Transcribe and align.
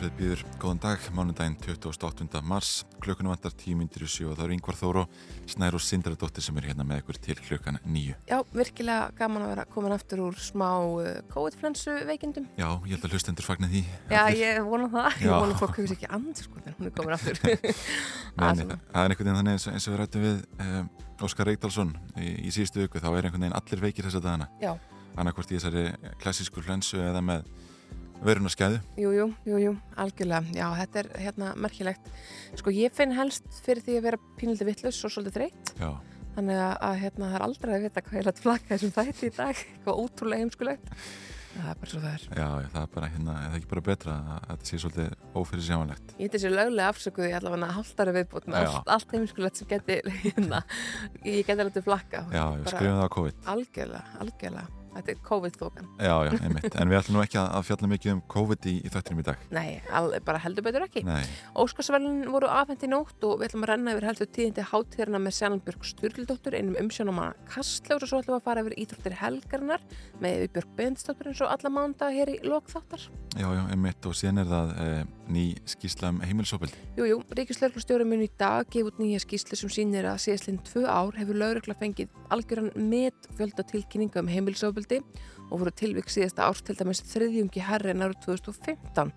Morgunúttarfið 0.00 0.16
býður 0.16 0.42
góðan 0.56 0.78
dag, 0.80 1.02
mánundaginn 1.12 1.56
28. 1.60 2.38
mars, 2.48 2.68
klukkunum 3.04 3.34
vantar 3.34 3.52
10 3.52 3.76
myndir 3.76 4.06
í 4.06 4.08
sjó 4.08 4.30
og 4.30 4.38
það 4.38 4.46
eru 4.46 4.54
yngvar 4.56 4.78
Þóru, 4.78 5.02
Snær 5.50 5.74
og 5.76 5.82
Sindradóttir 5.84 6.44
sem 6.46 6.56
er 6.56 6.68
hérna 6.70 6.86
með 6.88 7.02
ykkur 7.02 7.18
til 7.20 7.36
klukkan 7.36 7.76
nýju. 7.84 8.14
Já, 8.30 8.38
virkilega 8.54 9.10
gaman 9.18 9.44
að 9.44 9.52
vera 9.52 9.66
komin 9.74 9.92
aftur 9.92 10.22
úr 10.24 10.40
smá 10.40 10.70
uh, 10.80 11.20
COVID-flensu 11.34 11.98
veikindum. 12.08 12.48
Já, 12.56 12.64
ég 12.88 12.94
held 12.94 13.04
að 13.10 13.18
hlustendur 13.18 13.44
fagnar 13.44 13.68
því. 13.74 13.82
Já, 14.08 14.22
allir. 14.22 14.40
ég 14.40 14.70
vona 14.70 14.88
það. 14.94 15.10
Já. 15.10 15.26
Ég 15.26 15.36
vona 15.36 15.52
að 15.52 15.60
fólk 15.66 15.76
hefur 15.82 15.96
ekki 15.98 16.12
andið 16.16 16.44
sko 16.46 16.64
þegar 16.64 16.78
hún 16.78 16.88
er 16.88 16.96
komin 16.96 17.16
aftur. 17.18 17.42
Það 18.40 18.64
er 18.64 18.72
er 18.72 19.12
einhvern 19.12 19.26
veginn 19.26 19.40
þannig 19.42 19.58
eins 19.58 19.66
og, 19.66 19.74
eins 19.74 19.90
og 19.90 19.92
við 19.92 20.00
rættum 20.00 20.24
við 20.24 20.40
um, 20.64 20.90
Óskar 21.26 21.50
Reykdalsson 21.50 21.92
í, 22.16 22.30
í 22.48 22.54
síðustu 22.54 22.86
viku, 22.86 23.02
þá 23.02 23.10
er 23.10 23.28
einhvern 23.28 23.44
veginn 23.44 23.58
allir 23.58 23.84
veikir 23.84 24.08
þessa 24.08 24.22
dagana. 24.24 24.48
Já, 24.62 24.72
Annarkvort 25.18 25.50
í 25.50 25.58
þessari 25.58 26.14
klassísku 26.22 26.62
flensu 26.64 27.00
eða 27.02 27.20
með 27.24 27.48
veruna 28.26 28.52
skæðu. 28.52 28.80
jú, 29.00 29.10
jú, 29.16 29.26
jú, 29.48 29.58
jú, 29.64 29.72
algjörlega. 29.96 30.54
Já, 30.56 30.66
þetta 30.82 31.02
er 31.02 31.10
hérna 31.24 31.50
merkilegt. 31.56 32.12
Sko, 32.60 32.70
ég 32.74 32.94
finn 32.96 33.16
helst 33.16 33.48
fyrir 33.64 33.82
því 33.86 33.98
að 33.98 34.06
vera 34.10 34.22
pínlítið 34.40 34.70
vittlust 34.70 35.04
og 35.08 35.14
svolítið 35.14 35.38
þreytt. 35.40 35.74
Já, 35.80 35.90
Þannig 36.30 36.60
að, 36.62 36.76
að 36.86 37.00
hérna, 37.00 37.26
það 37.26 37.34
er 37.36 37.42
aldrei 37.48 37.72
að 37.74 37.82
vita 37.88 38.02
hvað 38.06 38.20
ég 38.20 38.26
lætt 38.28 38.40
flakka 38.44 38.76
þessum 38.76 38.92
þætti 38.94 39.26
í 39.26 39.32
dag. 39.34 39.62
Hvað 39.84 40.00
ótrúlega 40.04 40.44
heimskulegt. 40.44 40.92
Það 41.50 41.66
er 41.72 41.78
bara 41.80 41.90
svo 41.90 42.00
það 42.00 42.12
er. 42.14 42.24
já, 42.38 42.48
það 42.70 42.82
er 42.84 42.90
bara 42.94 43.08
hérna, 43.10 43.32
er 43.34 43.48
það 43.50 43.56
ekki 43.58 43.70
bara 43.72 43.82
betra 43.88 44.12
að 44.14 44.44
þetta 44.46 44.68
sé 44.70 44.78
svolítið 44.84 45.08
ófyrir 45.40 45.64
sjáanlegt. 45.66 46.12
Ég 46.14 46.28
heiti 46.28 46.40
sér 46.44 46.54
löglega 46.54 46.92
afsökuði 46.94 47.32
allavega 47.34 47.62
með 47.66 48.60
Já. 48.62 48.70
allt, 48.70 48.92
allt 48.94 49.14
heimskulegt 49.16 49.58
sem 49.58 49.70
geti, 49.74 49.98
hérna, 50.22 50.62
ég 51.26 51.42
geti 51.50 51.66
látið 51.66 51.88
flakka. 51.90 52.22
Já, 52.30 52.44
skrifum 52.70 53.00
það 53.00 53.08
á 53.10 53.14
COVID. 53.18 53.42
Algjörlega, 53.56 54.04
algjörlega. 54.22 54.79
Þetta 54.94 55.12
er 55.12 55.18
COVID-þókan. 55.26 55.88
Já, 56.02 56.14
já, 56.26 56.30
einmitt. 56.40 56.74
En 56.74 56.90
við 56.90 56.98
ætlum 56.98 57.16
nú 57.16 57.22
ekki 57.22 57.38
að, 57.40 57.66
fjalla 57.68 57.90
mikið 57.92 58.12
um 58.14 58.22
COVID 58.34 58.66
í, 58.66 58.74
í 58.82 58.90
þættinum 58.90 59.22
í 59.22 59.26
dag. 59.28 59.44
Nei, 59.54 59.68
al, 59.94 60.08
bara 60.26 60.40
heldur 60.42 60.66
betur 60.66 60.84
ekki. 60.86 61.02
Nei, 61.06 61.22
Óskarsvælun 61.62 62.18
voru 62.32 62.50
afhengt 62.50 62.84
í 62.86 62.90
nótt 62.90 63.26
og 63.26 63.38
við 63.40 63.50
ætlum 63.50 63.66
að 63.66 63.70
renna 63.72 63.94
yfir 63.94 64.08
heldur 64.10 64.30
tíðindi 64.34 64.66
hátíðarna 64.70 65.22
með 65.22 65.36
Sjálfbjörg 65.38 65.82
Sturldóttur 65.90 66.56
einum 66.58 66.78
umsjónum 66.82 67.22
að 67.22 67.38
Kastlegur 67.52 68.06
og 68.06 68.10
svo 68.10 68.20
ætlum 68.22 68.34
við 68.34 68.40
að 68.40 68.46
fara 68.48 68.64
yfir 68.64 68.78
íþróttir 68.84 69.18
helgarinnar 69.20 69.86
með 70.20 70.46
Björg 70.56 70.70
Bendstoftur 70.80 71.30
eins 71.30 71.42
og 71.44 71.54
alla 71.54 71.70
mánda 71.74 72.10
hér 72.10 72.34
í 72.34 72.38
lokþáttar. 72.46 73.06
já, 73.38 73.46
já, 73.46 73.62
einmitt 73.70 74.06
og 74.06 74.14
síðan 74.18 74.42
er 74.42 74.50
það 74.50 74.74
e, 74.74 74.88
ný 75.30 75.44
skýrsla 75.70 76.10
um 76.10 76.20
heimilisofbeldi. 76.24 76.76
Jú, 76.98 77.04
jú, 77.06 77.18
Ríkislauglustjóri 77.38 78.04
heimilisofbeldi 84.80 85.00
og 85.50 85.60
voru 85.60 85.72
tilvík 85.74 86.10
síðasta 86.10 86.46
árs 86.46 86.62
til 86.62 86.76
dæmis 86.78 87.02
þriðjungi 87.10 87.62
herri 87.66 87.90
en 87.90 88.04
árið 88.04 88.20
2015. 88.24 89.10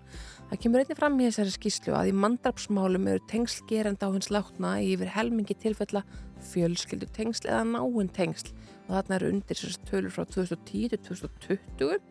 Það 0.50 0.60
kemur 0.60 0.82
einnig 0.82 0.98
fram 0.98 1.18
í 1.20 1.28
þessari 1.28 1.54
skýslu 1.54 1.94
að 1.94 2.10
í 2.10 2.14
mandrapsmálum 2.18 3.06
eru 3.08 3.22
tengsl 3.30 3.64
gerenda 3.68 4.10
á 4.10 4.14
hins 4.14 4.30
látna 4.34 4.80
yfir 4.82 5.12
helmingi 5.14 5.54
tilfella 5.54 6.02
fjölskyldu 6.50 7.06
tengsl 7.14 7.48
eða 7.48 7.64
náinn 7.70 8.10
tengsl 8.12 8.50
og 8.84 8.90
þarna 8.98 9.16
eru 9.16 9.30
undir 9.32 9.56
þessar 9.56 9.86
tölur 9.88 10.12
frá 10.12 10.26
2010 10.28 10.90
til 10.92 11.00
2020 11.06 12.02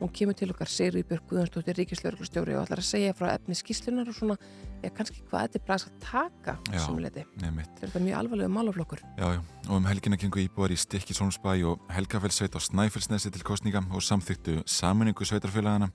hún 0.00 0.12
kemur 0.16 0.34
til 0.34 0.50
okkar 0.50 0.72
Sigri 0.72 1.04
Björg 1.06 1.28
Guðansdóttir 1.30 1.78
ríkislauglustjóri 1.78 2.56
og 2.56 2.64
ætlar 2.64 2.82
að 2.82 2.88
segja 2.88 3.14
frá 3.14 3.28
efni 3.36 3.54
skýslunar 3.54 4.10
og 4.10 4.16
svona, 4.16 4.38
eða 4.86 4.94
kannski 4.96 5.22
hvað 5.26 5.46
þetta 5.46 5.58
er 5.58 5.64
bara 5.66 5.76
að 5.76 5.96
taka 6.04 6.54
Já. 6.70 6.82
Þetta 7.80 7.98
er 7.98 8.04
mjög 8.04 8.18
alvarlega 8.20 8.52
málaflokkur. 8.56 9.02
Já, 9.18 9.26
já, 9.36 9.40
og 9.66 9.74
um 9.76 9.88
helgina 9.90 10.18
gengu 10.20 10.42
íbúar 10.42 10.74
í 10.74 10.78
Stikkisholmsbæ 10.80 11.54
og 11.70 11.82
Helgafellsveit 11.92 12.54
á 12.54 12.60
Snæfellsnesi 12.62 13.32
til 13.34 13.46
kostninga 13.46 13.82
og 13.90 14.04
samþyktu 14.04 14.60
saminningu 14.70 15.26
sveitarfélagana. 15.26 15.90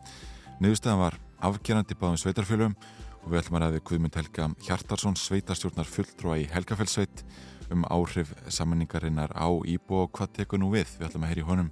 Niðurstaðan 0.62 1.02
var 1.02 1.18
afgerandi 1.42 1.98
báðum 1.98 2.20
sveitarfélagum 2.22 2.76
og 3.22 3.32
við 3.32 3.42
ætlum 3.42 3.58
að 3.60 3.66
ræði 3.66 3.84
Guðmund 3.88 4.18
Helga 4.20 4.50
Hjartarsson, 4.66 5.18
sveitarstjórnar 5.18 5.90
fulltrúa 5.90 6.40
í 6.42 6.50
Helgafellsveit 6.52 7.24
um 7.72 7.86
áhrif 7.88 8.34
saminningarinnar 8.52 9.32
á 9.38 9.48
íbúa 9.48 10.06
og 10.08 10.12
hvað 10.18 10.36
tekur 10.42 10.62
nú 10.62 10.72
við. 10.74 10.90
Við 11.00 11.08
ætlum 11.08 11.26
að 11.26 11.34
heyri 11.34 11.48
honum 11.48 11.72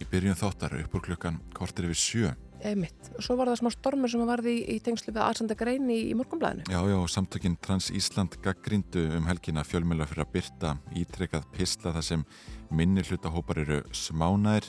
í 0.00 0.06
byrjun 0.08 0.38
þáttar 0.38 0.78
upp 0.80 0.94
úr 0.96 1.04
klukkan 1.10 1.40
kortir 1.56 1.88
yfir 1.88 2.00
sjö. 2.00 2.32
Og 2.60 3.24
svo 3.24 3.36
var 3.38 3.48
það 3.50 3.60
smá 3.62 3.70
stormur 3.72 4.12
sem 4.12 4.22
varði 4.28 4.52
í, 4.58 4.62
í 4.74 4.82
tengslu 4.84 5.14
við 5.14 5.22
Alsanda 5.24 5.56
Grein 5.58 5.88
í, 5.92 5.98
í 6.10 6.16
morgunblæðinu. 6.18 6.66
Já, 6.68 6.80
já, 6.90 6.96
og 6.98 7.08
samtökin 7.12 7.56
Trans 7.64 7.88
Ísland 7.96 8.36
gaggrindu 8.44 9.06
um 9.16 9.28
helgina 9.28 9.64
fjölmjöla 9.64 10.08
fyrir 10.10 10.26
að 10.26 10.32
byrta 10.34 10.74
ítrekað 11.00 11.46
pisla 11.54 11.94
þar 11.96 12.06
sem 12.06 12.24
minni 12.70 13.04
hlutahópar 13.06 13.62
eru 13.64 13.80
smánaðir 13.96 14.68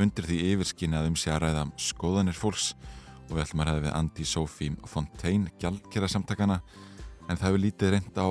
undir 0.00 0.28
því 0.28 0.38
yfirskini 0.52 0.98
að 0.98 1.10
um 1.10 1.18
sé 1.18 1.34
að 1.34 1.44
ræða 1.46 1.66
skoðanir 1.90 2.38
fólks. 2.38 2.72
Og 3.28 3.36
við 3.36 3.44
ætlum 3.46 3.64
að 3.64 3.70
ræða 3.70 3.84
við 3.86 3.92
Andi 3.96 4.28
Sofí 4.28 4.70
Fontaine, 4.88 5.52
gjaldkera 5.60 6.10
samtakana 6.10 6.60
en 7.28 7.36
það 7.36 7.46
hefur 7.48 7.62
lítið 7.66 7.94
reynd 7.96 8.18
á 8.18 8.28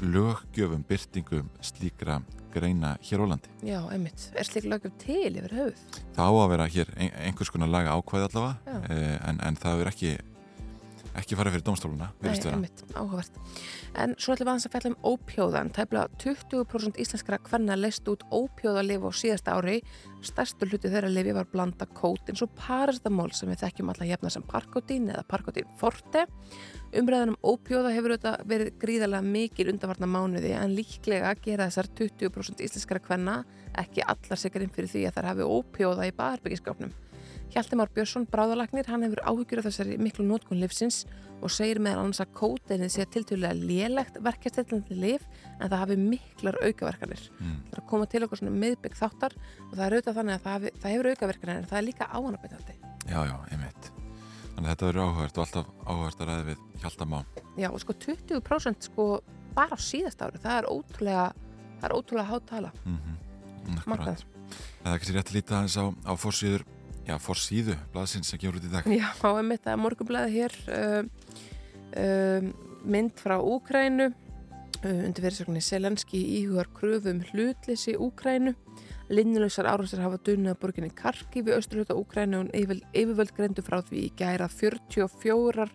löggjöfum 0.00 0.84
byrtingu 0.86 1.44
slíkra 1.64 2.20
greina 2.56 2.94
hér 3.04 3.22
á 3.22 3.26
landi. 3.32 3.52
Já, 3.66 3.80
emitt. 3.94 4.30
Er 4.34 4.48
slik 4.48 4.66
lögum 4.68 4.94
til 5.02 5.32
yfir 5.32 5.54
höfuð? 5.58 6.00
Það 6.16 6.32
á 6.32 6.34
að 6.42 6.48
vera 6.54 6.70
hér 6.76 6.94
ein, 6.96 7.12
einhvers 7.28 7.52
konar 7.52 7.70
laga 7.72 7.94
ákvæði 7.98 8.30
allavega 8.30 8.80
eh, 8.90 9.16
en, 9.28 9.42
en 9.44 9.60
það 9.60 9.76
hefur 9.76 9.92
ekki 9.92 10.16
ekki 11.20 11.38
farið 11.38 11.56
fyrir 11.56 11.64
emitt. 12.56 12.82
Áhugavert. 12.92 13.38
En 13.96 14.14
svo 14.20 14.34
ætlum 14.34 14.46
við 14.46 14.52
aðeins 14.52 14.68
að 14.68 14.74
fjalla 14.74 14.90
um 14.92 14.96
ópjóðan. 15.10 15.72
Tæplega 15.76 16.20
20% 16.22 17.00
íslenskra 17.02 17.38
kvenna 17.46 17.76
leist 17.78 18.08
út 18.12 18.24
ópjóðalif 18.30 19.06
á 19.06 19.10
síðasta 19.20 19.56
ári. 19.56 19.78
Stærstu 20.26 20.68
hluti 20.68 20.90
þeirra 20.92 21.10
lifi 21.12 21.34
var 21.36 21.48
blanda 21.52 21.86
kót 21.96 22.30
eins 22.30 22.42
og 22.44 22.52
paracetamol 22.58 23.30
sem 23.36 23.50
við 23.52 23.62
þekkjum 23.64 23.92
alla 23.92 24.10
jefna 24.10 24.32
sem 24.32 24.44
parkotín 24.46 25.10
eða 25.12 25.24
parkotín 25.30 25.70
forte. 25.80 26.26
Umræðan 26.96 27.34
um 27.34 27.40
ópjóða 27.54 27.92
hefur 27.92 28.14
auðvitað 28.14 28.44
verið 28.48 28.76
gríðarlega 28.82 29.32
mikil 29.36 29.70
undanvarna 29.72 30.08
mánuði 30.10 30.52
en 30.56 30.76
líklega 30.76 31.34
gera 31.44 31.66
þessar 31.68 31.90
20% 31.98 32.62
íslenskara 32.64 33.02
kvenna 33.02 33.40
ekki 33.76 34.04
allar 34.06 34.40
sikarinn 34.40 34.72
fyrir 34.72 34.92
því 34.92 35.08
að 35.08 35.18
þær 35.18 35.30
hafi 35.32 35.50
ópjóða 35.56 36.08
í 36.08 36.14
baðarbyggiskapnum. 36.16 36.94
Hjalti 37.56 37.76
Már 37.80 37.88
Björnsson, 37.88 38.26
bráðalagnir, 38.28 38.84
hann 38.92 39.00
hefur 39.06 39.22
áhyggjur 39.24 39.62
af 39.62 39.66
þessari 39.70 39.94
miklu 39.96 40.26
nótkun 40.28 40.58
livsins 40.60 41.06
og 41.40 41.48
segir 41.48 41.78
meðal 41.80 42.02
annars 42.02 42.20
að 42.20 42.34
kóteinið 42.36 42.90
sé 42.92 43.06
tiltölulega 43.08 43.56
lélegt 43.56 44.18
verkefstillandi 44.20 44.96
liv 45.00 45.24
en 45.54 45.70
það 45.70 45.80
hafi 45.80 45.96
miklar 46.02 46.58
aukaverkanir. 46.60 47.22
Mm. 47.38 47.54
Það 47.70 47.78
er 47.78 47.80
að 47.80 47.88
koma 47.94 48.08
til 48.12 48.22
okkur 48.26 48.42
svona 48.42 48.60
miðbygg 48.60 48.98
þáttar 49.00 49.38
og 49.38 49.72
það 49.72 49.84
er 49.86 49.96
auðvitað 49.96 50.20
þannig 50.20 50.36
að 50.36 50.44
það, 50.44 50.58
hafi, 50.58 50.74
það 50.82 50.94
hefur 50.96 51.10
aukaverkanir 51.14 51.62
en 51.62 51.70
það 51.72 51.80
er 51.80 51.88
líka 51.88 52.10
áhannabitandi. 52.12 52.76
Já, 53.08 53.18
já, 53.24 53.34
einmitt. 53.56 53.90
Þannig 54.52 54.68
að 54.68 54.70
þetta 54.74 54.88
verður 54.90 55.02
áhugavert 55.06 55.40
og 55.40 55.46
alltaf 55.46 55.74
áhugavert 55.86 56.20
að 56.20 56.32
ræða 56.34 56.46
við 56.50 56.62
Hjaltamá. 56.84 57.24
Já, 57.56 57.70
og 57.72 57.80
sko 57.86 57.98
20% 58.04 58.90
sko 58.90 59.10
bara 59.56 59.72
á 59.72 59.78
síðast 59.80 60.20
ári, 60.20 60.44
það 60.44 60.60
er 60.60 60.72
ótrúlega, 60.76 61.26
það 61.80 61.88
er 61.88 61.96
ótrúlega 61.96 62.30
hátt 62.34 62.50
tala. 62.52 62.76
Mm 62.84 62.98
-hmm. 63.00 63.16
Það 64.86 64.92
er 64.92 64.98
kannski 65.00 65.14
rétt 65.16 65.30
að 65.30 65.36
líta 65.36 65.56
aðeins 65.56 65.76
á, 65.80 65.84
á 66.06 66.12
forsýður, 66.14 66.62
já, 67.06 67.16
forsýðu 67.22 67.76
blaðsins 67.94 68.30
sem 68.32 68.40
gefur 68.42 68.60
út 68.60 68.68
í 68.68 68.72
dag. 68.72 68.86
Já, 68.90 69.08
á 69.14 69.30
einmitt 69.32 69.66
að 69.66 69.82
morgunblæði 69.84 70.36
hér 70.36 70.56
um, 70.76 71.10
um, 72.02 72.52
mynd 72.86 73.16
frá 73.22 73.36
Úkrænu 73.40 74.10
uh, 74.10 75.00
undir 75.06 75.22
fyrirsögninni 75.24 75.64
Selenski 75.64 76.20
íhugar 76.40 76.70
kröfum 76.76 77.22
hlutleysi 77.30 77.96
Úkrænu 77.98 78.56
Linnulegsar 79.06 79.68
árásir 79.70 80.00
hafa 80.02 80.18
dunnið 80.26 80.50
að 80.50 80.62
borginni 80.64 80.88
Karki 80.98 81.42
við 81.46 81.60
austurhjóta 81.60 81.94
Úkrænu 81.94 82.40
og 82.40 82.48
yfir, 82.58 82.80
yfirvöld 82.90 83.32
greindu 83.36 83.62
frá 83.62 83.78
því 83.86 84.00
í 84.02 84.08
gæra 84.18 84.48
44 84.50 85.66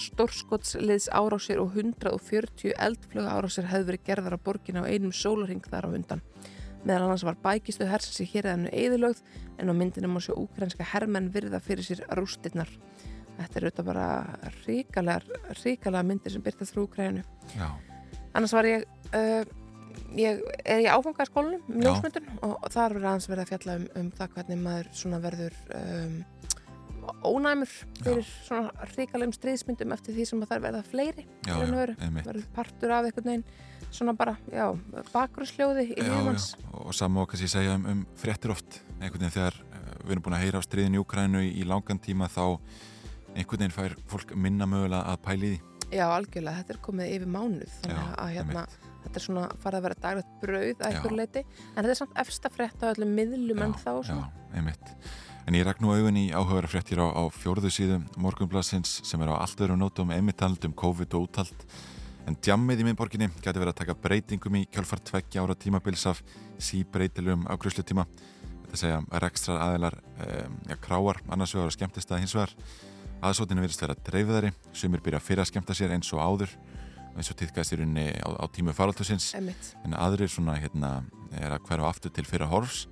stórskotsliðs 0.00 1.06
árásir 1.14 1.60
og 1.62 1.76
140 1.78 2.74
eldflöga 2.74 3.36
árásir 3.36 3.68
hefði 3.70 3.92
verið 3.92 4.08
gerðar 4.08 4.34
á 4.34 4.40
borginna 4.42 4.82
á 4.82 4.90
einum 4.90 5.14
sólarhing 5.14 5.62
þar 5.70 5.86
á 5.86 5.90
undan. 5.94 6.24
Meðal 6.84 7.06
annars 7.06 7.24
var 7.26 7.36
bækistu 7.44 7.86
hersins 7.88 8.22
í 8.24 8.28
hérðinu 8.30 8.70
eðilögð 8.72 9.20
en 9.60 9.68
á 9.68 9.74
myndinu 9.76 10.08
má 10.08 10.20
sjá 10.24 10.32
úkrænska 10.32 10.86
hermenn 10.94 11.28
virða 11.34 11.60
fyrir 11.60 11.84
sér 11.84 12.02
rústirnar. 12.16 12.70
Þetta 13.40 13.58
er 13.58 13.66
auðvitað 13.66 13.88
bara 13.88 14.06
ríkalegar, 14.64 15.26
ríkalegar 15.62 16.08
myndir 16.08 16.34
sem 16.34 16.44
byrtast 16.44 16.74
frá 16.74 16.82
Úkrænu. 16.84 17.24
Já, 17.56 17.68
Annars 18.36 18.52
var 18.54 18.68
ég, 18.68 18.84
uh, 19.16 19.42
ég 20.16 20.42
er 20.64 20.84
í 20.84 20.88
áfangaskólanum 20.90 21.62
um 21.66 21.80
Já. 21.80 21.88
ljósmyndun 21.88 22.28
og, 22.40 22.52
og 22.54 22.68
þar 22.70 22.94
verður 22.94 23.08
aðeins 23.10 23.30
verið 23.30 23.42
að 23.44 23.52
fjalla 23.52 23.76
um, 23.78 23.86
um 24.00 24.10
það 24.18 24.36
hvernig 24.36 24.60
maður 24.64 24.92
svona 25.00 25.20
verður 25.24 25.56
um, 25.78 26.14
ónæmur 27.26 27.72
fyrir 28.04 28.28
svona 28.46 28.88
ríkalegum 28.94 29.34
stríðsmyndum 29.34 29.96
eftir 29.96 30.16
því 30.16 30.28
sem 30.30 30.44
að 30.44 30.52
þær 30.52 30.64
verða 30.68 30.84
fleiri 30.86 31.26
já, 31.26 31.56
já, 31.56 32.10
verður 32.20 32.46
partur 32.54 32.94
af 32.94 33.08
einhvern 33.08 33.30
veginn 33.32 33.46
svona 33.94 34.14
bara, 34.16 34.36
já, 34.52 34.66
bakgrunsljóði 35.12 35.86
í 35.92 35.96
Já, 35.98 36.10
lífans. 36.12 36.50
já, 36.58 36.68
og 36.84 36.94
saman 36.94 37.22
og 37.24 37.30
kannski 37.32 37.48
segja 37.50 37.74
um, 37.78 37.86
um 37.92 38.04
fréttir 38.20 38.52
oft. 38.54 38.80
Einhvern 39.00 39.24
veginn 39.24 39.34
þegar 39.36 39.56
uh, 39.60 39.88
við 40.04 40.14
erum 40.16 40.24
búin 40.26 40.36
að 40.38 40.44
heyra 40.44 40.60
á 40.62 40.66
stríðin 40.66 40.96
í 40.98 41.02
Ukrænu 41.02 41.42
í, 41.46 41.50
í 41.60 41.66
langan 41.68 41.98
tíma 42.02 42.28
þá 42.30 42.44
einhvern 43.34 43.58
veginn 43.64 43.74
fær 43.74 43.96
fólk 44.10 44.34
minna 44.36 44.66
mögulega 44.70 45.02
að 45.12 45.20
pæli 45.26 45.50
því. 45.54 45.60
Já, 45.90 46.04
algjörlega, 46.14 46.60
þetta 46.62 46.74
er 46.76 46.80
komið 46.86 47.12
yfir 47.16 47.30
mánuð 47.34 47.72
þannig 47.80 47.98
Já, 47.98 48.12
að 48.22 48.28
hérna, 48.36 48.60
einmitt. 48.62 48.90
þetta 49.04 49.18
er 49.18 49.24
svona 49.24 49.46
farið 49.62 49.78
að 49.80 49.86
vera 49.88 49.96
daglegt 50.04 50.36
brauð 50.44 50.68
að 50.70 50.78
Já. 50.78 50.86
einhver 50.90 51.16
leiti, 51.18 51.42
en 51.72 51.80
þetta 51.80 51.90
er 51.96 51.98
samt 51.98 52.20
efsta 52.22 52.52
frétt 52.54 52.84
á 52.86 52.86
öllum 52.92 53.14
miðlum 53.18 53.64
en 53.66 53.74
þá 53.80 53.90
já, 54.06 54.18
einmitt. 54.54 54.92
En 55.50 55.56
ég 55.58 55.64
ræk 55.66 55.80
nú 55.82 55.90
augun 55.90 56.20
í 56.20 56.28
áhugaverða 56.30 56.70
fréttir 56.70 57.00
á, 57.02 57.10
á 57.10 57.22
fjórðu 57.34 57.72
síðum 57.74 58.04
morgunblassins 58.22 59.00
sem 59.08 59.22
er 59.24 59.32
á 59.34 59.42
allt 59.42 59.58
öðrum 59.64 59.80
nótum 59.82 60.12
einmittald 60.14 60.62
um 60.68 60.76
COVID 60.78 61.16
og 61.18 61.26
úttald 61.26 61.64
en 62.30 62.38
djammið 62.38 62.82
í 62.82 62.84
minnborginni 62.86 63.26
gæti 63.40 63.58
verið 63.58 63.72
að 63.72 63.80
taka 63.82 63.96
breytingum 63.98 64.60
í 64.60 64.66
kjálfar 64.70 65.02
tveggja 65.10 65.42
ára 65.42 65.56
tímabils 65.58 66.06
af 66.06 66.20
síbreytilegum 66.62 67.48
ágrúslutíma 67.50 68.04
þetta 68.70 68.78
segja 68.78 69.20
rekstrar 69.24 69.62
aðilar 69.64 69.96
um, 69.98 70.58
já, 70.68 70.76
kráar 70.82 71.18
annars 71.28 71.54
vegar 71.56 71.70
og 71.70 71.74
skemmtist 71.74 72.12
að 72.12 72.22
hins 72.22 72.34
vegar. 72.36 72.52
Aðsótinu 73.20 73.64
virðist 73.64 73.82
vera 73.82 73.96
dreifðari 74.06 74.52
sumir 74.72 75.02
byrja 75.04 75.20
fyrir 75.20 75.42
að 75.42 75.50
skemmta 75.50 75.76
sér 75.76 75.96
eins 75.96 76.12
og 76.14 76.22
áður 76.22 76.54
eins 77.18 77.32
og 77.32 77.38
týðkast 77.40 77.74
í 77.74 77.80
rauninni 77.80 78.06
á, 78.22 78.28
á 78.38 78.44
tímu 78.54 78.72
faraltusins 78.76 79.32
Emmitt. 79.36 79.72
en 79.84 79.96
aðrir 79.98 80.30
svona 80.30 80.54
hérna 80.56 81.00
er 81.34 81.50
að 81.56 81.66
hverfa 81.66 81.90
aftur 81.90 82.14
til 82.14 82.24
fyrra 82.28 82.48
horfs. 82.50 82.86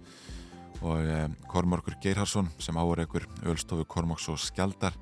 Og 0.82 1.00
eh, 1.02 1.30
Kormorkur 1.50 1.96
Geirharsson 2.02 2.50
sem 2.62 2.76
áur 2.78 3.00
ekkur 3.02 3.24
ölstofu 3.46 3.86
Kormoks 3.86 4.28
og 4.30 4.38
Skjaldar 4.42 4.94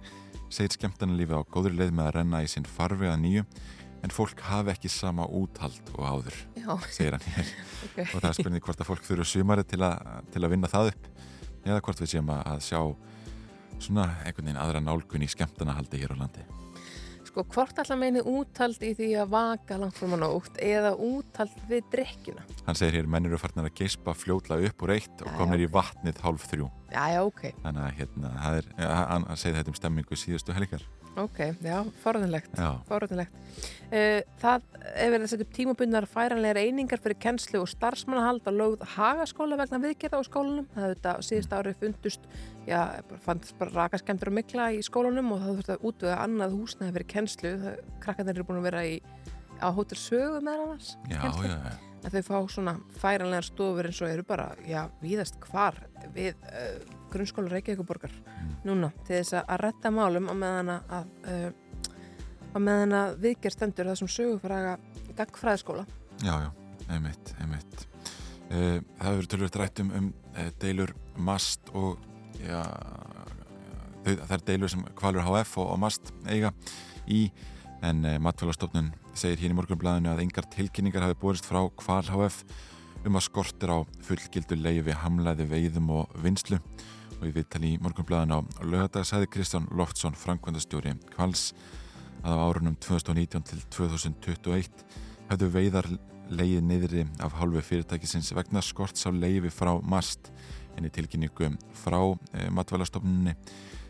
segir 0.52 0.76
skemmtanalífi 0.76 1.36
á 1.36 1.42
góður 1.48 1.74
leið 1.76 1.96
með 1.96 2.06
að 2.06 2.14
renna 2.20 2.44
í 2.44 2.48
sinn 2.48 2.68
farfi 2.68 3.08
að 3.10 3.18
nýju 3.24 3.48
en 4.06 4.14
fólk 4.14 4.38
hafi 4.46 4.70
ekki 4.70 4.90
sama 4.92 5.26
úthald 5.26 5.88
og 5.96 6.04
áður, 6.06 6.36
Já, 6.54 6.70
segir 6.94 7.16
hann 7.16 7.26
hér. 7.34 7.48
Ok. 7.86 7.98
og 8.06 8.20
það 8.22 8.28
er 8.30 8.36
spurning 8.38 8.62
hvort 8.64 8.82
að 8.82 8.88
fólk 8.92 9.06
þurfu 9.06 9.26
sumari 9.32 9.64
til, 9.66 9.82
a, 9.82 10.20
til 10.32 10.42
að 10.46 10.52
vinna 10.54 10.70
það 10.70 10.92
upp 10.92 11.08
eða 11.66 11.80
hvort 11.82 12.02
við 12.04 12.12
séum 12.14 12.30
að, 12.30 12.60
sjá 12.62 12.80
svona 13.82 14.06
einhvern 14.22 14.46
veginn 14.46 14.60
aðra 14.62 14.80
nálgun 14.84 15.24
í 15.26 15.28
skemmtanahaldi 15.28 15.98
hér 16.00 16.14
á 16.14 16.20
landi. 16.22 16.44
Sko, 17.26 17.42
hvort 17.52 17.76
allar 17.82 17.98
meini 18.00 18.22
úthald 18.24 18.80
í 18.86 18.92
því 18.96 19.08
að 19.20 19.32
vaka 19.34 19.76
langt 19.82 19.98
frum 19.98 20.14
á 20.16 20.18
nótt 20.22 20.60
eða 20.62 20.94
úthald 20.94 21.58
við 21.68 21.90
drikkjuna? 21.92 22.46
hann 22.64 22.78
segir 22.78 23.00
hér 23.00 23.10
menn 23.12 23.26
eru 23.28 23.40
farnar 23.42 23.68
að 23.68 23.74
geispa 23.82 24.14
fljótla 24.16 24.56
upp 24.70 24.86
úr 24.86 24.94
eitt 24.94 25.24
og 25.26 25.34
komnir 25.36 25.66
í 25.66 25.68
vatnið 25.74 26.22
hálf 26.24 26.46
þrjú. 26.48 26.70
Já, 26.94 27.02
já, 27.12 27.20
ok, 27.26 27.42
þannig 27.66 27.82
að 27.82 27.98
hérna, 27.98 28.32
hann 28.46 29.28
segir 29.36 29.58
þetta 29.58 29.74
um 29.74 29.80
stemmingu 29.82 30.16
síðustu 30.22 30.56
helgar 30.56 30.86
ok, 31.20 31.38
já, 31.64 31.76
forðunlegt. 32.02 32.52
Já, 32.58 32.68
Forðunlegt. 32.88 33.36
Uh, 33.86 34.20
það 34.42 34.64
er 34.98 35.12
verið 35.12 35.24
að 35.24 35.30
setja 35.30 35.46
upp 35.46 35.54
tímabundnar 35.56 36.06
færanlegar 36.10 36.58
einingar 36.60 37.00
fyrir 37.02 37.18
kennslu 37.22 37.60
og 37.62 37.70
starfsmannahald 37.70 38.46
á 38.46 38.52
lögð 38.52 38.84
hagaskóla 38.96 39.58
vegna 39.60 39.80
viðgerða 39.84 40.20
á 40.20 40.28
skólanum. 40.28 40.66
Það 40.74 40.84
hefur 40.84 40.96
þetta 40.96 41.14
síðust 41.28 41.54
árið 41.56 41.78
fundust, 41.84 42.28
já, 42.66 42.80
fannst 43.24 43.54
bara 43.60 43.74
rakaskemdur 43.78 44.32
og 44.32 44.38
mikla 44.40 44.68
í 44.74 44.82
skólanum 44.84 45.32
og 45.36 45.42
það 45.44 45.54
þurfti 45.54 45.76
að 45.76 45.88
útvöða 45.92 46.18
annað 46.26 46.58
húsnæði 46.58 46.96
fyrir 46.98 47.10
kennslu. 47.14 47.54
Krakkarnir 48.04 48.36
eru 48.36 48.48
búin 48.50 48.60
að 48.60 48.68
vera 48.70 48.84
í, 48.90 49.00
á 49.62 49.68
hótel 49.70 50.00
sögu 50.00 50.42
með 50.42 50.66
annars. 50.66 50.92
já, 51.06 51.20
kennslu. 51.22 51.48
já, 51.48 51.58
já. 51.70 51.96
að 52.06 52.18
þau 52.18 52.28
fá 52.28 52.36
svona 52.58 52.76
færanlegar 53.00 53.48
stofur 53.48 53.88
eins 53.88 54.02
og 54.02 54.12
eru 54.12 54.26
bara, 54.26 54.50
já, 54.66 54.84
víðast 55.00 55.40
hvar 55.46 55.80
við 56.14 56.34
uh, 56.50 56.95
grunnskóla 57.12 57.52
Reykjavíkuborgar 57.52 58.14
núna 58.66 58.90
til 59.06 59.20
þess 59.20 59.38
að 59.40 59.60
redda 59.62 59.92
málum 59.94 60.30
á 60.30 60.34
meðan 60.36 60.72
að 60.76 61.10
uh, 61.30 61.50
á 62.56 62.58
meðan 62.58 62.96
að 62.96 63.16
viðgerð 63.24 63.56
stendur 63.56 63.90
þessum 63.90 64.10
sögufræga 64.10 64.76
gagfræðaskóla. 65.16 65.84
Já, 66.24 66.34
já, 66.46 66.50
einmitt, 66.88 67.32
einmitt. 67.40 67.86
Uh, 68.46 68.78
það 68.98 69.10
hefur 69.10 69.30
tölvöld 69.32 69.58
rætt 69.60 69.82
um, 69.82 69.90
um 69.98 70.12
uh, 70.36 70.50
deilur 70.62 70.94
MAST 71.16 71.72
og 71.74 71.98
ja, 72.44 72.62
þau, 74.04 74.12
það 74.12 74.36
er 74.38 74.46
deilur 74.52 74.72
sem 74.72 74.86
Kvalur 74.98 75.26
HF 75.26 75.58
og, 75.62 75.72
og 75.74 75.82
MAST 75.82 76.14
eiga 76.30 76.52
í 77.10 77.26
en 77.84 78.04
uh, 78.06 78.16
matfélagstofnun 78.22 78.92
segir 79.16 79.42
hér 79.42 79.54
í 79.54 79.58
morgunblæðinu 79.58 80.12
að 80.12 80.22
engar 80.24 80.48
tilkynningar 80.52 81.08
hafi 81.08 81.18
borist 81.20 81.48
frá 81.48 81.64
Kval 81.80 82.04
HF 82.06 82.42
um 83.06 83.18
að 83.18 83.26
skortir 83.28 83.70
á 83.70 83.78
fullgildu 84.06 84.56
leiði 84.58 84.94
hamlaði 84.98 85.46
veiðum 85.50 85.90
og 85.94 86.14
vinslu 86.24 86.58
og 87.16 87.24
í 87.28 87.32
viðtali 87.34 87.74
í 87.74 87.80
morgunblæðinu 87.82 88.38
á 88.38 88.40
lögadag 88.66 89.06
sagði 89.06 89.30
Kristján 89.36 89.68
Loftsson, 89.76 90.16
framkvæmdastjóri 90.18 90.96
Kvals 91.12 91.52
að 92.26 92.34
á 92.34 92.42
árunum 92.42 92.76
2019 92.82 93.46
til 93.46 93.60
2021 93.70 94.84
hefðu 95.30 95.50
veiðar 95.54 95.90
leiði 96.32 96.60
niðri 96.66 97.06
af 97.22 97.36
hálfu 97.38 97.62
fyrirtækisins 97.68 98.32
vegna 98.34 98.62
skorts 98.64 99.06
á 99.06 99.10
leiði 99.14 99.52
frá 99.54 99.76
MAST 99.78 100.32
en 100.76 100.88
í 100.88 100.92
tilkynningu 100.92 101.52
frá 101.78 102.00
e, 102.34 102.48
matvælastofnunni 102.50 103.36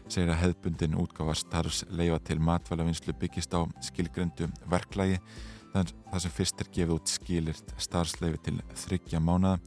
segir 0.07 0.31
að 0.31 0.43
hefðbundin 0.45 0.99
útgáfa 1.01 1.35
starfs 1.41 1.85
leiða 1.89 2.21
til 2.29 2.39
matvælavinslu 2.45 3.17
byggist 3.19 3.57
á 3.57 3.65
skilgrendu 3.89 4.51
verklægi 4.71 5.19
þar, 5.77 5.93
sem 6.23 6.35
fyrst 6.35 6.63
er 6.63 6.71
gefið 6.73 6.95
út 6.97 7.11
skilirt 7.13 7.75
starfsleifi 7.83 8.41
til 8.47 8.57
þryggja 8.85 9.21
mánada 9.23 9.59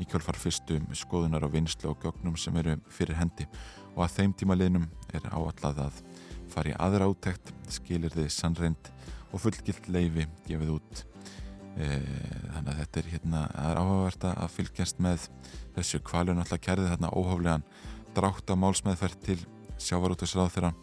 í 0.00 0.06
kjölfar 0.08 0.38
fyrstu 0.40 0.80
skoðunar 0.98 1.46
á 1.46 1.48
vinslu 1.52 1.92
og 1.92 2.02
gögnum 2.02 2.36
sem 2.40 2.56
eru 2.58 2.76
fyrir 2.90 3.18
hendi. 3.20 3.46
Og 3.94 4.04
að 4.06 4.16
þeim 4.16 4.34
tíma 4.40 4.56
liðnum 4.58 4.88
er 5.14 5.28
áallað 5.30 5.82
að 5.86 6.02
fara 6.52 6.72
í 6.72 6.76
aðra 6.80 7.08
átekt, 7.10 7.52
skilirði 7.70 8.26
sannreind 8.32 8.90
og 9.32 9.42
fullgilt 9.44 9.88
leifi 9.92 10.26
gefið 10.48 10.74
út. 10.76 11.04
E, 11.76 11.86
þannig 12.52 12.72
að 12.72 12.80
þetta 12.82 13.00
er 13.00 13.10
hérna, 13.12 13.44
er 13.62 13.80
áhugavert 13.80 14.26
að 14.32 14.56
fylgjast 14.56 15.00
með 15.00 15.28
þessu. 15.76 16.02
Kvalun 16.04 16.42
alltaf 16.42 16.60
kærði 16.64 16.90
þarna 16.90 17.12
óhóflegan 17.14 17.64
drátt 18.16 18.52
á 18.52 18.54
málsmeðferð 18.58 19.22
til 19.24 19.38
sjávarútusráð 19.80 20.52
þeirra 20.56 20.74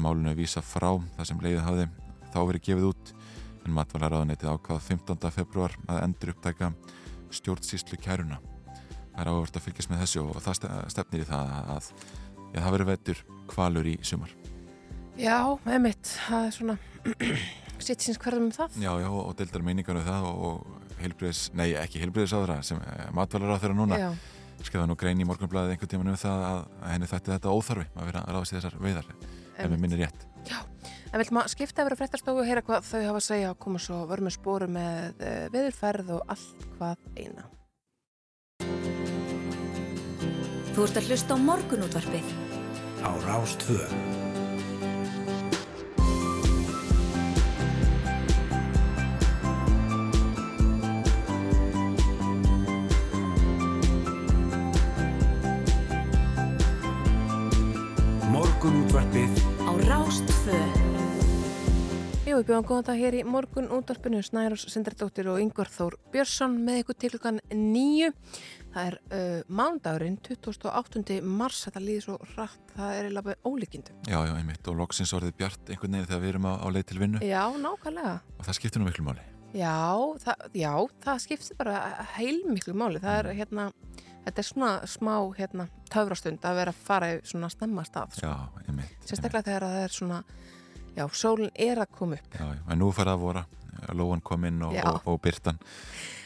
málunum 0.00 0.36
vísa 0.36 0.62
frá 0.64 0.94
það 1.18 1.28
sem 1.28 1.42
leiðið 1.42 1.66
hafði 1.66 1.88
þá 2.32 2.38
verið 2.48 2.64
gefið 2.68 2.86
út 2.88 3.12
en 3.66 3.76
matvælaráðunetið 3.76 4.52
ákvað 4.56 4.80
15. 4.88 5.30
februar 5.36 5.76
að 5.88 6.02
endur 6.06 6.32
upptæka 6.34 6.72
stjórnsýslu 7.32 7.98
kæruna 8.02 8.38
það 9.12 9.20
er 9.22 9.30
áhugavert 9.32 9.58
að 9.60 9.66
fylgjast 9.66 9.92
með 9.92 10.02
þessu 10.04 10.22
og 10.26 10.38
það 10.44 10.58
ste- 10.58 10.76
stefnir 10.94 11.24
í 11.24 11.28
það 11.28 11.52
að 11.76 11.90
já, 12.52 12.60
það 12.60 12.72
verið 12.76 12.90
veitur 12.92 13.22
kvalur 13.52 13.88
í 13.92 13.96
sumar 14.06 14.32
Já, 15.20 15.36
emitt, 15.68 16.08
það 16.28 16.46
er 16.48 16.54
svona 16.56 16.76
sitt 17.82 18.00
síns 18.04 18.16
hverðum 18.22 18.46
um 18.48 18.52
það. 18.54 18.76
Já, 18.80 18.92
já, 19.02 19.08
og 19.12 19.32
deildar 19.36 19.64
meiningar 19.66 19.98
um 20.00 20.06
það 20.06 20.28
og, 20.30 20.62
heilbriðis, 21.02 21.42
nei 21.58 21.72
ekki 21.76 22.00
heilbriðis 22.00 22.32
áðra 22.38 22.60
sem 22.64 22.80
matvælar 23.12 23.52
á 23.52 23.60
þeirra 23.60 23.76
núna 23.76 23.98
Já, 24.00 24.08
skrifa 24.62 24.86
nú 24.88 24.96
grein 24.96 25.20
í 25.20 25.26
morgunblæði 25.28 25.74
einhvern 25.74 25.90
tíman 25.92 26.12
um 26.14 26.20
það 26.22 26.44
að 26.48 26.60
henni 26.94 27.10
þætti 27.10 27.34
þetta 27.34 27.52
óþarfi 27.58 27.86
að 27.92 28.08
vera 28.08 28.22
að 28.24 28.36
ráðast 28.38 28.54
í 28.54 28.56
þessar 28.60 28.78
veiðar 28.86 29.10
ef 29.12 29.66
við 29.74 29.80
minnir 29.84 30.04
rétt. 30.06 30.28
En 31.12 31.20
vil 31.20 31.28
maður 31.36 31.52
skipta 31.52 31.84
yfir 31.84 31.94
að 31.94 32.00
fréttastofu 32.00 32.42
og 32.42 32.48
heyra 32.48 32.64
hvað 32.64 32.86
þau 32.88 33.00
hafa 33.04 33.20
að 33.20 33.26
segja 33.26 33.50
og 33.52 33.60
koma 33.60 33.82
svo 33.82 33.98
vörð 34.08 34.26
með 34.26 34.36
spóru 34.38 34.68
með 34.72 35.20
uh, 35.20 35.44
viðurferð 35.52 36.14
og 36.16 36.32
allt 36.32 36.64
hvað 36.78 36.96
eina. 37.20 37.46
Þú 40.72 40.88
ert 40.88 40.98
að 41.02 41.12
hlusta 41.12 41.36
á 41.36 41.38
morgunútvarpið. 41.44 42.34
á 43.04 43.10
Rástvö. 43.28 44.21
Jú, 62.32 62.38
við 62.38 62.46
bjóðum 62.48 62.64
góðan 62.64 62.84
dag 62.86 62.96
hér 62.96 63.14
í 63.18 63.22
morgun 63.28 63.66
útvarpinu 63.76 64.22
Snærós 64.24 64.62
Sindardóttir 64.72 65.26
og 65.28 65.36
Yngvar 65.42 65.68
Þór 65.68 65.98
Björnsson 66.14 66.54
með 66.64 66.78
ykkur 66.80 66.96
til 66.96 67.08
klukkan 67.12 67.40
nýju. 67.52 68.06
Það 68.72 68.86
er 68.88 68.94
uh, 69.02 69.50
mánudagurinn 69.52 70.14
28. 70.24 71.18
mars, 71.28 71.58
þetta 71.66 71.82
líður 71.84 72.06
svo 72.06 72.14
rætt, 72.30 72.72
það 72.72 72.94
er 73.02 73.10
með 73.18 73.50
ólíkindum. 73.50 73.98
Já, 74.08 74.16
já, 74.24 74.32
einmitt 74.38 74.70
og 74.72 74.78
loksins 74.80 75.12
orðið 75.18 75.34
bjart 75.42 75.74
einhvern 75.74 75.98
veginn 75.98 76.08
þegar 76.08 76.22
við 76.22 76.32
erum 76.32 76.48
á, 76.48 76.52
á 76.56 76.66
leið 76.72 76.86
til 76.88 77.02
vinnu 77.02 77.20
Já, 77.20 77.42
nákvæmlega. 77.66 78.14
og 78.38 78.48
það 78.48 78.58
skiptir 78.62 78.80
nú 78.80 78.88
miklu 78.88 79.04
máli. 79.10 79.26
Já, 79.52 79.76
það, 80.24 80.48
já, 80.56 80.72
það 81.04 81.22
skiptir 81.26 81.60
bara 81.60 81.84
heilmiklu 82.14 82.78
máli. 82.80 83.04
Það 83.04 83.18
er 83.18 83.30
hérna, 83.42 83.68
þetta 84.24 84.40
er 84.40 84.48
svona 84.48 84.72
smá 84.88 85.18
hérna, 85.36 85.68
töfrastund 85.92 86.48
að 86.48 86.62
vera 86.62 86.72
að 86.72 86.80
fara 86.88 87.12
í 87.12 87.20
svona 87.28 87.52
snemma 87.52 87.84
stað. 87.84 88.16
Sko. 88.16 88.32
Já, 88.32 88.64
einmitt. 88.64 88.96
Sérstaklega 89.04 89.50
þegar 89.50 89.68
það 89.68 89.84
er 89.84 89.96
svona, 90.00 90.24
já, 90.96 91.04
sólinn 91.16 91.52
er 91.54 91.82
að 91.82 91.92
koma 91.98 92.18
upp. 92.18 92.38
Já, 92.38 92.48
en 92.68 92.82
nú 92.82 92.90
farið 92.94 93.14
að 93.16 93.22
vora, 93.26 93.44
Lóan 93.96 94.20
kom 94.22 94.44
inn 94.46 94.60
og, 94.62 94.76
og, 94.76 95.00
og 95.10 95.22
Byrtan. 95.24 95.58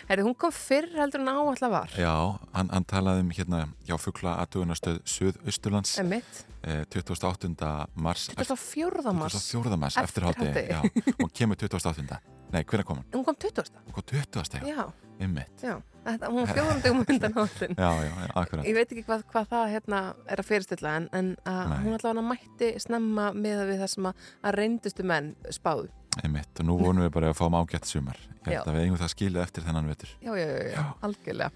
Herri, 0.06 0.22
hún 0.22 0.36
kom 0.38 0.52
fyrr 0.54 0.86
heldur 0.94 1.22
en 1.24 1.30
áallega 1.32 1.70
var. 1.72 1.94
Já, 1.98 2.12
hann, 2.54 2.68
hann 2.70 2.84
talaði 2.86 3.24
um 3.24 3.30
hérna, 3.34 3.62
já, 3.88 3.96
fuggla 3.98 4.36
aðtugunastöð 4.44 5.00
Suð-Austurlands 5.10 5.96
Emitt, 5.98 6.44
eh, 6.62 6.84
28. 6.92 7.50
mars 7.94 8.28
24. 8.36 9.14
mars. 9.16 9.34
24. 9.50 9.80
mars 9.82 9.98
eftir 10.04 10.28
hátti 10.28 10.52
já, 10.68 10.78
og 11.16 11.32
kemur 11.34 11.58
28. 11.58 12.20
Nei, 12.54 12.62
hvernig 12.62 12.86
kom 12.86 13.00
hann? 13.02 13.08
Hún 13.16 13.26
kom 13.26 13.34
20. 13.34 13.72
Hún 13.88 13.96
kom 13.96 14.06
20. 14.12 14.62
já, 14.62 14.76
Já, 14.76 14.86
ymmit. 15.20 15.62
já. 15.62 15.76
Hún 16.06 16.36
var 16.38 16.52
fjórundum 16.54 17.00
undan 17.02 17.32
áallin. 17.34 17.72
Já, 17.74 17.90
já, 18.04 18.10
já, 18.22 18.26
akkurat. 18.38 18.64
Ég 18.68 18.74
veit 18.76 18.92
ekki 18.94 19.02
hvað, 19.08 19.24
hvað 19.32 19.46
það 19.50 19.64
hérna, 19.72 20.00
er 20.30 20.38
að 20.38 20.46
fyrirstilla 20.46 20.92
en, 21.00 21.08
en 21.18 21.30
að 21.50 21.72
hún 21.82 21.96
allavega 21.96 22.22
mætti 22.22 22.68
snemma 22.78 23.32
með 23.34 23.62
við 23.72 23.80
það 23.82 23.90
sem 23.90 24.06
að, 24.12 24.28
að 24.46 24.54
reyndustu 24.60 25.02
menn 25.10 25.32
spáðu. 25.50 25.88
Einmitt, 26.22 26.52
og 26.62 26.64
nú 26.68 26.76
vonum 26.78 27.02
við 27.04 27.10
bara 27.12 27.32
að 27.32 27.40
fáum 27.40 27.56
ágætt 27.58 27.88
sumar. 27.90 28.16
Ég 28.46 28.54
Já. 28.54 28.60
held 28.60 28.70
að 28.70 28.76
við 28.78 28.84
eigum 28.86 29.00
það 29.02 29.10
skilið 29.16 29.42
eftir 29.42 29.66
þennan 29.66 29.90
vetur. 29.90 30.12
Já, 30.22 30.30
já, 30.38 30.46
já, 30.46 30.60
já, 30.62 30.70
Já. 30.76 30.84
algjörlega. 31.08 31.50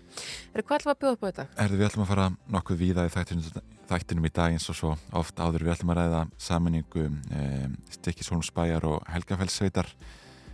Er 0.52 0.62
hvað 0.67 0.81
ætlum 0.81 0.90
við 0.90 0.97
að 0.97 1.00
bjóða 1.05 1.14
upp 1.14 1.23
á 1.23 1.29
þetta? 1.31 1.47
Erðu 1.64 1.79
við 1.79 1.87
ætlum 1.87 2.02
að 2.05 2.11
fara 2.11 2.26
nokkuð 2.57 2.81
víða 2.83 3.07
í 3.07 3.12
þættinum, 3.14 3.62
þættinum 3.88 4.26
í 4.26 4.33
dag 4.40 4.57
eins 4.59 4.67
og 4.69 4.76
svo 4.81 4.90
oft 5.23 5.40
áður 5.40 5.64
við 5.64 5.73
ætlum 5.76 5.95
að 5.95 6.00
ræða 6.02 6.25
saminningu 6.50 7.07
um, 7.07 7.79
Stikkishólmsbæjar 7.95 8.85
og 8.90 9.07
Helgafellssveitar. 9.14 9.88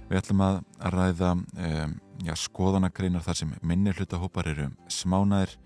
Við 0.07 0.21
ætlum 0.21 0.43
að 0.47 0.59
ræða 0.95 1.33
um, 1.35 1.95
já, 2.23 2.35
skoðanagreinar 2.39 3.25
þar 3.27 3.39
sem 3.41 3.55
minni 3.67 3.95
hlutahópar 3.97 4.47
eru 4.53 4.69
smánaðir. 4.93 5.57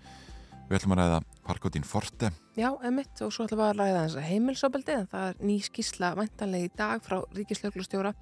Við 0.69 0.77
ætlum 0.79 0.95
að 0.95 1.01
ræða 1.01 1.19
Parkotín 1.45 1.85
Forte. 1.85 2.31
Já, 2.57 2.69
emitt, 2.87 3.21
og 3.21 3.33
svo 3.35 3.45
ætlum 3.45 3.61
við 3.61 3.67
að 3.67 3.81
ræða 3.81 4.05
þess 4.05 4.19
að 4.21 4.29
heimilsopeldi 4.29 4.95
en 4.95 5.09
það 5.11 5.27
er 5.29 5.43
ný 5.45 5.57
skísla 5.67 6.13
væntanlega 6.17 6.69
í 6.69 6.71
dag 6.79 7.03
frá 7.05 7.17
Ríkislauglustjóra 7.37 8.13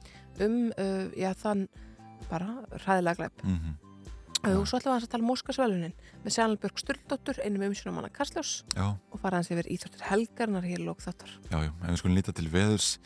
um, 0.43 0.57
uh, 0.73 1.05
já, 1.15 1.29
þann 1.39 1.67
bara 2.29 2.57
hræðilega 2.83 3.21
glæp. 3.21 3.45
Mm 3.45 3.59
-hmm. 3.59 3.77
Og 4.39 4.67
svo 4.67 4.79
ætlum 4.79 4.95
við 4.95 5.03
að 5.03 5.11
tala 5.11 5.23
um 5.23 5.29
Móskasvelunin 5.33 5.95
með 6.23 6.33
Sjalnbjörg 6.35 6.77
Sturldóttur, 6.79 7.39
einum 7.43 7.65
umsynum 7.67 7.95
manna 7.95 8.09
Karslós 8.09 8.63
Já, 8.71 8.95
og 9.11 9.19
fara 9.19 9.35
hans 9.35 9.51
yfir 9.51 9.67
íþjóttur 9.67 10.05
helgarnar 10.07 10.63
hér 10.63 10.79
lók 10.79 11.03
þáttar. 11.03 11.31
já, 11.51 11.57
já, 11.59 11.71
ef 11.83 11.89
við 11.89 11.97
skulum 11.97 12.15
líta 12.15 12.31
til 12.31 12.47
veðurs. 12.47 12.99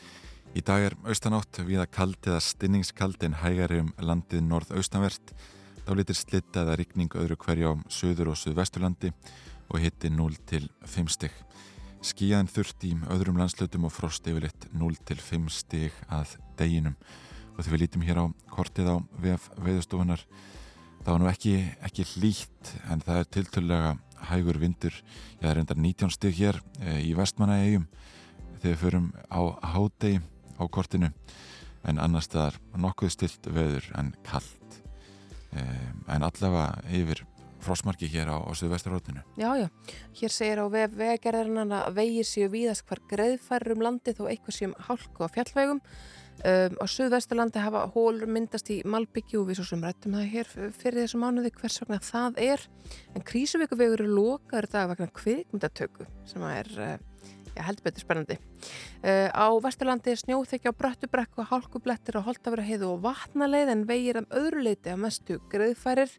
Í 0.54 0.62
dag 0.62 0.84
er 0.86 0.94
austanátt 1.10 1.64
viða 1.66 1.88
kaldi 1.90 2.30
eða 2.30 2.44
stinningskaldi 2.46 3.26
en 3.26 3.40
hægari 3.40 3.80
um 3.82 3.88
landið 3.98 4.44
norð-austanvert. 4.46 5.32
Þá 5.82 5.92
litir 5.98 6.18
slitta 6.20 6.62
eða 6.62 6.76
rigning 6.78 7.16
öðru 7.18 7.38
hverju 7.42 7.72
á 7.74 7.76
söður 7.90 8.30
og 8.30 8.38
söðvesturlandi 8.38 9.10
og 9.74 9.80
hitti 9.82 10.12
0 10.14 10.36
til 10.46 10.68
5 10.86 11.08
stig. 11.10 11.34
Skíjaðin 12.06 12.52
þurft 12.54 12.86
í 12.86 12.92
öðrum 13.16 13.40
landslötum 13.42 13.88
og 13.90 13.96
frost 13.96 14.30
yfirleitt 14.30 14.68
0 14.78 15.00
til 15.10 15.18
5 15.26 15.48
stig 15.56 15.96
að 16.14 16.36
deginum. 16.60 17.00
Og 17.58 17.64
þegar 17.64 17.74
við 17.74 17.84
lítum 17.88 18.06
hér 18.06 18.22
á 18.22 18.26
kortið 18.54 18.92
á 18.94 18.96
VF 19.24 19.48
veðustofunar 19.58 20.22
þá 21.02 21.10
er 21.16 21.24
nú 21.24 21.30
ekki, 21.32 21.56
ekki 21.82 22.06
hlýtt 22.12 22.76
en 22.94 23.02
það 23.02 23.24
er 23.24 23.32
tiltölulega 23.34 23.96
hægur 24.30 24.62
vindur. 24.62 25.02
Það 25.42 25.50
er 25.50 25.64
endar 25.64 25.82
19 25.82 26.14
stig 26.14 26.38
hér 26.38 26.62
e, 26.78 27.00
í 27.10 27.18
vestmannaegjum 27.18 27.90
þegar 28.62 28.70
við 28.70 28.80
förum 28.84 29.10
á 29.34 29.42
hádegi 29.74 30.22
á 30.64 30.68
kortinu 30.72 31.12
en 31.84 32.00
annars 32.00 32.30
staðar 32.30 32.58
nokkuð 32.80 33.14
stilt 33.14 33.52
veður 33.52 33.90
en 34.00 34.14
kallt 34.24 34.80
um, 35.52 36.02
en 36.08 36.24
allavega 36.24 36.82
yfir 36.96 37.26
frostmarki 37.64 38.10
hér 38.12 38.32
á, 38.32 38.38
á 38.44 38.52
Suðvesturhóttinu 38.56 39.24
Já, 39.40 39.50
já, 39.60 39.68
hér 40.20 40.34
segir 40.34 40.64
á 40.64 40.66
vef 40.72 40.98
vegagerðarinnar 41.00 41.88
að 41.88 42.02
vegir 42.02 42.28
séu 42.28 42.50
víðast 42.52 42.86
hvar 42.88 43.02
greiðfærir 43.12 43.76
um 43.76 43.86
landið 43.88 44.24
og 44.24 44.32
eitthvað 44.32 44.58
séum 44.58 44.76
hálku 44.88 45.24
á 45.24 45.28
fjallvegum. 45.32 45.80
Um, 46.44 46.76
á 46.82 46.86
Suðvesturlandi 46.90 47.62
hafa 47.62 47.86
hólur 47.94 48.28
myndast 48.28 48.72
í 48.74 48.80
Malbyggju 48.90 49.44
og 49.44 49.52
við 49.52 49.60
svo 49.60 49.68
sem 49.70 49.84
rættum 49.86 50.18
það 50.18 50.32
hér 50.34 50.50
fyrir 50.76 51.04
þessu 51.04 51.22
mánuði 51.22 51.54
hvers 51.60 51.80
vegna 51.84 52.00
það 52.04 52.40
er. 52.42 52.66
En 53.14 53.26
Krísuvíkuvegur 53.30 54.02
eru 54.02 54.18
lokaður 54.18 54.70
dag 54.74 54.90
vegna 54.92 55.10
kvikmyndatöku 55.22 56.08
sem 56.28 56.46
er 56.50 56.72
uh, 56.74 56.96
já, 57.56 57.64
heldur 57.68 57.88
betur 57.88 58.06
spennandi. 58.06 58.38
Uh, 59.04 59.30
á 59.34 59.48
Vesturlandi 59.64 60.14
er 60.14 60.22
snjóþekja 60.22 60.74
á 60.74 60.80
Bröttubrekku, 60.80 61.46
hálkublettir 61.50 62.20
á 62.20 62.26
Holtavöruheiðu 62.26 62.94
og 62.94 63.04
vatnaleið 63.06 63.74
en 63.74 63.88
vegir 63.90 64.22
af 64.22 64.38
öðru 64.40 64.64
leiti 64.68 64.94
að 64.94 65.04
mestu 65.06 65.40
greiðfærir. 65.54 66.14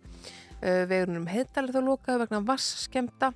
Uh, 0.64 0.84
vegurinn 0.90 1.22
um 1.22 1.30
heiðdal 1.30 1.68
er 1.68 1.74
þá 1.74 1.82
lokaður 1.84 2.24
vegna 2.24 2.44
vasskemta 2.48 3.34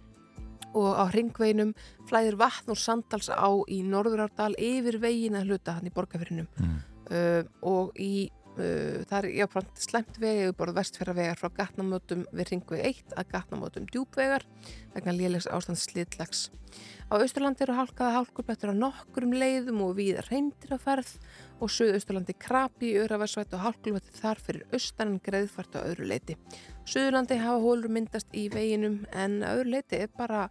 og 0.76 0.90
á 0.95 1.05
hringveginum 1.09 1.73
flæðir 2.09 2.38
vatn 2.40 2.73
úr 2.73 2.81
Sandals 2.81 3.31
á 3.33 3.49
í 3.71 3.81
Norðurárdal 3.87 4.55
yfir 4.61 4.99
vegin 5.02 5.38
að 5.38 5.52
hluta 5.52 5.78
hann 5.78 5.88
í 5.88 5.95
borgarfyrinum 5.95 6.49
mm. 6.61 6.76
uh, 7.11 7.43
og 7.64 7.97
í 7.97 8.28
það 8.59 9.17
er 9.19 9.29
jáfnframt 9.38 9.81
slemt 9.83 10.21
vegi 10.23 10.53
borð 10.59 10.79
vestfjörðavegar 10.79 11.38
frá 11.41 11.50
gatnamótum 11.61 12.25
við 12.33 12.53
hringveg 12.53 12.85
1 12.91 13.17
að 13.21 13.33
gatnamótum 13.33 13.88
djúpvegar 13.88 14.47
vegna 14.95 15.15
lélegs 15.15 15.49
ástand 15.50 15.81
slitlags. 15.81 16.49
Á 17.09 17.17
Austurlandi 17.17 17.65
eru 17.65 17.77
hálkaða 17.79 18.17
hálkublettur 18.19 18.75
á 18.75 18.77
nokkurum 18.77 19.33
leiðum 19.33 19.81
og 19.87 19.95
við 19.97 20.19
reyndir 20.29 20.75
að 20.77 20.83
ferð 20.85 21.12
og 21.59 21.73
Suðausturlandi 21.73 22.37
krapi 22.37 22.93
í 22.93 22.99
Öraværsvætt 23.00 23.55
og 23.57 23.65
hálkulvætti 23.65 24.17
þar 24.19 24.43
fyrir 24.45 24.67
austan 24.77 25.15
en 25.15 25.23
greiðfært 25.25 25.79
á 25.81 25.87
öðru 25.87 26.11
leiti. 26.12 26.37
Suðurlandi 26.85 27.41
hafa 27.41 27.62
hólur 27.65 27.95
myndast 27.95 28.37
í 28.37 28.49
veginum 28.53 29.00
en 29.17 29.41
öðru 29.47 29.79
leiti 29.79 30.03
er 30.05 30.12
bara, 30.19 30.49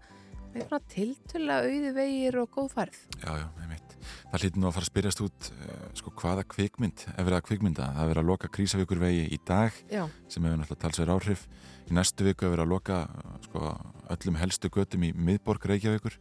tiltöla 0.90 1.62
auði 1.68 1.94
vegir 1.94 2.42
og 2.42 2.50
góð 2.56 2.74
færð. 2.80 3.04
Já, 3.22 3.32
já, 3.38 3.48
einmitt 3.62 3.87
Það 4.32 4.44
hlýtur 4.44 4.62
nú 4.62 4.70
að 4.70 4.76
fara 4.78 4.88
að 4.88 4.92
spyrjast 4.92 5.24
út 5.26 5.50
uh, 5.54 5.88
sko, 6.00 6.14
hvaða 6.22 6.46
kvikmynd 6.56 7.06
er 7.14 7.28
verið 7.28 7.40
að 7.40 7.48
kvikmynda? 7.50 7.90
Það 7.96 8.04
er 8.04 8.12
verið 8.14 8.24
að 8.24 8.32
loka 8.32 8.52
Krísavíkurvegi 8.58 9.26
í 9.32 9.40
dag 9.48 9.82
Já, 9.92 10.04
sem 10.32 10.48
hefur 10.48 10.62
náttúrulega 10.62 10.84
talsverð 10.86 11.16
áhrif. 11.16 11.48
Í 11.88 11.96
næstu 11.96 12.28
viku 12.28 12.48
er 12.48 12.56
verið 12.56 12.66
að 12.66 12.74
loka 12.74 13.02
sko, 13.48 13.74
öllum 14.16 14.40
helstu 14.42 14.72
götum 14.74 15.08
í 15.08 15.14
miðborg 15.16 15.70
Reykjavíkur 15.72 16.18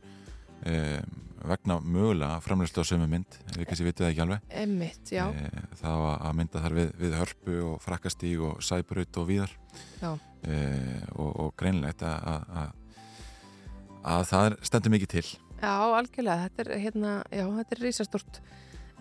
um, 0.67 1.23
vegna 1.47 1.79
mögulega 1.81 2.41
framleyslu 2.43 2.83
á 2.83 2.87
sömu 2.89 3.07
mynd 3.11 3.39
ef 3.51 3.59
við 3.59 3.69
kannski 3.69 3.87
vitið 3.87 4.05
það 4.05 4.13
ekki 4.13 4.25
alveg. 4.25 4.47
Emmitt, 4.63 5.13
já. 5.15 5.25
e, 5.31 5.65
það 5.81 5.99
var 6.03 6.25
að 6.27 6.37
mynda 6.41 6.63
þar 6.65 6.77
við, 6.79 6.93
við 7.03 7.17
hörpu 7.21 7.57
og 7.69 7.77
frakkastíg 7.85 8.43
og 8.49 8.63
sæbraut 8.67 9.21
og 9.21 9.29
víðar. 9.31 9.55
Já. 10.01 10.11
e, 10.43 10.59
og, 11.15 11.31
og 11.45 11.53
greinlegt 11.61 12.03
að, 12.07 12.31
að, 12.33 12.47
að, 12.63 13.03
að 14.17 14.29
það 14.33 14.59
stendur 14.71 14.97
mikið 14.97 15.13
til 15.17 15.27
Já, 15.61 15.73
algjörlega, 15.97 16.49
þetta 16.49 16.65
er 16.65 16.81
hérna, 16.85 17.13
þetta 17.31 17.77
er 17.77 17.85
reysastort 17.87 18.41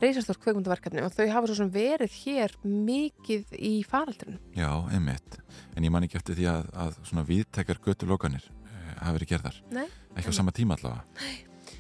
reysastort 0.02 0.42
kveikmundaverkefni 0.44 1.04
og 1.06 1.14
þau 1.16 1.26
hafa 1.32 1.50
svo 1.50 1.56
sem 1.62 1.72
verið 1.72 2.16
hér 2.26 2.56
mikið 2.68 3.56
í 3.56 3.74
faraldurinn. 3.88 4.42
Já, 4.58 4.70
einmitt 4.92 5.40
en 5.76 5.88
ég 5.88 5.94
man 5.94 6.04
ekki 6.08 6.20
eftir 6.20 6.36
því 6.40 6.50
að, 6.52 6.70
að 6.84 6.98
svona 7.08 7.24
viðtekar 7.30 7.80
götulokanir 7.84 8.44
e, 8.44 8.80
hafa 9.00 9.16
verið 9.16 9.32
gerðar 9.32 9.60
Nei. 9.76 9.86
ekki 10.16 10.36
á 10.36 10.40
sama 10.40 10.56
tíma 10.56 10.76
allavega 10.76 11.06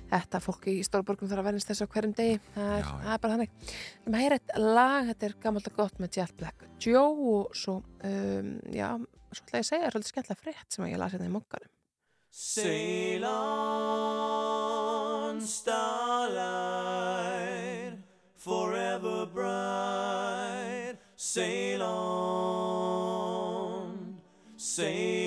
Þetta 0.05 0.39
fólk 0.39 0.67
í 0.69 0.75
stórborgum 0.85 1.27
þarf 1.27 1.41
að 1.41 1.47
verðast 1.49 1.69
þess 1.71 1.83
á 1.83 1.91
hverjum 1.91 2.11
degi, 2.15 2.35
það 2.53 2.67
er, 2.75 2.83
Já, 2.85 2.89
já. 2.93 3.07
er 3.09 3.21
bara 3.23 3.33
þannig. 3.33 3.55
Við 4.05 4.11
maður 4.13 4.23
heyra 4.23 4.37
eitt 4.37 4.51
lag, 4.61 5.07
þetta 5.09 5.25
er 5.27 5.35
gammalt 5.41 5.69
og 5.71 5.77
gott 5.79 6.01
með 6.03 6.19
Jet 6.19 6.35
Black 6.39 6.67
Joe 6.85 7.31
og 7.31 7.57
svo, 7.57 7.75
um, 8.05 8.51
já, 8.69 8.89
svo 9.33 9.47
ætla 9.47 9.57
ég 9.57 9.65
að 9.65 9.69
segja, 9.71 9.81
það 9.81 9.87
er 9.89 9.95
svolítið 9.95 10.11
skemmtilega 10.13 10.43
frétt 10.43 10.77
sem 10.77 10.85
ég 10.91 11.01
las 11.01 11.15
hérna 11.17 11.31
í 11.31 11.33
mokkanum. 11.33 11.74
Sail 12.37 13.23
on, 13.23 14.19
starlight, 15.39 16.33
forever 18.35 19.25
bright. 19.25 20.95
Sail 21.15 21.81
on, 21.81 23.07
sail 24.57 25.24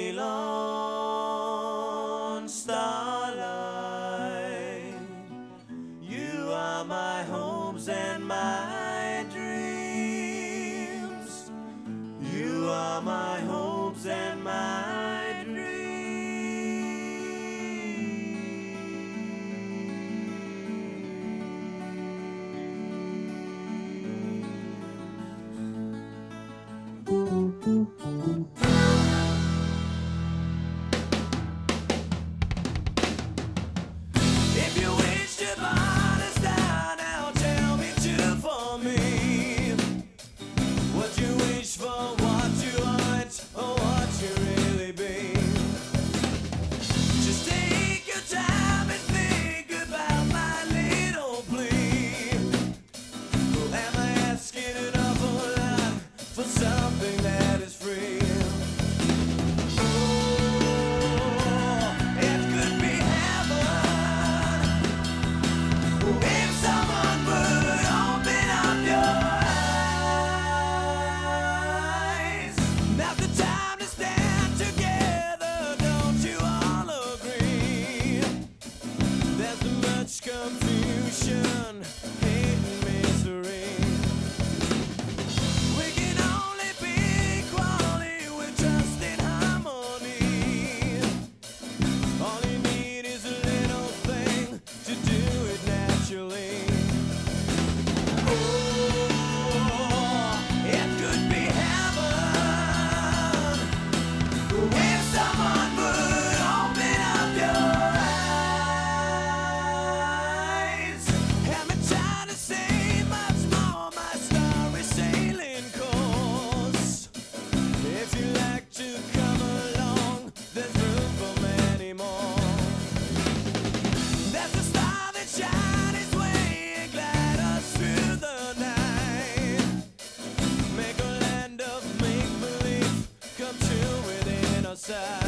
side. 134.98 135.27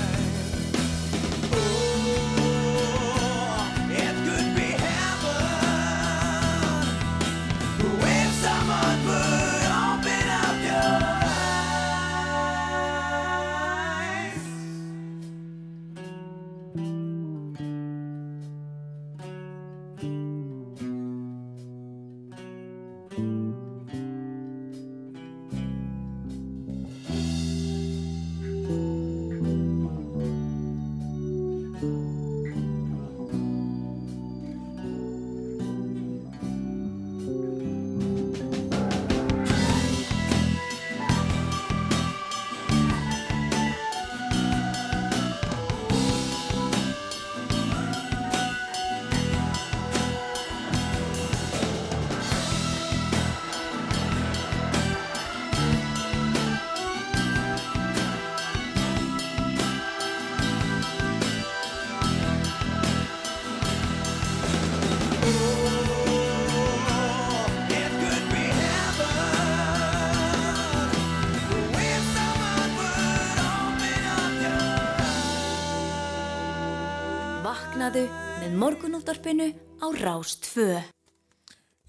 Morgunúttarpinu 79.10 79.50
á 79.82 79.86
Rástfö. 79.90 80.82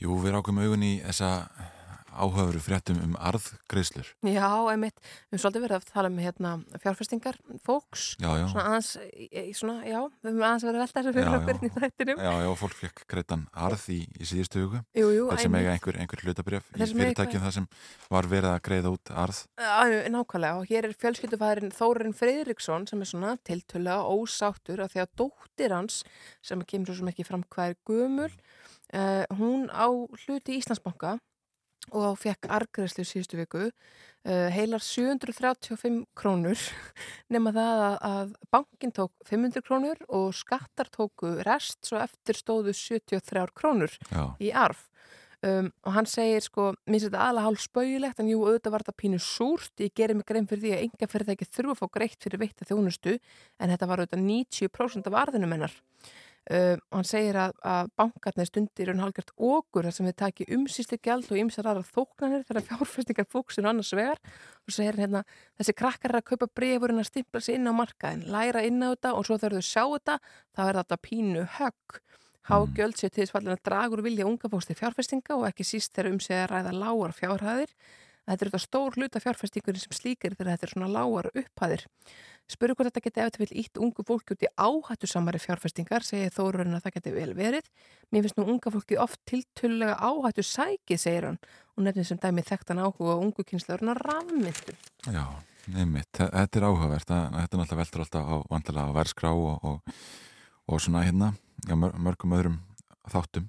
Jú, 0.02 0.18
við 0.18 0.34
rákum 0.34 0.58
augun 0.58 0.82
í 0.82 0.94
þessa 1.06 1.52
áhöfuru 2.12 2.62
fréttum 2.63 3.00
um 3.04 3.15
arðgreislur. 3.19 4.10
Já, 4.28 4.47
einmitt, 4.71 4.97
við 5.02 5.36
höfum 5.36 5.43
svolítið 5.43 5.65
verið 5.65 5.78
að 5.78 5.88
tala 5.91 6.12
um 6.12 6.19
hérna, 6.21 6.54
fjárfestingar, 6.84 7.39
fólks, 7.65 8.06
Já, 8.21 8.30
já, 8.39 8.45
svona 8.52 8.65
aðeins, 8.69 8.91
svona, 9.58 9.78
já, 9.88 10.00
við 10.21 10.32
höfum 10.32 10.45
aðeins 10.47 10.65
verið 10.67 10.80
að 10.80 10.86
velta 10.86 11.04
þessu 11.08 11.26
okkur 11.32 11.58
já. 11.58 11.62
í 11.62 11.71
þættinum. 11.78 12.24
já, 12.26 12.32
já, 12.45 12.50
fólk 12.62 12.78
fekk 12.82 13.04
greitan 13.12 13.45
arð 13.67 13.88
í, 13.93 14.00
í 14.19 14.30
síðustu 14.30 14.63
jú, 14.65 15.28
Þeir 15.32 15.43
sem 15.45 15.58
eiga 15.60 15.76
einhver, 15.76 16.00
einhver 16.02 16.26
hlutabrjöf 16.26 16.71
í 16.76 16.89
fyrirtækjum 16.91 17.45
þar 17.45 17.56
sem 17.58 17.69
var 18.12 18.30
verið 18.32 18.52
að 18.52 18.63
greiða 18.67 18.93
út 18.95 19.13
arð. 19.24 19.43
Já, 19.62 20.10
nákvæmlega 20.12 20.62
og 20.62 20.69
hér 20.71 20.89
er 20.89 20.97
fjölskyldufæðurinn 21.02 21.76
Þórin 21.76 22.15
Freyriksson 22.17 22.88
sem 22.89 23.02
er 23.04 23.10
svona 23.10 23.36
tiltölulega 23.47 24.08
ósáttur 24.12 24.84
af 24.84 24.93
því 24.93 25.04
að 25.06 25.13
dóttir 25.21 25.76
hans 25.76 26.02
sem 26.45 26.62
kemur 26.67 26.91
svo 26.91 27.02
sem 27.02 27.12
ekki 27.12 27.28
fram 27.28 27.45
hvað 27.52 27.74
er 27.74 27.80
gömul 27.88 28.32
uh, 28.95 29.26
hún 29.39 29.67
á 29.71 29.88
hluti 29.88 30.56
í 30.56 30.62
Íslandsbanka 30.62 31.17
og 31.89 32.20
fekk 32.22 32.48
argræslu 32.52 33.06
síðustu 33.08 33.39
viku 33.39 33.63
uh, 33.67 34.48
heilar 34.54 34.84
735 34.86 36.04
krónur 36.17 36.62
nema 37.34 37.54
það 37.56 37.84
að, 37.88 37.98
að 38.12 38.36
bankin 38.54 38.94
tók 38.96 39.13
500 39.30 39.65
krónur 39.65 40.06
og 40.08 40.30
skattar 40.38 40.91
tóku 40.94 41.34
rest 41.48 41.82
svo 41.89 42.00
eftir 42.04 42.38
stóðu 42.38 42.76
73 42.78 43.50
krónur 43.58 43.98
Já, 44.12 44.24
í 44.39 44.54
arf. 44.54 44.88
Um, 45.41 45.72
og 45.82 45.96
hann 45.96 46.06
segir 46.06 46.44
sko, 46.46 46.67
minnst 46.86 47.08
þetta 47.08 47.24
aðlega 47.26 47.48
hálf 47.48 47.62
spauðilegt 47.63 48.20
en 48.22 48.28
jú, 48.30 48.44
auðvitað 48.46 48.74
var 48.76 48.84
þetta 48.84 49.02
pínu 49.02 49.20
súrt. 49.26 49.72
Ég 49.82 49.96
gerir 49.98 50.20
mig 50.20 50.28
grein 50.30 50.46
fyrir 50.46 50.62
því 50.62 50.74
að 50.76 50.84
enga 50.84 51.08
fyrir 51.10 51.26
það 51.26 51.34
ekki 51.34 51.48
þurfa 51.50 51.74
að 51.74 51.80
fá 51.80 51.88
greitt 51.98 52.28
fyrir 52.28 52.41
veitta 52.44 52.67
þjónustu 52.70 53.15
en 53.17 53.74
þetta 53.74 53.88
var 53.89 54.04
auðvitað 54.04 54.22
90% 54.28 55.10
af 55.10 55.17
arðinum 55.24 55.56
hennar 55.58 55.74
og 56.50 56.96
hann 56.98 57.06
segir 57.06 57.38
að, 57.38 57.52
að 57.62 57.90
bankarnir 58.02 58.48
stundir 58.50 58.90
er 58.90 58.98
hálfgjört 58.98 59.34
okur 59.38 59.86
þar 59.86 59.94
sem 59.94 60.08
við 60.10 60.16
taki 60.18 60.48
umsýslu 60.56 60.98
gjald 61.06 61.30
og 61.30 61.38
ymsar 61.38 61.70
aðra 61.70 61.86
þóknanir 61.86 62.46
þegar 62.48 62.66
fjárfestingar 62.70 63.28
fóksinu 63.30 63.70
annars 63.70 63.94
vegar. 63.94 64.18
Og 64.66 64.74
segir 64.74 64.98
hann 64.98 65.04
hérna 65.06 65.24
þessi 65.62 65.76
krakkar 65.78 66.16
er 66.16 66.22
að 66.22 66.30
kaupa 66.32 66.50
brefurinn 66.50 67.04
að 67.04 67.12
stimpla 67.12 67.44
sig 67.46 67.60
inn 67.60 67.70
á 67.70 67.74
markaðin 67.78 68.26
læra 68.34 68.66
inn 68.66 68.82
á 68.82 68.90
þetta 68.90 69.14
og 69.18 69.28
svo 69.30 69.38
þegar 69.38 69.60
þau 69.60 69.70
sjá 69.70 69.84
þetta 69.86 70.18
þá 70.58 70.64
er 70.66 70.82
þetta 70.82 71.02
pínu 71.06 71.48
högg. 71.60 72.02
Hágjöld 72.50 72.98
séu 72.98 73.12
til 73.12 73.22
þess 73.22 73.36
fallin 73.36 73.54
að 73.54 73.66
draga 73.68 73.94
úr 73.94 74.02
vilja 74.02 74.26
unga 74.26 74.50
fólks 74.50 74.66
til 74.66 74.80
fjárfestinga 74.80 75.38
og 75.38 75.46
ekki 75.52 75.68
síst 75.68 75.94
þegar 75.94 76.10
um 76.10 76.22
sig 76.26 76.40
að 76.42 76.50
ræða 76.56 76.74
lágar 76.74 77.14
fjárhæðir. 77.14 77.76
Þetta 78.30 78.46
er 78.46 78.50
þetta 78.52 78.60
stór 78.62 78.96
hluta 79.00 79.20
fjárfestingurinn 79.24 79.82
sem 79.82 79.96
slíkir 79.98 80.36
þegar 80.38 80.54
þetta 80.56 80.68
er 80.68 80.72
svona 80.76 80.90
lágar 80.94 81.28
upphæðir. 81.34 81.86
Spuru 82.52 82.76
hvort 82.76 82.90
þetta 82.92 83.04
geti 83.06 83.22
eftir 83.24 83.42
vil 83.42 83.60
ítt 83.64 83.80
ungu 83.82 84.04
fólki 84.06 84.36
út 84.36 84.44
í 84.46 84.50
áhættu 84.60 85.08
samari 85.10 85.40
fjárfestingar, 85.42 86.04
segir 86.06 86.34
Þórun 86.36 86.76
að 86.78 86.84
það 86.86 86.96
geti 86.98 87.14
vel 87.16 87.34
verið. 87.38 87.70
Mér 88.12 88.26
finnst 88.26 88.38
nú 88.40 88.46
unga 88.52 88.74
fólki 88.74 88.98
oft 89.00 89.22
tiltölulega 89.30 89.96
áhættu 89.98 90.44
sækið, 90.46 91.00
segir 91.02 91.28
hann, 91.30 91.40
og 91.78 91.86
nefnir 91.88 92.08
sem 92.10 92.20
dæmi 92.22 92.44
þekktan 92.46 92.82
áhuga 92.84 93.16
á 93.16 93.22
ungu 93.24 93.46
kynslaðurinn 93.48 93.94
að 93.96 94.02
rafmyndu. 94.06 94.76
já, 95.08 95.24
neymitt. 95.72 96.12
Þetta 96.20 96.60
er 96.62 96.68
áhugavert. 96.68 97.08
Þetta 97.08 97.40
er 97.40 97.62
náttúrulega 97.62 97.80
veldur 97.82 98.04
alltaf 98.06 98.28
á 98.28 98.36
vantilega 98.52 98.92
á 98.92 98.98
verskrá 99.00 99.32
og, 99.32 99.64
og, 99.64 99.96
og 100.68 100.84
svona 100.84 101.06
hérna, 101.08 101.32
já, 101.66 101.74
mör- 101.80 101.96
mörgum 101.98 102.36
öðrum 102.36 102.60
þáttum. 103.10 103.48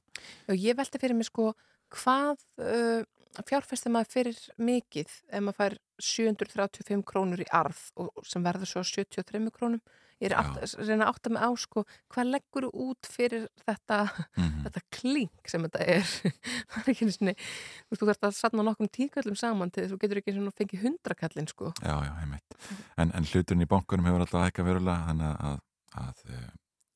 Og 0.48 0.54
ég 0.56 0.78
velti 0.78 1.02
fyrir 1.02 1.18
mig 1.18 1.26
sko 1.28 1.50
hvað 1.92 2.38
uh, 2.62 3.02
fjárfestir 3.48 3.92
maður 3.94 4.12
fyrir 4.12 4.38
mikið 4.60 5.10
ef 5.32 5.42
maður 5.42 5.58
fær 5.58 5.76
735 6.02 7.04
krónur 7.08 7.42
í 7.42 7.48
arð 7.54 7.82
og 8.00 8.24
sem 8.28 8.44
verður 8.44 8.70
svo 8.70 8.84
73 8.86 9.52
krónum. 9.54 9.82
Ég 10.22 10.30
er 10.30 10.36
að 10.38 10.76
reyna 10.86 11.08
að 11.08 11.16
átta 11.16 11.30
mig 11.34 11.42
á 11.42 11.50
sko 11.58 11.82
hvað 12.12 12.28
leggur 12.30 12.68
út 12.70 13.08
fyrir 13.10 13.48
þetta, 13.66 14.04
Mm 14.38 14.52
þetta 14.62 14.82
klink 14.94 15.50
sem 15.50 15.64
þetta 15.66 15.86
er. 15.90 16.10
Það 16.70 16.76
er 16.82 16.90
ekki 16.92 17.08
sinni, 17.10 17.32
þú 17.34 17.92
veist, 17.92 18.02
þú 18.02 18.08
þarfst 18.08 18.26
að 18.28 18.36
satna 18.36 18.64
nokkrum 18.66 18.90
tíkallum 18.94 19.38
saman 19.38 19.72
til 19.72 19.82
þess 19.82 19.90
að 19.90 19.96
þú 19.96 20.02
getur 20.04 20.20
ekki 20.20 20.34
að 20.38 20.50
fengi 20.60 20.80
hundrakallin 20.84 21.48
sko. 21.50 21.72
Já, 21.82 21.96
já, 22.06 22.12
heimitt. 22.20 22.58
En, 22.96 23.10
en 23.10 23.26
hluturinn 23.26 23.64
í 23.66 23.68
bankunum 23.70 24.06
hefur 24.06 24.24
alltaf 24.24 24.46
hækka 24.46 24.66
verulega, 24.66 25.08
þannig 25.08 25.42
að, 25.48 25.58
að 26.04 26.22
eh, 26.28 26.46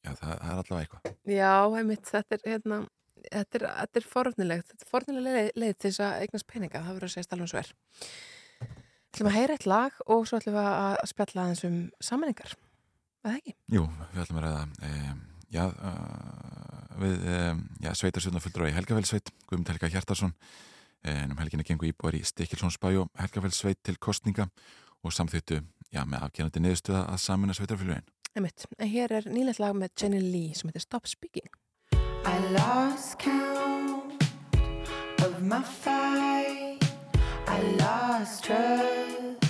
já, 0.07 0.13
það, 0.13 0.31
það 0.31 0.53
er 0.53 0.63
alltaf 0.63 0.81
eitthvað. 0.85 1.11
Já, 1.35 1.55
einmitt, 1.81 2.13
þetta 2.13 2.39
er 2.39 2.47
hérna, 2.53 2.81
þetta 3.33 3.59
er, 3.59 3.67
þetta 3.81 4.01
er 4.01 4.09
fornilegt, 4.11 4.71
þetta 4.73 4.87
er 4.87 4.93
fornilega 4.93 5.35
leið, 5.37 5.51
leið 5.63 5.75
til 5.77 5.91
þess 5.91 6.05
að 6.07 6.25
eignast 6.25 6.49
peninga, 6.51 6.83
það 6.83 6.97
verður 6.97 7.09
að 7.09 7.15
segja 7.15 7.37
alveg 7.37 7.53
svo 7.53 7.61
er. 7.63 7.71
ætlum 9.17 9.31
að 9.31 9.37
heyra 9.37 9.57
eitt 9.57 9.67
lag 9.71 10.01
og 10.07 10.27
svo 10.29 10.41
ætlum 10.41 10.57
við 10.57 10.71
að 10.71 10.97
spjalla 11.13 11.45
aðeins 11.45 11.65
um 11.69 11.77
sammenningar. 12.05 12.57
Það 13.25 13.39
ekki? 13.41 13.57
Jú, 13.73 13.85
við 14.13 14.23
ætlum 14.25 14.41
að 14.41 14.47
ræða 14.47 14.63
um, 14.91 15.21
já, 15.57 15.65
uh, 15.67 16.89
við 17.03 17.29
um, 17.37 17.63
já, 17.85 17.91
sveitarsvöldna 18.03 18.43
fullur 18.45 18.67
á 18.67 18.71
í 18.71 18.77
Helgafellsveit 18.77 19.33
Guðmund 19.47 19.71
Helga 19.73 19.93
Hjartarsson 19.95 20.35
en 21.07 21.33
um 21.33 21.39
helginni 21.39 21.67
gengur 21.67 21.89
íbúar 21.89 22.17
í 22.19 22.23
Stikilsónsbæ 22.27 22.89
og 23.03 23.11
Helgafellsveit 23.21 23.81
til 23.87 23.97
kostninga 24.03 24.49
og 25.07 25.15
samþýttu 25.15 25.61
já, 25.95 26.03
með 26.03 26.27
afgjörandi 26.27 26.63
niðurstöða 26.65 27.07
að 27.13 27.23
Einmitt. 28.37 28.67
En 28.77 28.91
hér 28.93 29.15
er 29.17 29.29
nýlegt 29.33 29.63
lag 29.63 29.73
með 29.77 29.95
Jenny 29.97 30.21
Lee 30.21 30.57
sem 30.57 30.69
heitir 30.69 30.85
Stop 30.85 31.09
Speaking. 31.09 31.49
I 32.29 32.39
lost 32.49 33.21
count 33.21 34.21
of 35.23 35.43
my 35.45 35.63
fight. 35.63 36.81
I 37.47 37.61
lost 37.79 38.43
trust 38.43 39.46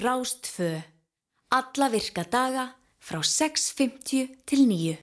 Rástfö. 0.00 0.80
Alla 1.50 1.88
virka 1.92 2.24
daga 2.24 2.70
frá 3.04 3.20
6.50 3.20 4.44
til 4.46 4.62
9. 4.68 4.96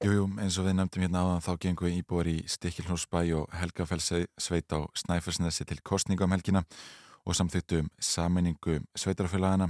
Jú, 0.00 0.12
jú, 0.16 0.24
eins 0.40 0.56
og 0.56 0.64
við 0.64 0.78
nefndum 0.78 1.04
hérna 1.04 1.24
áðan 1.26 1.44
þá 1.44 1.50
gengum 1.60 1.90
við 1.90 1.98
íbúar 2.00 2.30
í 2.30 2.38
Stikkilhórsbæ 2.48 3.20
og 3.36 3.52
Helgafellsveit 3.52 4.72
á 4.72 4.80
Snæfellsnesi 4.96 5.68
til 5.68 5.82
kostninga 5.84 6.24
um 6.24 6.32
helgina 6.32 6.64
og 7.28 7.36
samþýttum 7.36 7.92
saminningu 8.00 8.80
sveitarfélagana 8.96 9.68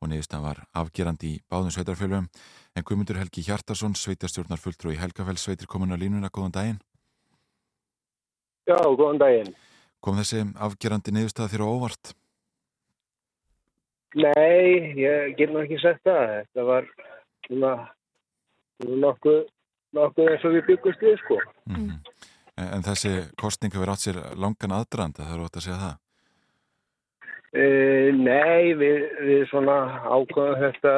og 0.00 0.08
niðurstað 0.08 0.48
var 0.48 0.64
afgerandi 0.72 1.36
í 1.36 1.40
báðum 1.52 1.76
sveitarfélagum 1.76 2.32
en 2.72 2.88
Guðmundur 2.88 3.20
Helgi 3.20 3.44
Hjartarsson, 3.44 3.92
sveitarstjórnar 4.00 4.60
fulltrú 4.62 4.96
í 4.96 5.00
Helgafellsveitir 5.00 5.68
komin 5.68 5.92
á 5.92 6.00
línuna, 6.00 6.32
góðan 6.32 6.56
daginn. 6.56 6.84
Já, 8.64 8.80
góðan 8.80 9.20
daginn. 9.20 9.56
Kom 10.00 10.16
þessi 10.16 10.46
afgerandi 10.56 11.12
niðurstað 11.12 11.52
þér 11.52 11.68
á 11.68 11.68
óvart? 11.68 12.16
Nei, 14.16 14.94
ég 14.96 15.36
get 15.36 15.52
nú 15.52 15.60
ekki 15.62 15.78
sagt 15.82 16.02
það. 16.06 16.32
Þetta 16.38 16.66
var 16.70 16.88
svona, 17.46 17.72
nokkuð, 19.04 19.42
nokkuð 19.98 20.30
eins 20.32 20.46
og 20.48 20.56
við 20.56 20.66
byggust 20.70 21.04
við, 21.04 21.16
sko. 21.24 21.40
Mm. 21.68 21.90
En, 22.56 22.68
en 22.78 22.86
þessi 22.86 23.14
kostning 23.40 23.74
hefur 23.74 23.92
átt 23.92 24.06
sér 24.06 24.20
langan 24.40 24.76
aðdrand, 24.78 25.18
það 25.20 25.34
er 25.34 25.42
ótt 25.44 25.60
að 25.60 25.66
segja 25.66 25.80
það. 25.82 25.98
E, 27.56 27.66
nei, 28.16 28.72
við, 28.76 29.04
við 29.26 29.44
svona 29.50 29.76
ákvæðum 30.08 30.62
þetta 30.64 30.94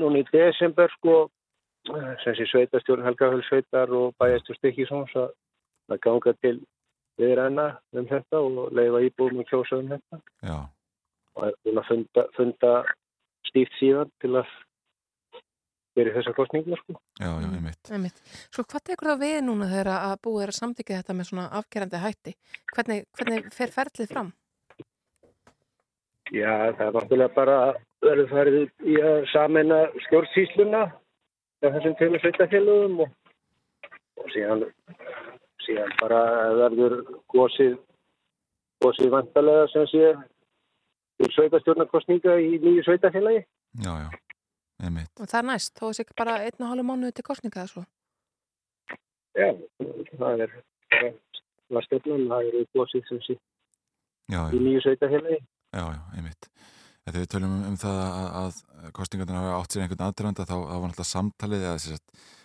núna 0.00 0.22
í 0.22 0.26
desember, 0.32 0.90
sko, 0.98 1.20
sem 2.22 2.34
sé 2.38 2.46
sveitastjórn 2.50 3.06
Helgafell 3.06 3.42
sveitar 3.46 3.90
og 3.94 4.12
bæjastur 4.22 4.58
Stikkisons 4.58 5.14
að 5.18 5.32
að 5.90 6.00
ganga 6.06 6.34
til 6.40 6.54
viðræna 7.20 7.66
um 7.98 8.06
þetta 8.08 8.40
og 8.40 8.72
leifa 8.76 9.02
íbúðum 9.06 9.42
og 9.42 9.50
kjósa 9.50 9.78
um 9.80 9.90
þetta. 9.92 10.20
Já, 10.46 10.56
og 11.36 11.46
er 11.48 11.56
búin 11.64 11.80
að 11.80 11.88
funda, 11.88 12.26
funda 12.36 12.74
stíft 13.48 13.74
síðan 13.78 14.12
til 14.22 14.34
að 14.40 14.52
fyrir 15.92 16.14
þessa 16.16 16.32
kostningu 16.36 16.76
sko. 16.80 16.96
já, 17.20 17.28
já, 17.28 17.48
einmitt. 17.48 17.90
Einmitt. 17.92 18.20
Svo 18.48 18.64
hvað 18.64 18.84
tekur 18.88 19.12
það 19.12 19.24
við 19.26 19.38
núna 19.44 19.68
þegar 19.68 19.90
að 19.94 20.14
búið 20.24 20.44
er 20.44 20.52
að 20.52 20.58
samtíka 20.58 20.98
þetta 21.00 21.16
með 21.18 21.28
svona 21.28 21.48
afgerandi 21.58 22.00
hætti? 22.00 22.34
Hvernig, 22.72 23.04
hvernig 23.18 23.50
fer 23.52 23.74
ferlið 23.74 24.12
fram? 24.14 24.32
Já, 26.32 26.72
það 26.78 26.86
er 26.86 26.94
náttúrulega 26.96 27.34
bara 27.36 27.56
verið 28.02 28.30
farið 28.32 28.88
í 28.88 28.98
að 29.04 29.18
samena 29.34 29.80
stjórnsýsluna 30.06 30.82
með 31.62 31.74
þessum 31.76 31.96
tveimur 31.98 32.22
sveitafélögum 32.22 33.02
og, 33.04 33.10
og 34.22 34.30
síðan, 34.32 34.64
síðan 35.66 35.92
bara 36.00 36.22
verður 36.62 36.96
gósið 37.34 37.76
gósið 38.82 39.12
vantarlega 39.12 39.68
sem 39.70 39.86
sé 39.92 40.06
til 41.22 41.30
sveitastjórnarkostninga 41.36 42.36
í 42.42 42.58
nýju 42.62 42.84
sveitafélagi. 42.88 43.44
Já, 43.84 43.92
já, 44.02 44.08
einmitt. 44.82 45.12
Og 45.20 45.30
það 45.30 45.40
er 45.42 45.48
næst, 45.52 45.74
þó 45.78 45.84
þessi 45.88 46.04
ekki 46.04 46.18
bara 46.18 46.36
einn 46.42 46.58
og 46.64 46.72
hálfu 46.72 46.86
mánuði 46.88 47.16
til 47.18 47.26
kostninga 47.28 47.66
svo. 47.70 47.84
Já, 49.38 49.48
það 50.18 50.44
er 50.46 50.58
það 50.92 51.14
var 51.72 51.88
stefnan, 51.88 52.28
það 52.28 52.50
er 52.50 52.68
gósið 52.76 53.08
sem 53.08 53.24
sé 53.24 53.38
Já, 54.32 54.42
í 54.52 54.60
nýju 54.60 54.84
sveitafélagi. 54.84 55.40
já, 55.72 55.84
já, 55.88 56.02
einmitt. 56.16 56.50
Þegar 57.02 57.18
við 57.18 57.30
tölum 57.32 57.54
um, 57.56 57.64
um 57.72 57.78
það 57.80 57.96
að, 58.02 58.28
að 58.42 58.92
kostningarnir 58.94 59.38
hafa 59.40 59.56
átt 59.58 59.74
sér 59.74 59.82
einhvern 59.82 60.04
aðdraðanda 60.06 60.46
þá 60.46 60.52
þá 60.54 60.76
var 60.76 60.84
náttúrulega 60.86 61.08
samtalið 61.08 61.64
eða 61.66 61.80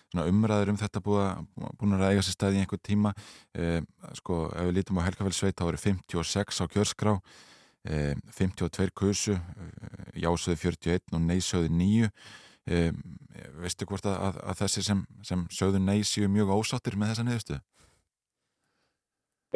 svona 0.08 0.24
umræður 0.32 0.72
um 0.72 0.80
þetta 0.80 1.02
búið 1.04 1.22
að, 1.26 1.44
búin 1.78 1.94
að 1.94 2.06
eiga 2.08 2.24
sér 2.26 2.34
stað 2.34 2.56
í 2.56 2.62
einhvern 2.64 2.82
tíma 2.88 3.12
eh, 3.54 3.78
sko, 4.18 4.40
ef 4.50 4.66
við 4.70 4.78
lítum 4.80 4.98
á 4.98 5.06
Helgafellsveit 5.06 5.58
þá 5.60 5.64
eru 5.68 5.82
56 5.84 6.58
á 6.58 6.64
kjörskrá 6.72 7.14
52 7.86 8.90
kusu 8.96 9.36
eh, 9.36 10.20
jásöðu 10.24 10.56
41 10.56 11.14
og 11.14 11.22
neysöðu 11.24 11.70
9 11.70 12.10
eh, 12.68 12.92
veistu 13.62 13.86
hvort 13.86 14.06
að, 14.06 14.18
að, 14.26 14.38
að 14.50 14.60
þessi 14.64 14.84
sem, 14.88 15.02
sem 15.22 15.46
sögðu 15.54 15.80
nei 15.84 16.02
séu 16.04 16.28
mjög 16.28 16.54
ósáttir 16.58 16.98
með 16.98 17.14
þessa 17.14 17.26
niðurstu? 17.28 17.58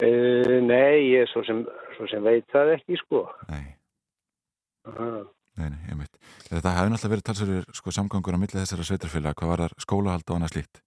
Uh, 0.00 0.56
nei, 0.64 1.12
ég 1.12 1.28
svo 1.28 1.42
sem, 1.44 1.58
svo 1.98 2.06
sem 2.08 2.22
veit 2.24 2.46
það 2.52 2.78
ekki, 2.78 2.98
sko. 3.04 3.26
Nei, 3.50 3.76
Uh, 4.82 5.20
nei, 5.60 5.68
nei, 5.70 5.82
einmitt. 5.92 6.16
Þetta 6.48 6.72
hefði 6.74 6.90
náttúrulega 6.90 7.10
verið 7.12 7.26
talsverður 7.28 7.66
sko, 7.78 7.92
samgangur 7.94 8.34
á 8.34 8.42
milli 8.42 8.56
þessara 8.56 8.86
sveitarfélag, 8.88 9.36
hvað 9.38 9.52
var 9.52 9.74
skólahald 9.78 10.24
og 10.26 10.40
annað 10.40 10.56
slíkt? 10.56 10.80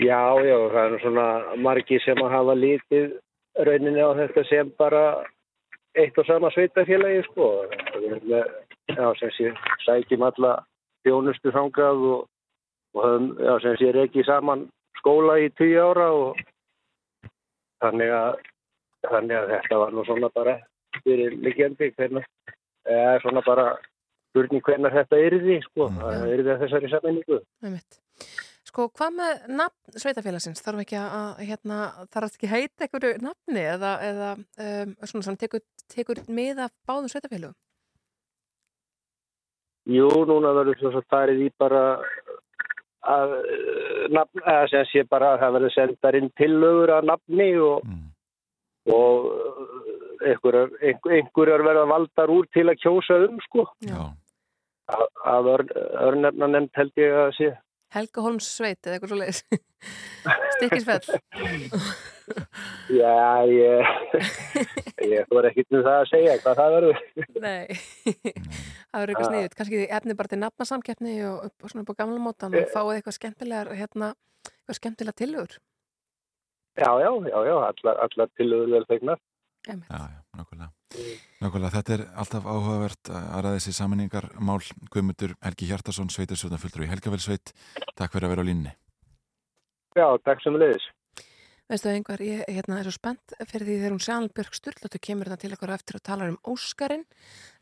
já, 0.00 0.20
já, 0.44 0.56
það 0.72 0.94
er 0.94 1.02
svona 1.02 1.26
margi 1.62 1.98
sem 2.04 2.20
að 2.22 2.34
hafa 2.34 2.56
lítið 2.58 3.14
rauninni 3.64 4.02
á 4.04 4.10
þetta 4.18 4.44
sem 4.48 4.70
bara 4.78 5.02
eitt 5.96 6.18
og 6.20 6.26
sama 6.28 6.50
sveitafélagi, 6.52 7.22
sko. 7.30 7.46
Með, 8.28 8.50
já, 8.92 9.06
sem 9.20 9.30
sé, 9.36 9.52
sækjum 9.86 10.26
alla 10.28 10.58
þjónustu 11.06 11.52
þangað 11.54 12.02
og, 12.10 12.26
og 12.96 13.04
höfum, 13.06 13.30
já, 13.40 13.54
sem 13.64 13.76
sé, 13.80 13.92
reikið 13.96 14.28
saman 14.28 14.66
skóla 15.00 15.38
í 15.40 15.48
tíu 15.56 15.80
ára 15.80 16.10
og 16.12 16.40
þannig 17.84 18.12
að, 18.12 18.38
þannig 19.08 19.36
að 19.40 19.50
þetta 19.54 19.80
var 19.82 19.92
nú 19.94 20.04
svona 20.08 20.30
bara 20.34 20.56
fyrir 21.04 21.36
liggjandi 21.44 21.90
hvernig, 21.96 22.24
eða 22.88 23.18
svona 23.24 23.42
bara 23.46 23.66
spurning 24.32 24.64
hvernig 24.64 24.92
þetta 24.96 25.20
yrði, 25.28 25.60
sko, 25.64 25.88
Mm. 25.88 26.00
það 26.02 26.32
yrði 26.34 26.52
að 26.54 26.62
þessari 26.64 26.90
sammenningu. 26.92 27.40
Einmitt. 27.64 28.00
Sko, 28.66 28.88
hvað 28.98 29.12
með 29.14 29.44
nafn 29.60 30.00
sveitafélagsins? 30.02 30.62
Þarf 30.64 30.80
ekki 30.82 30.96
að, 30.98 31.12
að, 31.20 31.42
hérna, 31.50 31.76
þarf 32.10 32.32
ekki 32.34 32.48
að 32.48 32.54
heita 32.56 32.86
einhverju 32.88 33.20
nafni 33.22 33.62
eða, 33.62 33.92
eða 34.08 34.30
um, 34.66 34.96
svona 35.06 35.26
sem 35.28 35.38
tekur, 35.38 35.62
tekur 35.94 36.20
mið 36.34 36.64
af 36.66 36.72
báðum 36.88 37.12
sveitafélagum? 37.12 37.54
Jú, 39.86 40.08
núna 40.26 40.50
verður 40.56 40.80
svo 40.80 40.90
svo 40.96 41.02
farið 41.12 41.44
í 41.46 41.50
bara 41.62 41.82
að 43.06 43.36
eh, 43.38 44.06
nafn, 44.10 44.40
eða 44.42 44.64
sem 44.72 44.88
sé 44.90 45.04
bara 45.06 45.36
að 45.36 45.44
það 45.44 45.54
verður 45.56 45.74
sendar 45.76 46.18
inn 46.18 46.32
tillögur 46.40 46.92
að 46.96 47.10
nafni 47.12 47.50
og, 47.62 47.84
Mm. 47.86 48.08
og 48.90 49.28
eh, 49.30 50.32
einhverjar, 50.32 50.72
einhver, 50.82 51.14
einhverjar 51.20 51.62
verða 51.68 51.84
valdar 51.92 52.32
úr 52.34 52.48
til 52.50 52.66
að 52.66 52.80
kjósa 52.82 53.20
um, 53.28 53.38
sko. 53.46 53.68
Já, 53.86 54.00
Að, 54.86 55.06
að 55.26 55.48
ör, 55.50 55.62
örnefna 56.08 56.46
nefnd 56.50 56.76
held 56.78 57.00
ég 57.02 57.14
að 57.22 57.30
sé. 57.38 57.48
Helga 57.96 58.24
Holms 58.26 58.48
sveit 58.58 58.84
eða 58.84 58.98
eitthvað 58.98 59.12
svo 59.12 59.18
leiðis? 59.22 59.40
Stikkisfell? 60.56 61.06
Já, 63.00 63.46
ég, 63.46 63.90
ég 65.06 65.28
voru 65.30 65.48
ekkert 65.48 65.76
um 65.76 65.84
það 65.86 65.98
að 66.00 66.08
segja 66.10 66.34
hvað 66.42 66.60
það 66.60 66.74
verður. 66.76 67.02
Nei, 67.44 67.78
það 68.90 68.98
verður 68.98 69.12
eitthvað 69.12 69.28
sniðut. 69.30 69.56
Kannski 69.60 69.80
þið 69.80 69.94
efni 70.00 70.16
bara 70.18 70.32
til 70.32 70.40
nafnasamkeppni 70.42 71.16
og, 71.30 71.46
og 71.62 71.72
svona 71.72 71.86
upp 71.86 71.92
á 71.94 72.00
gamla 72.02 72.24
mótan 72.24 72.58
og 72.58 72.72
fáið 72.74 72.96
eitthvað 72.96 73.18
skemmtilegar, 73.20 73.72
hérna, 73.78 74.12
eitthvað 74.50 74.80
skemmtilega 74.80 75.20
tillögur. 75.22 75.60
Já, 76.76 76.90
já, 77.00 77.10
já, 77.30 77.38
já, 77.48 77.54
allar, 77.70 78.02
allar 78.08 78.34
tillögur 78.36 78.74
vel. 78.74 78.88
Einmitt. 78.90 79.22
já, 79.70 80.02
já, 80.02 80.20
nákvæmlega. 80.36 80.75
Nákvæmlega, 81.42 81.72
þetta 81.74 81.94
er 81.96 82.02
alltaf 82.16 82.46
áhugavert 82.46 83.10
að 83.10 83.40
ræða 83.44 83.54
þessi 83.58 83.72
saminningar 83.76 84.28
mál 84.38 84.60
Guðmundur 84.92 85.34
Helgi 85.42 85.68
Hjartarsson, 85.70 86.12
sveitarsjóðan 86.14 86.62
fulltrú 86.62 86.86
í 86.86 86.90
Helgafellsveit. 86.90 87.52
Takk 87.98 88.14
fyrir 88.14 88.28
að 88.28 88.36
vera 88.36 88.44
á 88.46 88.48
línni. 88.48 88.72
Já, 89.96 90.06
takk 90.24 90.44
sem 90.44 90.56
leiðis. 90.56 90.86
Veistu 91.66 91.88
það 91.88 91.96
einhver, 91.98 92.22
ég 92.22 92.42
hérna, 92.46 92.78
er 92.78 92.86
svo 92.86 92.94
spennt 92.94 93.32
fyrir 93.50 93.66
því 93.66 93.76
þegar 93.80 93.94
hún 93.96 94.04
Sjanbjörg 94.06 94.54
Sturlóttu 94.54 95.00
kemur 95.02 95.30
þetta 95.32 95.42
til 95.42 95.56
okkur 95.56 95.72
eftir 95.74 95.98
og 95.98 96.04
talar 96.06 96.30
um 96.30 96.36
Óskarinn. 96.52 97.02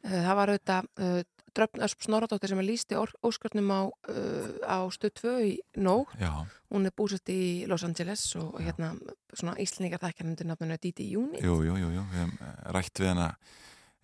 Uh, 0.05 0.19
það 0.19 0.35
var 0.41 0.53
auðvitað 0.53 0.91
uh, 1.01 1.21
Dröfn 1.55 1.85
Ösp 1.87 2.07
Snorradóttir 2.07 2.51
sem 2.53 2.61
er 2.63 2.67
lísti 2.69 2.99
Óskarnum 2.99 3.71
á, 3.71 3.81
uh, 3.87 4.55
á 4.67 4.79
stöð 4.95 5.15
2 5.23 5.35
í 5.47 5.53
nóg. 5.79 6.11
Já, 6.21 6.33
Hún 6.75 6.89
er 6.89 6.95
búsett 6.97 7.31
í 7.31 7.67
Los 7.71 7.85
Angeles 7.87 8.25
og 8.41 8.57
hérna 8.59 8.95
svona 9.33 9.55
íslendingar 9.63 10.03
þækjar 10.03 10.27
undir 10.33 10.49
nafninu 10.51 10.79
Didi 10.83 11.13
Júni. 11.13 11.39
jú, 11.39 11.61
jú, 11.63 11.77
jú, 11.79 11.93
jú. 11.95 12.03
Við 12.11 12.19
hefum 12.25 12.35
eh, 12.41 12.73
rætt 12.75 12.99
við 12.99 13.13
hana 13.13 13.29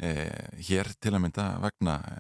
e, 0.01 0.11
hér 0.69 0.89
til 1.03 1.13
að 1.13 1.23
mynda 1.25 1.45
vegna 1.61 1.95
e, 2.01 2.15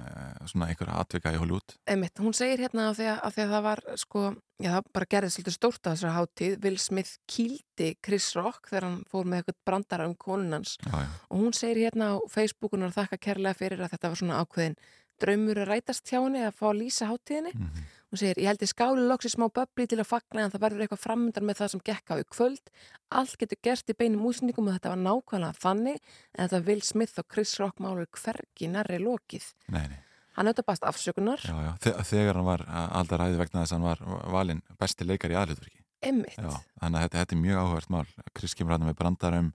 svona 0.50 0.68
einhverja 0.70 0.98
atvika 1.00 1.32
í 1.32 1.38
Hollywood. 1.40 1.76
Einmitt, 1.88 2.18
hún 2.20 2.34
segir 2.36 2.60
hérna 2.66 2.90
af 2.90 2.98
því 2.98 3.06
að, 3.12 3.20
að 3.28 3.38
það 3.54 3.64
var 3.66 3.82
sko, 4.02 4.24
já 4.60 4.70
það 4.74 4.90
bara 4.98 5.08
gerði 5.14 5.30
svolítið 5.36 5.56
stórt 5.56 5.86
að 5.86 5.96
þessari 5.96 6.16
hátíð, 6.18 6.56
Will 6.66 6.80
Smith 6.82 7.14
kýldi 7.30 7.90
Chris 8.04 8.28
Rock 8.36 8.68
þegar 8.68 8.88
hann 8.88 8.98
fór 9.10 9.30
með 9.30 9.42
eitthvað 9.42 9.60
brandara 9.70 10.08
um 10.10 10.16
konunans 10.20 10.76
Já, 10.84 10.92
já, 11.06 11.10
og 11.30 11.44
hún 11.44 11.56
segir 11.56 11.84
hérna 11.86 12.12
á 12.12 12.16
Facebookun 12.28 12.84
og 12.88 12.96
þakka 12.98 13.20
kærlega 13.28 13.60
fyrir 13.62 13.84
að 13.84 13.94
þetta 13.94 14.12
var 14.12 14.20
svona 14.20 14.42
ákveðin 14.44 14.76
draumur 15.24 15.62
að 15.62 15.70
rætast 15.70 16.10
hjá 16.10 16.18
henni 16.20 16.44
að 16.46 16.56
fá 16.58 16.66
að 16.70 16.78
lýsa 16.82 17.10
hátíðinni. 17.10 17.54
mhm, 17.56 17.88
Hún 18.10 18.18
segir, 18.18 18.40
ég 18.42 18.48
held 18.50 18.62
ég 18.64 18.70
skáli 18.72 19.02
loks 19.06 19.28
í 19.28 19.30
smá 19.30 19.44
böbli 19.54 19.84
til 19.86 20.00
að 20.02 20.08
fagna 20.10 20.42
en 20.42 20.50
það 20.50 20.62
verður 20.64 20.80
eitthvað 20.82 21.02
framöndan 21.04 21.44
með 21.46 21.60
það 21.60 21.68
sem 21.70 21.82
gekk 21.86 22.10
á 22.10 22.14
í 22.18 22.24
kvöld. 22.26 22.72
Allt 23.14 23.36
getur 23.38 23.60
gerst 23.62 23.92
í 23.92 23.94
beinum 23.94 24.24
útsendingum 24.26 24.66
og 24.66 24.74
þetta 24.74 24.90
var 24.90 24.98
nákvæmlega 25.04 25.58
þannig 25.62 26.00
en 26.34 26.48
þetta 26.48 26.66
Will 26.66 26.82
Smith 26.82 27.22
og 27.22 27.28
Chris 27.30 27.52
Rock 27.62 27.78
málur 27.78 28.10
hvergi 28.10 28.66
nærri 28.66 28.98
lokið. 28.98 29.46
nei, 29.68 29.86
nei. 29.86 30.00
Hann 30.34 30.46
auðvitað 30.46 30.66
bast 30.66 30.84
afsökunar, 30.86 31.42
Já, 31.44 31.54
já, 31.62 31.70
Þe 31.82 31.92
þegar 32.06 32.38
hann 32.38 32.46
var 32.46 32.62
aldar 32.70 33.20
ræði 33.20 33.38
vegna 33.38 33.62
þess 33.62 33.72
að 33.72 33.78
hann 33.78 33.88
var 33.90 34.30
valinn 34.34 34.62
besti 34.78 35.06
leikar 35.06 35.30
í. 35.30 35.36
Já, 35.36 36.62
þannig 36.80 36.96
að 36.96 37.02
þetta, 37.04 37.18
þetta 37.18 37.34
er 37.34 37.40
mjög 37.44 37.58
áhugavert 37.60 37.90
mál. 37.92 38.06
Chris 38.34 38.54
kemur 38.56 38.74
hann 38.74 38.86
með 38.88 38.96
brandar 38.96 39.36
um, 39.36 39.50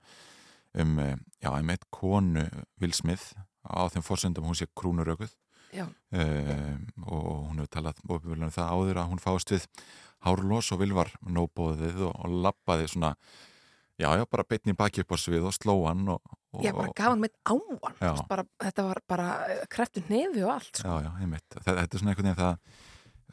um 0.78 1.00
eh, 1.00 1.16
já, 1.42 1.50
um 1.50 1.72
eitt 1.74 1.88
konu 1.90 2.44
Will 2.80 2.94
Smith 2.94 3.34
á 3.66 3.90
þeim 3.90 4.06
fórsöndum 4.06 4.46
hún 4.46 4.58
sé 4.58 4.68
krúnurökuð. 4.78 5.34
Um, 5.84 6.86
og 7.06 7.28
hún 7.50 7.60
hefur 7.62 7.74
talað 7.74 8.02
ofinvöldunum 8.08 8.54
það 8.56 8.72
áður 8.72 9.02
að 9.02 9.12
hún 9.12 9.24
fáist 9.24 9.54
við 9.54 9.68
hárlós 10.26 10.72
og 10.74 10.82
vilvar 10.82 11.12
nóbóðið 11.22 12.08
og, 12.08 12.16
og 12.16 12.40
lappaði 12.46 12.88
svona 12.92 13.14
já, 14.00 14.10
já, 14.18 14.26
bara 14.32 14.48
beitni 14.48 14.76
baki 14.78 15.04
upp 15.04 15.16
á 15.16 15.18
svið 15.20 15.48
og 15.50 15.56
sló 15.56 15.76
hann 15.86 16.08
og, 16.16 16.36
og, 16.56 16.64
Ég 16.66 16.76
bara 16.76 16.92
gaf 16.96 17.14
hann 17.14 17.24
mitt 17.24 17.36
áan, 17.48 17.80
Já. 18.00 18.12
bara, 18.30 18.46
þetta 18.64 18.88
var 18.90 19.02
bara 19.08 19.30
kreftur 19.72 20.04
nefi 20.12 20.44
og 20.44 20.56
allt. 20.56 20.72
Sko. 20.74 20.88
Já, 20.88 21.08
já, 21.08 21.12
einmitt. 21.22 21.48
Þetta, 21.52 21.78
þetta 21.82 21.98
er 21.98 22.04
svona 22.04 22.14
einhvern 22.14 22.30
veginn 22.30 22.42
það 22.42 22.58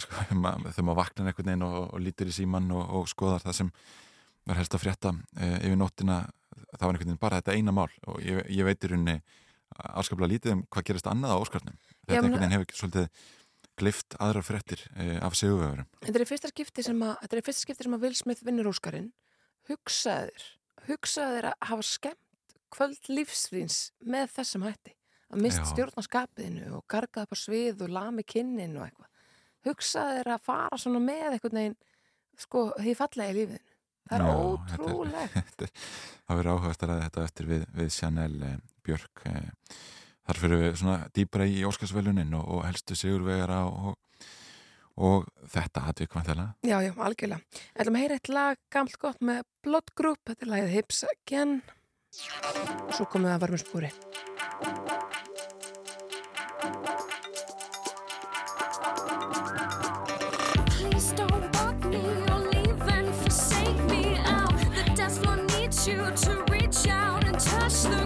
sko, 0.02 0.22
þegar 0.72 0.86
maður 0.86 1.00
vaknar 1.00 1.30
einhvern 1.30 1.50
veginn 1.50 1.66
og, 1.68 1.96
lítur 2.02 2.30
í 2.30 2.36
síman 2.36 2.70
og, 2.74 2.84
og 2.98 3.10
skoðar 3.10 3.44
það 3.44 3.58
sem 3.60 3.72
var 4.48 4.58
helst 4.58 4.74
að 4.74 4.82
frétta 4.82 5.14
e, 5.38 5.50
yfir 5.68 5.78
nóttina 5.78 6.18
það 6.72 6.84
var 6.86 6.94
einhvern 6.94 7.10
veginn 7.12 7.22
bara 7.22 7.40
þetta 7.40 7.56
eina 7.56 7.74
mál 7.74 7.90
og 8.10 8.22
ég, 8.24 8.42
ég 8.50 8.66
veit 8.66 8.82
í 8.82 8.90
rauninni 8.90 9.18
afskaplega 9.72 10.32
lítið 10.34 10.56
um 10.56 10.64
hvað 10.72 10.88
gerist 10.88 11.08
annað 11.08 11.36
á 11.36 11.42
Óskarnum 11.42 11.76
þetta 12.02 12.18
einhvern 12.18 12.38
veginn 12.38 12.54
hefur 12.56 12.66
ekki 12.68 12.80
svolítið 12.80 13.28
glift 13.80 14.16
aðrar 14.20 14.44
fréttir 14.46 14.82
e, 15.00 15.16
af 15.24 15.36
sigurvegurum 15.38 15.88
Þetta 16.02 16.20
er 16.20 16.28
fyrsta 16.28 16.50
skipti 16.52 16.84
sem 16.86 17.04
að, 17.06 17.14
þetta 17.22 17.38
er 17.38 17.46
fyrsta 17.46 17.66
skipti 17.66 17.86
sem 17.86 17.96
að 17.96 18.04
Will 18.06 18.18
Smith 18.18 18.44
vinnur 18.46 18.68
Óskarinn. 18.72 19.12
Hugsaðir, 19.70 20.48
hugsaðir 20.88 21.48
að 21.52 21.68
hafa 21.70 21.86
skemmt 21.86 22.56
kvöld 22.72 23.08
lífsvíns 23.12 23.78
með 24.04 24.32
þessum 24.36 24.66
hætti. 24.66 24.94
Að 25.32 25.44
mist 25.46 25.62
stjórnarskapiðinu 25.70 26.74
og 26.76 26.84
gargaði 26.92 27.24
upp 27.24 27.36
á 27.36 27.38
svið 27.40 27.84
og 27.86 27.92
lami 27.94 28.24
kinnin 28.28 28.76
og 28.76 28.88
eitthvað. 28.88 29.08
Hugsaðir 29.68 30.32
að 30.34 30.44
fara 30.44 30.80
svona 30.80 31.00
með 31.00 31.36
einhvern 31.36 31.60
veginn, 31.60 31.76
sko, 32.42 32.64
því 32.80 32.96
fallega 32.98 33.32
í 33.32 33.36
lífiðinu. 33.38 33.76
Það 34.10 34.18
er 34.18 34.42
ótrúlegt. 34.42 35.64
Það 36.26 36.38
verður 36.40 36.52
áhugast 36.52 36.84
að 36.84 36.90
ræða 36.90 37.06
þetta 37.06 37.26
eftir 37.28 37.48
við, 37.48 37.66
við 37.78 37.90
Chanel 37.94 38.34
e, 38.42 38.52
Björk 38.82 39.24
e, 39.30 39.34
þar 40.28 40.40
fyrir 40.44 40.62
við 40.62 40.78
svona 40.80 41.10
dýbra 41.16 41.48
í 41.48 41.62
Óskarsvelunin 41.68 42.34
og, 42.38 42.46
og 42.56 42.64
helstu 42.68 42.96
sigurvegara 42.98 43.62
og, 43.66 43.96
og 45.02 45.28
þetta 45.54 45.86
atvik 45.92 46.14
vantilega 46.16 46.52
Já, 46.68 46.78
já, 46.84 46.92
algjörlega. 46.96 47.60
Ætlum 47.76 47.98
að 47.98 48.04
heyra 48.04 48.18
eitt 48.20 48.32
lag 48.32 48.60
gamalt 48.72 48.98
gott 49.02 49.22
með 49.24 49.44
Blood 49.64 49.94
Group, 49.98 50.22
þetta 50.28 50.46
er 50.46 50.52
lagið 50.54 50.76
Hips 50.76 51.04
Again. 51.10 51.60
Og 52.12 52.92
svo 52.98 53.08
komum 53.08 53.30
við 53.30 53.36
að 53.36 53.44
varmur 53.46 53.64
spúri. 53.64 53.92
To 66.12 66.44
reach 66.50 66.86
out 66.88 67.24
and 67.24 67.40
touch 67.40 67.82
the 67.82 68.01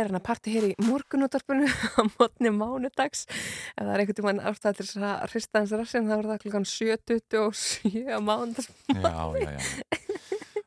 jú, 0.00 0.06
jú, 0.06 0.08
helgarina 0.08 0.20
parti 0.24 0.54
hér 0.54 0.68
í 0.70 0.74
morgunútarpinu 0.86 1.68
á 1.98 2.02
mótni 2.16 2.50
mánudags 2.50 3.26
ef 3.28 3.84
það 3.84 3.92
er 3.92 4.02
einhvern 4.02 4.18
tímann 4.18 4.40
ástæð 4.40 4.78
til 4.78 4.86
þess 4.86 5.04
að 5.04 5.24
hrista 5.34 5.60
hans 5.60 5.74
rassin 5.76 6.08
þá 6.08 6.16
er 6.18 6.28
það 6.30 6.42
klukkan 6.44 6.68
7.27 6.68 8.08
á 8.08 8.18
mánudags 8.18 8.70
Já, 8.88 9.12
já, 9.36 9.50
já. 9.56 9.60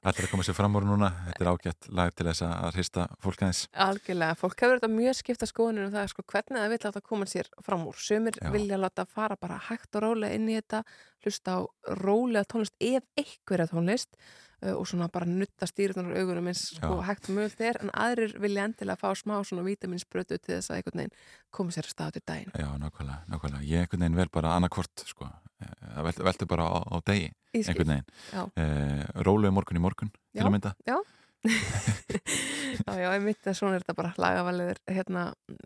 Ætlar 0.04 0.26
að 0.28 0.32
koma 0.34 0.44
sér 0.44 0.56
fram 0.58 0.74
úr 0.76 0.84
núna. 0.84 1.14
Þetta 1.30 1.44
er 1.46 1.48
ágætt 1.48 1.86
lag 1.96 2.10
til 2.12 2.26
þess 2.28 2.44
að 2.44 2.74
hrista 2.76 3.06
fólk 3.24 3.40
aðeins. 3.40 3.62
Algjörlega, 3.72 4.36
fólk 4.36 4.58
hefur 4.60 4.82
þetta 4.82 4.90
mjög 4.92 5.16
skipta 5.16 5.48
skoðunum 5.48 5.86
um 5.88 5.94
það 5.94 6.10
sko, 6.12 6.26
hvernig 6.28 6.60
það 6.60 6.74
vil 6.74 6.80
láta 6.84 7.02
koma 7.06 7.28
sér 7.32 7.48
fram 7.64 7.86
úr 7.88 8.02
sumir 8.04 8.36
Já. 8.36 8.50
vilja 8.52 8.82
láta 8.84 9.06
fara 9.08 9.38
bara 9.40 9.62
hægt 9.70 9.96
og 9.96 10.04
rólega 10.04 10.36
inn 10.36 10.52
í 10.52 10.58
þetta 10.60 10.84
hlusta 11.24 11.56
á 11.56 11.60
rólega 12.04 12.44
tónlist 12.52 12.76
ef 12.84 13.08
einhverja 13.16 13.70
tónlist 13.72 14.20
og 14.72 14.86
svona 14.88 15.10
bara 15.12 15.28
nutta 15.28 15.68
stýritunar 15.68 16.16
augunum 16.22 16.48
eins 16.52 16.62
sko, 16.78 17.02
hægt 17.04 17.28
mögult 17.34 17.60
er 17.68 17.80
en 17.84 17.92
aðrir 17.94 18.36
vilja 18.44 18.64
endilega 18.70 18.96
fá 19.02 19.12
smá 19.20 19.36
svona 19.44 19.66
vitaminsbrötu 19.68 20.38
til 20.40 20.56
þess 20.56 20.72
að 20.72 20.78
einhvern 20.80 21.02
veginn 21.04 21.16
koma 21.52 21.76
sér 21.76 21.90
að 21.90 21.96
stað 21.96 22.14
til 22.18 22.24
daginn 22.32 22.54
Já, 22.56 22.70
nákvæmlega, 22.80 23.18
nákvæmlega. 23.34 23.64
Ég 23.68 23.84
einhvern 23.84 24.06
veginn 24.06 24.20
vel 24.22 24.30
bara 24.34 24.54
annarkvort, 24.58 25.04
sko. 25.10 25.28
Það 25.64 26.08
veldur, 26.08 26.26
veldur 26.30 26.48
bara 26.54 26.70
á, 26.70 26.80
á 26.80 26.96
degi, 27.08 27.28
Ég 27.56 27.68
einhvern 27.72 27.92
veginn. 27.94 28.08
Eh, 28.60 29.04
Rólegu 29.28 29.52
morgun 29.56 29.80
í 29.80 29.84
morgun, 29.84 30.14
til 30.34 30.42
Já. 30.42 30.48
að 30.48 30.56
mynda. 30.58 30.74
Já 30.88 30.98
Já, 32.88 32.94
já, 32.98 33.10
ég 33.14 33.22
myndi 33.22 33.50
að 33.52 33.58
svona 33.58 33.76
er 33.78 33.84
þetta 33.84 33.96
bara 33.98 34.14
lagavaliður 34.18 34.80
hérna 34.90 35.24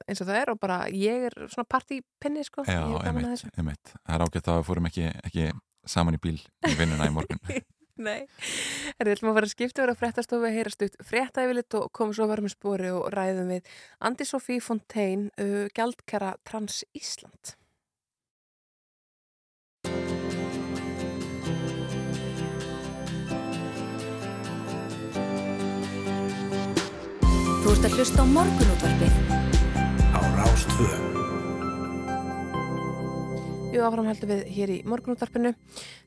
eins 0.09 0.21
og 0.23 0.27
það 0.27 0.39
er 0.41 0.49
og 0.51 0.57
bara 0.59 0.77
ég 0.89 1.27
er 1.29 1.35
svona 1.53 1.67
partypinni 1.69 2.43
sko 2.47 2.65
Já, 2.67 2.81
Ég 2.81 3.05
einmitt, 3.11 3.27
þessu. 3.29 3.51
einmitt. 3.61 3.93
Það 4.01 4.15
er 4.17 4.25
ágætt 4.25 4.49
að 4.51 4.57
við 4.59 4.67
fórum 4.71 4.89
ekki, 4.89 5.05
ekki 5.29 5.45
saman 5.87 6.17
í 6.17 6.21
bíl 6.25 6.35
í 6.41 6.73
vinnuna 6.79 7.07
í 7.07 7.13
morgun. 7.15 7.39
Nei, 8.07 8.27
er 8.97 9.07
við 9.07 9.15
ætlum 9.15 9.31
að 9.31 9.39
fara 9.39 9.47
að 9.49 9.53
skipta 9.55 9.83
vera 9.83 9.97
fréttastofu, 9.97 10.51
heyrast 10.53 10.83
upp 10.85 10.97
fréttaæfilit 11.09 11.77
og 11.79 11.87
komum 11.95 12.13
svo 12.13 12.27
að 12.27 12.43
með 12.45 12.53
spori 12.53 12.91
og 12.93 13.07
ræðum 13.13 13.53
við 13.55 13.71
Andi 14.05 14.27
Sofí 14.27 14.59
Fontein, 14.61 15.29
uh, 15.41 15.65
gjaldkara 15.73 16.35
Trans 16.45 16.83
Ísland. 16.93 17.57
Þú 27.57 27.73
ert 27.73 27.85
að 27.89 27.97
hlusta 27.97 28.23
á 28.23 28.25
morgunútvarpið 28.37 29.21
á 30.15 30.19
Rástvö. 30.37 31.16
Jú, 33.77 33.83
áfram 33.85 34.07
heldum 34.09 34.31
við 34.31 34.39
hér 34.55 34.71
í 34.73 34.75
morgunúttarpinu. 34.89 35.51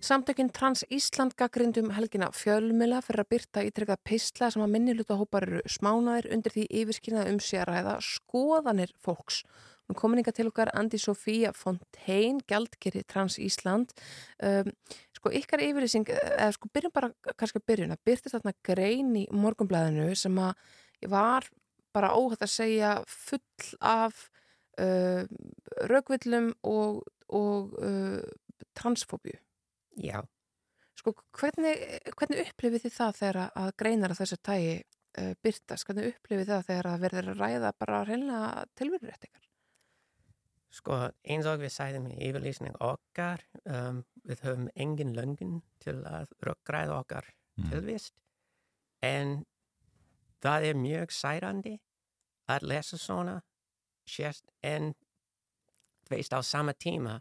Samtökinn 0.02 0.48
Trans 0.50 0.80
Ísland 0.90 1.36
gaggrindum 1.38 1.92
helgina 1.94 2.26
fjölmila 2.34 2.98
fyrir 3.06 3.22
að 3.22 3.28
byrta 3.30 3.62
ítrekka 3.62 3.94
pistla 4.02 4.48
sem 4.50 4.64
að 4.64 4.72
minni 4.72 4.96
hluta 4.96 5.14
hópar 5.14 5.46
eru 5.46 5.60
smánaðir 5.70 6.26
undir 6.34 6.50
því 6.50 6.64
yfirskynað 6.80 7.30
um 7.30 7.38
sér 7.38 7.70
að 7.70 7.76
ræða 7.76 7.92
skoðanir 8.02 8.90
fólks. 8.98 9.44
Nú 9.86 9.94
komin 10.00 10.18
inga 10.18 10.34
til 10.34 10.48
okkar 10.50 10.72
Andi 10.74 10.98
Sofía 10.98 11.52
Fontein, 11.54 12.40
gjaldkeri 12.50 13.04
Trans 13.06 13.38
Ísland. 13.38 13.94
Um, 14.42 14.72
sko 15.14 15.30
ykkar 15.38 15.62
yfirlýsing, 15.68 16.10
eða 16.10 16.50
sko 16.58 16.72
byrjum 16.74 16.96
bara 16.98 17.12
kannski 17.36 17.62
að 17.62 17.68
byrjun 17.70 17.94
að 17.94 18.02
byrtist 18.10 18.34
þarna 18.34 18.56
grein 18.66 19.14
í 19.22 19.24
morgunblæðinu 19.30 20.10
sem 20.18 20.42
að 20.42 20.58
var 21.14 21.46
bara 21.94 22.16
óhætt 22.18 22.42
að 22.42 22.54
segja 22.56 22.98
full 23.06 23.78
af 23.78 24.26
uh, 24.82 25.22
rökvillum 25.86 26.50
og, 26.66 27.04
og 27.36 27.74
uh, 27.78 28.20
transfóbíu. 28.76 29.38
Já, 29.96 30.20
Sko, 31.00 31.14
hvernig, 31.32 31.78
hvernig 32.12 32.42
upplifið 32.44 32.82
þið 32.84 32.92
það 32.92 33.14
þegar 33.16 33.38
að 33.56 33.70
greinar 33.80 34.12
af 34.12 34.18
þessu 34.20 34.36
tægi 34.44 34.72
uh, 34.76 35.30
byrtast? 35.40 35.86
Hvernig 35.88 36.10
upplifið 36.10 36.50
það 36.50 36.66
þegar 36.66 36.88
að 36.90 37.04
verður 37.06 37.30
að 37.32 37.40
ræða 37.40 37.70
bara 37.80 38.02
hreinlega 38.04 38.64
tilveruréttingar? 38.76 39.46
sko 40.70 40.96
eins 41.26 41.48
og 41.50 41.58
við 41.64 41.72
sæðum 41.74 42.04
í 42.12 42.16
yfirlýsning 42.28 42.76
okkar, 42.78 43.40
um, 43.66 44.04
við 44.22 44.44
höfum 44.46 44.68
engin 44.78 45.16
löngin 45.16 45.56
til 45.82 45.96
að 46.06 46.30
röggræða 46.46 47.00
okkar 47.00 47.32
Mm. 47.60 47.70
tilvist, 47.70 48.14
en 49.02 49.44
það 50.40 50.66
er 50.70 50.78
mjög 50.78 51.12
særandi 51.12 51.74
að 52.48 52.66
lesa 52.70 52.96
svona, 52.96 53.40
sérst, 54.08 54.46
en 54.62 54.94
veist 56.10 56.32
á 56.34 56.40
sama 56.44 56.72
tíma, 56.74 57.18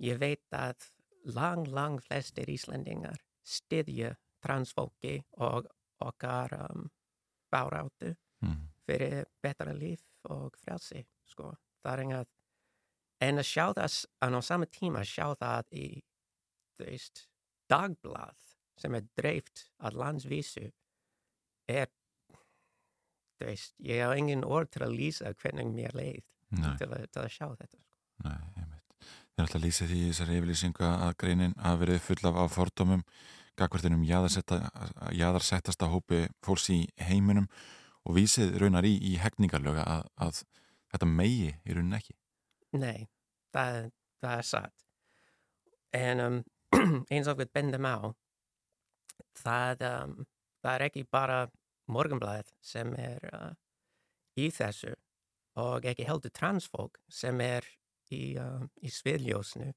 ég 0.00 0.18
veit 0.20 0.44
að 0.56 0.90
lang, 1.34 1.66
lang 1.68 2.00
flestir 2.04 2.48
Íslendingar 2.52 3.18
styðja 3.44 4.14
transfólki 4.44 5.18
og 5.40 5.66
okkar 6.00 6.54
um, 6.70 6.88
báráttu 7.52 8.16
Mm. 8.40 8.70
fyrir 8.88 9.26
betra 9.44 9.74
líf 9.76 10.00
og 10.32 10.54
frelsi, 10.56 11.02
sko. 11.28 11.50
Það 11.84 11.92
er 11.92 12.00
engað, 12.06 12.28
en 13.20 13.36
að 13.42 13.44
sjá 13.50 13.66
það, 13.76 13.96
en 14.24 14.32
á 14.32 14.40
sama 14.40 14.66
tíma 14.72 15.02
sjá 15.04 15.26
það 15.36 15.74
í, 15.76 15.88
veist, 16.80 17.26
dagblað 17.68 18.40
sem 18.80 18.96
er 18.96 19.04
dreift 19.12 19.66
að 19.84 19.98
landsvísu 20.00 20.70
er, 21.68 21.92
veist, 23.44 23.74
ég 23.84 24.00
hef 24.06 24.16
engin 24.16 24.44
orð 24.48 24.70
til 24.72 24.86
að 24.88 24.96
lýsa 24.96 25.34
hvernig 25.36 25.68
mér 25.76 25.92
leið 26.00 26.24
til 26.80 26.88
að, 26.88 27.04
til 27.12 27.20
að 27.26 27.30
sjá 27.36 27.46
þetta, 27.60 27.76
sko. 27.76 27.89
Nei, 28.24 28.38
einmitt. 28.56 28.96
Það 29.00 29.42
er 29.42 29.46
alltaf 29.46 29.62
lýsið 29.64 29.92
því 29.92 30.00
þessari 30.06 30.38
yfirlýsingu 30.38 30.88
að 30.90 31.12
greinin 31.22 31.58
hafi 31.60 31.84
verið 31.84 32.02
full 32.06 32.30
af, 32.30 32.40
fordómum 32.54 33.04
gagvartinum 33.60 34.04
jaðarsettasta 34.06 35.88
hópi 35.92 36.24
fólks 36.44 36.70
í 36.72 36.80
heiminum 37.08 37.48
og 38.06 38.16
vísið 38.16 38.56
raunar 38.62 38.86
í, 38.88 38.94
í 38.96 39.16
hegningarlöga 39.20 39.84
að, 39.84 40.06
að 40.16 40.42
þetta 40.92 41.08
megi 41.10 41.50
í 41.52 41.76
raunin 41.76 41.98
ekki. 41.98 42.16
Nei, 42.80 43.08
það, 43.54 43.90
það 44.22 44.36
er 44.36 44.48
satt. 44.48 44.86
En 45.96 46.24
um, 46.24 46.38
eins 47.12 47.28
og 47.30 47.40
við 47.40 47.52
bendum 47.56 47.88
á, 47.88 47.98
það, 49.42 49.84
um, 49.90 50.16
það 50.62 50.76
er 50.76 50.86
ekki 50.88 51.04
bara 51.10 51.42
morgunblæð 51.90 52.52
sem 52.64 52.94
er 53.00 53.26
uh, 53.34 53.52
í 54.38 54.48
þessu 54.54 54.94
og 55.60 55.84
ekki 55.90 56.06
heldur 56.06 56.32
transfólk 56.32 57.00
sem 57.10 57.40
er 57.44 57.66
í, 58.12 58.36
uh, 58.40 58.64
í 58.82 58.90
sviðljósnu, 58.90 59.72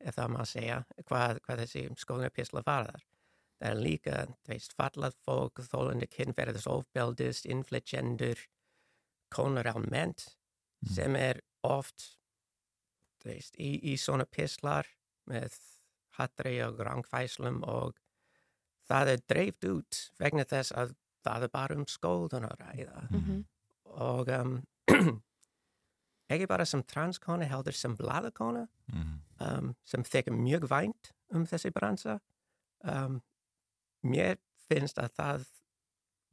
ef 0.00 0.14
það 0.16 0.30
má 0.34 0.42
segja, 0.48 0.78
hvað, 1.08 1.40
hvað 1.44 1.62
þessi 1.64 1.82
skoðunarpisla 2.00 2.62
varðar. 2.66 3.02
Það 3.60 3.70
er 3.74 3.80
líka, 3.84 4.20
þú 4.46 4.52
veist, 4.54 4.72
fallað 4.78 5.16
fólk, 5.26 5.60
þólandi 5.68 6.06
kynferðis 6.08 6.66
ofbeldist, 6.70 7.46
inflytjendur, 7.46 8.46
konar 9.30 9.66
almennt, 9.74 10.36
Mm. 10.80 10.94
sem 10.94 11.16
er 11.16 11.40
oft 11.62 12.16
þú 13.20 13.28
veist, 13.34 13.56
í, 13.60 13.74
í 13.92 13.98
svona 14.00 14.24
pislar 14.24 14.86
með 15.28 15.52
hattri 16.16 16.54
og 16.64 16.78
rangfæslum 16.80 17.58
og 17.68 17.98
það 18.88 19.10
er 19.12 19.20
dreift 19.28 19.66
út 19.68 19.98
vegna 20.18 20.46
þess 20.48 20.72
að 20.72 20.94
það 21.22 21.42
er 21.44 21.52
bara 21.52 21.76
um 21.76 21.84
skóðun 21.84 22.48
að 22.48 22.56
ræða 22.64 23.02
Mhm. 23.10 23.44
og 23.92 24.28
um, 24.38 24.54
ekki 26.30 26.46
bara 26.50 26.64
sem 26.68 26.82
transkona 26.86 27.46
heldur 27.50 27.74
sem 27.76 27.96
bladakona 27.98 28.66
Mm. 28.92 29.20
um, 29.40 29.74
sem 29.84 30.02
þykir 30.02 30.34
mjög 30.34 30.64
vænt 30.70 31.12
um 31.30 31.44
þessi 31.46 31.70
bransa 31.72 32.18
um, 32.84 33.20
mér 34.02 34.36
finnst 34.68 34.98
að 34.98 35.12
það 35.18 35.44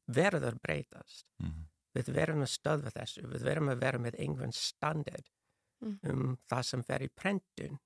verður 0.07 0.57
breytast 0.63 1.25
Mm. 1.43 1.65
við 1.97 2.09
verðum 2.15 2.41
að 2.45 2.51
stöðva 2.53 2.91
þessu, 2.93 3.23
við 3.27 3.43
verðum 3.45 3.69
að 3.73 3.79
vera 3.81 3.99
með 3.99 4.19
einhvern 4.19 4.53
standard 4.53 5.29
Mm. 5.81 5.99
um 6.09 6.37
það 6.49 6.63
sem 6.65 6.83
fer 6.83 7.03
í 7.05 7.09
prentun, 7.13 7.77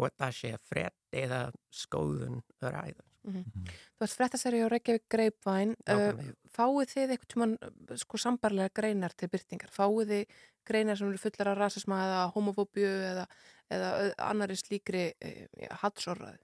hvort 0.00 0.16
það 0.18 0.34
sé 0.38 0.56
frétt 0.64 1.16
eða 1.22 1.44
skóðun 1.74 2.40
að 2.60 2.74
ræða. 2.76 3.06
Þú 3.20 4.06
ert 4.06 4.14
fréttaseri 4.16 4.62
á 4.64 4.72
Reykjavík 4.72 5.04
Greipvæn. 5.12 5.74
Uh, 5.84 6.20
fáið 6.48 6.94
þið 6.94 7.12
eitthvað 7.14 7.32
tímann 7.34 7.56
sko 8.00 8.20
sambarlega 8.20 8.72
greinar 8.80 9.12
til 9.12 9.28
byrtingar? 9.32 9.72
Fáið 9.74 10.14
þið 10.14 10.38
greinar 10.70 10.98
sem 10.98 11.10
eru 11.10 11.20
fullar 11.20 11.50
af 11.52 11.58
rasisma 11.58 11.98
eða 12.06 12.22
homofóbíu 12.36 12.88
eða, 13.10 13.26
eða 13.68 13.90
annari 14.30 14.56
slíkri 14.56 15.10
uh, 15.12 15.66
hatsorraði? 15.82 16.40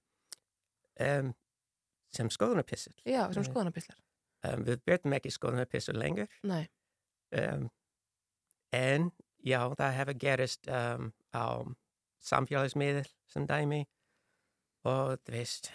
Um, 1.00 1.32
sem 2.12 2.28
skoðunarpissil. 2.32 2.94
Já, 3.04 3.24
sem 3.32 3.44
Nei. 3.44 3.50
skoðanapislar. 3.50 3.98
Um, 4.46 4.66
við 4.68 4.84
byrjum 4.86 5.16
ekki 5.16 5.32
skoðunarpissil 5.32 5.96
lengur, 5.96 6.28
Nei. 6.46 6.68
um, 7.40 7.66
en 8.76 9.10
já, 9.40 9.58
það 9.72 9.96
hefur 9.96 10.20
gerist 10.22 10.68
um, 10.68 11.10
á 11.32 11.64
samfélagsmiðl 12.26 13.06
sem 13.32 13.46
dæmi. 13.48 13.84
Og 14.86 15.16
þú 15.26 15.34
veist, 15.34 15.70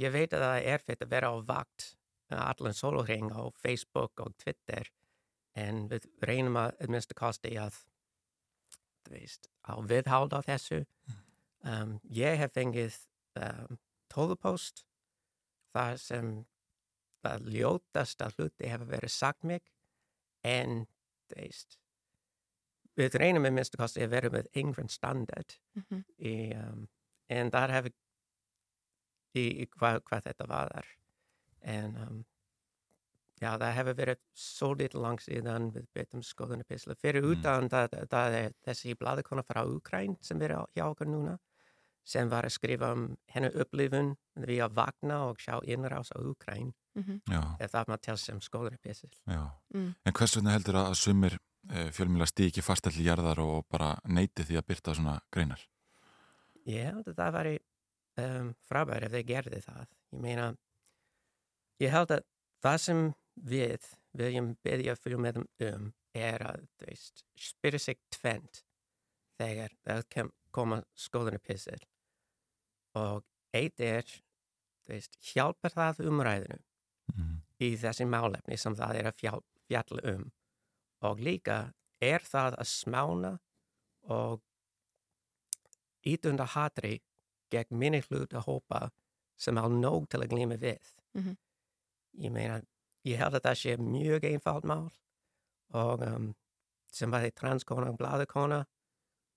ég 0.00 0.12
veit 0.12 0.34
að 0.34 0.44
það 0.44 0.70
er 0.72 0.84
fyrir 0.84 1.06
að 1.06 1.14
vera 1.14 1.32
á 1.32 1.36
vakt 1.48 1.92
allan 2.34 2.74
sólurring 2.74 3.30
á 3.32 3.42
Facebook 3.62 4.20
og 4.20 4.34
Twitter 4.42 4.90
en 5.54 5.84
við 5.90 6.08
reynum 6.24 6.56
að 6.58 6.88
minnstu 6.90 7.14
kosti 7.14 7.54
að 7.60 7.76
þú 9.04 9.14
veist, 9.14 9.48
á 9.62 9.74
viðhald 9.84 10.34
á 10.34 10.40
þessu 10.42 10.80
um, 11.62 11.98
ég 12.10 12.40
hef 12.40 12.54
fengið 12.56 12.96
um, 13.38 13.78
tóðupóst 14.10 14.84
þar 15.74 16.00
sem 16.00 16.34
það 17.24 17.48
ljótast 17.54 18.24
að 18.24 18.38
hluti 18.38 18.70
hefur 18.72 18.90
verið 18.90 19.14
sagt 19.14 19.46
mig 19.46 19.62
en 20.44 20.84
þú 21.30 21.40
veist, 21.40 21.78
við 22.96 23.14
reynum 23.20 23.42
með 23.42 23.52
minnstu 23.58 23.76
kosti 23.80 24.02
að 24.04 24.10
vera 24.16 24.30
með 24.30 24.46
yngrein 24.56 24.88
standard 24.92 25.56
Mhm. 25.76 26.04
í, 26.18 26.34
um, 26.58 26.88
en 27.28 27.50
það 27.50 27.70
hefur 27.78 27.92
í, 29.34 29.44
í 29.64 29.66
hvað, 29.74 30.00
hvað 30.08 30.22
þetta 30.28 30.46
var 30.50 30.70
þar 30.74 30.90
en 31.74 31.96
um, 32.04 32.20
já, 33.40 33.54
það 33.58 33.72
hefur 33.78 33.96
verið 33.98 34.20
svolítið 34.44 35.00
langt 35.02 35.24
síðan 35.26 35.70
við 35.74 35.86
betum 35.96 36.22
skoðunapisla 36.22 36.94
fyrir 37.00 37.24
utan 37.32 37.68
það, 37.72 37.96
það 38.12 38.38
er 38.42 38.52
þessi 38.68 38.94
bladakona 39.00 39.42
frá 39.46 39.64
Ukraín 39.66 40.16
sem 40.22 40.42
er 40.42 40.54
hjá 40.76 40.86
okkur 40.90 41.10
núna 41.10 41.38
sem 42.04 42.28
var 42.28 42.44
að 42.44 42.52
skrifa 42.58 42.92
um 42.92 43.16
hennar 43.32 43.54
upplifun 43.64 44.10
við 44.36 44.60
að 44.66 44.74
vakna 44.76 45.22
og 45.30 45.38
sjá 45.40 45.58
innrás 45.64 46.12
á 46.12 46.20
Mhm. 46.94 47.22
Já, 47.26 47.40
eða 47.58 47.70
það 47.72 47.86
maður 47.90 48.00
til 48.06 48.16
sem 48.22 48.40
skoðunapisl 48.40 49.08
já. 49.26 49.50
Mm. 49.74 49.94
En 50.06 50.12
hvers 50.12 50.36
vegna 50.36 50.52
heldur 50.54 50.74
að 50.78 50.92
sumir 50.94 51.38
fjölmjöla 51.96 52.26
stíð 52.30 52.50
ekki 52.50 52.64
fast 52.64 52.86
allir 52.88 53.08
jarðar 53.08 53.40
og 53.42 53.64
bara 53.72 53.94
neyti 54.06 54.46
því 54.46 54.58
að 54.60 54.66
byrta 54.70 54.94
svona 54.96 55.16
greinar? 55.34 55.62
Ég 56.68 56.88
held 56.90 57.08
að 57.10 57.18
það 57.18 57.34
væri 57.38 57.54
um, 58.24 58.52
frábæri 58.68 59.08
ef 59.08 59.14
þeir 59.16 59.26
gerði 59.28 59.60
það. 59.64 59.86
Ég 60.14 60.22
meina, 60.24 60.46
ég 61.82 61.94
held 61.94 62.14
að 62.16 62.26
það 62.64 62.78
sem 62.86 63.02
við 63.50 63.88
viljum 64.14 64.52
beðja 64.64 64.94
fjölmiðum 65.00 65.48
um 65.68 65.88
er 66.14 66.46
að, 66.46 66.68
veist, 66.84 67.24
spyrja 67.34 67.82
sig 67.82 67.98
tvent 68.14 68.62
þegar 69.40 69.74
það 69.82 70.30
koma 70.54 70.78
skoðunapissil 70.94 71.80
og 72.94 73.24
eitt 73.54 73.82
er, 73.82 74.06
veist, 74.86 75.18
hjálpar 75.32 75.74
það 75.74 76.06
umræðinu 76.06 76.60
Mm. 77.12 77.42
í 77.60 77.74
þessi 77.76 78.06
málefni 78.08 78.56
sem 78.56 78.74
það 78.78 78.98
er 79.00 79.08
að 79.10 79.18
fjál, 79.20 79.42
fjalla 79.68 80.04
um 80.14 80.22
og 81.04 81.20
líka 81.20 81.58
er 82.02 82.24
það 82.24 82.58
að 82.60 82.70
smána 82.70 83.32
og 84.12 84.42
ítunda 86.04 86.46
hatri 86.54 86.98
gegn 87.52 87.78
minni 87.78 88.02
hluta 88.08 88.42
hópa 88.44 88.88
sem 89.40 89.58
á 89.58 89.66
nóg 89.68 90.08
til 90.10 90.22
að 90.22 90.30
glíma 90.32 90.58
við. 90.60 90.94
Mhm. 91.14 91.36
Ég 92.24 92.30
meina, 92.30 92.62
ég 93.04 93.18
held 93.18 93.34
að 93.34 93.46
það 93.48 93.60
sé 93.60 93.76
mjög 93.76 94.24
einfalt 94.30 94.64
mál 94.64 94.90
og 95.74 96.02
um, 96.06 96.34
sem 96.92 97.10
var 97.10 97.24
þið 97.24 97.34
transkona 97.34 97.90
og 97.90 97.98
bladakona 97.98 98.64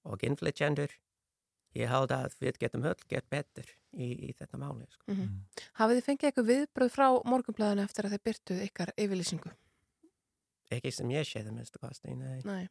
og 0.06 0.24
inflytjendur. 0.24 0.92
Ég 1.76 1.90
held 1.90 2.12
að 2.12 2.36
við 2.40 2.60
getum 2.62 2.86
öll 2.86 3.02
gett 3.10 3.30
betur 3.30 3.66
í, 3.94 4.30
í 4.30 4.34
þetta 4.38 4.58
máli. 4.58 4.86
Sko. 4.90 5.04
Mhm. 5.12 5.42
Hafið 5.82 6.00
þið 6.00 6.06
fengið 6.10 6.30
eitthvað 6.30 6.52
viðbröð 6.52 6.94
frá 6.94 7.08
morgunblæðinu 7.26 7.84
eftir 7.84 8.06
að 8.06 8.14
þið 8.16 8.24
byrtuð 8.30 8.62
ykkar 8.68 8.94
yfirlýsingu? 8.98 9.54
Ekki 10.72 10.92
sem 10.92 11.12
ég 11.14 11.28
séði, 11.28 11.54
minnstu 11.56 11.80
kosti, 11.80 12.14
nei. 12.16 12.42
Nei. 12.44 12.68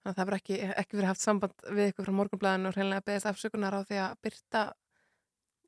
Þannig 0.00 0.12
að 0.12 0.16
það 0.18 0.26
verður 0.28 0.40
ekki, 0.40 0.58
ekki 0.80 0.96
verið 0.98 1.10
haft 1.10 1.20
samband 1.24 1.64
við 1.76 1.90
ykkur 1.90 2.06
frá 2.08 2.14
morgunblæðinu 2.18 2.70
og 2.70 2.76
hreinlega 2.76 3.04
beðist 3.04 3.28
afsökunar 3.30 3.76
á 3.76 3.80
því 3.84 3.98
að 4.00 4.14
byrta 4.24 4.62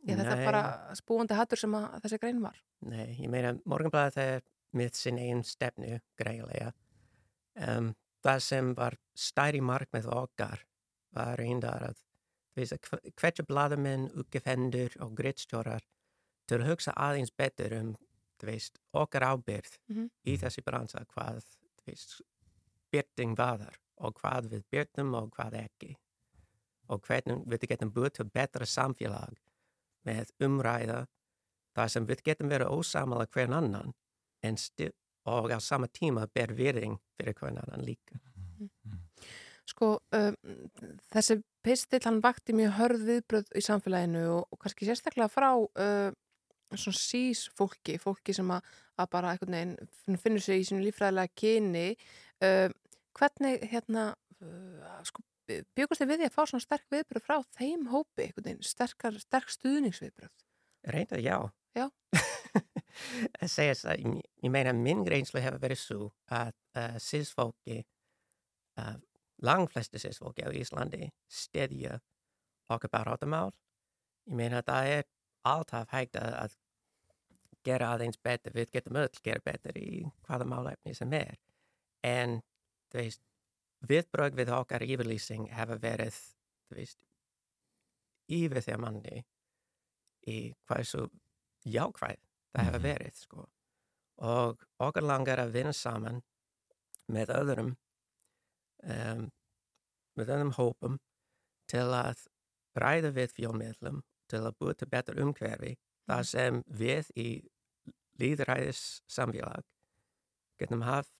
ég, 0.08 0.16
þetta 0.16 0.36
bara 0.44 0.62
spúandi 0.98 1.36
hattur 1.36 1.60
sem 1.60 1.74
að 1.76 1.88
þessi 2.04 2.18
grein 2.22 2.40
var. 2.44 2.60
Nei, 2.88 3.06
ég 3.20 3.28
meina, 3.32 3.54
morgunblæðið 3.68 4.22
er 4.24 4.44
með 4.72 4.94
sin 4.96 5.20
eigin 5.20 5.42
stefnu, 5.44 5.98
greiðlega. 6.20 6.72
Um, 7.60 7.92
það 8.24 8.38
sem 8.46 8.70
var 8.78 8.96
stæri 9.18 9.60
markmið 9.60 10.08
okkar 10.08 10.64
var 11.12 11.36
reyndar 11.40 11.90
að 11.90 12.00
að 12.52 13.12
hvetja 13.16 13.44
bladamenn, 13.48 14.10
uppgefendur 14.20 14.92
og 15.00 15.14
grittstjórar 15.16 15.84
til 16.48 16.58
að 16.60 16.66
hugsa 16.68 16.92
aðeins 17.00 17.32
betur 17.32 17.72
um 17.78 17.92
þú 18.42 18.48
veist, 18.50 18.78
okkar 18.92 19.24
ábyrð 19.24 19.76
Mhm. 19.88 20.08
í 20.26 20.34
þessi 20.36 20.64
bransa 20.64 21.04
hvað 21.14 21.44
veist, 21.86 22.20
byrting 22.92 23.36
vaðar 23.38 23.78
og 24.02 24.18
hvað 24.20 24.50
við 24.52 24.64
byrtum 24.72 25.14
og 25.18 25.30
hvað 25.36 25.58
ekki. 25.62 25.94
Og 26.92 27.02
hvernig 27.06 27.44
við 27.48 27.68
getum 27.70 27.92
búið 27.94 28.18
til 28.18 28.28
betra 28.34 28.66
samfélag 28.68 29.38
með 30.06 30.32
umræða 30.42 31.04
þar 31.76 31.92
sem 31.94 32.06
við 32.08 32.24
getum 32.26 32.50
verið 32.52 32.74
ósamala 32.74 33.28
hvern 33.30 33.56
annan 33.56 33.94
og 35.30 35.52
á 35.54 35.58
sama 35.62 35.86
tíma 35.86 36.26
ber 36.34 36.50
virðing 36.58 36.98
fyrir 37.16 37.36
hvern 37.38 37.60
annan 37.62 37.84
líka. 37.86 38.18
Sko, 39.70 39.94
um, 40.10 40.36
þessi 41.14 41.38
pistill 41.62 42.02
hann 42.04 42.18
vakti 42.24 42.54
mjög 42.56 42.72
hörð 42.80 43.04
viðbröð 43.06 43.52
í 43.54 43.62
samfélaginu 43.62 44.24
og, 44.34 44.48
og 44.50 44.60
kannski 44.64 44.88
sérstaklega 44.88 45.30
frá 45.30 45.52
uh, 45.54 46.10
svona 46.74 46.98
sís 46.98 47.44
fólki, 47.54 47.94
fólki 48.02 48.34
sem 48.34 48.50
að, 48.50 48.66
að 49.00 49.10
bara 49.14 49.32
einhvern 49.32 49.56
veginn 49.56 50.18
finnur 50.20 50.42
sig 50.44 50.62
í 50.62 50.66
sínu 50.68 50.82
lífræðilega 50.86 51.32
kyni. 51.38 51.86
Uh, 52.42 52.68
hvernig 53.18 53.62
hérna, 53.72 54.08
uh, 54.42 54.98
sko, 55.08 55.22
byggust 55.76 56.02
þið 56.02 56.10
við 56.12 56.22
því 56.22 56.28
að 56.30 56.36
fá 56.36 56.42
svona 56.48 56.64
sterk 56.66 56.86
viðbröð 56.92 57.24
frá 57.26 57.36
þeim 57.58 57.86
hópi, 57.92 58.26
einhvern 58.26 58.48
veginn, 58.50 58.66
sterkar, 58.66 59.18
sterk 59.22 59.50
stuðningsviðbröð? 59.52 60.34
Reynda, 60.92 61.18
já. 61.22 61.38
Já. 61.76 61.86
að 63.42 63.48
segja 63.48 63.74
það, 63.80 64.02
ég- 64.04 64.26
ég 64.44 64.52
meina 64.52 64.72
minn 64.76 65.04
greinslu 65.06 65.40
hefur 65.40 65.62
verið 65.62 65.80
svo 65.80 66.10
að 66.32 66.52
uh, 66.76 66.96
sísfólki, 67.00 67.78
uh, 68.82 68.96
langflesti 69.42 69.98
sísfólki 70.02 70.44
á 70.44 70.50
Íslandi 70.54 71.08
stedja 71.32 71.96
okkar 72.72 72.92
barátumál. 72.92 73.50
Ég 74.28 74.36
meina 74.38 74.60
það 74.66 74.90
er 74.98 75.08
alltaf 75.48 75.88
hægt 75.92 76.16
að, 76.20 76.34
að 76.44 76.58
gera 77.64 77.92
aðeins 77.94 78.18
betur, 78.22 78.52
við 78.56 78.70
getum 78.76 78.96
öll 78.96 79.08
gera 79.22 79.40
betur 79.44 79.76
í 79.78 80.04
hvaða 80.26 80.46
málefni 80.50 80.94
sem 80.94 81.12
er. 81.12 81.36
En, 82.04 82.40
veist, 82.94 83.22
viðbrögg 83.88 84.36
við 84.38 84.52
okkar 84.54 84.82
yfirlýsing 84.86 85.48
hefur 85.54 85.78
verið, 85.82 86.16
veist, 86.74 86.98
yfir 88.32 88.62
þegar 88.62 88.80
manni 88.80 89.22
í 90.28 90.36
hvað 90.68 90.84
svo 90.86 91.06
jákvæð 91.66 92.18
það 92.52 92.64
hefur 92.68 92.80
Mhm. 92.80 92.86
verið, 92.86 93.14
sko. 93.16 93.46
Og 94.18 94.64
okkar 94.78 95.02
langar 95.02 95.38
að 95.38 95.52
vinna 95.52 95.72
saman 95.72 96.22
með 97.08 97.28
öðrum, 97.34 97.76
um, 98.82 99.30
með 100.18 100.26
öðrum 100.28 100.52
hópum 100.58 100.98
til 101.68 101.86
að 101.92 102.26
ræða 102.78 103.12
við 103.12 103.32
fjölmiðlum, 103.36 104.02
til 104.28 104.38
að 104.40 104.56
búið 104.60 104.76
til 104.78 104.88
betur 104.88 105.20
umhverfi, 105.20 105.76
þar 106.08 106.24
sem 106.26 106.62
við 106.68 107.10
í 107.16 107.28
líðræðis 108.20 109.02
samfélag 109.08 109.64
getum 110.60 110.82
haft 110.86 111.12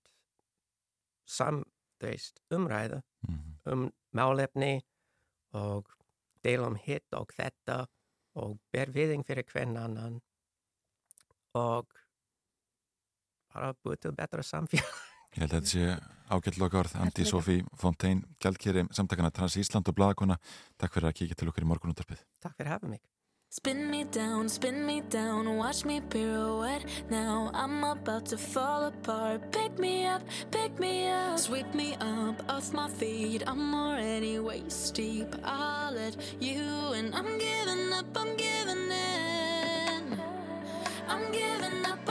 sam, 1.27 1.65
þú 2.01 2.07
veist, 2.11 2.41
umræða 2.51 3.03
Mhm. 3.29 3.59
um 3.67 3.93
málefni 4.15 4.83
og 5.55 5.87
deila 6.45 6.67
um 6.67 6.75
hitt 6.77 7.07
og 7.13 7.29
þetta 7.33 7.87
og 8.35 8.59
ber 8.73 8.87
viðing 8.87 9.25
fyrir 9.25 9.45
hvern 9.45 9.77
annan 9.77 10.21
og 11.55 11.87
bara 13.53 13.75
búið 13.85 14.15
betra 14.17 14.43
samfélag. 14.43 14.93
Ég 15.33 15.41
held 15.41 15.53
að 15.53 15.61
þetta 15.61 15.73
sé 15.73 15.85
ágætt 16.33 16.59
lokaorð 16.61 16.95
Andi. 17.01 17.25
Sofí 17.25 17.63
Fontein, 17.77 18.23
gjaldkeri 18.41 18.87
samtakana 18.93 19.31
Trans 19.33 19.57
Ísland 19.57 19.89
og 19.89 19.95
Blaðakona 19.97 20.37
Takk 20.79 20.93
fyrir 20.93 21.09
að 21.09 21.17
kíkja 21.17 21.37
til 21.37 21.49
okkur 21.49 21.65
í 21.65 21.69
morgunúttarpið 21.71 22.21
Takk 22.41 22.57
fyrir 22.57 22.69
að 22.69 22.75
hafa 22.77 22.89
mig. 22.89 23.01
Spin 23.55 23.91
me 23.91 24.05
down, 24.05 24.49
spin 24.49 24.87
me 24.87 25.03
down, 25.11 25.59
watch 25.59 25.85
me 25.85 26.01
pirouette. 26.01 26.87
Now 27.11 27.51
I'm 27.53 27.85
about 27.85 28.25
to 28.33 28.39
fall 28.39 28.87
apart. 28.87 29.53
Pick 29.53 29.79
me 29.79 30.07
up, 30.07 30.23
pick 30.51 30.79
me 30.81 31.11
up, 31.11 31.39
sweep 31.39 31.75
me 31.75 31.95
up 32.01 32.43
off 32.49 32.73
my 32.73 32.89
feet. 32.89 33.43
I'm 33.47 33.75
already 33.75 34.39
waist 34.39 34.95
deep. 34.95 35.37
I'll 35.45 35.93
let 35.93 36.17
you 36.41 36.95
in. 36.95 37.13
I'm 37.13 37.37
giving 37.37 37.93
up, 37.93 38.07
I'm 38.17 38.35
giving 38.39 38.91
in. 38.91 40.19
I'm 41.07 41.31
giving 41.31 41.85
up, 41.85 42.02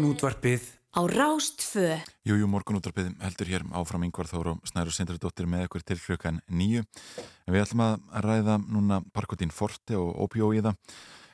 Morgun 0.00 0.14
útvarpið 0.16 0.68
Á 0.90 1.00
Rástfö. 1.06 2.00
Jújú, 2.24 2.46
morgunúttarpið 2.48 3.10
heldur 3.20 3.48
hér 3.52 3.64
áfram 3.76 4.06
yngvar 4.08 4.26
þóru 4.30 4.54
og 4.56 4.70
Snæru 4.70 4.90
Sindradóttir 4.90 5.44
með 5.46 5.66
ykkur 5.66 5.84
til 5.84 5.98
klukkan 6.00 6.38
nýju. 6.48 6.86
En 7.44 7.52
við 7.52 7.62
ætlum 7.66 7.82
að 7.84 7.98
ræða 8.24 8.54
núna 8.64 9.02
Parkotín 9.12 9.52
Forte 9.52 9.98
og 10.00 10.16
ópíóíða. 10.24 10.72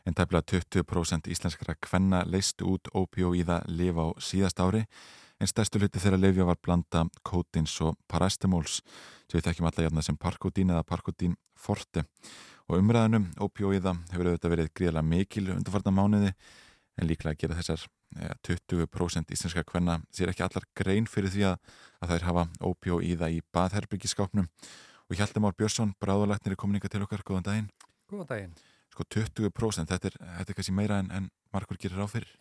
En 0.05 0.19
tæplega 0.19 0.43
20% 0.51 1.31
íslenskara 1.31 1.77
kvenna 1.79 2.25
leistu 2.27 2.67
út 2.75 2.91
ópíóíða 2.91 3.63
lifa 3.71 4.11
á 4.11 4.19
síðast 4.19 4.59
ári. 4.61 4.83
En 5.39 5.47
stærstu 5.47 5.79
hluti 5.79 6.03
þeirra 6.03 6.21
lifja 6.21 6.51
var 6.51 6.59
blanda 6.59 7.07
kótins 7.23 7.79
og 7.87 7.95
parastemóls 8.11 8.83
sem 9.31 9.39
við 9.39 9.47
þekkjum 9.47 9.71
alla 9.71 9.87
jafna 9.87 10.03
sem 10.03 10.19
Parkotín 10.19 10.75
eða 10.75 10.83
Parkotín 10.83 11.39
Forte. 11.55 12.05
Og 12.67 12.83
umræðanum 12.83 13.31
ópíóíða 13.39 13.95
hefur 14.11 14.33
auðvitað 14.33 14.57
verið 14.57 14.73
gríðlega 14.75 15.11
mikil 15.15 15.49
undarfarna 15.55 15.95
mánuði 15.95 16.35
en 16.97 17.09
líklega 17.11 17.37
gera 17.41 17.57
þessar 17.59 17.83
ja, 18.17 18.35
20% 18.49 19.33
íslenska 19.35 19.65
kvenna 19.69 19.99
sér 20.15 20.33
ekki 20.33 20.45
allar 20.47 20.65
grein 20.79 21.07
fyrir 21.11 21.33
því 21.35 21.45
að, 21.51 21.59
að 22.01 22.15
þær 22.15 22.27
hafa 22.31 22.47
ópíóíða 22.71 23.31
í 23.35 23.43
baðherbyggiskápnum 23.53 24.49
og 25.07 25.15
Hjalti 25.19 25.43
Már 25.43 25.55
Björnsson, 25.55 25.93
bráðulæknir 26.03 26.57
er 26.57 26.59
komin 26.59 26.81
til 26.83 27.03
okkar, 27.05 27.23
góðan 27.23 27.45
daginn. 27.47 27.69
Góðan 28.11 28.27
daginn. 28.33 28.57
Sko 28.91 29.05
20% 29.13 29.93
þetta 29.93 30.09
er, 30.11 30.17
þetta 30.39 30.51
er 30.53 30.57
kannski 30.59 30.75
meira 30.75 30.99
en, 30.99 31.11
en 31.15 31.29
margur 31.55 31.79
gerir 31.79 32.03
á 32.03 32.09
fyrir. 32.11 32.33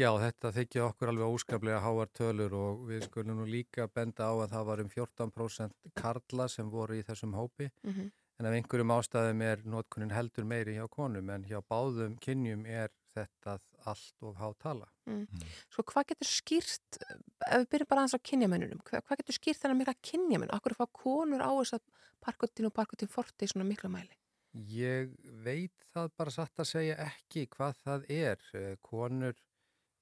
Já, 0.00 0.08
þetta 0.16 0.50
þykja 0.56 0.86
okkur 0.88 1.10
alveg 1.12 1.34
óskaplega 1.36 1.82
háar 1.84 2.08
tölur 2.16 2.54
og 2.56 2.86
við 2.88 3.04
skulum 3.06 3.42
nú 3.42 3.44
líka 3.46 3.84
benda 3.92 4.24
á 4.24 4.32
að 4.32 4.54
það 4.54 4.66
var 4.70 4.80
um 4.82 4.88
14% 4.88 5.92
karla 6.00 6.46
sem 6.48 6.70
voru 6.72 6.96
í 6.96 7.04
þessum 7.04 7.34
hópi 7.36 7.68
Mhm. 7.84 8.08
en 8.40 8.46
af 8.48 8.54
einhverjum 8.56 8.94
ástæðum 8.96 9.42
er 9.44 9.60
notkunin 9.68 10.10
heldur 10.16 10.44
meiri 10.48 10.78
hjá 10.78 10.88
konum 10.90 11.28
en 11.30 11.44
hjá 11.44 11.60
báðum 11.70 12.16
kynjum 12.18 12.64
er 12.66 12.88
þetta 13.14 13.58
allt 13.90 14.26
of 14.28 14.38
hátala. 14.40 14.88
Mm. 15.10 15.26
Sko 15.72 15.84
hvað 15.90 16.12
getur 16.12 16.28
skýrt, 16.30 16.98
ef 17.02 17.62
við 17.64 17.68
byrjum 17.74 17.90
bara 17.90 18.04
aðeins 18.04 18.16
á 18.16 18.26
kynjamennunum, 18.30 18.82
hvað, 18.86 19.04
hvað 19.06 19.22
getur 19.22 19.38
skýrt 19.38 19.62
þennan 19.62 19.80
mikla 19.82 19.96
kynjamenn? 20.10 20.54
Akkur 20.54 20.76
fá 20.78 20.84
konur 20.92 21.42
á 21.42 21.50
þess 21.50 21.78
að 21.78 21.86
parkotin 22.22 22.68
og 22.68 22.74
parkotin 22.76 23.10
forti 23.10 23.48
í 23.48 23.52
svona 23.52 23.68
mikla 23.68 23.90
mæli? 23.92 24.14
Ég 24.52 25.14
veit 25.44 25.86
það 25.94 26.10
bara 26.20 26.32
satt 26.34 26.60
að 26.60 26.68
segja 26.68 26.96
ekki 27.06 27.46
hvað 27.54 27.78
það 27.86 28.02
er. 28.12 28.42
Eh, 28.52 28.74
Konur 28.84 29.38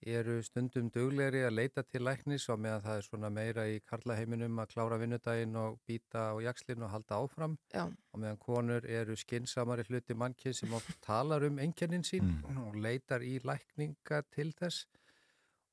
eru 0.07 0.39
stundum 0.43 0.89
duglegri 0.95 1.43
að 1.45 1.53
leita 1.59 1.83
til 1.85 2.03
læknis 2.07 2.47
og 2.49 2.61
meðan 2.65 2.83
það 2.87 2.97
er 3.01 3.07
svona 3.09 3.31
meira 3.31 3.67
í 3.69 3.81
karlaheiminum 3.85 4.59
að 4.63 4.71
klára 4.75 4.99
vinnudaginn 5.03 5.57
og 5.61 5.81
býta 5.89 6.31
á 6.33 6.35
jakslinn 6.41 6.83
og 6.87 6.91
halda 6.95 7.19
áfram 7.21 7.59
Já. 7.75 7.85
og 7.85 8.21
meðan 8.23 8.39
konur 8.41 8.87
eru 8.89 9.17
skinsamari 9.17 9.85
hluti 9.91 10.15
mannkið 10.17 10.57
sem 10.63 10.73
oft 10.73 10.95
talar 11.09 11.45
um 11.51 11.59
einkennin 11.61 12.03
sín 12.07 12.33
og 12.65 12.77
leitar 12.81 13.21
í 13.27 13.37
lækninga 13.45 14.23
til 14.33 14.53
þess 14.57 14.87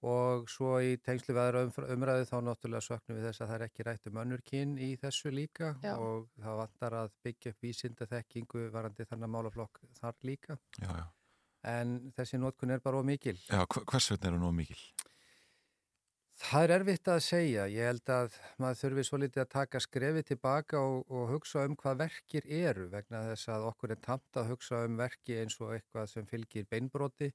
og 0.08 0.46
svo 0.54 0.76
í 0.86 0.92
tengslu 1.02 1.34
umfra- 1.34 1.88
umræðu 1.96 2.28
þá 2.30 2.36
náttúrulega 2.46 2.86
söknum 2.86 3.18
við 3.18 3.24
þess 3.32 3.42
að 3.42 3.48
það 3.50 3.56
er 3.56 3.64
ekki 3.66 3.86
rætt 3.88 4.10
um 4.12 4.20
önnur 4.22 4.44
kyn 4.46 4.76
í 4.78 4.92
þessu 5.02 5.32
líka 5.34 5.72
Já. 5.82 5.96
og 5.98 6.28
það 6.38 6.60
vantar 6.62 6.94
að 7.00 7.10
byggja 7.26 7.52
upp 7.56 7.64
vísinda 7.66 8.06
þekkingu 8.12 8.68
varandi 8.76 9.08
þannig 9.10 9.32
málaflokk 9.34 9.82
þar 9.98 10.20
líka 10.30 10.60
Já, 10.78 10.92
já. 11.02 11.06
En 11.66 11.98
þessi 12.16 12.40
nótkun 12.42 12.72
er 12.76 12.84
bara 12.84 13.00
of 13.00 13.06
mikil. 13.08 13.38
Já, 13.50 13.66
hvers 13.66 14.12
vegna 14.12 14.30
er 14.30 14.38
hún 14.38 14.46
nú 14.46 14.54
mikil? 14.56 14.80
Það 16.38 16.64
er 16.64 16.72
erfitt 16.76 17.10
að 17.10 17.20
segja. 17.26 17.64
Ég 17.74 17.88
held 17.90 18.10
að 18.14 18.36
maður 18.62 18.80
þurfi 18.84 19.04
svo 19.08 19.18
litið 19.24 19.42
að 19.42 19.54
taka 19.56 19.80
skrefi 19.82 20.24
tilbaka 20.28 20.82
og, 20.86 21.00
og 21.10 21.32
hugsa 21.32 21.64
um 21.66 21.74
hvað 21.80 22.04
verkir 22.04 22.46
eru 22.46 22.86
vegna 22.92 23.24
þess 23.32 23.50
að 23.56 23.66
okkur 23.72 23.94
er 23.96 24.02
tamt 24.06 24.38
að 24.38 24.52
hugsa 24.52 24.84
um 24.86 25.00
verki 25.00 25.40
eins 25.42 25.58
og 25.58 25.74
eitthvað 25.74 26.12
sem 26.12 26.28
fylgir 26.30 26.68
beinbroti, 26.70 27.32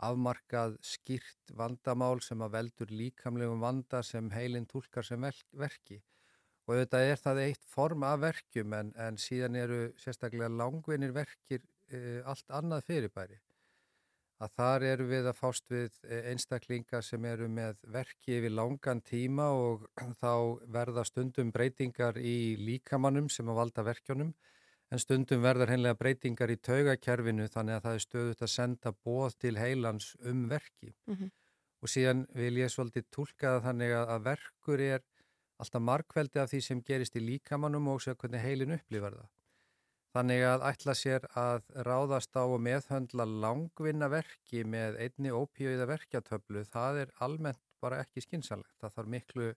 afmarkað 0.00 0.78
skýrt 0.80 1.52
vandamál 1.52 2.22
sem 2.24 2.40
að 2.40 2.56
veldur 2.56 2.94
líkamlegum 3.02 3.60
vanda 3.60 4.00
sem 4.00 4.32
heilin 4.32 4.68
tólkar 4.70 5.04
sem 5.04 5.28
verki. 5.52 6.00
Og 6.64 6.78
auðvitað 6.78 7.10
er 7.10 7.20
það 7.20 7.42
eitt 7.44 7.68
form 7.68 8.08
af 8.08 8.24
verkjum 8.24 8.72
en, 8.78 8.94
en 8.96 9.20
síðan 9.20 9.60
eru 9.60 9.82
sérstaklega 10.00 10.48
langvinir 10.48 11.12
verkir 11.12 11.60
e, 11.92 12.22
allt 12.24 12.56
annað 12.56 12.86
fyrirbæri 12.88 13.36
að 14.40 14.52
þar 14.56 14.84
eru 14.88 15.06
við 15.10 15.26
að 15.30 15.36
fást 15.36 15.66
við 15.72 15.96
eh, 16.08 16.30
einstaklinga 16.32 17.02
sem 17.04 17.24
eru 17.28 17.48
með 17.52 17.80
verki 17.92 18.38
yfir 18.38 18.54
langan 18.56 19.02
tíma 19.04 19.50
og 19.56 19.84
þá 20.22 20.32
verða 20.76 21.04
stundum 21.08 21.52
breytingar 21.52 22.16
í 22.18 22.56
líkamannum 22.60 23.28
sem 23.32 23.48
að 23.52 23.60
valda 23.60 23.84
verkjónum 23.90 24.32
en 24.90 24.98
stundum 24.98 25.44
verður 25.44 25.70
hennilega 25.70 25.98
breytingar 26.00 26.50
í 26.50 26.56
taugakerfinu 26.58 27.46
þannig 27.52 27.76
að 27.76 27.84
það 27.84 27.98
er 27.98 28.04
stöðut 28.06 28.40
að 28.46 28.54
senda 28.54 28.92
bóð 29.06 29.36
til 29.44 29.56
heilans 29.60 30.14
um 30.26 30.48
verki 30.50 30.94
Mhm. 31.06 31.30
og 31.82 31.88
síðan 31.88 32.26
vil 32.34 32.56
ég 32.58 32.72
svolítið 32.72 33.06
tólka 33.14 33.54
það 33.54 33.66
þannig 33.68 33.92
að, 33.96 34.08
að 34.16 34.24
verkur 34.30 34.80
er 34.80 35.04
alltaf 35.60 35.82
markveldi 35.84 36.40
af 36.40 36.50
því 36.50 36.60
sem 36.64 36.82
gerist 36.82 37.16
í 37.16 37.22
líkamannum 37.22 37.86
og 37.92 38.00
sér 38.00 38.16
hvernig 38.16 38.42
heilin 38.42 38.74
upplifar 38.78 39.14
það. 39.20 39.28
Þannig 40.10 40.42
að 40.42 40.64
ætla 40.66 40.94
sér 40.98 41.26
að 41.38 41.68
ráðast 41.86 42.34
á 42.34 42.42
og 42.42 42.58
meðhöndla 42.66 43.28
langvinna 43.30 44.08
verki 44.10 44.64
með 44.66 44.98
einni 45.04 45.30
ópíóiða 45.30 45.86
verkjatöflu, 45.86 46.64
það 46.66 47.04
er 47.04 47.12
almennt 47.22 47.62
bara 47.80 48.00
ekki 48.02 48.24
skynsalegt. 48.24 48.74
Það 48.82 48.96
þarf 48.96 49.12
miklu 49.14 49.52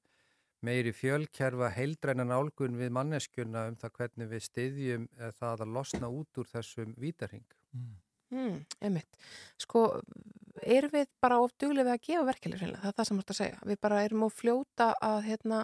meiri 0.63 0.93
fjölkerfa 0.95 1.71
heildræna 1.75 2.25
nálgun 2.27 2.77
við 2.79 2.93
manneskjuna 2.95 3.65
um 3.71 3.77
það 3.81 3.95
hvernig 3.97 4.29
við 4.31 4.45
styðjum 4.47 5.07
eh, 5.17 5.31
það 5.39 5.65
að 5.65 5.73
losna 5.77 6.09
út 6.13 6.39
úr 6.39 6.49
þessum 6.51 6.93
vítarhing. 7.01 7.45
Mm, 8.33 8.59
einmitt. 8.81 9.17
Sko, 9.61 9.87
erum 10.61 10.93
við 10.93 11.09
bara 11.21 11.39
of 11.43 11.53
duglega 11.57 11.89
við 11.89 11.95
að 11.95 12.05
gefa 12.07 12.27
verkefli 12.29 12.59
reynilega? 12.59 12.83
Það 12.83 12.93
er 12.93 12.99
það 12.99 13.09
sem 13.09 13.17
þú 13.17 13.25
ert 13.25 13.33
að 13.33 13.39
segja. 13.41 13.63
Við 13.71 13.81
bara 13.87 14.03
erum 14.05 14.27
of 14.27 14.37
fljóta 14.37 14.91
að, 15.01 15.17
hérna, 15.27 15.63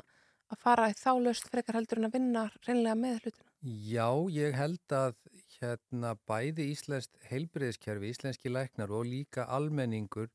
að 0.50 0.66
fara 0.66 0.90
í 0.90 0.98
þálöst 1.00 1.54
frekar 1.54 1.80
heldur 1.80 2.02
en 2.02 2.10
að 2.10 2.18
vinna 2.18 2.46
reynilega 2.66 3.00
með 3.00 3.22
hlutinu. 3.24 3.49
Já, 3.60 4.08
ég 4.32 4.56
held 4.56 4.94
að 4.96 5.18
hérna 5.60 6.14
bæði 6.30 6.70
íslenskt 6.72 7.18
heilbriðiskerfi, 7.28 8.14
íslenski 8.14 8.52
læknar 8.52 8.94
og 8.96 9.04
líka 9.10 9.44
almenningur 9.52 10.30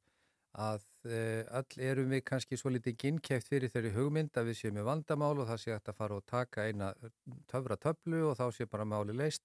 að 0.54 0.84
uh, 1.08 1.40
öll 1.58 1.80
erum 1.82 2.12
við 2.12 2.20
kannski 2.28 2.58
svo 2.60 2.74
litið 2.74 2.98
ginnkæft 3.00 3.48
fyrir 3.48 3.72
þeirri 3.72 3.94
hugmynd 3.96 4.36
að 4.36 4.50
við 4.50 4.58
séum 4.60 4.76
með 4.76 4.90
vandamál 4.90 5.32
og 5.38 5.48
það 5.48 5.62
sé 5.62 5.72
að 5.78 5.96
fara 5.96 6.20
og 6.20 6.28
taka 6.28 6.68
eina 6.68 6.92
töfra 7.50 7.80
töflu 7.80 8.26
og 8.28 8.36
þá 8.38 8.44
sé 8.52 8.68
bara 8.68 8.86
máli 8.86 9.16
leist. 9.16 9.42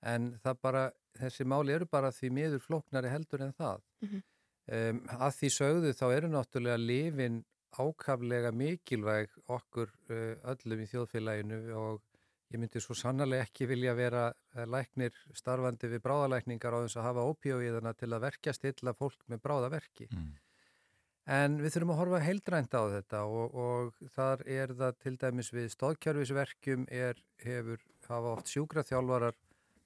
En 0.00 0.32
það 0.40 0.58
bara, 0.64 0.88
þessi 1.20 1.44
máli 1.44 1.76
eru 1.76 1.86
bara 1.92 2.10
því 2.14 2.32
miður 2.40 2.64
flóknari 2.64 3.12
heldur 3.12 3.44
en 3.46 3.54
það. 3.58 3.86
Mhm. 4.06 4.26
Um, 4.68 4.98
að 5.08 5.30
því 5.32 5.48
sögðu 5.54 5.94
þá 5.96 6.06
eru 6.12 6.28
náttúrulega 6.28 6.76
lifin 6.76 7.38
ákaflega 7.78 8.50
mikilvæg 8.52 9.32
okkur 9.48 9.92
uh, 10.12 10.34
öllum 10.52 10.82
í 10.84 10.88
þjóðfélaginu 10.90 11.60
og 11.78 12.02
ég 12.48 12.60
myndi 12.60 12.80
svo 12.80 12.96
sannarlega 12.96 13.44
ekki 13.44 13.68
vilja 13.68 13.94
vera 13.96 14.28
eh, 14.56 14.64
læknir 14.64 15.16
starfandi 15.36 15.90
við 15.92 16.04
bráðalækningar 16.06 16.76
á 16.76 16.78
þess 16.84 17.00
að 17.00 17.08
hafa 17.10 17.24
ópíóiðana 17.32 17.94
til 17.98 18.12
að 18.12 18.24
verkja 18.24 18.54
stilla 18.56 18.94
fólk 18.96 19.24
með 19.28 19.42
bráðaverki. 19.44 20.08
Mm. 20.12 20.30
En 21.28 21.58
við 21.60 21.74
þurfum 21.74 21.90
að 21.92 21.98
horfa 22.00 22.18
heildrænt 22.24 22.72
á 22.72 22.82
þetta 22.88 23.18
og, 23.28 23.56
og 23.60 23.98
þar 24.14 24.44
er 24.48 24.70
það 24.78 24.94
til 25.04 25.16
dæmis 25.20 25.50
við 25.52 25.66
stóðkjörfisverkjum 25.74 26.86
er, 26.88 27.20
hefur, 27.44 27.82
hafa 28.08 28.30
oft 28.32 28.48
sjúkraþjálfarar 28.54 29.36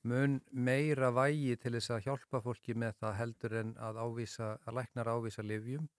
mun 0.06 0.38
meira 0.50 1.10
vægi 1.14 1.56
til 1.58 1.74
þess 1.74 1.96
að 1.96 2.06
hjálpa 2.06 2.42
fólki 2.44 2.76
með 2.78 2.94
það 3.02 3.18
heldur 3.18 3.56
en 3.58 3.74
að, 3.74 3.98
ávísa, 4.06 4.52
að 4.62 4.78
læknar 4.78 5.10
ávísa 5.10 5.42
livjum. 5.46 5.90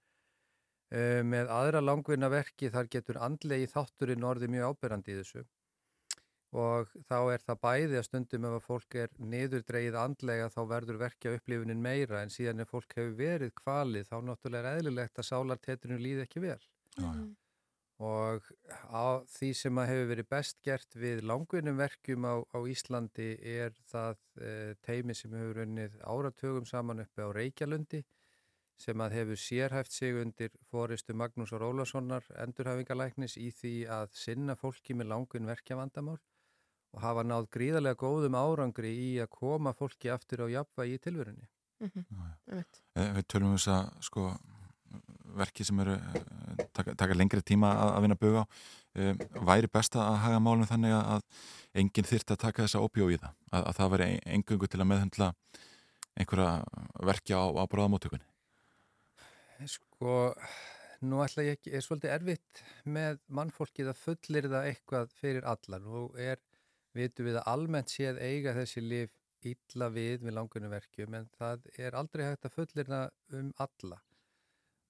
Uh, 0.93 1.20
með 1.26 1.51
aðra 1.51 1.82
langvinna 1.82 2.30
verki 2.32 2.70
þar 2.72 2.88
getur 2.95 3.20
andlegi 3.26 3.68
þátturinn 3.72 4.24
orðið 4.30 4.55
mjög 4.55 4.72
áberandi 4.72 5.11
í 5.11 5.20
þessu 5.20 5.43
og 6.53 6.89
þá 7.09 7.17
er 7.33 7.41
það 7.41 7.61
bæði 7.65 7.97
að 7.97 8.05
stundum 8.07 8.47
ef 8.47 8.55
að 8.59 8.65
fólk 8.67 8.97
er 9.01 9.13
niðurdreigið 9.33 9.95
andlega 9.97 10.49
þá 10.53 10.59
verður 10.69 10.99
verkja 11.01 11.31
upplifunin 11.37 11.81
meira 11.81 12.21
en 12.21 12.33
síðan 12.33 12.61
ef 12.61 12.73
fólk 12.73 12.93
hefur 12.93 13.15
verið 13.17 13.53
kvalið 13.57 14.09
þá 14.11 14.17
náttúrulega 14.27 14.73
er 14.73 14.81
eðlilegt 14.81 15.17
að 15.17 15.29
sálartetrinu 15.31 15.97
líði 16.01 16.27
ekki 16.27 16.43
vel. 16.43 16.59
Já, 16.93 17.07
já. 17.09 17.23
og 18.05 18.49
á 18.93 19.25
því 19.33 19.49
sem 19.57 19.79
að 19.81 19.89
hefur 19.89 20.09
verið 20.11 20.29
best 20.29 20.59
gert 20.65 20.97
við 20.99 21.23
langvinnum 21.25 21.79
verkjum 21.81 22.27
á, 22.29 22.35
á 22.45 22.59
Íslandi 22.69 23.29
er 23.41 23.73
það 23.89 24.19
e, 24.37 24.51
teimi 24.85 25.15
sem 25.17 25.33
hefur 25.33 25.63
unnið 25.65 25.95
áratögum 26.05 26.67
saman 26.69 27.01
uppi 27.01 27.25
á 27.25 27.33
Reykjalundi 27.33 28.03
sem 28.83 29.01
að 29.01 29.15
hefur 29.17 29.39
sérhæft 29.39 29.93
sig 29.93 30.17
undir 30.21 30.53
fóristu 30.69 31.15
Magnús 31.17 31.53
Rólassonar 31.53 32.25
endurhafingalæknis 32.45 33.39
í 33.41 33.49
því 33.53 33.73
að 33.97 34.13
sinna 34.17 34.57
fólki 34.59 34.93
með 34.97 35.13
langvinn 35.13 35.49
verkjavandamál 35.49 36.19
og 36.93 37.01
hafa 37.03 37.25
náð 37.25 37.49
gríðarlega 37.53 37.99
góðum 37.99 38.37
árangri 38.37 38.93
í 38.93 39.09
að 39.23 39.31
koma 39.33 39.73
fólki 39.77 40.11
aftur 40.13 40.45
á 40.45 40.53
jafnvægi 40.59 40.97
í 40.97 41.01
tilverunni. 41.03 41.49
Eh, 41.83 43.09
Við 43.17 43.25
tölum 43.27 43.53
um 43.53 43.57
þess 43.57 43.71
að 43.73 43.89
sko, 44.07 44.27
verki 45.39 45.65
sem 45.67 45.81
eru 45.83 45.97
eh, 45.97 46.63
taka, 46.75 46.93
taka 46.99 47.17
lengri 47.17 47.41
tíma 47.41 47.73
að, 47.73 47.93
að 47.97 48.05
vinna 48.05 48.19
bug 48.21 48.39
á. 48.39 48.43
Um, 48.93 49.17
væri 49.49 49.65
best 49.73 49.95
að 49.97 50.19
haga 50.21 50.37
málum 50.37 50.67
þannig 50.69 50.91
að 50.93 51.23
enginn 51.81 52.05
þyrft 52.05 52.35
að 52.35 52.43
taka 52.43 52.61
þessa 52.67 52.83
óbjóiða 52.85 53.31
að, 53.49 53.63
að 53.63 53.77
það 53.79 53.93
væri 53.95 54.09
engungu 54.35 54.69
til 54.69 54.81
að 54.83 54.89
meðhendla 54.91 55.29
einhverja 56.13 56.51
verki 57.09 57.33
á, 57.33 57.41
á 57.41 57.63
bráðamóttökunni? 57.71 58.27
Sko, 59.65 60.33
nú 61.07 61.23
ætla 61.23 61.47
ég 61.47 61.57
ekki, 61.57 61.73
er 61.73 61.85
svolítið 61.85 62.13
erfitt 62.19 62.63
með 62.85 63.17
mannfólkið 63.33 63.89
að 63.89 64.01
fullir 64.03 64.49
það 64.51 64.69
eitthvað 64.69 65.17
fyrir 65.17 65.49
alla. 65.49 65.79
Nú 65.81 66.05
er, 66.19 66.41
vitum 66.95 67.27
við 67.29 67.39
að 67.41 67.49
almennt 67.53 67.93
séð 67.93 68.21
eiga 68.21 68.53
þessi 68.57 68.83
lif 68.85 69.11
illa 69.43 69.89
við 69.91 70.23
með 70.23 70.37
langunum 70.37 70.71
verkjum 70.71 71.15
en 71.19 71.29
það 71.37 71.65
er 71.77 71.95
aldrei 71.99 72.25
hægt 72.29 72.45
að 72.47 72.55
fullir 72.57 72.89
það 72.89 73.39
um 73.39 73.49
alla. 73.65 73.99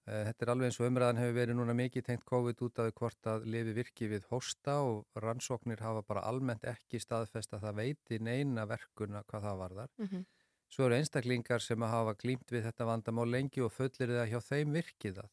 Eh, 0.05 0.25
Þetta 0.27 0.45
er 0.45 0.51
alveg 0.53 0.69
eins 0.69 0.79
og 0.81 0.89
umræðan 0.89 1.21
hefur 1.21 1.37
verið 1.39 1.57
núna 1.57 1.75
mikið 1.79 2.05
tengt 2.09 2.25
COVID 2.29 2.61
út 2.67 2.81
af 2.83 2.91
hvort 2.99 3.29
að 3.31 3.47
lifi 3.49 3.73
virki 3.77 4.09
við 4.11 4.27
hósta 4.29 4.77
og 4.83 5.05
rannsóknir 5.23 5.81
hafa 5.81 6.03
bara 6.05 6.25
almennt 6.29 6.67
ekki 6.69 6.99
staðfest 7.01 7.55
að 7.55 7.65
það 7.67 7.79
veiti 7.81 8.19
neina 8.19 8.67
verkuna 8.69 9.23
hvað 9.23 9.47
það 9.47 9.61
varðar. 9.63 9.93
Mhm. 9.97 10.25
Svo 10.73 10.87
eru 10.87 10.95
einstaklingar 10.97 11.61
sem 11.61 11.81
hafa 11.85 12.15
glýmt 12.17 12.49
við 12.49 12.63
þetta 12.65 12.85
vandamál 12.89 13.29
lengi 13.29 13.61
og 13.61 13.71
fullir 13.71 14.09
það 14.09 14.29
hjá 14.31 14.39
þeim 14.41 14.71
virkið 14.73 15.19
það 15.21 15.31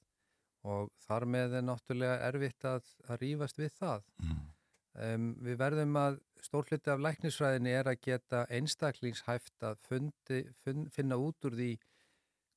og 0.71 0.91
þar 1.01 1.25
með 1.25 1.55
er 1.57 1.63
náttúrulega 1.65 2.17
erfitt 2.27 2.65
að, 2.69 2.89
að 3.09 3.23
rífast 3.23 3.57
við 3.57 3.71
það. 3.79 4.03
Um, 5.01 5.31
við 5.41 5.57
verðum 5.57 5.97
að 5.97 6.19
stórluti 6.47 6.93
af 6.93 7.03
læknisfræðinni 7.05 7.73
er 7.77 7.91
að 7.91 8.03
geta 8.07 8.45
einstaklingshæft 8.51 9.67
að 9.67 9.81
fundi, 9.89 10.43
fun, 10.65 10.87
finna 10.95 11.19
út 11.21 11.49
úr 11.49 11.57
því 11.59 11.73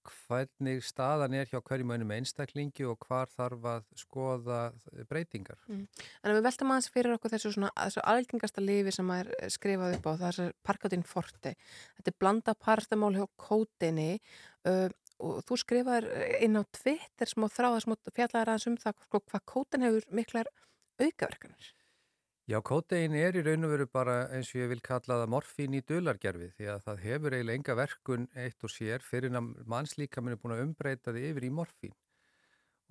hvernig 0.04 0.82
staðan 0.84 1.36
er 1.38 1.48
hjá 1.48 1.60
hverjum 1.64 1.94
einum 1.94 2.12
einstaklingi 2.12 2.86
og 2.88 3.06
hvar 3.08 3.30
þarf 3.32 3.68
að 3.72 3.86
skoða 4.00 4.58
breytingar. 5.10 5.60
Mm. 5.70 5.86
En 6.24 6.36
við 6.36 6.48
veltum 6.48 6.74
aðeins 6.74 6.90
fyrir 6.94 7.16
okkur 7.16 7.34
þessu, 7.34 7.54
svona, 7.56 7.72
þessu 7.78 8.04
algengasta 8.14 8.64
lifi 8.64 8.94
sem 8.96 9.14
er 9.16 9.32
skrifað 9.54 9.98
upp 9.98 10.10
á, 10.10 10.12
það 10.24 10.42
er 10.48 10.58
parkatin 10.68 11.06
forti. 11.08 11.54
Þetta 12.00 12.12
er 12.12 12.20
blanda 12.20 12.56
paracetamól 12.66 13.14
hjá 13.16 13.26
kótinni 13.46 14.10
uh, 14.68 14.90
og 15.24 15.40
þú 15.48 15.60
skrifaður 15.62 16.10
inn 16.44 16.60
á 16.60 16.64
Twitter 16.76 17.30
smá 17.30 17.48
þráða 17.52 17.86
smá 17.86 17.96
fjallar 18.12 18.52
aðeins 18.52 18.68
um 18.72 18.78
það 18.82 19.08
sko, 19.08 19.24
hvað 19.32 19.48
kótin 19.54 19.88
hefur 19.88 20.10
miklar 20.12 20.52
aukaverkanir. 21.00 21.72
Já, 22.44 22.58
kótein 22.60 23.14
er 23.16 23.38
í 23.40 23.42
raun 23.46 23.64
og 23.64 23.72
veru 23.72 23.86
bara 23.88 24.14
eins 24.36 24.50
og 24.52 24.58
ég 24.60 24.68
vil 24.74 24.82
kalla 24.84 25.16
það 25.22 25.30
morfín 25.32 25.78
í 25.78 25.80
dulargerfi 25.88 26.50
því 26.58 26.66
að 26.74 26.82
það 26.84 26.98
hefur 27.06 27.36
eiginlega 27.38 27.60
enga 27.60 27.76
verkun 27.80 28.26
eitt 28.36 28.66
og 28.68 28.74
sér 28.74 29.06
fyrir 29.08 29.38
að 29.40 29.48
mannslíkaminn 29.72 30.36
er 30.36 30.42
búin 30.42 30.56
að 30.58 30.64
umbreyta 30.66 31.14
þið 31.16 31.30
yfir 31.30 31.48
í 31.48 31.54
morfín. 31.56 31.96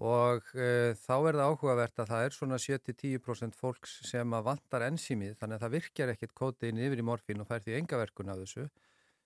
Og 0.00 0.48
uh, 0.56 0.96
þá 0.96 1.14
er 1.18 1.36
það 1.36 1.44
áhugavert 1.50 2.00
að 2.00 2.14
það 2.14 2.24
er 2.30 2.36
svona 2.38 2.62
7-10% 2.64 3.60
fólks 3.60 4.00
sem 4.08 4.38
að 4.40 4.48
vantar 4.48 4.88
ensímið 4.88 5.36
þannig 5.36 5.58
að 5.58 5.66
það 5.66 5.76
virkjar 5.76 6.16
ekkit 6.16 6.36
kótein 6.40 6.84
yfir 6.88 7.04
í 7.04 7.08
morfín 7.12 7.44
og 7.44 7.52
fær 7.52 7.60
því 7.60 7.76
enga 7.82 8.00
verkun 8.06 8.32
af 8.32 8.40
þessu. 8.40 8.70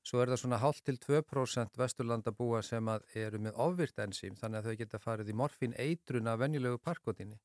Svo 0.02 0.24
er 0.24 0.34
það 0.34 0.42
svona 0.42 0.62
hálf 0.64 0.82
til 0.82 0.98
2% 1.06 1.78
vesturlanda 1.78 2.34
búa 2.34 2.66
sem 2.66 2.96
eru 3.14 3.46
með 3.46 3.62
ofvirt 3.62 4.02
ensím 4.02 4.34
þannig 4.34 4.58
að 4.58 4.72
þau 4.72 4.80
geta 4.82 5.06
farið 5.06 5.30
í 5.30 5.42
morfín 5.44 5.82
eitrun 5.86 6.34
af 6.34 6.42
venjulegu 6.42 6.82
parkotinni 6.82 7.38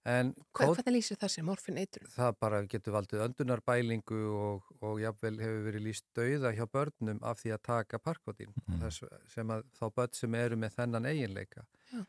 Hvað, 0.00 0.70
hvernig 0.78 0.94
lýsir 0.94 1.18
það 1.20 1.32
sem 1.34 1.44
morfin 1.44 1.80
eitrun? 1.80 2.08
það 2.14 2.36
bara 2.40 2.60
getur 2.72 2.94
valdið 2.94 3.24
öndunarbælingu 3.26 4.20
og, 4.32 4.70
og 4.80 5.00
jafnvel 5.02 5.34
hefur 5.42 5.66
verið 5.66 5.84
líst 5.84 6.06
dauða 6.16 6.54
hjá 6.56 6.64
börnum 6.72 7.20
af 7.20 7.42
því 7.42 7.52
að 7.56 7.62
taka 7.68 8.00
parkotín 8.00 8.54
þess, 8.80 9.04
sem 9.28 9.52
að 9.52 9.66
þá 9.76 9.84
börn 9.98 10.16
sem 10.16 10.38
eru 10.40 10.56
með 10.56 10.78
þennan 10.78 11.10
eiginleika 11.10 11.66
Já. 11.92 12.00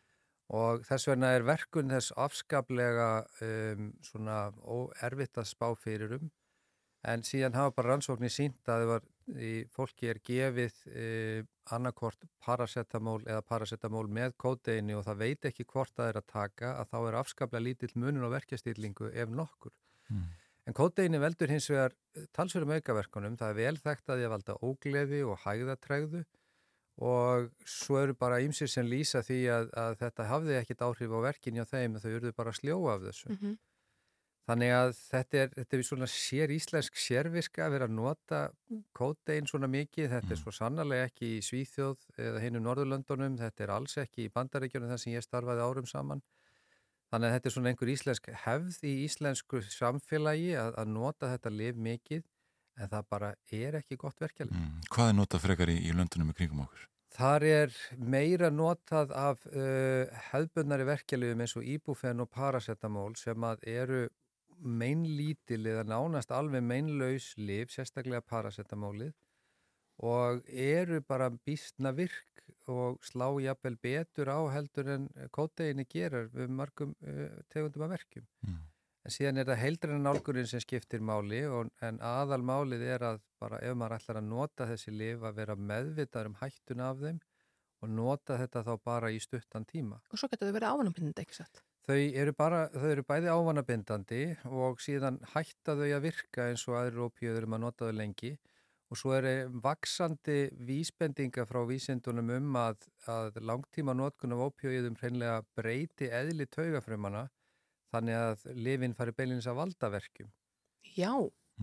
og 0.61 0.85
þess 0.87 1.11
vegna 1.11 1.33
er 1.35 1.47
verkun 1.51 1.91
þess 1.91 2.15
afskaplega 2.15 3.09
um, 3.43 3.91
svona 4.07 4.37
erfitt 5.03 5.43
að 5.43 5.51
spá 5.51 5.67
fyrir 5.75 6.15
um 6.21 6.31
en 7.11 7.27
síðan 7.27 7.59
hafa 7.59 7.75
bara 7.75 7.95
rannsóknir 7.95 8.31
sínt 8.31 8.61
að 8.69 8.85
það 8.85 8.91
var 8.93 9.11
fólki 9.76 10.09
er 10.11 10.19
gefið 10.26 10.78
uh, 10.91 11.41
annarkort 11.76 12.26
paracetamól 12.43 13.22
eða 13.26 13.41
paracetamól 13.47 14.07
með 14.11 14.36
kóteini 14.41 14.97
og 14.97 15.05
það 15.07 15.22
veit 15.24 15.49
ekki 15.51 15.65
hvort 15.69 15.93
það 15.95 16.11
er 16.11 16.22
að 16.22 16.30
taka 16.34 16.76
að 16.82 16.91
þá 16.91 16.97
er 17.01 17.19
afskaplega 17.22 17.65
lítill 17.67 17.91
munun 17.95 18.28
og 18.28 18.36
verkjastýrlingu 18.36 19.11
ef 19.13 19.30
nokkur. 19.30 19.74
En 20.67 20.78
kóteini 20.78 21.17
veldur 21.22 21.49
hins 21.49 21.69
vegar 21.72 21.95
talsverðum 22.36 22.76
aukaverkunum, 22.78 23.38
það 23.39 23.49
er 23.49 23.57
vel 23.57 23.78
þekkt 23.82 24.11
að 24.11 24.19
því 24.19 24.28
að 24.28 24.34
valda 24.36 24.57
ógleði 24.61 25.24
og 25.26 25.39
hægðatrægðu 25.45 26.24
og 27.01 27.47
svo 27.65 27.97
eru 28.01 28.13
bara 28.13 28.41
ýmsir 28.43 28.69
sem 28.69 28.86
lýsa 28.86 29.24
því 29.26 29.39
að, 29.49 29.69
að 29.74 29.95
þetta 30.03 30.28
hafði 30.30 30.57
ekkit 30.59 30.84
áhrif 30.86 31.15
á 31.17 31.19
verkin 31.24 31.57
hjá 31.57 31.65
þeim 31.65 31.97
þau 32.03 32.11
eruðu 32.11 32.34
bara 32.38 32.53
sljóa 32.53 32.95
af 32.95 33.05
þessu. 33.07 33.32
Mhm. 33.34 33.55
Þannig 34.51 34.71
að 34.75 34.89
þetta 34.97 35.37
er, 35.39 35.51
þetta 35.55 35.77
er 35.77 35.83
svona 35.87 36.07
sér 36.11 36.51
íslensk 36.51 36.97
sérviska 36.99 37.63
að 37.63 37.75
vera 37.77 37.85
að 37.87 37.93
nota 37.95 38.39
kótein 38.97 39.47
svona 39.47 39.69
mikið, 39.71 40.09
þetta 40.11 40.33
er 40.35 40.39
svo 40.41 40.51
sannarlega 40.51 41.07
ekki 41.07 41.29
í 41.37 41.43
Svíþjóð 41.45 42.03
eða 42.19 42.41
hinn 42.43 42.59
um 42.59 42.65
Norðurlöndunum, 42.65 43.37
þetta 43.39 43.63
er 43.63 43.73
alls 43.77 43.95
ekki 44.01 44.25
í 44.25 44.33
Bandaríkjunum 44.35 44.91
þar 44.91 45.01
sem 45.05 45.15
ég 45.15 45.23
starfaði 45.23 45.63
árum 45.63 45.87
saman. 45.87 46.23
Þannig 47.11 47.29
að 47.29 47.35
þetta 47.37 47.49
er 47.49 47.55
svona 47.55 47.71
einhver 47.71 47.93
íslensk 47.95 48.29
hefð 48.43 48.83
í 48.87 48.93
íslensku 49.05 49.63
samfélagi 49.71 50.53
að, 50.59 50.75
að 50.83 50.93
nota 50.97 51.31
þetta 51.31 51.55
liv 51.55 51.79
mikið 51.87 52.23
en 52.79 52.91
það 52.91 53.09
bara 53.15 53.33
er 53.55 53.77
ekki 53.79 53.99
gott 54.03 54.19
verkefni. 54.19 54.59
Mm. 54.59 54.79
Hvað 54.91 55.11
er 55.13 55.19
notað 55.21 55.45
frekar 55.45 55.71
í, 55.71 55.77
í 55.87 55.95
löndunum 55.95 56.31
í 56.31 56.35
kringum 56.35 56.65
okkur? 56.65 56.87
Þar 57.11 57.43
er 57.43 57.73
meira 57.99 58.47
notað 58.51 59.11
af 59.15 59.43
uh, 59.51 60.07
hefðbundnari 60.31 60.87
verkefliðum 60.87 61.43
eins 61.43 61.55
og 61.59 61.67
íbúfen 61.67 62.23
og 62.23 62.31
paracetamól 62.31 63.11
sem 63.19 63.47
að 63.47 63.65
eru 63.67 64.05
meinlítil 64.62 65.66
eða 65.68 65.84
nánast 65.88 66.32
alveg 66.36 66.64
meinlaus 66.64 67.32
lif, 67.38 67.74
sérstaklega 67.74 68.22
paracetamólið 68.22 69.14
og 70.01 70.41
eru 70.49 71.01
bara 71.05 71.30
býstna 71.30 71.91
virk 71.93 72.43
og 72.72 73.01
slá 73.05 73.28
jafnvel 73.41 73.78
betur 73.82 74.30
á 74.30 74.39
heldur 74.53 74.89
en 74.95 75.07
kóteini 75.34 75.86
gerar 75.89 76.30
við 76.34 76.53
margum 76.53 76.93
uh, 77.01 77.30
tegundum 77.49 77.88
af 77.88 77.95
verkjum. 77.97 78.28
En 79.01 79.14
síðan 79.14 79.41
er 79.41 79.47
það 79.49 79.62
heildræna 79.64 79.99
nálgurinn 80.05 80.49
sem 80.49 80.62
skiptir 80.62 81.01
máli 81.01 81.41
og, 81.49 81.72
en 81.82 81.97
aðal 82.05 82.43
málið 82.45 82.84
er 82.86 83.05
að 83.07 83.22
bara 83.41 83.57
ef 83.66 83.74
maður 83.74 83.97
ætlar 83.97 84.20
að 84.22 84.28
nota 84.30 84.68
þessi 84.70 84.93
lif 84.93 85.24
að 85.26 85.39
vera 85.41 85.55
meðvitað 85.57 86.30
um 86.30 86.38
hættun 86.41 86.84
af 86.86 87.01
þeim 87.01 87.20
og 87.82 87.89
nota 87.89 88.38
þetta 88.38 88.64
þá 88.68 88.74
bara 88.86 89.09
í 89.09 89.20
stuttan 89.20 89.66
tíma. 89.66 89.97
Og 90.14 90.22
svo 90.22 90.30
getur 90.30 90.51
þau 90.51 90.57
verið 90.59 90.76
ávanabindandi, 90.76 91.26
ekki 91.26 91.39
satt? 91.39 91.64
Þau 91.82 91.97
eru, 91.97 92.34
bara, 92.38 92.65
þau 92.69 92.89
eru 92.91 93.03
bæði 93.09 93.32
ávanabindandi 93.34 94.21
og 94.53 94.82
síðan 94.84 95.17
hætta 95.34 95.73
þau 95.79 95.88
að 95.88 96.03
virka 96.05 96.51
eins 96.51 96.67
og 96.69 96.77
aðrir 96.77 97.07
ópíður 97.07 97.47
um 97.47 97.55
að 97.57 97.63
nota 97.63 97.89
þau 97.89 97.97
lengi 97.97 98.36
og 98.91 98.99
svo 98.99 99.13
eru 99.15 99.34
vaksandi 99.63 100.38
vísbendinga 100.67 101.45
frá 101.47 101.61
vísindunum 101.65 102.29
um 102.36 102.57
að, 102.59 102.86
að 103.09 103.39
langtíma 103.47 103.95
notkun 103.97 104.36
af 104.36 104.43
ópíðum 104.49 104.97
hreinlega 104.99 105.41
breyti 105.57 106.11
eðli 106.11 106.45
taugafrumana 106.51 107.29
þannig 107.91 108.17
að 108.19 108.43
lifin 108.55 108.95
fari 108.95 109.15
beilins 109.15 109.47
að 109.49 109.61
valdaverkjum. 109.61 110.32
Já. 110.95 111.13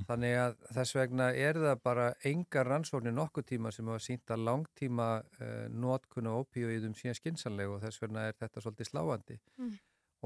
Þannig 0.09 0.35
að 0.39 0.57
þess 0.77 0.95
vegna 0.95 1.29
er 1.35 1.59
það 1.59 1.81
bara 1.83 2.07
engar 2.31 2.69
rannsóknir 2.71 3.15
nokkuð 3.17 3.47
tíma 3.53 3.73
sem 3.75 3.89
hafa 3.91 4.03
sínt 4.05 4.31
að 4.35 4.45
langtíma 4.47 5.09
uh, 5.21 5.67
notkun 5.75 6.29
af 6.31 6.45
ópíðum 6.45 6.95
síðan 6.99 7.19
skinsanlega 7.19 7.75
og 7.77 7.83
þess 7.83 8.03
vegna 8.03 8.29
er 8.29 8.39
þetta 8.39 8.65
svolítið 8.65 8.91
sláandi 8.93 9.39
Mm. 9.59 9.75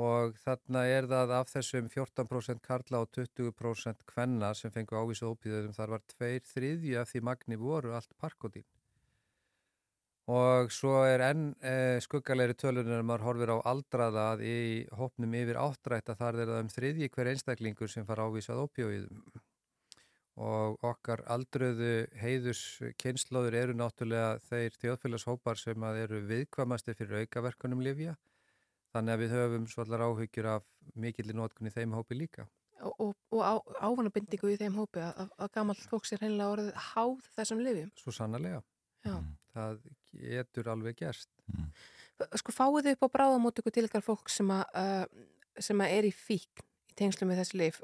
Og 0.01 0.37
þarna 0.41 0.87
er 0.89 1.07
það 1.09 1.33
af 1.37 1.51
þessum 1.53 1.89
14% 1.93 2.63
karla 2.65 3.03
og 3.05 3.11
20% 3.13 4.07
kvenna 4.09 4.55
sem 4.55 4.73
fengu 4.73 4.97
ávísu 4.97 5.29
ópíðum 5.29 5.75
þar 5.77 5.97
var 5.97 6.07
tveir 6.15 6.41
þriðju 6.49 7.01
af 7.01 7.11
því 7.13 7.21
magni 7.29 7.57
voru 7.61 7.93
allt 7.93 8.15
parkotín 8.17 8.65
og 10.33 10.73
svo 10.73 11.03
er 11.05 11.21
enn 11.27 11.55
eh, 11.61 11.99
skuggalegri 12.01 12.55
tölunir 12.55 13.03
að 13.03 13.05
maður 13.05 13.27
horfir 13.27 13.53
á 13.53 13.59
aldraða 13.69 14.27
að 14.33 14.45
í 14.47 14.59
hópnum 14.97 15.35
yfir 15.35 15.61
áttrætt 15.61 16.09
að 16.09 16.21
þar 16.23 16.41
er 16.41 16.53
það 16.53 16.63
um 16.63 16.73
þriðji 16.73 17.09
hver 17.13 17.33
einstaklingur 17.35 17.91
sem 17.91 18.07
fara 18.07 18.29
ávísað 18.31 18.63
ópíóiðum 18.65 19.43
og 20.43 20.79
okkar 20.89 21.21
aldröðu 21.29 22.07
heiðus 22.17 22.81
kynnslóður 22.97 23.59
eru 23.59 23.75
náttúrulega 23.77 24.39
þeir 24.49 24.79
þjóðfélagshópar 24.81 25.61
sem 25.61 25.85
eru 25.91 26.23
viðkvamasti 26.31 26.95
fyrir 26.97 27.27
aukaverkunum 27.27 27.83
lifja 27.85 28.17
Þannig 28.93 29.15
að 29.15 29.23
við 29.23 29.37
höfum 29.37 29.69
svolítið 29.73 30.05
áhyggjur 30.07 30.49
af 30.53 30.67
mikillir 31.01 31.39
nótkunni 31.39 31.73
þeim 31.73 31.95
hópi 31.97 32.19
líka. 32.19 32.49
og, 32.83 32.95
og, 32.99 33.15
og 33.31 33.43
á, 33.47 33.55
ávanabindingu 33.87 34.51
í 34.53 34.59
þeim 34.61 34.77
hópi 34.77 35.03
að, 35.05 35.31
að 35.39 35.51
gammalt 35.55 35.85
fólk 35.89 36.09
sér 36.09 36.23
hreinlega 36.23 36.57
orðið 36.57 36.81
háð 36.91 37.29
þessum 37.37 37.63
lifjum. 37.63 37.93
Svo 38.01 38.15
sannarlega. 38.17 38.63
Já. 39.07 39.17
Það 39.53 39.79
getur 40.19 40.71
alveg 40.73 40.99
gerst. 40.99 41.31
Sko 42.39 42.55
fáið 42.55 42.89
þið 42.89 42.97
upp 42.97 43.07
á 43.07 43.15
bráðamótöku 43.17 43.73
til 43.75 43.87
ykkar 43.89 44.05
fólk 44.05 44.31
sem, 44.33 44.51
að, 44.55 44.65
uh, 44.79 45.63
sem 45.63 45.83
að 45.83 45.95
er 45.97 46.09
í 46.09 46.13
fíkn 46.15 46.67
í 46.93 46.99
tengslu 46.99 47.29
með 47.29 47.43
þessi 47.43 47.61
lif, 47.61 47.81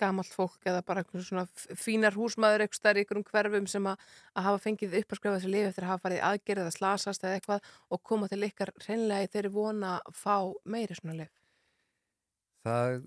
gammalt 0.00 0.32
fólk 0.32 0.66
eða 0.68 0.82
bara 0.86 1.02
einhvern 1.02 1.24
svona 1.24 1.44
fínar 1.78 2.16
húsmaður 2.18 2.64
eitthvað 2.64 2.80
stær 2.80 2.98
í 2.98 3.04
einhverjum 3.04 3.26
hverfum 3.30 3.68
sem 3.70 3.88
að, 3.90 4.10
að 4.34 4.48
hafa 4.48 4.62
fengið 4.64 4.98
upp 5.00 5.14
að 5.14 5.20
skrifa 5.20 5.36
þessi 5.36 5.52
lif 5.54 5.70
eftir 5.70 5.86
að 5.86 5.92
hafa 5.92 6.04
farið 6.06 6.26
aðgerð 6.30 6.64
eða 6.64 6.74
slasast 6.78 7.24
eða 7.24 7.38
eitthvað 7.38 7.72
og 7.90 8.04
koma 8.10 8.28
til 8.32 8.42
ykkar 8.48 8.74
hreinlega 8.84 9.28
í 9.28 9.32
þeirri 9.34 9.54
vona 9.54 9.96
að 10.00 10.20
fá 10.20 10.36
meiri 10.64 10.98
svona 10.98 11.18
lif. 11.22 11.32
Það, 12.64 13.02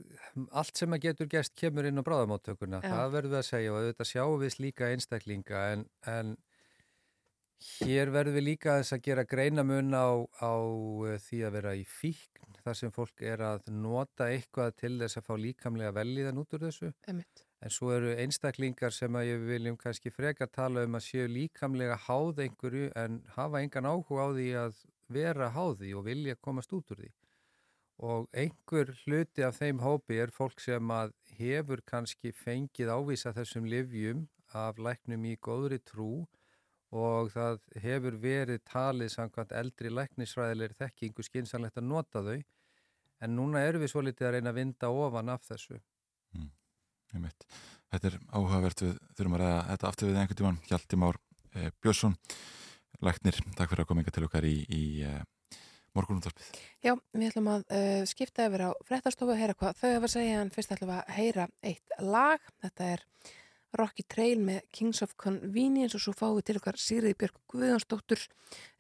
allt 0.62 0.78
sem 0.78 0.94
að 0.94 1.06
getur 1.08 1.30
gerst 1.32 1.56
kemur 1.58 1.88
inn 1.90 1.98
á 1.98 2.06
bráðamáttökuna, 2.06 2.82
það 2.84 3.14
verður 3.16 3.32
við 3.32 3.40
að 3.40 3.48
segja 3.48 3.72
og 3.72 3.78
auðvitað 3.80 4.10
sjáum 4.12 4.42
við 4.44 4.52
slíka 4.54 4.90
einstaklinga 4.94 5.64
en, 5.74 5.86
en 6.06 6.36
hér 7.58 8.12
verður 8.14 8.38
við 8.38 8.46
líka 8.52 8.78
þess 8.80 8.96
að 8.96 9.04
gera 9.08 9.26
greinamun 9.26 9.96
á, 9.98 10.10
á 10.42 10.54
eh, 11.10 11.18
því 11.26 11.42
að 11.48 11.56
vera 11.58 11.74
í 11.78 11.84
fíkn, 11.90 12.58
þar 12.64 12.78
sem 12.80 12.94
fólk 12.94 13.24
er 13.26 13.44
að 13.46 13.70
nota 13.74 14.30
eitthvað 14.30 14.76
til 14.82 14.94
þess 15.02 15.20
að 15.20 15.28
fá 15.30 15.34
líkamlega 15.42 15.96
velíðan 15.98 16.42
út 16.42 16.58
úr 16.58 16.68
þessu. 16.68 16.92
Einmitt. 17.08 17.44
En 17.66 17.74
svo 17.74 17.90
eru 17.96 18.12
einstaklingar 18.22 18.94
sem 18.94 19.16
að 19.18 19.32
ég 19.32 19.46
viljum 19.48 19.78
kannski 19.82 20.14
frekar 20.14 20.52
tala 20.54 20.84
um 20.86 20.98
að 21.00 21.08
séu 21.08 21.30
líkamlega 21.32 21.98
háð 22.06 22.44
einhverju 22.46 22.92
en 22.96 23.24
hafa 23.34 23.64
engan 23.66 23.90
áhuga 23.90 24.28
á 24.30 24.36
því 24.38 24.50
að 24.62 24.84
vera 25.10 25.50
háði 25.56 25.96
og 25.98 26.06
vilja 26.06 26.38
komast 26.38 26.74
út 26.78 26.94
úr 26.94 27.02
því. 27.02 27.12
Og 28.06 28.28
einhver 28.38 28.94
hluti 29.02 29.42
af 29.42 29.58
þeim 29.58 29.82
hópi 29.82 30.20
er 30.22 30.30
fólk 30.30 30.62
sem 30.62 30.92
að 30.94 31.16
hefur 31.40 31.82
kannski 31.82 32.30
fengið 32.30 32.94
ávisa 32.94 33.34
þessum 33.34 33.66
livjum 33.66 34.28
af 34.54 34.78
læknum 34.78 35.26
í 35.26 35.34
góðri 35.42 35.82
trú 35.82 36.28
og 36.96 37.32
það 37.34 37.60
hefur 37.84 38.18
verið 38.22 38.62
talið 38.68 39.12
samkvæmt 39.14 39.56
eldri 39.60 39.92
læknisfræðilegir 39.92 40.78
þekkingu 40.80 41.26
skynsanlegt 41.26 41.80
að 41.82 41.90
nota 41.90 42.24
þau. 42.24 42.38
En 43.22 43.34
núna 43.36 43.64
erum 43.66 43.82
við 43.82 43.92
svo 43.92 44.04
litið 44.06 44.28
að 44.30 44.36
reyna 44.38 44.54
að 44.54 44.60
vinda 44.62 44.92
ofan 44.94 45.34
af 45.34 45.44
þessu. 45.48 45.80
Einmitt. 47.16 47.48
Þetta 47.92 48.10
er 48.10 48.18
áhugavert 48.36 48.84
við 48.84 48.94
þurfum 49.16 49.38
að 49.38 49.44
ræða 49.44 49.60
þetta 49.72 49.90
aftur 49.90 50.10
við 50.10 50.20
einhvern 50.22 50.40
tíman 50.42 50.62
Hjalti 50.68 51.00
Már 51.00 51.20
e, 51.56 51.70
Björnsson 51.82 52.16
Læknir, 53.06 53.40
takk 53.56 53.72
fyrir 53.72 53.84
að 53.86 53.90
koma 53.92 54.04
inga 54.04 54.14
til 54.16 54.26
okkar 54.28 54.48
í, 54.48 54.56
í 54.68 54.82
e, 55.08 55.14
morgunúndarpið 55.96 56.50
Já, 56.84 56.94
við 57.16 57.28
ætlum 57.30 57.50
að 57.54 57.64
uh, 57.78 58.04
skipta 58.10 58.48
yfir 58.50 58.66
á 58.68 58.72
fréttastofu 58.88 59.34
að 59.34 59.42
heyra 59.42 59.58
hvað 59.58 59.80
þau 59.80 59.90
hafa 59.94 60.10
að 60.10 60.14
segja 60.14 60.42
en 60.42 60.52
fyrst 60.54 60.74
ætlum 60.76 60.92
við 60.92 61.00
að 61.00 61.14
heyra 61.18 61.48
eitt 61.72 61.96
lag. 62.04 62.52
Þetta 62.64 62.90
er 62.94 63.06
Rocky 63.76 64.06
Trail 64.08 64.40
með 64.42 64.62
Kings 64.74 65.02
of 65.04 65.16
Convenience 65.20 65.98
og 65.98 66.04
svo 66.04 66.14
fáum 66.16 66.38
við 66.40 66.48
til 66.50 66.58
okkar 66.62 66.80
Sigriði 66.82 67.18
Björg 67.20 67.42
Guðjónsdóttur 67.52 68.24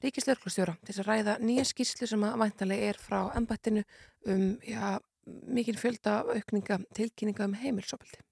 Ríkislörglustjóra 0.05 0.77
til 0.87 0.95
að 0.95 1.09
ræða 1.09 1.37
nýja 1.43 1.67
skýrslu 1.67 2.09
sem 2.09 2.27
að 2.27 2.37
væntanlega 2.43 2.91
er 2.93 3.01
frá 3.01 3.19
embættinu 3.37 3.83
um 4.27 4.45
já, 4.63 4.99
mikinn 5.27 5.79
fjölda 5.79 6.21
aukninga 6.35 6.81
tilkynninga 6.95 7.49
um 7.49 7.57
heimilsopildi. 7.59 8.23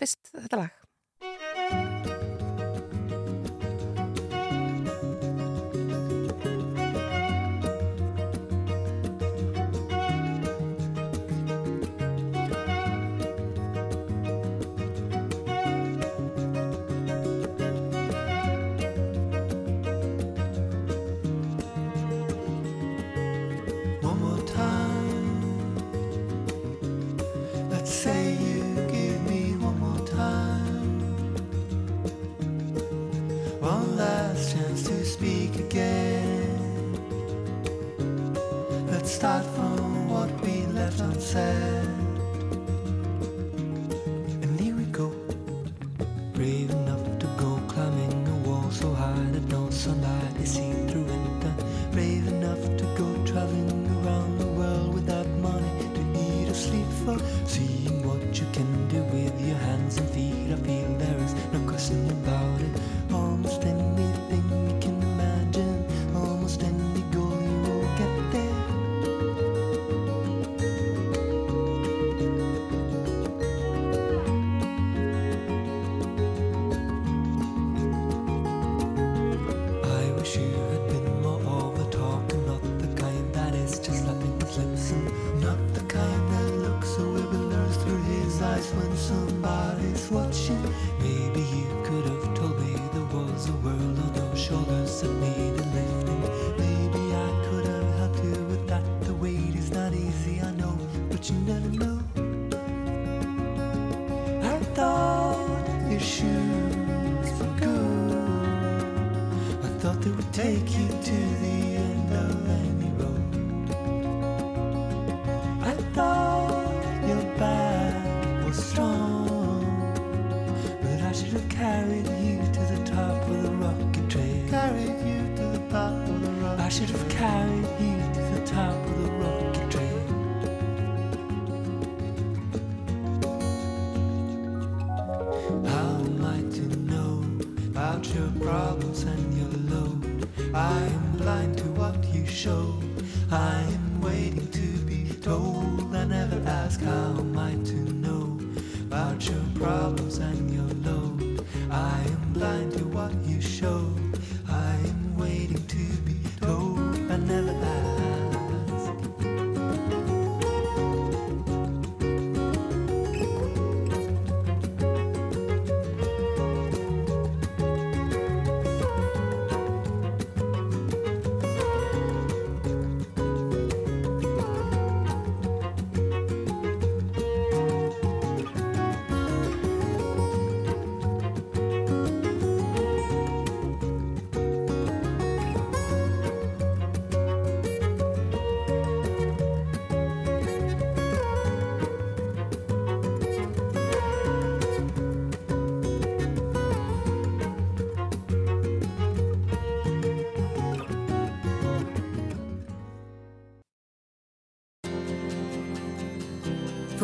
Fyrst 0.00 0.32
þetta 0.32 0.64
lag. 0.64 2.09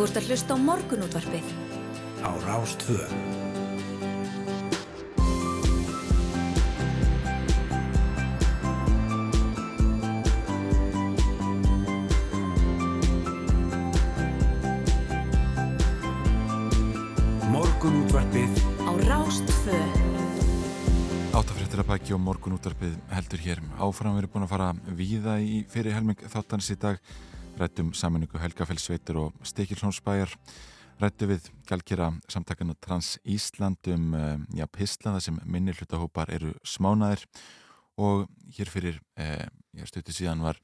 Þú 0.07 0.11
ert 0.13 0.19
að 0.21 0.29
hlusta 0.31 0.55
á 0.55 0.59
morgunútvarpið. 0.63 1.47
Á 2.23 2.31
Rástvö. 2.47 2.99
Morgunútvarpið 17.51 18.63
Á 18.87 18.93
Rástfö. 19.11 19.75
Áttafréttir 21.35 21.83
að 21.83 21.89
baki 21.91 22.15
og 22.15 22.23
morgun 22.23 22.55
útarpið 22.55 22.95
heldur 23.11 23.43
hér. 23.43 23.59
Áfram 23.83 24.15
við 24.15 24.23
erum 24.23 24.39
búin 24.39 24.47
að 24.47 24.55
fara 24.55 24.71
víða 24.87 25.41
í 25.43 25.65
fyrir 25.67 25.99
helming 25.99 26.23
þáttans 26.31 26.71
í 26.71 26.79
dag. 26.79 27.03
Rættum 27.57 27.95
saminningu 27.97 28.37
Helgafellsveitur 28.37 29.17
og 29.17 29.37
Stikilsónsbæjar. 29.49 30.35
Rættu 31.01 31.25
við 31.31 31.47
gælkera 31.65 32.11
samtakana 32.29 32.75
Trans 32.85 33.15
Ísland 33.25 33.89
um 33.95 34.13
uh, 34.13 34.37
já, 34.53 34.67
pislaða 34.69 35.23
sem 35.25 35.39
minni 35.45 35.73
hlutahópar 35.73 36.29
eru 36.37 36.53
smánaðir. 36.61 37.25
Og 37.97 38.27
hér 38.53 38.69
fyrir 38.69 38.99
uh, 39.17 39.49
stötu 39.89 40.13
síðan 40.13 40.45
var 40.45 40.61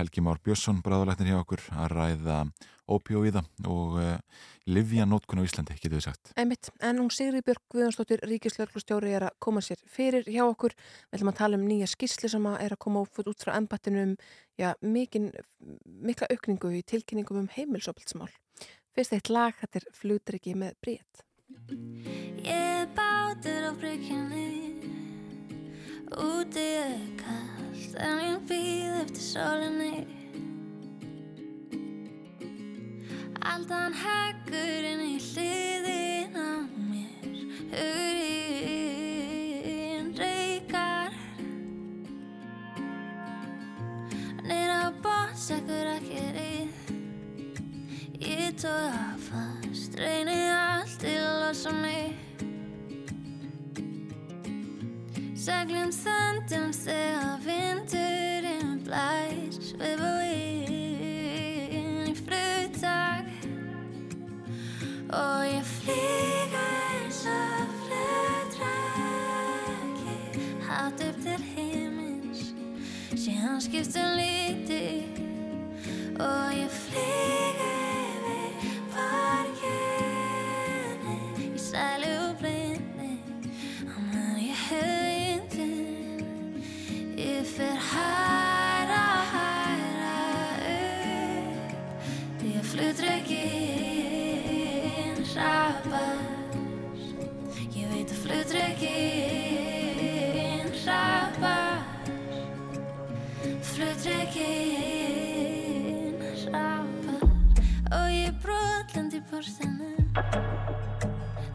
Helgi 0.00 0.24
Már 0.24 0.40
Björnsson, 0.40 0.80
bráðalæknir 0.80 1.34
hjá 1.34 1.42
okkur, 1.42 1.66
að 1.76 1.92
ræða 1.92 2.38
ópjóiða 2.88 3.44
og 3.68 4.00
uh, 4.00 4.16
livja 4.68 5.06
nótkun 5.08 5.40
á 5.40 5.46
Íslandi, 5.46 5.76
getur 5.80 5.98
við 5.98 6.06
sagt. 6.08 6.32
Einmitt, 6.40 6.70
en 6.84 7.00
hún 7.00 7.10
Sigri 7.14 7.40
Björg 7.46 7.62
Guðjónsdóttir 7.72 8.22
ríkislörglustjóri 8.28 9.14
er 9.16 9.28
að 9.30 9.38
koma 9.42 9.62
sér 9.64 9.80
fyrir 9.88 10.28
hjá 10.28 10.42
okkur. 10.44 10.76
Við 11.08 11.18
ætlum 11.18 11.32
að 11.32 11.40
tala 11.40 11.60
um 11.60 11.66
nýja 11.68 11.88
skýrsli 11.90 12.30
sem 12.32 12.50
að 12.50 12.60
er 12.66 12.76
að 12.76 12.82
koma 12.84 13.04
út 13.04 13.44
frá 13.44 13.54
embattinu 13.56 14.04
um 14.04 14.14
já, 14.60 14.74
mikinn, 14.80 15.32
mikla 15.84 16.30
aukningu 16.30 16.74
í 16.76 16.84
tilkynningum 16.84 17.44
um 17.44 17.50
heimilsopilsmál. 17.56 18.30
Fyrst 18.94 19.14
eitt 19.16 19.30
lag, 19.30 19.56
þetta 19.60 19.80
er 19.80 19.90
flutryggi 19.96 20.56
með 20.58 20.76
brét. 20.82 21.24
Ég 22.44 22.90
bátur 22.94 23.70
á 23.70 23.72
bryggjunni 23.74 24.46
Úti 26.10 26.62
er 26.78 27.02
kallt 27.18 27.96
En 27.98 28.20
ég 28.22 28.42
býð 28.46 28.96
eftir 29.00 29.24
sólinni 29.24 30.19
Aldan 33.38 33.92
heggur 33.94 34.84
inn 34.90 35.02
í 35.06 35.18
hliðin 35.22 36.34
á 36.34 36.66
mér. 36.90 37.36
Hugurinn 37.72 38.90
reykar. 40.18 41.12
Nýra 44.46 44.82
bóts 45.04 45.50
ekkur 45.56 45.86
ekki 45.96 46.22
rið 46.36 46.70
Ég 48.20 48.52
tóða 48.60 49.16
fast, 49.16 49.94
reyni 49.96 50.36
allt 50.52 50.98
til 51.00 51.16
að 51.24 51.72
mig. 51.80 52.12
Seglum 55.40 55.88
þöndum 55.96 56.68
þegar 56.76 57.38
vindurinn 57.46 58.76
blæs 58.84 59.56
Svefa 59.70 60.12
inn 60.28 60.69
Og 65.10 65.42
ég 65.46 65.64
flýga 65.66 66.60
eins 66.94 67.26
og 67.26 67.66
flutræki 67.82 69.10
Hátt 70.68 71.02
upp 71.08 71.18
til 71.24 71.42
himins 71.50 72.54
Síðan 73.18 73.58
skiptum 73.58 74.14
líti 74.20 75.02
Og 76.14 76.54
ég 76.54 76.70
flýga 76.70 77.79
í 109.40 109.42
portinu 109.42 109.90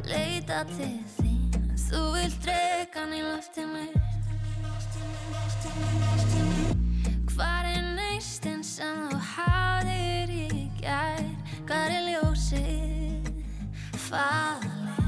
Leita 0.06 0.64
til 0.70 1.04
þín. 1.18 1.54
En 1.58 1.78
Þú 1.78 2.02
vilt 2.16 2.38
dregan 2.46 3.14
í 3.14 3.22
loftinu. 3.22 3.86
Hvar 7.36 7.66
er 7.70 7.86
neistinn 7.98 8.64
sem 8.66 9.06
þú 9.10 9.20
hafðir 9.36 10.34
í 10.34 10.66
gær? 10.80 11.24
Hvar 11.66 11.94
er 11.94 12.10
ljósið 12.10 13.32
falið? 14.08 15.02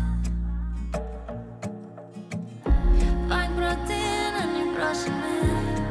Vængbrotin 3.31 4.41
en 4.43 4.57
ég 4.61 4.73
brosi 4.77 5.13
með. 5.17 5.85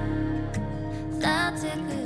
Það 1.22 1.62
tekur 1.62 2.05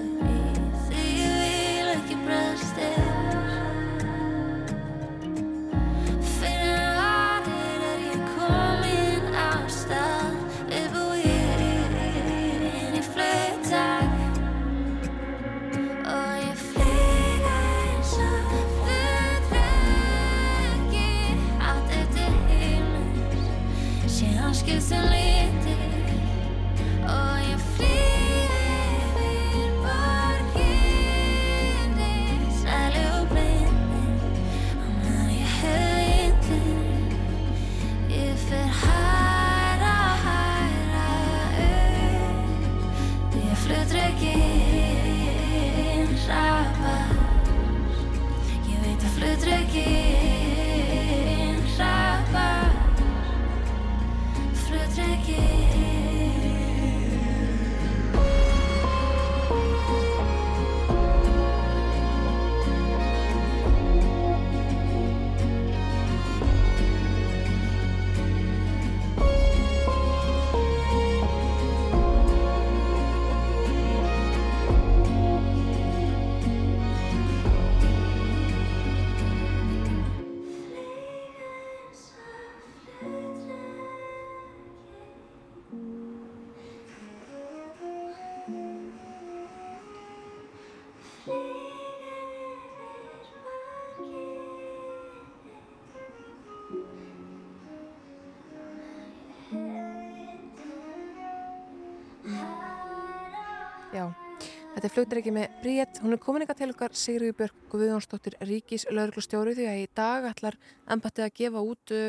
þetta 104.81 104.89
er 104.89 104.97
flutreiki 104.97 105.33
með 105.37 105.57
Bríett. 105.61 105.99
Hún 106.01 106.15
er 106.15 106.21
komin 106.23 106.41
eitthvað 106.41 106.61
til 106.63 106.73
okkar 106.73 106.95
Sigriði 106.97 107.35
Björg 107.37 107.65
Guðjónsdóttir 107.69 108.37
Ríkis 108.49 108.87
lauruglustjóri 108.89 109.53
því 109.59 109.67
að 109.69 109.81
í 109.83 109.89
dag 109.99 110.29
ætlar 110.31 110.55
embættið 110.89 111.25
að 111.27 111.35
gefa 111.37 111.65
út 111.69 111.93
uh, 111.93 112.07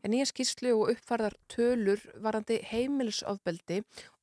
ja, 0.00 0.08
nýja 0.08 0.28
skýrslu 0.30 0.72
og 0.72 0.92
uppfarðar 0.94 1.36
tölur 1.52 2.00
varandi 2.24 2.56
heimilisofbeldi 2.70 3.82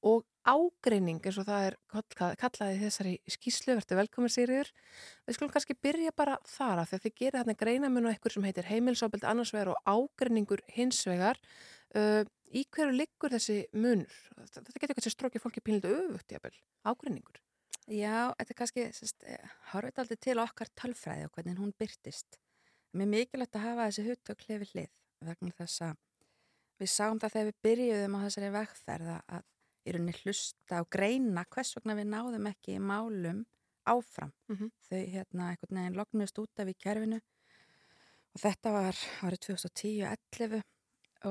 og 0.10 0.24
ágreining 0.49 1.20
eins 1.22 1.38
og 1.38 1.45
það 1.52 1.68
er 1.68 1.78
kallað, 1.93 2.34
kallað 2.41 2.72
í 2.72 2.80
þessari 2.88 3.14
skýslu, 3.36 3.76
verður 3.78 4.02
velkomin 4.02 4.34
Sigriður. 4.34 4.74
Við 5.30 5.38
skulum 5.38 5.54
kannski 5.54 5.78
byrja 5.78 6.16
bara 6.18 6.39
þar 6.56 6.82
af 6.82 6.89
því 6.89 6.97
að 6.97 7.06
þið 7.06 7.16
gerir 7.22 7.38
þarna 7.38 7.58
greinamun 7.62 8.10
og 8.10 8.16
eitthvað 8.16 8.38
sem 8.39 8.49
heitir 8.49 8.72
heimilsóbild 8.72 9.30
annars 9.30 9.54
vegar 9.54 9.76
og 9.76 9.86
ágreiningur 9.86 10.66
hins 10.74 11.04
vegar. 11.06 11.38
Uh, 11.93 12.26
í 12.49 12.66
hverju 12.66 12.97
liggur 12.97 13.38
þessi 13.38 13.62
munur? 13.78 14.20
Þetta 14.41 14.80
getur 14.80 14.97
kannski 14.97 15.16
strókið 15.20 15.45
fólki 15.45 15.62
pínlítið 15.62 15.99
öfugt, 16.08 16.34
jafnvel, 16.34 16.58
ágreiningur. 16.82 17.45
Já, 17.92 18.32
þetta 18.39 18.54
er 18.54 18.56
kannski, 18.56 18.84
sérst, 18.96 19.26
horfið 19.74 20.02
aldrei 20.04 20.20
til 20.24 20.38
okkar 20.39 20.70
tölfræði 20.80 21.28
og 21.28 21.34
hvernig 21.36 21.60
hún 21.60 21.74
byrtist. 21.76 22.38
Mér 22.96 23.08
er 23.08 23.12
mikilvægt 23.12 23.58
að 23.58 23.66
hafa 23.66 23.88
þessi 23.89 24.06
hugtök 24.08 24.46
hlifið 24.46 24.72
hlið 24.76 24.94
vegna 25.28 25.56
þess 25.58 25.84
að 25.89 25.98
við 26.82 26.92
sáum 26.92 27.20
það 27.22 27.34
þegar 27.34 27.50
við 27.50 27.58
byrjuðum 27.68 28.16
á 28.16 28.20
þessari 28.26 28.54
vegferð 28.56 29.12
að 29.18 29.44
í 29.82 29.96
rauninni 29.96 30.16
hlusta 30.22 30.82
og 30.84 30.89
greina 30.94 31.44
hvers 31.52 31.76
vegna 31.78 31.98
við 31.98 32.10
náðum 32.14 32.50
ekki 32.52 32.78
í 32.78 32.82
málum 32.84 33.44
áfram. 33.89 34.32
Mm 34.48 34.56
-hmm. 34.56 34.72
Þau 34.88 35.02
hérna 35.16 35.50
einhvern 35.50 35.80
veginn 35.80 36.00
lognust 36.00 36.39
út 36.39 36.60
af 36.60 36.68
í 36.68 36.78
kerfinu 36.78 37.20
og 38.32 38.39
þetta 38.39 38.72
var 38.72 38.96
árið 39.26 39.39
2010-11 39.48 40.62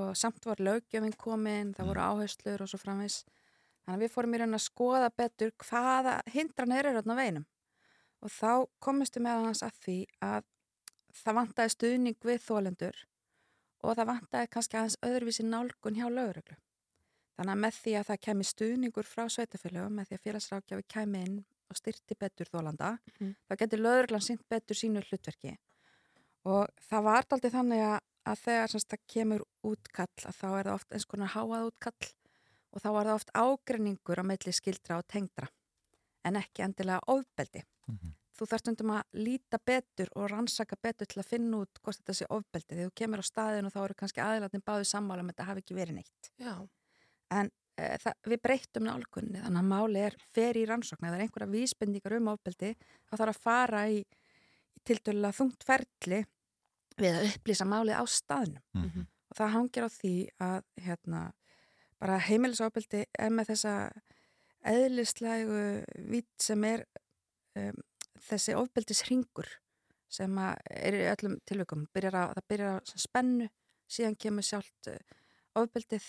og 0.00 0.16
samt 0.16 0.46
var 0.46 0.60
lögjöfing 0.60 1.16
komin, 1.16 1.74
það 1.74 1.86
voru 1.86 2.00
áherslur 2.00 2.62
og 2.62 2.68
svo 2.68 2.78
framvis. 2.78 3.24
Þannig 3.90 4.04
að 4.04 4.06
við 4.06 4.12
fórum 4.14 4.34
í 4.34 4.38
rauninni 4.38 4.58
að 4.60 4.62
skoða 4.62 5.06
betur 5.18 5.50
hvaða 5.64 6.12
hindran 6.30 6.72
er 6.76 6.86
hérna 6.86 7.14
á 7.18 7.20
veinum 7.20 7.46
og 8.22 8.30
þá 8.30 8.50
komistum 8.78 9.24
við 9.26 9.32
aðeins 9.32 9.62
að 9.66 9.78
því 9.82 9.94
að 10.22 10.44
það 11.20 11.36
vantaði 11.40 11.72
stuðning 11.74 12.18
við 12.28 12.44
þólendur 12.44 13.00
og 13.82 13.96
það 13.98 14.10
vantaði 14.12 14.50
kannski 14.52 14.78
aðeins 14.78 14.98
öðruvísi 15.08 15.46
nálgun 15.48 15.98
hjá 15.98 16.06
lögreglu. 16.06 16.58
Þannig 17.34 17.54
að 17.56 17.62
með 17.64 17.80
því 17.80 17.96
að 17.98 18.06
það 18.12 18.22
kemi 18.28 18.46
stuðningur 18.46 19.08
frá 19.10 19.24
sveitafélögum, 19.26 19.96
með 19.98 20.06
því 20.06 20.18
að 20.18 20.24
félagsrákjafi 20.28 20.86
kemi 20.94 21.24
inn 21.26 21.36
og 21.70 21.80
styrti 21.80 22.18
betur 22.20 22.46
þólanda, 22.52 22.98
Mhm. 23.18 23.34
þá 23.48 23.56
getur 23.56 23.82
lögreglan 23.82 24.22
sínt 24.22 24.46
betur 24.48 24.76
sínu 24.76 25.02
hlutverki. 25.02 25.56
Og 26.44 26.68
það 26.78 27.02
var 27.02 27.24
aldrei 27.26 27.50
þannig 27.50 27.82
að, 27.82 28.00
að 28.26 28.38
þegar 28.44 28.68
semst, 28.70 28.88
það 28.88 29.06
kemur 29.08 29.42
útkall, 29.64 30.16
að 30.28 30.36
þá 30.38 30.48
er 30.60 30.64
það 30.64 30.74
oft 30.74 30.92
eins 30.92 31.06
konar 31.06 31.28
háað 31.34 31.66
útkall 31.72 32.12
og 32.70 32.82
þá 32.82 32.88
var 32.94 33.08
það 33.08 33.18
oft 33.18 33.34
ágreiningur 33.34 34.22
á 34.22 34.24
milli 34.26 34.54
skildra 34.54 35.00
og 35.00 35.06
tengdra, 35.10 35.48
en 36.24 36.38
ekki 36.40 36.64
endilega 36.66 37.00
ofbeldi. 37.10 37.64
Þú 38.40 38.46
þarf 38.48 38.62
stundum 38.62 38.90
að 38.94 39.16
líta 39.20 39.58
betur 39.60 40.10
og 40.16 40.30
rannsaka 40.32 40.76
betur 40.80 41.08
til 41.10 41.20
að 41.20 41.28
finna 41.28 41.58
út 41.60 41.80
hvort 41.84 41.98
þetta 41.98 42.14
sé 42.16 42.28
ofbeldi. 42.32 42.72
Þegar 42.72 42.86
þú 42.88 42.94
kemur 42.96 43.20
á 43.20 43.24
staðin 43.26 43.66
og 43.68 43.74
þá 43.74 43.80
eru 43.82 43.96
kannski 44.00 44.22
aðilatni 44.24 44.60
báðu 44.64 44.86
sammála 44.88 45.20
um 45.20 45.28
að 45.28 45.34
þetta 45.34 45.48
hafi 45.50 45.64
ekki 45.64 45.76
verið 45.76 45.98
neitt. 45.98 46.30
Já. 46.40 46.54
En 47.36 47.50
e, 47.76 47.90
það, 48.00 48.14
við 48.32 48.40
breyttum 48.46 48.86
nálgunni, 48.86 49.42
þannig 49.44 49.60
að 49.60 49.68
máli 49.74 50.04
er 50.06 50.16
fer 50.32 50.56
í 50.56 50.64
rannsókn. 50.70 51.04
Ef 51.04 51.12
það 51.12 51.18
er 51.18 51.24
einhverja 51.26 51.52
vísbendingar 51.52 52.16
um 52.16 52.32
ofbeldi, 52.32 52.72
þá 53.10 53.14
þarf 53.18 53.34
að 53.34 53.42
fara 53.44 53.82
í, 53.92 54.00
í 54.00 54.84
tiltölulega 54.88 55.38
þungt 55.42 55.68
ferli 55.68 56.22
við 56.96 57.18
að 57.18 57.28
upplýsa 57.34 57.68
málið 57.68 58.00
á 58.00 58.04
staðnum. 58.08 58.64
Mhm. 58.78 59.08
Og 59.30 59.36
það 59.36 59.52
hangir 59.58 59.84
á 59.84 59.90
því 59.92 60.14
að 60.42 60.64
hérna, 60.80 61.20
bara 62.00 62.18
heimilisofbeldi 62.24 63.04
er 63.18 63.32
með 63.34 63.52
þessa 63.52 63.74
eðlislægu 64.70 65.60
vitt 66.10 66.42
sem 66.42 66.64
er 66.68 66.84
um, 67.58 67.78
þessi 68.28 68.56
ofbeldisringur 68.58 69.48
sem 70.10 70.34
er 70.42 70.96
í 70.98 71.06
öllum 71.06 71.36
að, 72.18 72.34
það 72.34 72.48
byrjar 72.50 72.80
á 72.82 72.98
spennu, 72.98 73.46
síðan 73.90 74.18
kemur 74.18 74.46
sjálft 74.46 74.90
uh, 74.90 74.98
ofbeldið, 75.60 76.06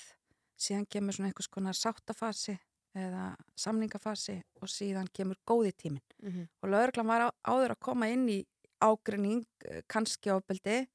síðan 0.57 0.87
kemur 0.89 1.15
svona 1.15 1.31
einhvers 1.31 1.51
konar 1.51 1.77
sáttafasi 1.77 2.57
eða 2.97 3.29
samningafasi 3.55 4.41
og 4.59 4.71
síðan 4.71 5.07
kemur 5.15 5.39
góði 5.47 5.71
tíminn. 5.77 6.07
Mhm. 6.21 6.47
Og 6.61 6.69
lögreglan 6.73 7.07
var 7.07 7.27
á, 7.27 7.29
áður 7.47 7.75
að 7.75 7.83
koma 7.87 8.09
inn 8.11 8.27
í 8.29 8.41
ágrinning, 8.81 9.45
kannski 9.87 10.31
ofbeldi, 10.33 10.87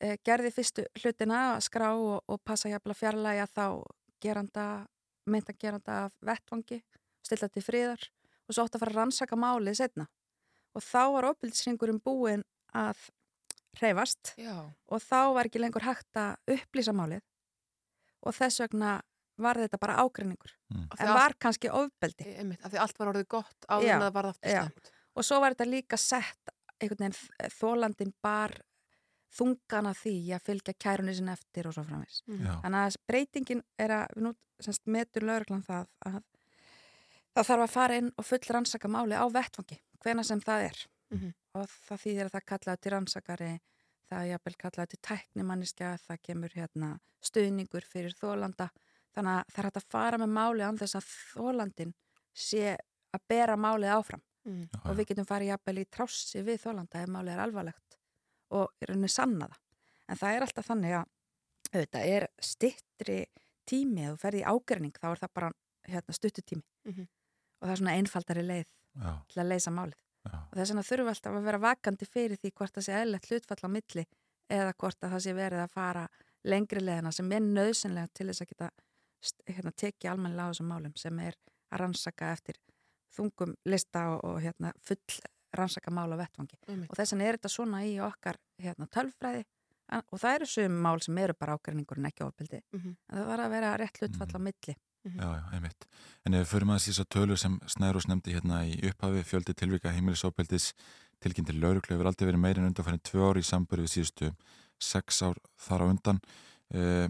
eh, 0.00 0.16
gerði 0.24 0.50
fyrstu 0.50 0.86
hlutina 0.98 1.56
að 1.56 1.64
skrá 1.68 1.90
og, 1.92 2.24
og 2.26 2.40
passa 2.44 2.68
að 2.94 3.00
fjarlæga 3.02 3.46
þá 3.46 3.66
geranda, 4.22 4.86
meinta 5.26 5.52
geranda 5.58 6.06
af 6.06 6.12
vettvangi, 6.26 6.80
stilla 7.26 7.48
til 7.48 7.62
friðar 7.64 8.02
og 8.48 8.54
svo 8.56 8.64
átt 8.66 8.74
að 8.76 8.82
fara 8.84 8.92
að 8.94 8.98
rannsaka 9.00 9.36
málið 9.38 9.76
setna. 9.80 10.06
Og 10.74 10.82
þá 10.86 11.02
var 11.16 11.28
ofbeldisringurinn 11.32 12.00
búinn 12.02 12.44
að 12.74 12.98
hreyfast 13.80 14.34
Já. 14.38 14.54
og 14.90 15.02
þá 15.02 15.20
var 15.34 15.46
ekki 15.50 15.60
lengur 15.62 15.84
hægt 15.86 16.18
að 16.18 16.36
upplýsa 16.56 16.94
málið 16.94 17.22
og 18.26 18.34
þess 18.36 18.60
vegna 18.64 18.96
var 19.40 19.56
þetta 19.56 19.78
bara 19.80 19.96
ágreiningur. 20.02 20.52
Af 20.90 20.98
því 20.98 21.00
En 21.00 21.08
allt- 21.08 21.16
var 21.20 21.34
kannski 21.40 21.70
ofbeldi. 21.72 22.26
Einmitt, 22.38 22.64
af 22.64 22.72
því 22.72 22.78
allt 22.82 22.98
var 22.98 23.12
orðið 23.14 23.28
gott 23.28 23.66
áður 23.70 23.88
en 23.94 24.00
það 24.04 24.12
var 24.18 24.26
aftur 24.30 24.50
stemt. 24.50 24.90
Og 25.16 25.24
svo 25.24 25.40
var 25.40 25.54
þetta 25.54 25.70
líka 25.70 25.96
sett 25.98 26.50
einhvern 26.80 27.06
veginn 27.06 27.54
þólandin 27.56 28.12
bar 28.22 28.52
þungana 29.38 29.92
því 29.94 30.14
að 30.34 30.42
fylgja 30.48 30.74
kærunni 30.84 31.14
sinni 31.14 31.32
eftir 31.32 31.66
og 31.70 31.74
svo 31.76 31.84
framvis. 31.86 32.22
Mhm. 32.26 32.46
Já. 32.46 32.54
Þannig 32.64 32.86
að 32.86 32.96
breytingin 33.08 33.62
er 33.78 33.88
að 33.90 34.06
við 34.16 34.22
nú 34.26 34.34
semst, 34.60 34.86
metur 34.86 35.22
lögreglan 35.22 35.64
það 35.64 35.86
að 36.06 36.22
það 37.34 37.46
þarf 37.46 37.62
að 37.64 37.70
fara 37.74 37.96
inn 38.00 38.12
og 38.18 38.24
full 38.26 38.38
rannsaka 38.50 38.88
máli 38.88 39.14
á 39.16 39.24
vettfangi, 39.30 39.78
hvena 40.04 40.24
sem 40.24 40.40
það 40.40 40.64
er. 40.70 40.86
Mhm. 41.14 41.34
Og 41.54 41.66
það 41.88 42.02
þýðir 42.04 42.24
að 42.26 42.34
það 42.36 42.46
kallaði 42.50 42.80
til 42.80 42.92
rannsakari, 42.92 43.60
það 44.10 44.20
er 44.24 44.30
jafnvel 44.38 44.56
kallaði 44.58 44.88
til 44.88 45.00
tæknimanniska, 45.08 45.98
það 46.06 46.22
kemur 46.22 46.50
hérna 46.54 47.00
stuðningur 47.22 47.84
fyrir 47.84 48.14
þólanda. 48.14 48.70
Þannig 49.14 49.34
að 49.38 49.44
það 49.54 49.64
er 49.64 49.70
að 49.70 49.86
fara 49.90 50.18
með 50.18 50.30
máli 50.30 50.62
án 50.66 50.78
þess 50.78 50.94
að 50.94 51.06
þólandin 51.34 51.94
sé 52.34 52.76
að 53.14 53.20
bera 53.28 53.56
málið 53.56 53.94
áfram 53.98 54.22
Mm. 54.46 54.68
og 54.86 54.96
við 54.96 55.04
getum 55.10 55.26
farið 55.26 55.50
jafnvel 55.52 55.78
í 55.78 55.84
trássi 55.92 56.40
við 56.42 56.62
þólanda 56.62 57.02
ef 57.02 57.08
málið 57.12 57.32
er 57.34 57.40
alvarlegt 57.44 57.96
og 58.50 58.68
í 58.82 58.88
rauninni 58.88 59.08
sanna 59.12 59.46
það. 59.50 59.60
En 60.10 60.16
það 60.20 60.34
er 60.36 60.46
alltaf 60.46 60.66
þannig 60.70 60.94
að 60.98 61.08
auðvitað 61.70 62.06
er 62.16 62.26
stittri 62.42 63.18
tími 63.70 64.06
að 64.08 64.14
þú 64.16 64.20
ferði 64.24 64.40
í 64.42 64.48
ágreining 64.50 64.96
þá 64.98 65.06
er 65.12 65.20
það 65.22 65.32
bara 65.38 65.50
hérna, 65.90 66.14
stuttutími 66.16 66.62
Mhm. 66.90 67.06
og 67.60 67.68
það 67.68 67.72
er 67.72 67.76
svona 67.82 67.96
einfaldari 68.00 68.42
leið 68.46 68.66
Já. 68.96 69.12
til 69.28 69.40
að 69.42 69.48
leysa 69.52 69.70
málið. 69.70 70.00
Já. 70.26 70.34
Og 70.50 70.54
þess 70.58 70.70
vegna 70.72 70.82
þurfum 70.88 71.06
við 71.06 71.12
alltaf 71.14 71.36
að 71.38 71.44
vera 71.44 71.58
vakandi 71.58 72.06
fyrir 72.10 72.36
því 72.40 72.50
hvort 72.52 72.74
það 72.74 72.84
sé 72.88 72.92
eðlert 73.00 73.28
hlutfall 73.30 73.64
á 73.64 73.68
milli 73.70 74.04
eða 74.50 74.72
hvort 74.74 75.00
að 75.04 75.10
það 75.14 75.22
sé 75.24 75.32
verið 75.34 75.62
að 75.64 75.70
fara 75.70 76.08
lengri 76.44 76.80
leiðina 76.80 77.12
sem 77.12 77.32
er 77.32 77.40
nöðsynlega 77.40 78.08
til 78.14 78.26
þess 78.26 78.42
að 78.42 78.48
geta 78.50 78.70
hérna, 79.46 79.72
tekið 79.76 80.10
almennilega 80.10 80.48
á 80.48 80.50
þessum 80.52 80.68
málum 80.72 80.96
sem 80.96 81.18
er 81.20 81.34
að 81.70 81.78
rannsaka 81.80 82.32
eftir 82.32 82.56
þungum 83.14 83.54
lista 83.66 84.08
og, 84.16 84.24
og 84.24 84.40
hérna, 84.42 84.72
full 84.80 84.96
rannsaka 85.56 85.92
mál 85.94 86.12
á 86.12 86.16
vettvangi. 86.20 86.58
Einmitt. 86.68 86.90
Og 86.90 86.98
þess 86.98 87.14
vegna 87.14 87.26
er 87.28 87.38
þetta 87.38 87.52
svona 87.52 87.82
í 87.86 87.96
okkar 88.04 88.38
hérna, 88.60 88.86
tölfræði 88.90 89.44
en, 89.90 90.04
og 90.06 90.20
það 90.22 90.36
eru 90.38 90.48
sum 90.52 90.78
mál 90.84 91.02
sem 91.02 91.18
eru 91.18 91.34
bara 91.38 91.56
ágreiningur 91.58 91.98
en 91.98 92.10
ekki 92.10 92.26
ofbeldi. 92.26 92.62
Mhm. 92.76 92.96
En 93.10 93.18
það 93.18 93.28
var 93.32 93.44
að 93.44 93.52
vera 93.56 93.76
rétt 93.80 94.00
hlutfall 94.00 94.34
á 94.36 94.40
milli. 94.40 94.76
Já, 95.00 95.28
já, 95.32 95.44
einmitt. 95.56 95.86
En 96.26 96.34
ef 96.34 96.42
við 96.44 96.50
förum 96.52 96.72
að 96.74 96.82
þess 96.84 97.00
að 97.00 97.08
tölur 97.14 97.38
sem 97.40 97.54
Snærós 97.72 98.06
nefndi 98.06 98.34
hérna 98.34 98.60
í 98.68 98.74
upphafi 98.90 99.22
fjöldi 99.24 99.54
tilvika 99.56 99.92
heimilisópeldis 99.94 100.74
tilkynnti 101.24 101.56
lauruglu 101.56 101.96
hefur 101.96 102.10
aldrei 102.10 102.28
verið 102.28 102.42
meira 102.42 102.60
en 102.60 102.68
undanfærin 102.68 103.00
tvö 103.00 103.30
ár 103.30 103.40
í 103.40 103.44
samböru 103.44 103.86
við 103.86 103.94
síðustu 103.94 104.28
sex 104.76 105.22
ár 105.24 105.40
þar 105.56 105.84
á 105.84 105.86
undan. 105.88 106.20
Uh, 106.68 107.08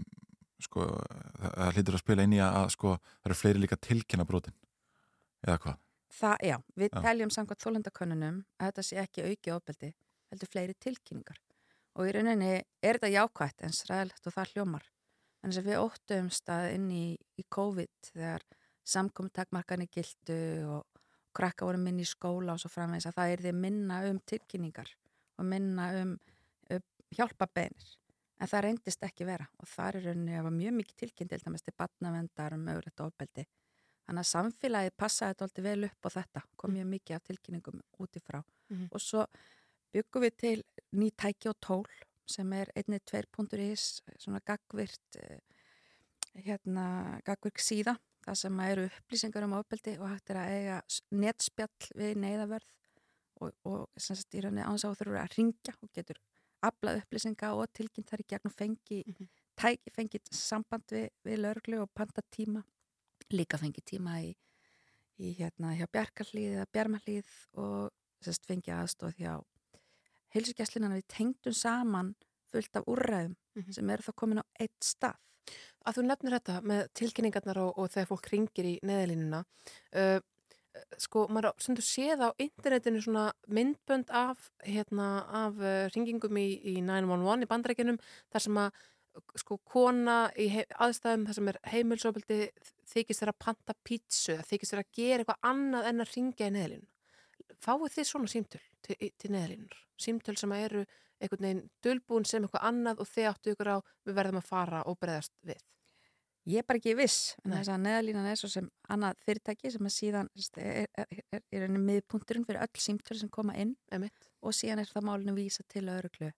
sko, 0.63 0.87
það, 0.87 1.51
það 1.57 1.75
hlýtur 1.75 1.97
að 1.97 2.03
spila 2.05 2.25
inn 2.25 2.37
í 2.37 2.41
að, 2.41 2.57
að 2.61 2.67
sko, 2.77 2.95
það 3.19 3.29
eru 3.29 3.39
fleiri 3.41 3.63
líka 3.65 3.79
tilkynna 3.89 4.27
brotin. 4.29 4.55
Eða 5.43 5.59
hvað? 5.65 5.79
Það, 6.11 6.37
já, 6.43 6.57
við 6.75 6.89
Já. 6.91 7.01
teljum 7.05 7.31
samkvæmt 7.31 7.63
þólendakönnunum 7.63 8.39
að 8.59 8.71
þetta 8.71 8.83
sé 8.83 8.97
ekki 8.99 9.27
auki 9.29 9.53
ofbeldi, 9.53 9.91
heldur 10.31 10.49
fleiri 10.51 10.75
tilkynningar. 10.83 11.37
Og 11.95 12.07
í 12.07 12.15
rauninni 12.15 12.51
er 12.59 12.97
þetta 12.97 13.11
jákvætt 13.11 13.63
en 13.65 13.75
sræðilegt 13.75 14.27
og 14.27 14.35
það 14.35 14.51
hljómar. 14.55 14.89
En 15.41 15.51
þess 15.51 15.61
að 15.61 15.69
við 15.69 15.81
óttumst 15.81 16.51
að 16.51 16.65
inn 16.75 16.89
í, 16.93 17.05
í 17.39 17.45
COVID 17.49 18.11
þegar 18.11 18.45
samkominntakmarkanir 18.91 19.89
gildu 19.91 20.41
og 20.67 21.01
krakka 21.35 21.67
voru 21.67 21.79
minni 21.81 22.03
í 22.03 22.09
skóla 22.09 22.55
og 22.55 22.61
svo 22.61 22.71
framvegis 22.71 23.07
að 23.09 23.17
það 23.17 23.33
er 23.33 23.43
því 23.45 23.55
minna 23.63 24.01
um 24.09 24.19
tilkynningar 24.27 24.91
og 25.39 25.47
minna 25.47 25.87
um, 26.01 26.13
um 26.75 26.85
hjálpabeinir. 27.15 27.95
En 28.41 28.49
það 28.49 28.65
reyndist 28.65 29.03
ekki 29.05 29.27
vera 29.27 29.47
og 29.61 29.69
það 29.69 29.87
er 29.87 30.07
rauninni 30.09 30.37
að 30.37 30.47
var 30.47 30.55
mjög 30.57 30.77
mikið 30.79 31.01
tilkynnt 31.03 31.33
til 31.33 31.43
dæmis 31.45 31.65
til 31.65 31.75
batnavendar 31.77 32.57
um 32.57 32.63
mögulegt 32.67 33.03
ofbeldi. 33.05 33.47
Þannig 34.07 34.23
að 34.25 34.31
samfélagið 34.31 34.95
passaði 34.97 35.33
þetta 35.33 35.45
alltaf 35.47 35.63
vel 35.63 35.83
upp 35.87 36.07
á 36.07 36.09
þetta, 36.17 36.41
kom 36.57 36.73
mjög 36.75 36.87
mikið 36.91 37.15
af 37.15 37.23
tilkynningum 37.29 37.81
útifrá. 38.01 38.43
Mhm. 38.69 38.87
Og 38.91 39.01
svo 39.01 39.25
byggum 39.93 40.23
við 40.25 40.37
til 40.37 40.63
ný 40.93 41.11
tæki 41.15 41.49
og 41.49 41.59
tól 41.61 41.85
sem 42.25 42.53
er 42.53 42.71
einnig 42.75 43.03
2.is, 43.05 44.01
svona 44.17 44.39
gagvirt, 44.45 45.15
eh, 45.19 45.39
hérna, 46.45 47.19
gagvirk 47.27 47.59
síða, 47.59 47.97
það 48.25 48.37
sem 48.37 48.59
eru 48.59 48.85
upplýsingar 48.87 49.43
um 49.43 49.53
ofbeldi 49.57 49.97
og 49.99 50.07
hægt 50.09 50.29
er 50.29 50.39
að 50.39 50.51
eiga 50.55 50.81
netspjall 51.11 51.89
við 51.97 52.15
neyðavörð 52.23 52.67
og, 53.41 53.53
og 53.65 53.87
sem 53.97 54.15
sagt 54.15 54.37
í 54.37 54.43
rauninni 54.45 54.63
án 54.63 54.77
þess 54.77 55.01
að 55.01 55.35
ringja 55.35 55.73
og 55.81 55.89
getur 55.97 56.19
aflað 56.63 57.01
upplýsinga 57.01 57.49
og 57.57 57.71
tilkynnt 57.73 58.11
þar 58.11 58.21
í 58.23 58.27
gegn 58.29 58.45
og 58.51 58.53
fengi, 58.55 59.03
Mhm. 59.07 59.29
tæki, 59.57 59.91
fengi 59.91 60.21
samband 60.31 60.85
við, 60.87 61.09
við 61.25 61.41
lörglu 61.41 61.81
og 61.81 61.89
panta 61.93 62.21
tíma 62.31 62.63
líka 63.35 63.59
fengið 63.61 63.85
tíma 63.93 64.19
í, 64.25 64.31
í 65.21 65.33
hérna 65.39 65.73
hjá 65.77 65.87
Bjarkarlíð 65.91 66.57
eða 66.57 66.69
Bjarmalíð 66.73 67.31
og 67.61 67.89
sérst 68.21 68.45
fengið 68.49 68.75
aðstóð 68.77 69.15
hjá 69.21 69.33
heilsugjastlinan 70.35 70.95
við 70.95 71.07
tengdum 71.11 71.55
saman 71.55 72.13
fullt 72.51 72.75
af 72.79 72.87
úrræðum 72.91 73.35
Mhm. 73.55 73.73
sem 73.75 73.89
eru 73.89 74.03
þá 74.03 74.13
komin 74.15 74.39
á 74.39 74.45
eitt 74.63 74.79
stað. 74.79 75.17
Að 75.85 75.95
þú 75.97 76.03
nefnir 76.07 76.35
þetta 76.37 76.61
með 76.63 76.81
tilkynningarnar 76.95 77.57
og, 77.57 77.71
og 77.77 77.89
þegar 77.91 78.07
fólk 78.07 78.29
ringir 78.31 78.65
í 78.69 78.79
neðalínuna 78.87 79.41
uh, 79.95 80.19
sko, 80.97 81.25
maður 81.27 81.51
stundur 81.59 81.83
séð 81.83 82.23
á 82.23 82.29
internetinu 82.39 83.01
svona 83.03 83.25
myndbönd 83.51 84.07
af 84.15 84.51
hérna, 84.63 85.25
af 85.27 85.59
uh, 85.59 85.89
ringingum 85.91 86.37
í, 86.39 86.61
í 86.63 86.77
911 86.79 87.43
í 87.43 87.49
bandrækjunum 87.51 87.99
þar 88.31 88.45
sem 88.45 88.61
að 88.61 88.79
sko 89.41 89.57
kona 89.67 90.17
í 90.39 90.47
aðstæðum 90.55 91.25
þar 91.27 91.37
sem 91.37 91.51
er 91.51 91.59
heimilsofaldi 91.73 92.39
þykist 92.91 93.21
þeirra 93.21 93.35
að 93.35 93.43
panta 93.45 93.75
pítsu 93.87 94.37
þykist 94.47 94.73
þeirra 94.73 94.85
að 94.85 94.97
gera 94.97 95.23
eitthvað 95.23 95.49
annað 95.51 95.89
en 95.89 96.03
að 96.03 96.13
ringja 96.15 96.47
í 96.47 96.55
neðalínu 96.55 97.57
fáið 97.61 97.95
þið 97.95 98.09
svona 98.09 98.31
símtöl 98.31 98.61
til, 98.85 98.97
til 99.17 99.33
neðalínur 99.35 99.81
símtöl 100.01 100.37
sem 100.39 100.55
eru 100.57 100.85
einhvern 101.21 101.47
veginn 101.47 101.65
dölbúin 101.85 102.25
sem 102.27 102.47
eitthvað 102.47 102.69
annað 102.71 103.03
og 103.03 103.11
þið 103.11 103.29
áttu 103.31 103.53
ykkur 103.53 103.73
á 103.75 103.77
við 104.07 104.17
verðum 104.17 104.41
að 104.41 104.49
fara 104.49 104.85
og 104.89 104.97
breyðast 105.01 105.35
við 105.45 105.61
Ég 106.49 106.63
er 106.63 106.65
bara 106.65 106.79
ekki 106.79 106.95
viss, 106.97 107.35
en 107.45 107.53
þess 107.53 107.69
að 107.69 107.83
neðalínan 107.83 108.27
er 108.31 108.37
svo 108.39 108.47
sem 108.49 108.65
annað 108.89 109.19
fyrirtæki 109.27 109.69
sem 109.69 109.85
er 109.85 109.93
síðan 109.93 110.29
er, 110.57 110.87
er, 111.03 111.11
er, 111.37 111.43
er 111.53 111.65
enn 111.67 111.77
miðpunturinn 111.85 112.47
fyrir 112.47 112.63
öll 112.63 112.81
símtöl 112.81 113.19
sem 113.19 113.29
koma 113.29 113.53
inn 113.61 113.75
Einmitt. 113.93 114.25
og 114.41 114.55
síðan 114.57 114.81
er 114.81 114.89
það 114.89 115.05
málinu 115.05 115.35
vísa 115.37 115.61
til 115.69 115.83
öðruglu. 115.85 116.31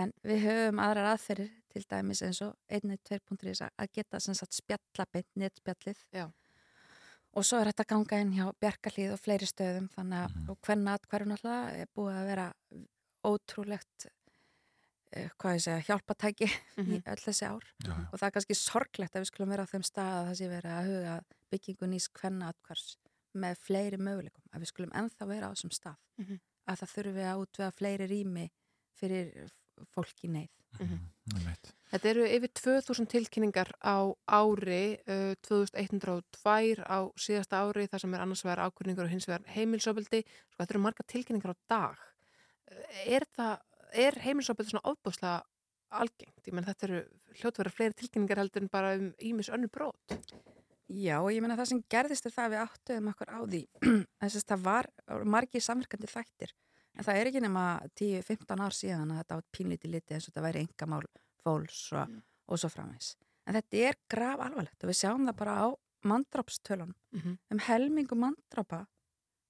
En 0.00 0.14
við 0.24 0.40
höfum 0.46 0.80
aðrar 0.80 1.10
aðferðir 1.10 1.52
til 1.74 1.84
dæmis 1.90 2.22
eins 2.24 2.40
og 2.46 2.54
1.2.is 2.70 3.62
að 3.66 3.92
geta 3.92 4.20
sem 4.22 4.36
sagt 4.38 4.56
spjallabind, 4.56 5.28
netspjallið. 5.42 6.02
Já. 6.14 6.26
og 7.34 7.46
svo 7.46 7.58
er 7.60 7.72
þetta 7.72 7.88
ganga 7.90 8.18
inn 8.22 8.34
hjá 8.36 8.44
Bjarkarlíð 8.62 9.14
og 9.16 9.22
fleiri 9.22 9.48
stöðum 9.50 9.88
þannig 9.94 10.20
að 10.22 10.52
og 10.52 10.58
hvernig 10.66 10.92
að 10.94 11.08
hverjum 11.10 11.34
alltaf 11.34 11.78
er 11.80 11.88
búið 11.98 12.18
að 12.20 12.28
vera 12.30 12.48
ótrúlegt 13.24 14.06
eh, 15.14 15.30
hvað 15.40 15.56
ég 15.56 15.64
segja, 15.64 15.86
hjálpatæki 15.88 16.50
í 16.94 17.00
öll 17.00 17.22
þessi 17.24 17.48
ár. 17.48 17.66
Já, 17.82 17.94
og 17.96 18.14
það 18.18 18.28
er 18.28 18.36
kannski 18.36 18.58
sorglegt 18.60 19.16
að 19.16 19.24
við 19.24 19.32
skulum 19.32 19.54
vera 19.54 19.66
á 19.66 19.72
þeim 19.72 19.86
stað 19.86 20.14
að 20.20 20.28
það 20.28 20.38
sé 20.40 20.50
verið 20.52 20.76
að 20.76 20.90
huga 20.92 21.16
að 21.18 21.36
byggingu 21.54 21.90
nýs 21.90 22.08
hvenna 22.20 22.50
atkvars 22.54 22.86
með 23.34 23.58
fleiri 23.66 23.98
möguleikum, 23.98 24.44
að 24.54 24.62
við 24.62 24.70
skulum 24.70 24.92
ennþá 24.94 25.26
vera 25.26 25.50
á 25.50 25.52
þessum 25.54 25.74
stað. 25.74 25.98
Mhm. 26.22 26.42
að 26.64 26.78
það 26.80 26.92
þurfi 26.94 27.24
að 27.28 27.40
útvega 27.42 27.72
fleiri 27.76 28.06
rými 28.08 28.44
fyrir 28.96 29.50
fólk 29.94 30.26
í 30.26 30.30
neyð 30.32 30.52
einmitt. 30.80 31.72
Þetta 31.92 32.10
eru 32.10 32.24
yfir 32.26 32.50
2000 32.58 33.06
tilkynningar 33.12 33.70
á 33.78 34.10
ári, 34.26 34.98
uh, 35.06 35.34
2102 35.46 36.82
á 36.82 36.98
síðasta 37.14 37.62
ári, 37.62 37.86
þar 37.90 38.02
sem 38.02 38.16
er 38.16 38.24
annars 38.24 38.42
vegar 38.44 38.64
ákvörningur 38.66 39.06
og 39.06 39.12
hins 39.12 39.28
vegar 39.30 39.46
heimilsofbildi. 39.54 40.24
Sko, 40.24 40.58
þetta 40.58 40.74
eru 40.74 40.82
marga 40.82 41.06
tilkynningar 41.06 41.54
á 41.54 41.56
dag. 41.70 42.02
Uh, 42.70 42.82
Er, 43.04 43.26
það, 43.36 43.62
er 43.92 44.18
heimilsofbildi 44.24 44.74
svona 44.74 44.88
ofbúslega 44.90 45.44
algengt? 45.94 46.42
Ég 46.48 46.56
menn 46.56 46.66
þetta 46.66 46.88
eru 46.88 47.04
hljótverðar 47.38 47.76
fleiri 47.76 47.98
tilkynningar 48.00 48.42
heldur 48.42 48.64
en 48.64 48.72
bara 48.72 48.96
um 48.98 49.12
ímis 49.22 49.52
önnu 49.54 49.70
brot. 49.70 50.18
Já, 50.90 51.16
ég 51.32 51.40
meina 51.40 51.56
það 51.56 51.70
sem 51.70 51.84
gerðist 51.90 52.26
er 52.28 52.34
það 52.34 52.44
að 52.44 52.52
við 52.52 52.62
áttuðum 52.64 53.06
okkur 53.14 53.30
á 53.32 53.40
því 53.46 53.62
þess 54.20 54.36
að 54.42 54.48
það 54.50 54.64
var 54.66 54.88
margir 55.24 55.64
samverkandi 55.64 56.10
þættir 56.10 56.52
en 56.98 57.04
það 57.04 57.18
er 57.20 57.26
ekki 57.30 57.40
nema 57.44 57.64
10-15 58.00 58.60
ár 58.64 58.74
síðan 58.76 59.10
að 59.14 59.20
þetta 59.22 59.38
átt 59.40 59.50
pínlítið 59.56 59.90
liti 59.94 60.14
eins 60.14 60.28
og 60.28 60.32
þetta 60.34 60.46
væri 60.46 60.64
engamál 60.66 61.02
fólks 61.44 61.80
og, 61.92 62.08
og 62.48 62.58
svo 62.60 62.68
framvegs. 62.72 63.16
En 63.46 63.54
þetta 63.58 63.76
er 63.88 63.96
graf 64.08 64.40
alvarlegt 64.40 64.84
og 64.84 64.88
við 64.90 64.98
sjáum 65.02 65.26
það 65.28 65.36
bara 65.42 65.54
á 65.60 65.66
mandrápstölunum. 66.04 66.94
Mhm. 67.12 67.38
Um 67.50 67.58
helmingu 67.58 68.14
mandrápa 68.16 68.86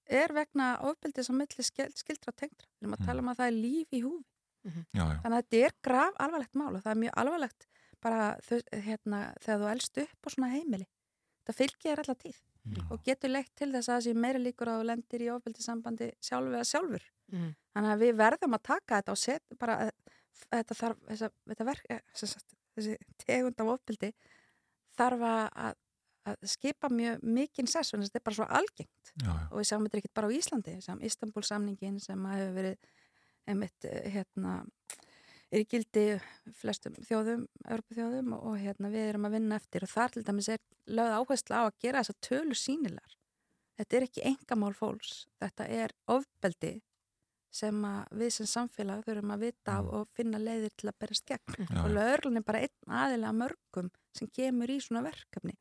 er 0.08 0.28
vegna 0.36 0.78
ofbildis 0.84 1.30
á 1.30 1.34
milli 1.34 1.62
skil- 1.64 1.92
skildra 1.96 2.32
tengdra. 2.32 2.66
Við 2.80 2.86
erum 2.88 2.94
að 2.98 3.06
tala 3.06 3.20
um 3.22 3.28
að 3.32 3.36
það 3.38 3.46
er 3.46 3.56
líf 3.58 3.88
í 3.92 4.02
húfi. 4.02 4.24
Já, 4.94 5.04
já. 5.04 5.20
Þannig 5.22 5.38
að 5.38 5.42
þetta 5.44 5.66
er 5.66 5.72
graf 5.82 6.14
alvarlegt 6.18 6.54
mál 6.56 6.74
og 6.76 6.82
það 6.82 6.90
er 6.94 7.00
mjög 7.02 7.14
alvarlegt 7.20 7.66
bara 8.00 8.36
þau, 8.40 8.58
hérna, 8.84 9.18
þegar 9.40 9.60
þú 9.60 9.70
elst 9.72 9.98
upp 9.98 10.24
á 10.24 10.28
svona 10.34 10.50
heimili. 10.52 10.86
Það 11.46 11.56
fylgir 11.60 11.98
allar 12.00 12.16
tíð 12.16 12.38
og 12.90 13.02
getur 13.04 13.28
leitt 13.28 13.50
til 13.54 13.72
þess 13.72 13.88
að 13.88 13.94
það 13.98 14.04
sé 14.06 14.14
meira 14.16 14.38
líkur 14.40 14.68
að 14.72 14.78
þú 14.80 14.84
lendir 14.88 15.20
í 15.20 15.28
ofbildisambandi 15.34 16.06
sjálf 16.20 16.48
eða 16.48 16.64
sjálfur. 16.64 17.02
Mhm. 17.32 17.54
Þannig 17.74 17.92
að 17.94 18.02
við 18.04 18.18
verðum 18.20 18.54
að 18.54 18.66
taka 18.68 18.98
þetta 19.00 19.14
og 19.14 19.18
setja 19.18 19.56
bara 19.58 19.78
að, 19.84 19.90
þetta 20.44 20.76
þarf, 20.80 21.00
þessa, 21.08 21.30
þetta 21.50 21.66
verk, 21.70 21.86
eh, 21.90 22.02
sem 22.14 22.28
þessi 22.74 22.96
tegund 23.22 23.62
af 23.62 23.70
ofbildi 23.74 24.10
þarf 24.98 25.24
að, 25.26 25.44
að, 25.64 25.78
að 26.30 26.50
skipa 26.54 26.90
mjög 26.90 27.24
mikinn 27.36 27.70
sess 27.70 27.94
þetta 27.94 28.20
er 28.20 28.26
bara 28.26 28.38
svo 28.38 28.48
algengt 28.48 29.12
Já, 29.14 29.30
já. 29.30 29.46
og 29.50 29.56
við 29.58 29.68
sjáum 29.70 29.86
þetta 29.86 30.00
ekkert 30.00 30.18
bara 30.18 30.30
á 30.30 30.36
Íslandi 30.38 30.76
sjáum 30.82 31.02
Istanbul 31.06 31.44
samningin 31.46 32.00
sem 32.02 32.26
að 32.26 32.38
hefur 32.40 32.54
verið 32.58 32.92
einmitt 33.50 33.88
eh, 33.88 34.06
hérna 34.14 34.54
er 35.54 35.62
í 35.62 35.66
gildi 35.70 36.04
flestum 36.58 36.96
þjóðum, 37.06 37.44
Európa-þjóðum 37.68 38.32
og, 38.34 38.46
og 38.50 38.56
hérna 38.62 38.90
við 38.90 39.10
erum 39.10 39.28
að 39.28 39.36
vinna 39.36 39.58
eftir 39.60 39.86
og 39.86 39.92
þar 39.92 40.14
til 40.14 40.24
dæmis 40.26 40.48
er 40.50 40.62
lögð 40.90 41.18
áherslu 41.20 41.58
á 41.58 41.62
að 41.62 41.76
gera 41.84 42.02
þessa 42.02 42.26
tölur 42.26 42.58
sínilar. 42.58 43.14
Þetta 43.78 43.96
er 43.98 44.06
ekki 44.08 44.24
engamál 44.30 44.72
fólks, 44.74 45.12
þetta 45.42 45.68
er 45.70 45.94
ofbeldi 46.10 46.72
sem 47.54 47.84
að 47.86 48.16
við 48.20 48.32
sem 48.34 48.48
samfélag 48.50 49.04
þurfum 49.06 49.34
að 49.34 49.44
vita 49.46 49.76
af 49.78 49.90
og 49.98 50.08
finna 50.16 50.40
leiðir 50.42 50.74
til 50.74 50.90
að 50.90 50.98
berast 51.04 51.26
gegn. 51.28 51.68
Já, 51.68 51.78
Og 51.84 51.92
lögurlun 51.94 52.40
er 52.40 52.46
bara 52.48 52.64
einn 52.66 52.96
aðilega 53.02 53.38
mörgum 53.38 53.92
sem 54.16 54.30
kemur 54.34 54.72
í 54.74 54.80
svona 54.82 55.04
verkefni 55.06 55.54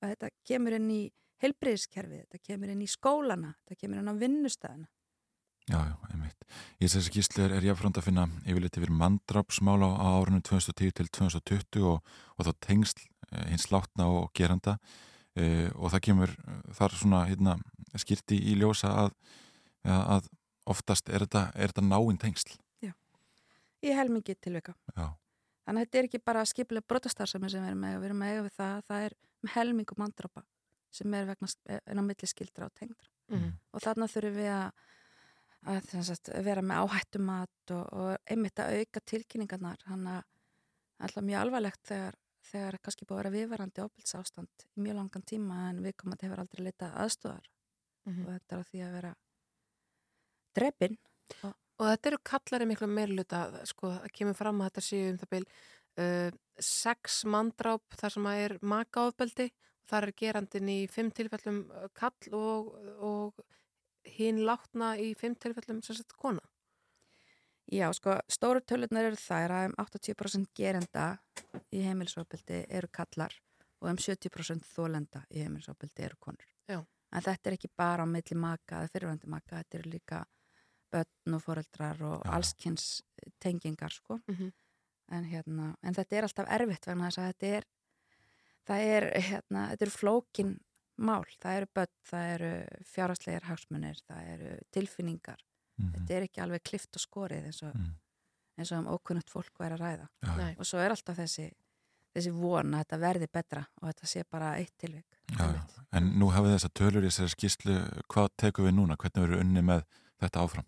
og 0.00 0.08
þetta 0.08 0.32
kemur 0.48 0.76
inn 0.78 0.90
í 0.92 1.02
heilbriðiskerfið, 1.44 2.26
þetta 2.26 2.44
kemur 2.48 2.72
inn 2.72 2.84
í 2.84 2.90
skólana, 2.90 3.54
þetta 3.64 3.80
kemur 3.82 4.00
inn 4.00 4.12
á 4.12 4.20
vinnustæðina. 4.20 4.88
Já, 5.64 5.78
já, 5.80 5.94
einmitt. 6.12 6.44
Í 6.76 6.84
þessi 6.84 7.02
skýrslu 7.08 7.44
er, 7.46 7.54
er 7.56 7.64
jáfnframt 7.64 7.96
að 7.96 8.08
finna 8.10 8.26
yfirleitt 8.44 8.76
yfir 8.76 8.92
mandrápsmál 8.92 9.80
á, 9.80 9.90
árunum 9.96 10.42
2010 10.44 10.92
til 10.98 11.08
2020 11.08 11.86
og, 11.88 12.16
og 12.36 12.48
þá 12.48 12.52
tengsl 12.66 13.00
eh, 13.30 13.46
hins 13.48 13.70
látna 13.72 14.10
og 14.12 14.28
geranda 14.36 14.76
eh, 15.40 15.70
og 15.72 15.88
það 15.94 16.04
kemur 16.08 16.34
eh, 16.36 16.58
þar 16.76 16.96
svona 17.00 17.22
hérna, 17.30 17.56
skýrti 17.96 18.36
í 18.52 18.58
ljósa 18.60 18.92
að, 19.06 19.16
að 19.88 20.28
oftast 20.66 21.08
er 21.08 21.24
þetta, 21.26 21.42
er 21.54 21.72
þetta 21.72 21.84
náinn 21.88 22.18
tengsl. 22.18 22.56
Í 23.84 23.90
helmingi 23.92 24.32
tilvika. 24.40 24.72
Já, 24.96 25.10
Þannig 25.64 25.80
að 25.80 25.86
þetta 25.86 25.98
er 25.98 26.06
ekki 26.08 26.18
bara 26.24 26.42
skipilega 26.48 26.86
brotastarfsemi 26.88 27.48
sem 27.52 27.60
við 27.64 27.70
erum 27.70 27.82
með, 27.84 27.94
við 28.00 28.06
erum 28.08 28.18
með 28.22 28.30
eiga 28.32 28.42
við 28.46 28.54
það, 28.56 28.78
það 28.88 29.04
er 29.08 29.14
með 29.44 29.52
helmingu 29.54 29.96
mandrópa 30.00 30.42
sem 30.94 31.14
er 31.18 31.26
vegna 31.28 31.48
en 31.92 32.00
á 32.00 32.02
milli 32.04 32.28
skildra 32.30 32.68
og 32.68 32.74
tengdra. 32.80 33.08
Mhm. 33.32 33.50
Og 33.72 33.84
þarna 33.84 34.08
þurfum 34.08 34.36
við 34.38 34.50
að, 34.54 34.84
að 35.74 35.88
sem 35.90 36.04
sagt, 36.08 36.30
vera 36.48 36.62
með 36.64 36.82
áhættumat 36.84 37.72
og, 37.76 37.84
og 37.92 38.30
einmitt 38.30 38.60
að 38.64 38.76
auka 38.80 39.02
tilkynningarnar. 39.12 39.80
Þannig 39.88 40.16
að 40.18 41.04
alltaf 41.08 41.26
mjög 41.28 41.40
alvarlegt 41.44 41.82
þegar, 41.88 42.18
þegar 42.52 42.78
kannski 42.84 43.04
búið 43.08 43.18
að 43.18 43.22
vera 43.24 43.34
viðvarandi 43.36 43.84
ábyrgsástand 43.84 44.66
í 44.76 44.84
mjög 44.84 44.96
langan 45.00 45.28
tíma 45.28 45.60
en 45.72 45.82
við 45.84 45.96
komum 46.00 46.16
að 46.16 46.24
hefur 46.28 46.44
aldrei 46.44 46.64
leitað 46.70 46.96
aðstúðar 47.04 47.50
Mhm. 48.04 48.24
og 48.26 48.32
þetta 48.36 48.52
er 48.52 48.60
á 48.60 48.68
því 48.68 48.80
að 48.84 48.92
vera 48.98 49.14
drefin. 50.56 50.98
Og 51.44 51.88
þetta 51.90 52.10
eru 52.10 52.20
kallari 52.30 52.68
miklu 52.70 52.86
meirluta, 52.90 53.46
sko, 53.66 53.90
það 53.96 54.14
kemur 54.14 54.38
fram 54.38 54.60
að 54.62 54.70
þetta 54.70 54.84
séu 54.86 55.10
um 55.10 55.20
það 55.20 55.30
byl 55.34 55.44
uh, 55.44 56.30
sex 56.62 57.22
mandráp 57.26 57.98
þar 57.98 58.14
sem 58.14 58.28
að 58.30 58.42
er 58.44 58.56
makaofbeldi 58.62 59.48
og 59.50 59.90
þar 59.90 60.06
er 60.06 60.16
gerandin 60.22 60.70
í 60.70 60.78
fimm 60.90 61.10
tilfellum 61.14 61.64
uh, 61.74 61.88
kall 61.98 62.38
og, 62.38 62.70
og 63.02 63.42
hinn 64.16 64.44
látna 64.46 64.94
í 65.00 65.12
fimm 65.18 65.34
tilfellum 65.40 65.82
sem 65.82 65.98
sagt 65.98 66.14
kona. 66.20 66.44
Já, 67.72 67.88
sko, 67.96 68.18
stóru 68.28 68.60
tölunar 68.60 69.08
eru 69.08 69.18
þær 69.18 69.54
að 69.56 69.70
um 69.70 69.76
80% 69.80 70.50
gerenda 70.54 71.06
í 71.72 71.80
heimilisofbeldi 71.80 72.66
eru 72.68 72.90
kallar 72.92 73.32
og 73.80 73.88
um 73.88 74.00
70% 74.00 74.68
þólenda 74.68 75.24
í 75.32 75.42
heimilisofbeldi 75.42 76.04
eru 76.04 76.20
konur. 76.20 76.50
Já. 76.68 76.82
En 77.14 77.24
þetta 77.24 77.50
er 77.50 77.56
ekki 77.56 77.70
bara 77.76 78.04
á 78.04 78.06
milli 78.10 78.36
maka 78.36 78.82
eða 78.82 78.92
fyrirvændi 78.92 79.30
maka, 79.32 79.62
þetta 79.62 79.78
eru 79.78 79.92
líka 79.94 80.20
börn 80.92 81.34
og 81.34 81.42
foreldrar 81.42 82.00
og 82.02 82.22
Já. 82.24 82.30
allskynns 82.38 83.02
tengingar, 83.40 83.90
sko. 83.92 84.20
Mhm. 84.28 84.52
En 85.12 85.24
hérna, 85.24 85.74
en 85.82 85.94
þetta 85.94 86.16
er 86.16 86.22
alltaf 86.22 86.48
erfitt 86.48 86.86
vegna 86.86 87.08
þess 87.10 87.18
að 87.18 87.32
þetta 87.32 87.46
er, 87.58 87.64
það 88.66 88.84
er, 88.96 89.06
hérna, 89.20 89.64
þetta 89.70 89.82
eru 89.82 89.90
flókin 89.90 90.54
mál, 90.96 91.24
það 91.42 91.56
eru 91.58 91.66
börn, 91.74 91.92
það 92.08 92.30
eru 92.34 92.52
fjárhagslegar 92.94 93.42
hagsmunir, 93.50 94.00
það 94.08 94.28
eru 94.34 94.58
tilfinningar, 94.72 95.38
Mhm. 95.78 95.92
þetta 95.92 96.10
er 96.14 96.22
ekki 96.28 96.40
alveg 96.42 96.62
klift 96.64 96.96
og 96.96 97.00
skorið 97.02 97.44
eins 97.46 97.62
og, 97.62 97.74
Mm. 97.74 97.94
eins 98.58 98.72
og 98.72 98.78
um 98.78 98.86
ókunnugt 98.96 99.28
fólk 99.28 99.58
væri 99.58 99.74
að 99.76 99.80
ræða. 99.80 100.08
já, 100.22 100.28
já. 100.30 100.36
Nei. 100.36 100.54
Og 100.58 100.64
svo 100.64 100.78
er 100.78 100.90
alltaf 100.90 101.16
þessi, 101.16 101.50
þessi 102.14 102.30
von 102.32 102.70
að 102.72 102.84
þetta 102.84 102.98
verði 103.00 103.26
betra 103.32 103.66
og 103.82 103.88
þetta 103.92 104.06
sé 104.06 104.22
bara 104.30 104.54
eitt 104.56 104.72
tilvik. 104.78 105.04
já. 105.28 105.66
En 105.92 106.12
nú 106.18 106.30
hafið 106.30 106.54
þessa 106.56 106.70
tölur 106.72 107.02
í 107.04 107.10
þessari 107.10 107.34
skýrslu, 107.34 108.02
hvað 108.08 108.28
tekum 108.38 108.64
við 108.66 108.74
núna? 108.74 108.96
Hvernig 108.96 109.28
verður 109.28 109.40
unni 109.40 109.60
með 109.60 109.84
þetta 110.22 110.40
áfram? 110.48 110.64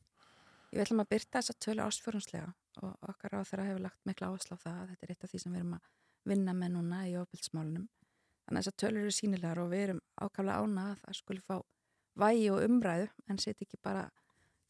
Ég 0.72 0.82
vil 0.90 1.00
að 1.00 1.08
byrta 1.08 1.38
þessa 1.40 1.54
tölu 1.62 1.82
ásfjörnslega 1.86 2.48
og 2.82 2.96
okkar 3.08 3.36
á 3.38 3.40
þeirra 3.46 3.66
hefur 3.68 3.80
lagt 3.86 4.00
mikla 4.04 4.28
áherslu 4.32 4.56
á 4.58 4.64
það 4.64 4.80
að 4.82 4.88
þetta 4.90 5.06
er 5.06 5.10
eitt 5.14 5.24
af 5.24 5.30
því 5.30 5.38
sem 5.42 5.52
við 5.52 5.58
erum 5.62 5.74
að 5.78 5.86
vinna 6.26 6.52
með 6.58 6.70
núna 6.74 6.98
í 7.08 7.14
ofbildsmálunum. 7.20 7.86
þannig 8.46 8.58
að 8.58 8.64
þessar 8.66 8.76
tölur 8.82 9.00
eru 9.06 9.10
sínilegar 9.14 9.58
og 9.62 9.70
við 9.70 9.82
erum 9.86 10.00
ákaflega 10.20 10.58
ána 10.62 10.84
að 10.92 11.00
það 11.04 11.14
skulle 11.20 11.40
fá 11.46 11.56
vægi 12.16 12.50
og 12.50 12.62
umræðu 12.66 13.08
en 13.28 13.38
set 13.38 13.62
ekki 13.62 13.78
bara 13.82 14.04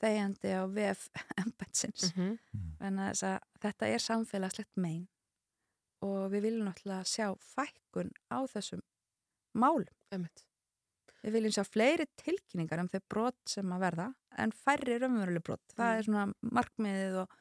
þegjandi 0.00 0.52
á 0.52 0.62
VF 0.76 1.08
embætsins 1.42 2.12
Mhm. 2.16 2.38
en 2.80 2.98
að 2.98 3.10
þess 3.10 3.22
að 3.22 3.38
þetta 3.60 3.86
er 3.88 3.98
samfélagslegt 4.06 4.76
mein 4.76 5.08
og 6.02 6.30
við 6.30 6.42
viljum 6.46 6.68
náttúrulega 6.68 7.04
sjá 7.08 7.32
fækkun 7.40 8.12
á 8.30 8.38
þessum 8.46 8.82
málum. 9.56 9.88
Einmitt. 10.12 10.44
Við 11.22 11.32
viljum 11.32 11.52
sjá 11.56 11.64
fleiri 11.66 12.06
tilkynningar 12.22 12.78
um 12.82 12.88
þau 12.88 13.00
brot 13.10 13.38
sem 13.50 13.72
að 13.72 13.80
verða 13.80 14.06
en 14.38 14.52
færri 14.52 14.98
raunveruleg 15.02 15.42
brot. 15.42 15.62
Það 15.74 15.86
Mm. 15.90 15.98
er 15.98 16.02
svona 16.02 16.34
markmiðið 16.60 17.16
og, 17.22 17.36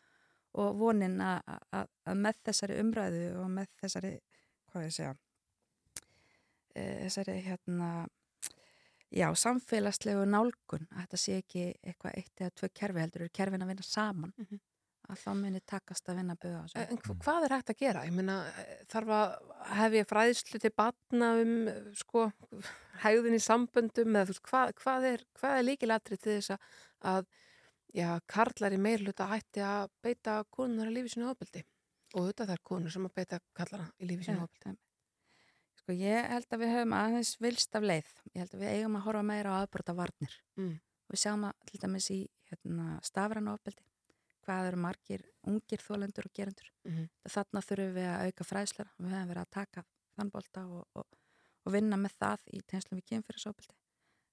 og 0.56 0.76
vonin 0.80 1.20
að, 1.22 1.88
með 2.16 2.36
þessari 2.50 2.80
umræðu 2.82 3.24
og 3.44 3.50
með 3.52 3.68
þessari, 3.84 4.14
hvað 4.72 4.84
ég 4.88 4.94
segja, 4.96 5.16
e, 6.76 6.84
þessari 7.06 7.36
hérna, 7.46 7.90
já, 9.16 9.28
samfélagslegu 9.36 10.26
nálgun, 10.28 10.88
að 10.92 11.02
þetta 11.06 11.20
sé 11.22 11.38
ekki 11.42 11.66
eitthvað 11.84 12.18
eitt 12.20 12.42
eða 12.42 12.56
tvö 12.60 12.70
kerfi 12.82 13.04
heldur, 13.04 13.28
kerfin 13.36 13.62
að 13.66 13.68
vinna 13.74 13.84
saman, 13.88 14.34
Mhm. 14.38 14.60
Að 15.10 15.20
þá 15.22 15.30
muni 15.40 15.60
takast 15.70 16.10
að 16.10 16.18
vinna 16.20 16.36
buða. 16.42 16.62
En 16.82 16.98
hva- 16.98 17.16
hvað 17.24 17.46
er 17.48 17.54
hægt 17.56 17.72
að 17.74 17.80
gera? 17.82 18.04
Ég 18.08 18.14
meina, 18.16 18.36
þarf 18.92 19.12
að 19.18 19.36
hef 19.80 19.98
ég 20.00 20.08
fræðslu 20.10 20.60
til 20.64 20.72
batna 20.76 21.30
um 21.42 21.54
eh, 21.72 21.82
sko, 22.00 22.26
hægðin 23.04 23.38
í 23.38 23.42
samböndum 23.44 24.16
eða 24.16 24.26
þú 24.30 24.34
veist, 24.36 24.44
hvað, 24.50 24.74
hvað 24.82 25.08
er, 25.12 25.26
hvað 25.40 25.58
er 25.60 25.68
líkilatri 25.70 26.18
til 26.18 26.38
þess 26.40 26.56
að, 27.06 27.30
já, 27.96 28.10
karlar 28.28 28.74
í 28.76 28.82
meirluta 28.82 29.28
hætti 29.32 29.64
að 29.66 29.90
beita 30.04 30.40
konunar 30.50 30.90
í 30.92 30.96
lífi 30.98 31.16
sínu 31.16 31.30
ofbeldi 31.32 31.64
og 32.16 32.30
þetta 32.32 32.50
þær 32.54 32.64
konur 32.64 32.92
sem 32.94 33.06
að 33.08 33.16
beita 33.20 33.40
kallara 33.54 33.90
í 34.00 34.10
lífi 34.10 34.30
ofbeldi. 34.32 34.66
einmitt. 34.66 34.82
Sko 35.86 35.94
ég 35.94 36.30
held 36.32 36.48
að 36.56 36.62
við 36.64 36.72
höfum 36.74 36.94
aðeins 36.98 37.36
vilst 37.44 37.76
af 37.78 37.84
leið. 37.86 38.08
Ég 38.34 38.42
held 38.42 38.54
að 38.56 38.62
við 38.64 38.72
eigum 38.74 38.96
að 38.98 39.04
horfa 39.06 39.24
meira 39.28 39.52
á 39.54 39.58
aðbrota 39.62 39.94
varnir. 39.94 40.34
Mm. 40.58 40.80
Við 41.12 41.20
sjáum 41.22 41.44
að 41.46 41.54
til 41.70 41.80
dæmis 41.84 42.08
í 42.16 42.18
hérna, 42.50 42.88
stafræna 43.06 43.54
ofbeldi 43.54 43.84
hvað 44.46 44.70
eru 44.70 44.82
margir 44.86 45.24
ungir 45.50 45.82
þólendur 45.84 46.30
og 46.30 46.34
gerendur. 46.38 46.70
Mhm. 46.86 47.10
Þarna 47.30 47.64
þurfum 47.66 47.96
við 47.98 48.10
að 48.12 48.26
auka 48.30 48.48
fræðslara. 48.50 48.94
Við 48.98 49.16
höfum 49.16 49.32
verið 49.32 49.42
að 49.42 49.56
taka 49.58 49.86
þann 50.16 50.32
bolta 50.32 50.66
og, 50.68 50.86
og, 50.96 51.06
og 51.66 51.74
vinna 51.76 51.98
með 51.98 52.16
það 52.20 52.46
í 52.54 52.62
tengslum 52.68 53.00
við 53.02 53.10
kynfyrirsofbeldi. 53.12 53.76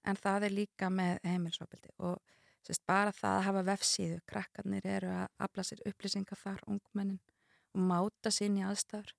En 0.04 0.18
það 0.18 0.48
er 0.48 0.56
líka 0.56 0.90
með 0.90 1.18
heimilisofbeldi 1.24 1.94
og 2.02 2.18
sérst, 2.66 2.82
bara 2.86 3.12
það 3.14 3.36
að 3.38 3.46
hafa 3.48 3.64
vefsíðu. 3.70 4.20
Krakkarnir 4.26 4.86
eru 4.86 5.10
að 5.14 5.26
afla 5.46 5.64
sér 5.66 5.82
upplýsingar 5.86 6.38
þar, 6.38 6.62
ungmennin 6.66 7.20
og 7.72 7.86
máta 7.88 8.30
sín 8.34 8.58
í 8.58 8.66
aðstæður. 8.66 9.14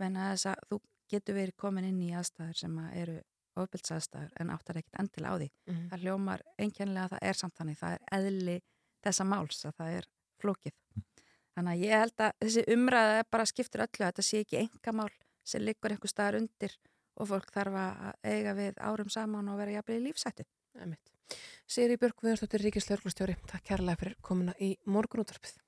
Þess 0.00 0.46
að 0.48 0.64
þú 0.68 0.80
getur 1.10 1.36
verið 1.36 1.56
komin 1.60 1.88
inn 1.88 2.00
í 2.04 2.14
aðstæður 2.16 2.56
sem 2.56 2.76
að 2.80 2.96
eru 3.02 3.18
ofbeldsaðstæður 3.60 4.36
en 4.40 4.52
áttar 4.54 4.78
ekkert 4.80 5.00
endil 5.02 5.26
á 5.26 5.32
því. 5.34 5.48
Mhm. 5.66 5.88
Það 5.90 6.04
hljómar 6.04 6.44
einkennilega 6.56 7.04
að 7.04 7.14
það 7.14 7.28
er 7.28 7.40
samt 7.40 7.56
þannig. 7.58 7.78
Það 7.80 7.96
er 7.96 8.02
eðli 8.18 8.56
þessa 9.04 9.26
máls 9.26 9.64
að 9.64 9.76
það 9.80 9.96
er 9.98 10.08
flókið. 10.40 10.76
Þannig 11.56 11.72
að 11.72 11.84
ég 11.84 12.04
held 12.04 12.24
að 12.24 12.36
þessi 12.44 12.64
umræða 12.74 13.18
er 13.20 13.28
bara 13.30 13.48
skiptur 13.48 13.84
öllu 13.84 14.04
að 14.04 14.12
þetta 14.12 14.26
sé 14.26 14.42
ekki 14.44 14.60
engamál 14.62 15.10
sem 15.44 15.64
liggur 15.64 15.94
einhver 15.94 16.12
staðar 16.12 16.40
undir 16.40 16.76
og 17.20 17.30
fólk 17.30 17.52
þarf 17.54 17.78
að 17.82 18.30
eiga 18.32 18.54
við 18.56 18.78
árum 18.80 19.10
saman 19.12 19.50
og 19.52 19.58
vera 19.60 19.78
jafnlega 19.78 20.00
í 20.00 20.06
lífsættu. 20.06 20.46
Einmitt. 20.80 21.12
Siri 21.70 21.98
Björk 22.00 22.24
Viðarsdóttir 22.24 22.64
Ríkislauglustjóri, 22.66 23.36
takk 23.50 23.66
kærlega 23.70 24.00
fyrir 24.00 24.16
komuna 24.24 24.56
í 24.58 24.72
morgunúttarpið. 24.86 25.58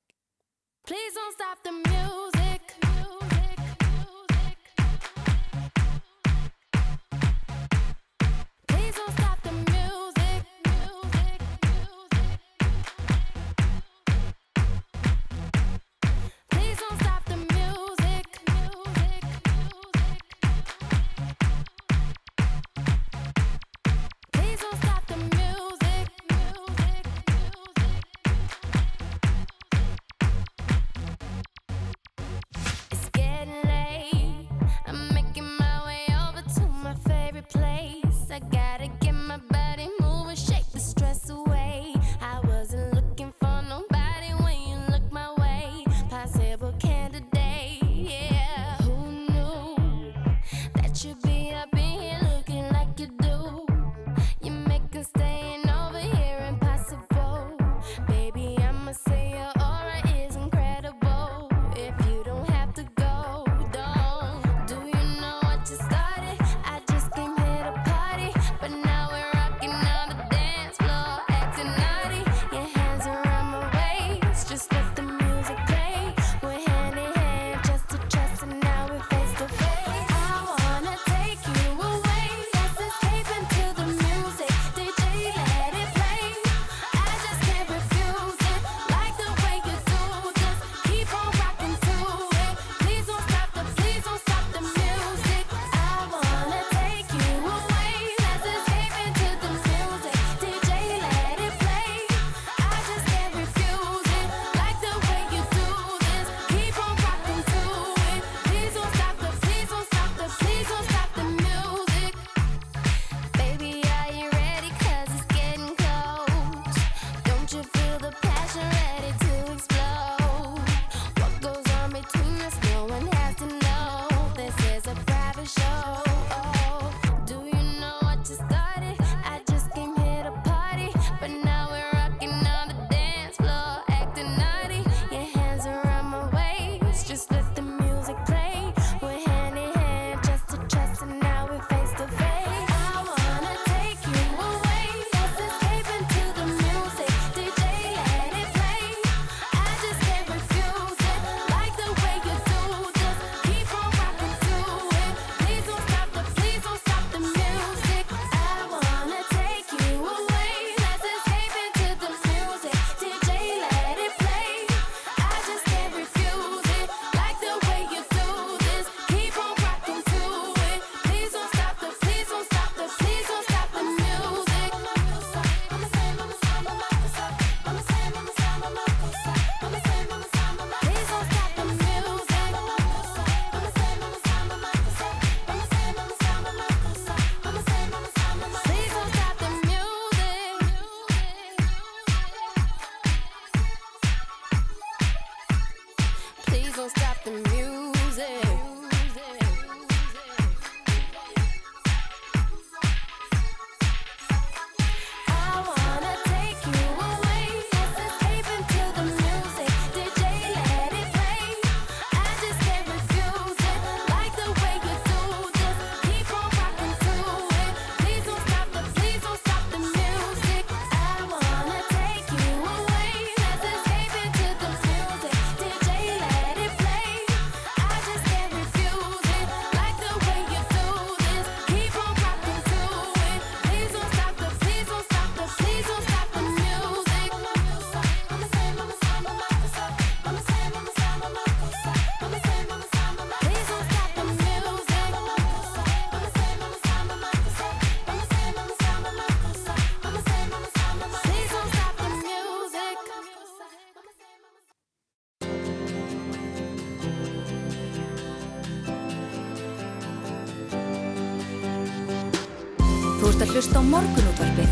Hlusta 263.52 263.76
á 263.76 263.84
morgunútvarpið. 263.84 264.70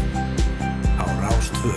á 0.96 1.04
Rástvö. 1.20 1.72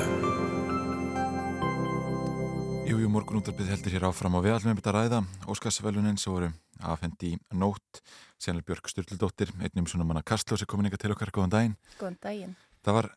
Jú, 2.87 2.95
jú, 2.95 3.09
morgunútarbið 3.11 3.73
heldur 3.73 3.91
hér 3.91 4.05
áfram 4.07 4.37
og 4.39 4.45
við 4.45 4.55
ætlum 4.55 4.71
einmitt 4.71 4.87
að 4.87 4.95
ræða 4.95 5.19
Óskarsvelunin 5.51 6.15
sem 6.15 6.31
voru 6.31 6.47
afhendi 6.79 7.33
í 7.35 7.39
nótt 7.59 7.99
Sérlega 8.39 8.69
Björg 8.71 8.87
Sturldóttir, 8.87 9.51
einnum 9.59 9.83
svona 9.83 10.07
manna 10.07 10.23
Kastlósi 10.23 10.63
komin 10.63 10.87
ykkar 10.87 11.03
til 11.03 11.11
okkar, 11.11 11.33
góðan 11.35 11.51
daginn 11.51 11.75
Góðan 11.99 12.15
daginn. 12.23 12.55
Það 12.87 12.99
var 13.01 13.11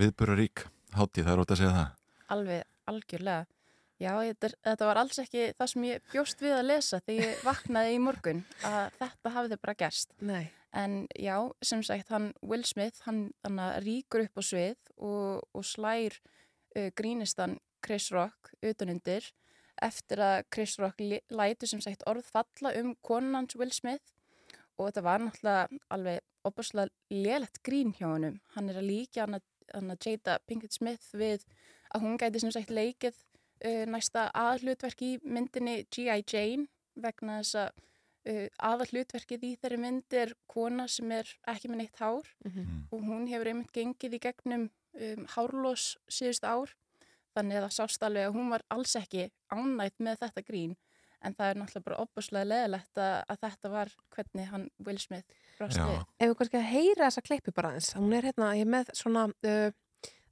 viðbörurík 0.00 0.64
hátíð, 0.96 1.28
það 1.28 1.32
er 1.34 1.44
ótt 1.44 1.52
að 1.52 1.60
segja 1.60 1.76
það 1.76 1.88
Alveg 2.32 2.64
algjörlega. 2.88 3.44
Já, 4.00 4.14
þetta, 4.24 4.48
þetta 4.64 4.86
var 4.88 5.00
alls 5.02 5.18
ekki 5.20 5.50
það 5.58 5.70
sem 5.72 5.84
ég 5.90 6.06
bjóst 6.12 6.40
við 6.40 6.54
að 6.56 6.68
lesa 6.70 7.00
þegar 7.04 7.26
ég 7.26 7.42
vaknaði 7.50 7.96
í 7.96 8.00
morgun 8.00 8.42
að 8.64 8.94
þetta 9.00 9.34
hafði 9.34 9.58
bara 9.60 9.76
gerst. 9.82 10.14
Nei. 10.24 10.44
En 10.80 10.94
já, 11.18 11.34
sem 11.66 11.82
sagt, 11.82 12.12
hann 12.14 12.30
Will 12.46 12.64
Smith, 12.64 13.02
hann, 13.04 13.26
hann 13.44 13.58
ríkur 13.84 14.24
upp 14.24 14.38
á 14.38 14.42
svið 14.46 14.78
og, 14.96 15.42
og 15.52 15.66
slær 15.66 16.16
uh, 16.16 16.88
grínistan 16.96 17.58
Chris 17.84 18.08
Rock 18.14 18.52
utanundir 18.62 19.26
eftir 19.80 20.20
að 20.22 20.38
Chris 20.52 20.78
Rock 20.80 21.00
lætur 21.02 21.68
sem 21.68 21.80
sagt 21.82 22.04
orð 22.08 22.28
falla 22.28 22.72
um 22.80 22.94
konans 23.04 23.56
Will 23.58 23.72
Smith 23.74 24.14
og 24.76 24.88
þetta 24.88 25.04
var 25.04 25.24
náttúrulega 25.24 25.80
alveg 25.92 26.20
opaslega 26.48 26.88
lélegt 27.12 27.60
grín 27.66 27.92
hjá 27.96 28.06
honum. 28.08 28.38
Hann 28.54 28.70
er 28.72 28.80
að 28.80 28.88
líka 28.88 29.26
hann 29.26 29.40
hann 29.74 29.92
að 29.92 30.06
Jada 30.06 30.38
Pinkett 30.46 30.74
Smith 30.74 31.12
við 31.16 31.44
að 31.94 32.04
hún 32.04 32.18
gæti 32.20 32.42
sem 32.42 32.52
sagt 32.54 32.72
leikið 32.74 33.18
uh, 33.64 33.84
næsta 33.90 34.28
aðhlutverk 34.34 35.02
í 35.06 35.12
myndinni 35.24 35.84
G.I. 35.92 36.24
Jane 36.32 36.66
vegna 37.00 37.38
þess 37.40 37.54
að 37.62 37.70
uh, 38.30 38.48
aðhlutverkið 38.70 39.46
í 39.48 39.54
þeirri 39.62 39.78
mynd 39.80 40.16
er 40.22 40.34
kona 40.50 40.86
sem 40.90 41.10
er 41.16 41.30
ekki 41.48 41.70
með 41.72 41.82
neitt 41.84 42.00
hár 42.02 42.26
Mhm. 42.44 42.86
og 42.92 43.00
hún 43.06 43.26
hefur 43.30 43.48
einmitt 43.52 43.72
gengið 43.72 44.18
í 44.18 44.22
gegnum 44.26 44.68
um, 44.94 45.26
hárlós 45.36 45.96
síðust 46.10 46.44
ár 46.44 46.72
þannig 47.36 47.56
að 47.60 47.66
það 47.68 47.74
sást 47.78 48.02
alveg 48.02 48.26
að 48.26 48.34
hún 48.34 48.48
var 48.50 48.62
alls 48.74 48.96
ekki 48.98 49.28
ánægt 49.54 50.00
með 50.02 50.18
þetta 50.24 50.42
grín 50.48 50.76
en 51.22 51.34
það 51.36 51.50
er 51.52 51.58
náttúrulega 51.60 51.84
bara 51.84 52.00
opaslega 52.02 52.48
leðilegt 52.48 52.96
að, 52.98 53.16
að 53.28 53.38
þetta 53.44 53.70
var 53.70 53.90
hvernig 54.16 54.46
hann 54.50 54.64
Will 54.86 54.98
Smith 54.98 55.26
við. 55.84 56.00
Ef 56.18 56.28
við 56.30 56.36
kannski 56.40 56.56
að 56.56 56.70
heyra 56.72 57.04
þessa 57.10 57.22
klippi 57.26 57.52
bara 57.52 57.68
aðeins, 57.74 57.90
hún 57.94 58.14
er 58.16 58.22
hérna, 58.30 58.48
ég 58.56 58.64
er 58.64 58.70
með 58.72 58.92
svona, 58.96 59.26
uh, 59.44 59.70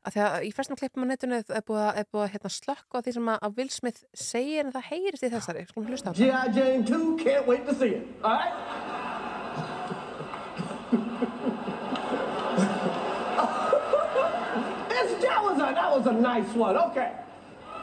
að 0.07 0.15
því 0.15 0.20
að 0.25 0.47
í 0.47 0.51
flestum 0.55 0.79
klippum 0.79 1.05
á 1.05 1.11
netinu 1.11 1.41
er 1.43 1.65
búið 1.66 1.85
að, 1.85 2.31
hérna, 2.35 2.51
slökka 2.53 2.95
á 2.99 3.03
því 3.05 3.12
sem 3.16 3.31
að, 3.35 3.49
Will 3.59 3.73
Smith 3.75 4.01
segir 4.15 4.65
en 4.65 4.75
það 4.75 4.89
heyrist 4.93 5.25
í 5.27 5.33
þessari, 5.33 5.66
skulum 5.69 5.89
hlusta 5.91 6.11
á 6.11 6.12
það. 6.12 6.20
G.I. 6.23 6.47
Jane 6.57 6.85
2, 6.87 7.16
can't 7.25 7.47
wait 7.47 7.66
to 7.66 7.75
see 7.75 7.93
it. 7.99 8.05
All 8.23 8.33
right? 8.33 8.55
It's, 14.99 15.23
that, 15.23 15.43
was 15.43 15.59
a, 15.59 15.75
that 15.75 15.91
was 15.91 16.07
a 16.07 16.12
nice 16.12 16.53
one. 16.55 16.77
Okay. 16.77 17.12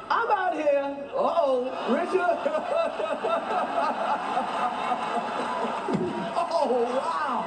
I'm 0.09 0.29
out 0.29 0.53
here. 0.53 0.97
Uh-oh, 1.15 1.63
Richard. 1.89 2.37
oh, 6.37 6.83
wow. 6.97 7.45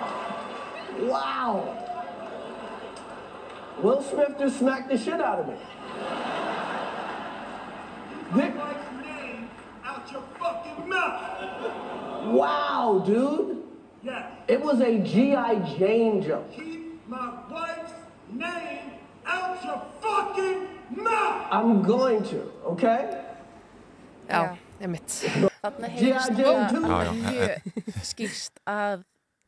Wow. 1.06 1.87
Will 3.82 4.02
Smith 4.02 4.34
just 4.38 4.58
smacked 4.58 4.88
the 4.88 4.98
shit 4.98 5.20
out 5.20 5.38
of 5.40 5.46
me. 5.48 5.54
Get 8.34 8.56
my 8.56 8.74
name 9.02 9.50
out 9.84 10.10
your 10.12 10.22
fucking 10.38 10.88
mouth. 10.88 12.34
Wow, 12.34 13.02
dude. 13.06 13.62
Yes. 14.02 14.32
It 14.48 14.60
was 14.60 14.80
a 14.80 14.98
G.I. 14.98 15.54
Jane 15.78 16.22
joke. 16.22 16.50
Keep 16.52 17.08
my 17.08 17.32
wife's 17.50 17.92
name 18.32 18.92
out 19.24 19.64
your 19.64 19.82
fucking 20.00 20.68
mouth. 20.90 21.46
I'm 21.50 21.82
going 21.82 22.22
to, 22.24 22.50
okay? 22.66 23.24
Já, 24.28 24.56
einmitt. 24.80 25.08
Þannig 25.62 25.94
G.I. 25.96 26.12
heyrist 26.12 26.34
Jane 26.36 26.66
það 26.66 26.74
2. 26.74 26.82
Já, 26.82 26.98
já. 27.04 27.12
mjög 27.22 28.02
skýrst 28.10 28.60
að 28.66 29.06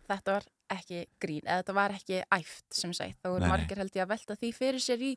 þetta 0.09 0.39
var 0.39 0.48
ekki 0.71 1.07
grín, 1.21 1.43
eða 1.45 1.63
þetta 1.63 1.75
var 1.75 1.91
ekki 1.99 2.23
æft 2.33 2.65
sem 2.73 2.93
sagt, 2.93 3.19
þá 3.25 3.37
er 3.37 3.49
margir 3.49 3.77
held 3.83 3.93
ég 3.97 4.05
að 4.07 4.13
velta 4.15 4.37
því 4.37 4.53
fyrir 4.55 4.81
sér 4.81 5.03
í 5.03 5.17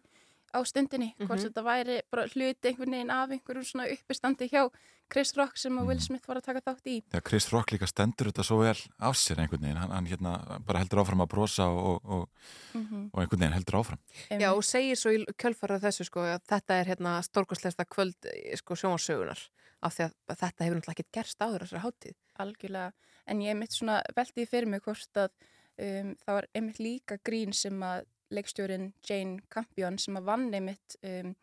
á 0.54 0.60
stundinni, 0.66 1.16
hvort 1.18 1.40
Mhm. 1.42 1.48
þetta 1.50 1.64
væri 1.66 2.02
bara 2.12 2.28
hluti 2.28 2.70
einhvern 2.70 2.92
veginn 2.94 3.10
af 3.10 3.30
einhverjum 3.30 3.66
svona 3.66 3.88
uppistandi 3.90 4.50
hjá 4.50 4.70
Chris 5.12 5.34
Rock 5.38 5.58
sem 5.58 5.74
að 5.78 5.86
Will 5.88 5.98
Mhm. 5.98 6.02
Smith 6.06 6.28
var 6.28 6.38
að 6.38 6.44
taka 6.46 6.62
þátt 6.62 6.86
í 6.86 7.04
Þegar 7.12 7.24
Chris 7.24 7.50
Rock 7.54 7.72
líka 7.72 7.88
stendur 7.88 8.32
þetta 8.32 8.44
svo 8.46 8.60
vel 8.62 8.78
af 9.00 9.16
sér 9.16 9.38
einhvern 9.42 9.62
veginn, 9.62 9.78
hann, 9.78 9.90
hann 9.92 10.06
hérna 10.08 10.60
bara 10.66 10.80
heldur 10.80 11.02
áfram 11.04 11.22
að 11.26 11.30
brosa 11.30 11.64
og, 11.68 12.02
og, 12.06 12.30
Mhm. 12.74 13.10
og 13.14 13.20
einhvern 13.22 13.40
veginn 13.40 13.54
heldur 13.54 13.80
áfram 13.84 14.00
Já, 14.32 14.54
og 14.56 14.64
segir 14.64 14.96
svo 14.96 15.12
í 15.12 15.26
kjölfarað 15.38 15.82
þessu 15.82 16.06
sko 16.06 16.20
að 16.22 16.42
þetta 16.48 16.80
er 16.82 16.86
hérna 16.86 17.22
stórkostlesta 17.24 17.86
kvöld 17.86 18.16
eh, 18.26 18.56
sko 18.56 18.76
sjónvarsögunar 18.76 19.50
af 19.84 19.96
því 19.98 20.06
að 20.30 20.38
þetta 20.38 20.66
hefur 20.66 20.76
náttúrulega 20.80 21.00
ekkert 21.00 21.12
gerst 21.12 21.40
áður 21.40 21.62
á 21.62 21.66
þessari 21.66 21.82
hátíð. 21.84 22.16
algjörlega, 22.40 22.92
en 23.28 23.42
ég 23.42 23.58
mitt 23.58 23.76
svona 23.76 24.02
velti 24.16 24.42
því 24.42 24.50
fyrir 24.50 24.72
mig 24.74 24.84
hvort 24.86 25.20
að 25.20 25.32
um, 25.80 26.14
það 26.26 26.40
var 26.40 26.50
einmitt 26.54 26.82
líka 26.84 27.20
grín 27.24 27.54
sem 27.56 27.80
að 27.86 28.06
leikstjórin 28.34 28.92
Jane 29.06 29.42
Campion 29.54 30.00
sem 30.02 30.18
að 30.18 30.30
vann 30.30 30.50
einmitt 30.54 30.98
um, 31.06 31.34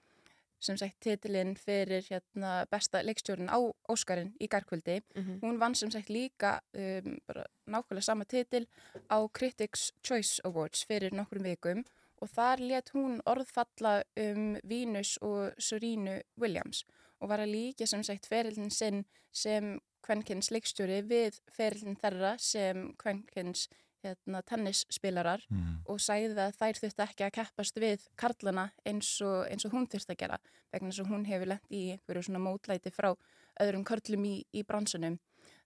sem 0.61 0.77
sagt 0.77 0.98
titilinn 1.01 1.55
fyrir 1.57 2.05
hérna, 2.11 2.66
besta 2.70 3.01
leikstjórin 3.05 3.48
á 3.48 3.57
Óskarinn 3.89 4.35
í 4.40 4.48
garkvöldi. 4.51 4.98
Mhm. 5.16 5.39
Hún 5.40 5.61
vann 5.61 5.74
sem 5.74 5.90
sagt 5.90 6.11
líka 6.11 6.61
um, 6.74 7.16
bara 7.27 7.47
nákvæmlega 7.66 8.02
sama 8.05 8.24
titil 8.24 8.66
á 9.09 9.19
Critics 9.32 9.93
Choice 10.05 10.40
Awards 10.44 10.85
fyrir 10.85 11.15
nokkrum 11.16 11.44
vikum 11.44 11.85
og 12.20 12.28
þar 12.28 12.61
let 12.61 12.90
hún 12.93 13.20
orðfalla 13.24 14.02
um 14.20 14.57
Venus 14.65 15.16
og 15.23 15.55
Serenu 15.59 16.20
Williams 16.36 16.85
og 17.20 17.28
var 17.28 17.40
að 17.40 17.55
líka 17.55 17.86
sem 17.86 18.02
sagt 18.05 18.28
ferillin 18.28 18.70
sinn 18.70 19.05
sem 19.32 19.78
kvenkins 20.02 20.51
leikstjóri 20.51 21.02
við 21.06 21.39
ferillin 21.56 21.97
þeirra 22.01 22.35
sem 22.40 22.93
kvenkins 23.01 23.68
hérna, 24.05 24.40
tennisspilarar 24.48 25.43
Mhm. 25.51 25.82
og 25.86 25.98
sagði 26.01 26.35
að 26.40 26.55
þær 26.56 26.78
þurfti 26.81 27.05
ekki 27.05 27.24
að 27.27 27.32
keppast 27.36 27.77
við 27.77 28.06
karlana 28.16 28.70
eins 28.86 29.20
og, 29.20 29.47
eins 29.51 29.64
og 29.66 29.72
hún 29.72 29.86
þurfti 29.86 30.14
að 30.14 30.20
gera 30.22 30.39
vegna 30.72 30.89
þess 30.90 31.01
að 31.05 31.10
hún 31.12 31.27
hefur 31.27 31.47
lent 31.47 31.68
í 31.70 31.82
einhverju 31.93 32.22
svona 32.24 32.40
mótlæti 32.40 32.90
frá 32.90 33.14
öðrum 33.60 33.85
körlum 33.85 34.24
í, 34.24 34.44
í 34.55 34.62
bransunum. 34.64 35.18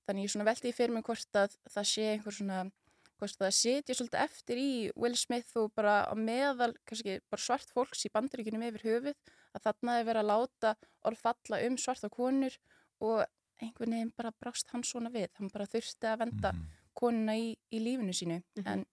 Þannig 0.09 0.25
ég 0.27 0.31
svona 0.35 0.45
velti 0.51 0.69
í 0.69 0.75
fyrir 0.75 0.93
mig 0.93 1.05
hvort 1.05 1.33
að 1.39 1.55
það 1.71 1.87
sé 1.87 2.09
einhver 2.17 2.33
svona 2.35 2.71
hvort 3.21 3.39
það 3.39 3.55
setja 3.55 3.95
svolítið 3.95 4.25
eftir 4.25 4.57
í 4.59 4.91
Will 4.97 5.15
Smith 5.17 5.57
og 5.57 5.71
bara 5.77 6.03
á 6.11 6.15
meðal 6.19 6.75
kannski 6.85 7.21
bara 7.31 7.41
svart 7.41 7.71
fólks 7.71 8.03
í 8.05 8.11
bandaríkunum 8.11 8.67
yfir 8.67 8.83
höfuð 8.83 9.15
að 9.55 9.63
þarna 9.63 10.01
er 10.01 10.05
verið 10.09 10.25
að 10.25 10.31
láta 10.33 10.75
orð 11.07 11.19
falla 11.23 11.61
um 11.69 11.77
svarta 11.79 12.11
konur 12.11 12.59
og 13.01 13.25
einhvern 13.63 13.91
veginn 13.95 14.13
bara 14.17 14.33
brást 14.41 14.69
hann 14.73 14.83
svona 14.83 15.11
við. 15.15 15.29
Hann 15.39 15.51
bara 15.53 15.67
þurfti 15.67 16.09
að 16.11 16.19
venda 16.25 16.53
Mhm. 16.53 16.65
konuna 16.95 17.33
í, 17.37 17.57
í 17.73 17.79
lífinu 17.81 18.13
sínu. 18.15 18.43
En 18.67 18.85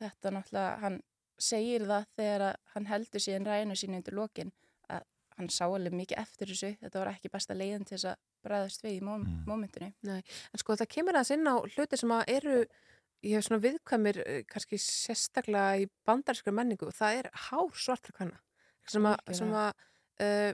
þetta 0.00 0.30
náttúrulega 0.30 0.78
hann 0.80 1.00
segir 1.38 1.80
það 1.86 2.06
þegar 2.16 2.40
að 2.50 2.56
hann 2.74 2.86
heldur 2.86 3.20
síðan 3.20 3.46
ræðinu 3.46 3.76
sínu 3.76 3.96
undir 4.00 4.14
lokin 4.14 4.52
að 4.90 5.02
hann 5.36 5.48
sá 5.48 5.64
alveg 5.66 5.92
mikið 5.92 6.18
eftir 6.18 6.46
þessu. 6.48 6.78
Þetta 6.80 6.98
var 7.04 7.12
ekki 7.12 7.30
besta 7.32 7.54
leiðin 7.54 7.84
til 7.86 7.96
þess 7.98 8.10
að 8.12 8.16
bregðast 8.46 8.82
við 8.82 8.96
í 8.96 9.02
móm, 9.02 9.24
Mm. 9.26 9.44
mómentinu. 9.46 9.92
Nei, 10.02 10.22
en 10.52 10.58
sko 10.58 10.76
það 10.76 10.88
kemur 10.88 11.14
aðeins 11.14 11.30
inn 11.34 11.46
á 11.46 11.54
hluti 11.60 11.98
sem 11.98 12.08
að 12.10 12.24
eru, 12.28 12.66
ég 13.24 13.34
hef 13.34 13.44
svona 13.44 13.60
viðkvæmir 13.64 14.22
eh, 14.26 14.42
kannski 14.44 14.78
sérstaklega 14.78 15.80
í 15.82 15.88
bandarískri 16.06 16.52
menningu, 16.54 16.92
það 16.92 17.18
er 17.24 17.30
hár 17.34 17.70
svartra 17.74 18.12
kvenna. 18.12 18.38
Sem 18.86 19.02
að, 19.02 19.16
sem 19.34 19.50
að 19.50 19.72
uh, 20.20 20.52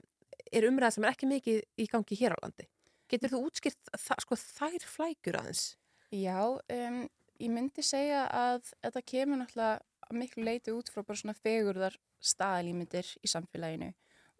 er 0.52 0.62
umræða 0.70 0.92
sem 0.92 1.04
er 1.04 1.10
ekki 1.12 1.28
mikið 1.28 1.62
í 1.78 1.86
gangi 1.86 2.16
hér 2.16 2.32
á 2.32 2.38
landi. 2.42 2.66
Getur 3.12 3.32
þú 3.34 3.40
útskýrt 3.48 3.90
það, 3.92 4.22
sko 4.24 4.38
þær 4.40 4.86
flækjur 4.88 5.38
aðeins? 5.42 5.64
Já, 6.12 6.38
um, 6.48 7.00
ég 7.40 7.50
myndi 7.52 7.82
segja 7.84 8.24
að 8.32 8.70
þetta 8.82 9.02
kemur 9.12 9.40
náttúrulega 9.42 10.12
miklu 10.12 10.44
leiti 10.44 10.72
út 10.76 10.90
frá 10.92 11.02
bara 11.04 11.16
svona 11.20 11.36
fegurðar 11.38 11.94
staðalímyndir 12.22 13.08
í 13.24 13.30
samfélaginu 13.32 13.90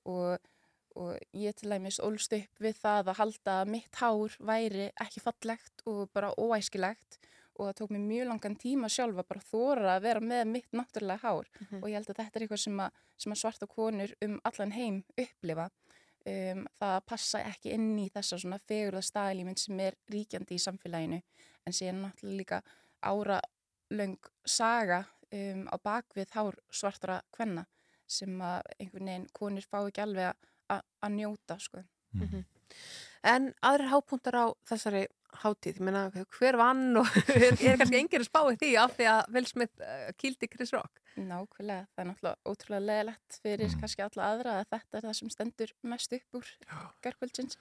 og, 0.09 0.39
og 1.01 1.17
ég 1.37 1.57
til 1.57 1.71
dæmis 1.73 2.01
ólst 2.05 2.35
upp 2.37 2.61
við 2.65 2.77
það 2.83 3.09
að 3.13 3.19
halda 3.23 3.55
að 3.63 3.71
mitt 3.77 4.01
hár 4.03 4.37
væri 4.53 4.91
ekki 5.01 5.23
fallegt 5.25 5.85
og 5.89 6.09
bara 6.15 6.33
óæskilegt 6.37 7.19
og 7.57 7.67
það 7.69 7.75
tók 7.81 7.91
mér 7.93 8.05
mjög 8.09 8.29
langan 8.31 8.57
tíma 8.61 8.89
sjálfa 8.93 9.25
bara 9.29 9.45
þóra 9.49 9.97
að 9.97 10.05
vera 10.07 10.23
með 10.25 10.45
mitt 10.55 10.71
náttúrulega 10.77 11.21
hár 11.25 11.49
Mhm. 11.61 11.83
og 11.83 11.89
ég 11.89 11.97
held 11.99 12.09
að 12.13 12.21
þetta 12.21 12.37
er 12.37 12.45
eitthvað 12.47 12.63
sem 12.65 12.81
að, 12.81 12.91
sem 13.19 13.33
að 13.33 13.41
svarta 13.43 13.67
konur 13.69 14.15
um 14.25 14.39
allan 14.45 14.73
heim 14.77 15.03
upplifa 15.17 15.71
um, 16.27 16.65
það 16.81 16.99
passa 17.07 17.41
ekki 17.49 17.73
inn 17.77 17.99
í 17.99 18.09
þessa 18.15 18.39
svona 18.39 18.59
fegurða 18.69 19.03
staðlímynd 19.07 19.59
sem 19.59 19.81
er 19.81 19.97
ríkjandi 20.13 20.55
í 20.59 20.63
samfélaginu 20.63 21.21
en 21.67 21.73
síðan 21.77 22.03
náttúrulega 22.07 22.39
líka 22.39 22.63
áralöng 23.03 24.19
saga 24.47 25.03
um, 25.33 25.67
á 25.71 25.77
bakvið 25.83 26.35
hár 26.37 26.59
svartra 26.71 27.21
kvenna 27.35 27.65
sem 28.07 28.35
að 28.45 28.63
einhvern 28.79 29.09
veginn 29.09 29.29
konur 29.33 29.67
fá 29.71 29.79
ekki 29.87 30.03
alveg 30.05 30.35
að- 30.73 31.13
njóta 31.13 31.59
sko. 31.61 31.83
Mhm. 32.15 32.45
En 33.25 33.55
aðrir 33.63 33.89
hápuntar 33.93 34.35
á 34.35 34.47
þessari 34.69 35.07
hátíð, 35.43 35.79
ég 35.81 35.87
meina 35.87 36.07
hver 36.13 36.59
vann 36.61 36.99
og 37.01 37.09
er, 37.33 37.55
er 37.57 37.79
kannski 37.81 38.01
enginn 38.03 38.25
að 38.25 38.29
spá 38.29 38.43
í 38.51 38.59
því 38.61 38.73
af 38.83 38.97
því 38.99 39.09
að 39.13 39.23
Will 39.37 39.49
Smith 39.49 39.87
uh, 39.87 40.11
kýldi 40.21 40.51
Chris 40.53 40.75
Rock 40.77 41.03
Nákvæmlega, 41.17 41.87
það 41.93 42.03
er 42.03 42.09
náttúrulega 42.09 42.49
ótrúlega 42.49 42.85
leðilegt 42.87 43.39
fyrir 43.45 43.75
kannski 43.81 44.05
alla 44.05 44.29
aðra 44.33 44.55
að 44.61 44.69
þetta 44.73 44.99
er 44.99 45.07
það 45.07 45.17
sem 45.19 45.33
stendur 45.33 45.73
mest 45.93 46.15
upp 46.17 46.39
úr 46.39 46.53
gerkvöldsins. 47.05 47.59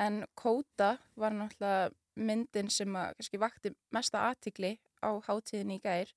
En 0.00 0.22
Kóta 0.38 0.96
var 1.16 1.36
náttúrulega 1.36 1.90
myndin 2.16 2.70
sem 2.72 2.96
að 2.96 3.12
kannski 3.18 3.40
vakti 3.40 3.74
mesta 3.92 4.24
aðtikli 4.30 4.76
á 5.04 5.12
hátíðin 5.28 5.74
í 5.76 5.78
gær. 5.84 6.14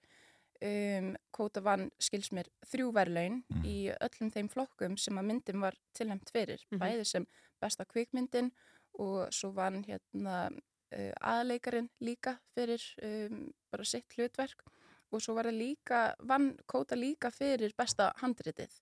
Um, 0.63 1.13
Kóta 1.35 1.63
vann 1.63 1.89
skilsmér 1.99 2.47
þrjú 2.71 2.93
verlaun 2.95 3.41
í 3.63 3.91
öllum 3.99 4.31
þeim 4.31 4.49
flokkum 4.51 4.97
sem 4.99 5.19
að 5.19 5.29
myndin 5.33 5.63
var 5.63 5.75
tilnæmt 5.95 6.31
fyrir. 6.31 6.63
Mhm. 6.71 6.79
Bæði 6.79 7.05
sem 7.07 7.27
besta 7.59 7.83
kvikmyndin 7.87 8.53
og 8.99 9.27
svo 9.35 9.51
vann 9.55 9.83
hérna 9.83 10.49
uh, 10.95 11.13
aðleikarin 11.33 11.89
líka 12.03 12.37
fyrir 12.55 12.83
um, 13.05 13.47
bara 13.71 13.87
sitt 13.87 14.17
hlutverk 14.17 14.65
og 15.09 15.23
svo 15.23 15.35
var 15.37 15.49
það 15.49 15.61
líka, 15.63 16.01
vann 16.29 16.51
Kóta 16.69 16.97
líka 16.97 17.31
fyrir 17.33 17.73
besta 17.77 18.11
handritið. 18.21 18.73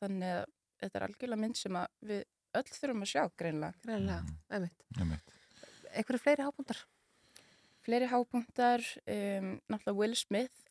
Þannig 0.00 0.32
að 0.38 0.44
þetta 0.80 0.98
er 0.98 1.06
algjörlega 1.06 1.42
mynd 1.42 1.58
sem 1.60 1.76
að 1.76 1.88
við 2.10 2.22
öll 2.56 2.68
þurfum 2.72 3.04
að 3.04 3.10
sjá 3.12 3.22
greinlega. 3.36 3.80
Greinlega, 3.84 4.36
einmitt. 4.56 4.86
Einmitt. 4.96 5.34
Einhverju 5.92 6.22
fleiri 6.22 6.46
hábúndar? 6.46 6.80
Fleiri 7.86 8.08
hápunktar, 8.10 8.82
um, 9.06 9.50
náttúrulega 9.70 9.98
Will 10.00 10.16
Smith, 10.18 10.64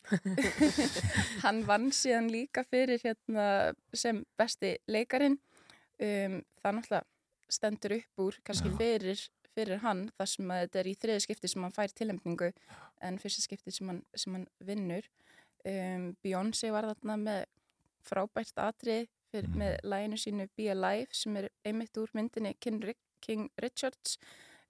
hann 1.45 1.61
vann 1.63 1.87
síðan 1.95 2.27
líka 2.27 2.65
fyrir 2.67 2.99
hérna 3.05 3.45
sem 3.95 4.19
besti 4.35 4.73
leikarin. 4.91 5.37
Um, 5.95 6.41
það 6.59 6.75
náttúrulega 6.79 7.55
stendur 7.55 7.95
upp 7.95 8.25
úr, 8.25 8.39
kannski 8.43 8.73
fyrir, 8.75 9.21
fyrir 9.55 9.81
hann, 9.83 10.05
þar 10.19 10.29
sem 10.31 10.51
að 10.53 10.61
þetta 10.65 10.79
er 10.81 10.89
í 10.91 10.95
þriði 11.01 11.23
skipti 11.25 11.51
sem 11.51 11.63
hann 11.65 11.75
fær 11.75 11.93
tilhemningu 11.95 12.51
en 13.07 13.19
fyrsta 13.21 13.43
skipti 13.45 13.73
sem 13.75 13.89
hann, 13.91 14.01
sem 14.15 14.35
hann 14.37 14.47
vinnur. 14.67 15.07
Um, 15.65 16.11
Beyoncé 16.21 16.69
var 16.75 16.85
þarna 16.91 17.15
með 17.17 17.43
frábært 18.05 18.59
atrið 18.61 19.07
fyrir, 19.33 19.49
með 19.57 19.77
læginu 19.87 20.19
sínu 20.21 20.45
Be 20.57 20.67
Alive 20.75 21.15
sem 21.17 21.39
er 21.41 21.47
einmitt 21.65 21.97
úr 21.97 22.11
myndinni 22.13 22.51
King, 22.61 22.83
Ri- 22.85 22.99
King 23.25 23.47
Richards 23.63 24.19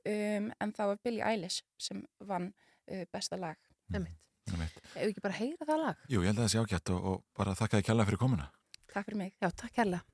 um, 0.07 0.51
en 0.55 0.71
það 0.77 0.93
var 0.93 1.01
Billie 1.03 1.25
Eilish 1.27 1.59
sem 1.81 2.05
vann 2.23 2.51
uh, 2.53 3.03
besta 3.11 3.35
lag. 3.41 3.59
Einmitt. 3.91 4.21
Einmitt. 4.53 4.77
Ef 4.93 5.09
ekki 5.09 5.23
bara 5.25 5.35
heyra 5.39 5.65
það 5.67 5.81
lag? 5.83 6.05
Jú, 6.07 6.21
ég 6.23 6.29
held 6.31 6.39
að 6.39 6.45
það 6.45 6.53
sé 6.53 6.63
ágætt 6.63 6.93
og, 6.95 7.09
og 7.11 7.23
bara 7.35 7.57
þakka 7.59 7.81
þið 7.81 7.87
kjalla 7.89 8.05
fyrir 8.07 8.21
komuna. 8.21 8.47
Takk 8.93 9.09
fyrir 9.09 9.19
mig. 9.25 9.33
Já, 9.43 9.49
takk 9.51 9.79
hérlega. 9.81 10.05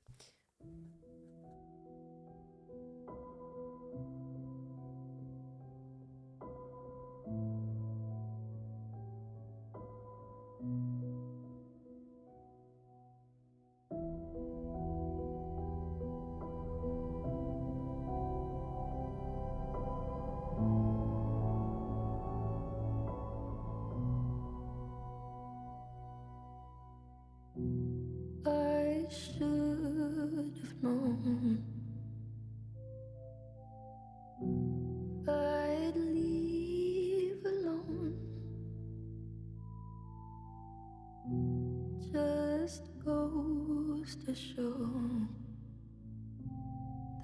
Show 44.42 45.28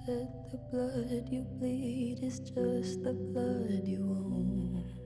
that 0.06 0.50
the 0.50 0.58
blood 0.70 1.28
you 1.30 1.42
bleed 1.58 2.20
is 2.22 2.38
just 2.38 3.02
the 3.02 3.12
blood 3.12 3.82
you 3.84 4.02
own. 4.02 4.97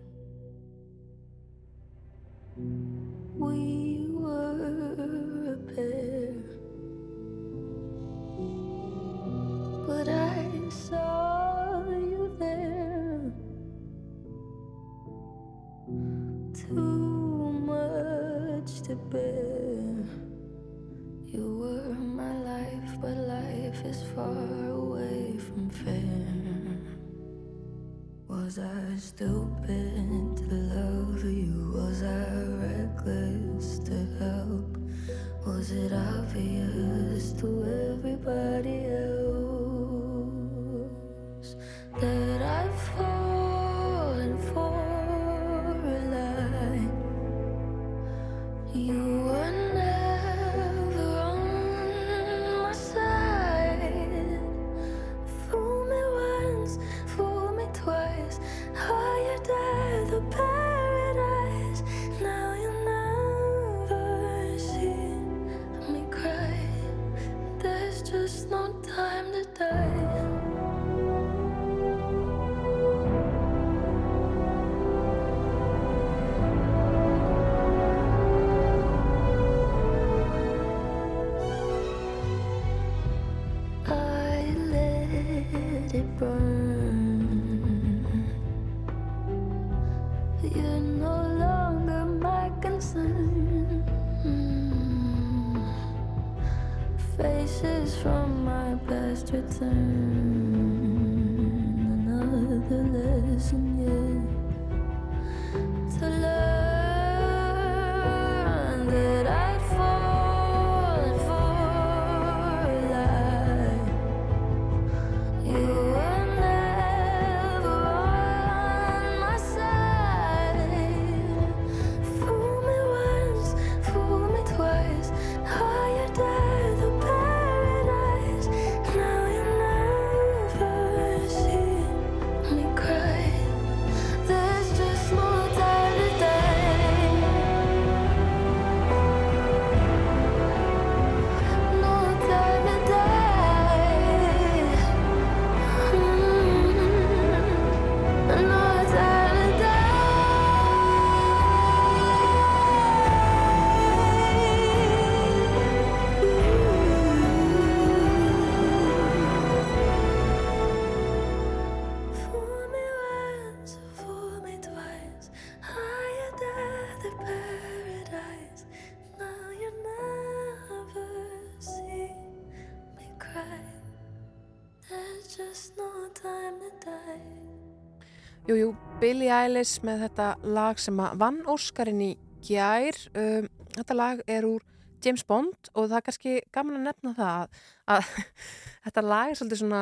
Jú, 178.53 178.59
jú, 178.59 178.73
Billie 179.01 179.33
Eilish 179.33 179.81
með 179.81 180.03
þetta 180.03 180.25
lag 180.45 180.77
sem 180.77 180.99
að 181.01 181.15
vann 181.23 181.39
Óskarinn 181.49 182.03
í 182.05 182.09
gær. 182.45 182.99
Um, 183.17 183.47
þetta 183.79 183.95
lag 183.97 184.19
er 184.29 184.45
úr 184.45 184.67
James 185.01 185.25
Bond 185.25 185.71
og 185.73 185.87
það 185.87 185.95
er 185.97 186.05
kannski 186.05 186.35
gaman 186.53 186.77
að 186.77 186.85
nefna 186.91 187.15
það 187.17 187.31
að, 187.39 187.63
að 187.95 188.11
þetta 188.85 189.05
lag 189.07 189.31
er 189.33 189.41
svolítið 189.41 189.63
svona 189.63 189.81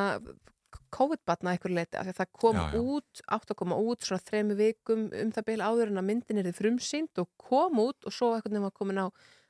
COVID-batna 0.94 1.56
eitthvað 1.56 1.74
leiti 1.80 1.98
af 1.98 2.06
því 2.06 2.14
að 2.14 2.20
það 2.20 2.30
kom 2.44 2.60
Já, 2.60 2.62
já. 2.62 2.84
út, 2.94 3.24
átt 3.40 3.50
að 3.50 3.60
koma 3.64 3.80
út 3.90 4.06
svona 4.06 4.26
þremu 4.30 4.58
vikum 4.62 5.04
um 5.24 5.34
það 5.34 5.48
bil 5.50 5.58
áður 5.66 5.90
en 5.90 6.02
að 6.04 6.08
myndin 6.12 6.38
er 6.38 6.50
þið 6.52 6.60
frumsýnd 6.62 7.24
og 7.24 7.30
kom 7.50 7.82
út 7.88 8.06
og 8.06 8.14
svo 8.14 8.30
eitthvað 8.36 8.54
nefn 8.54 8.70
að 8.70 8.78
komin 8.78 9.02
á 9.02 9.06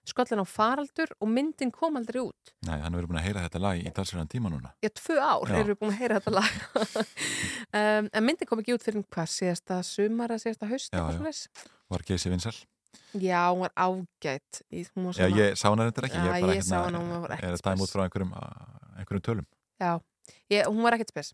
skollan 0.08 0.42
á 0.42 0.46
faraldur 0.48 1.10
og 1.20 1.28
myndin 1.28 1.70
kom 1.74 1.96
aldrei 2.00 2.22
út. 2.22 2.52
Nei, 2.66 2.78
hann 2.80 2.92
er 2.94 2.98
verið 3.00 3.10
búin 3.12 3.20
að 3.20 3.26
heyra 3.28 3.44
þetta 3.46 3.60
lag 3.62 3.78
í 3.82 3.92
talsverðan 3.94 4.30
tíma 4.32 4.50
núna. 4.52 4.72
Já, 4.82 4.90
tvö 4.96 5.18
ár 5.20 5.50
erum 5.52 5.68
við 5.70 5.78
búin 5.82 5.92
að 5.92 6.00
heyra 6.00 6.20
þetta 6.20 6.34
lag. 6.38 6.50
um, 7.80 8.10
en 8.12 8.26
myndin 8.26 8.48
kom 8.50 8.62
ekki 8.62 8.74
út 8.76 8.84
fyrir 8.86 9.04
hvað, 9.06 9.30
síðasta 9.36 9.80
sumar 9.86 10.34
eða 10.34 10.44
síðasta 10.46 10.70
haust, 10.70 10.92
Já, 10.94 11.06
já. 11.14 11.70
Var 11.90 12.06
Geysi 12.06 12.30
Vinsel? 12.32 12.56
Já, 13.20 13.50
hún 13.50 13.64
var 13.66 13.72
ágætt. 13.76 14.62
Var 14.70 15.14
Já, 15.14 15.14
svona- 15.14 15.36
ég 15.38 15.56
sá 15.58 15.66
hana 15.70 15.86
reyndar 15.86 16.06
ekki. 16.08 16.18
Já, 16.18 16.32
ég, 16.34 16.44
er 16.48 16.54
ég 16.56 16.62
sá 16.66 16.76
hérna, 16.78 16.84
hana, 16.86 16.98
hún 17.02 17.22
var 17.24 17.30
er 17.30 17.36
ekkert 17.36 17.58
að 17.58 17.66
dæma 17.66 17.86
út 17.86 17.92
frá 17.94 18.02
einhverjum, 18.06 18.32
einhverjum 18.98 19.24
tölum. 19.28 19.46
Já, 19.80 19.92
ég, 20.52 20.68
hún 20.68 20.82
var 20.84 20.96
ekkert 20.96 21.12
spes. 21.14 21.32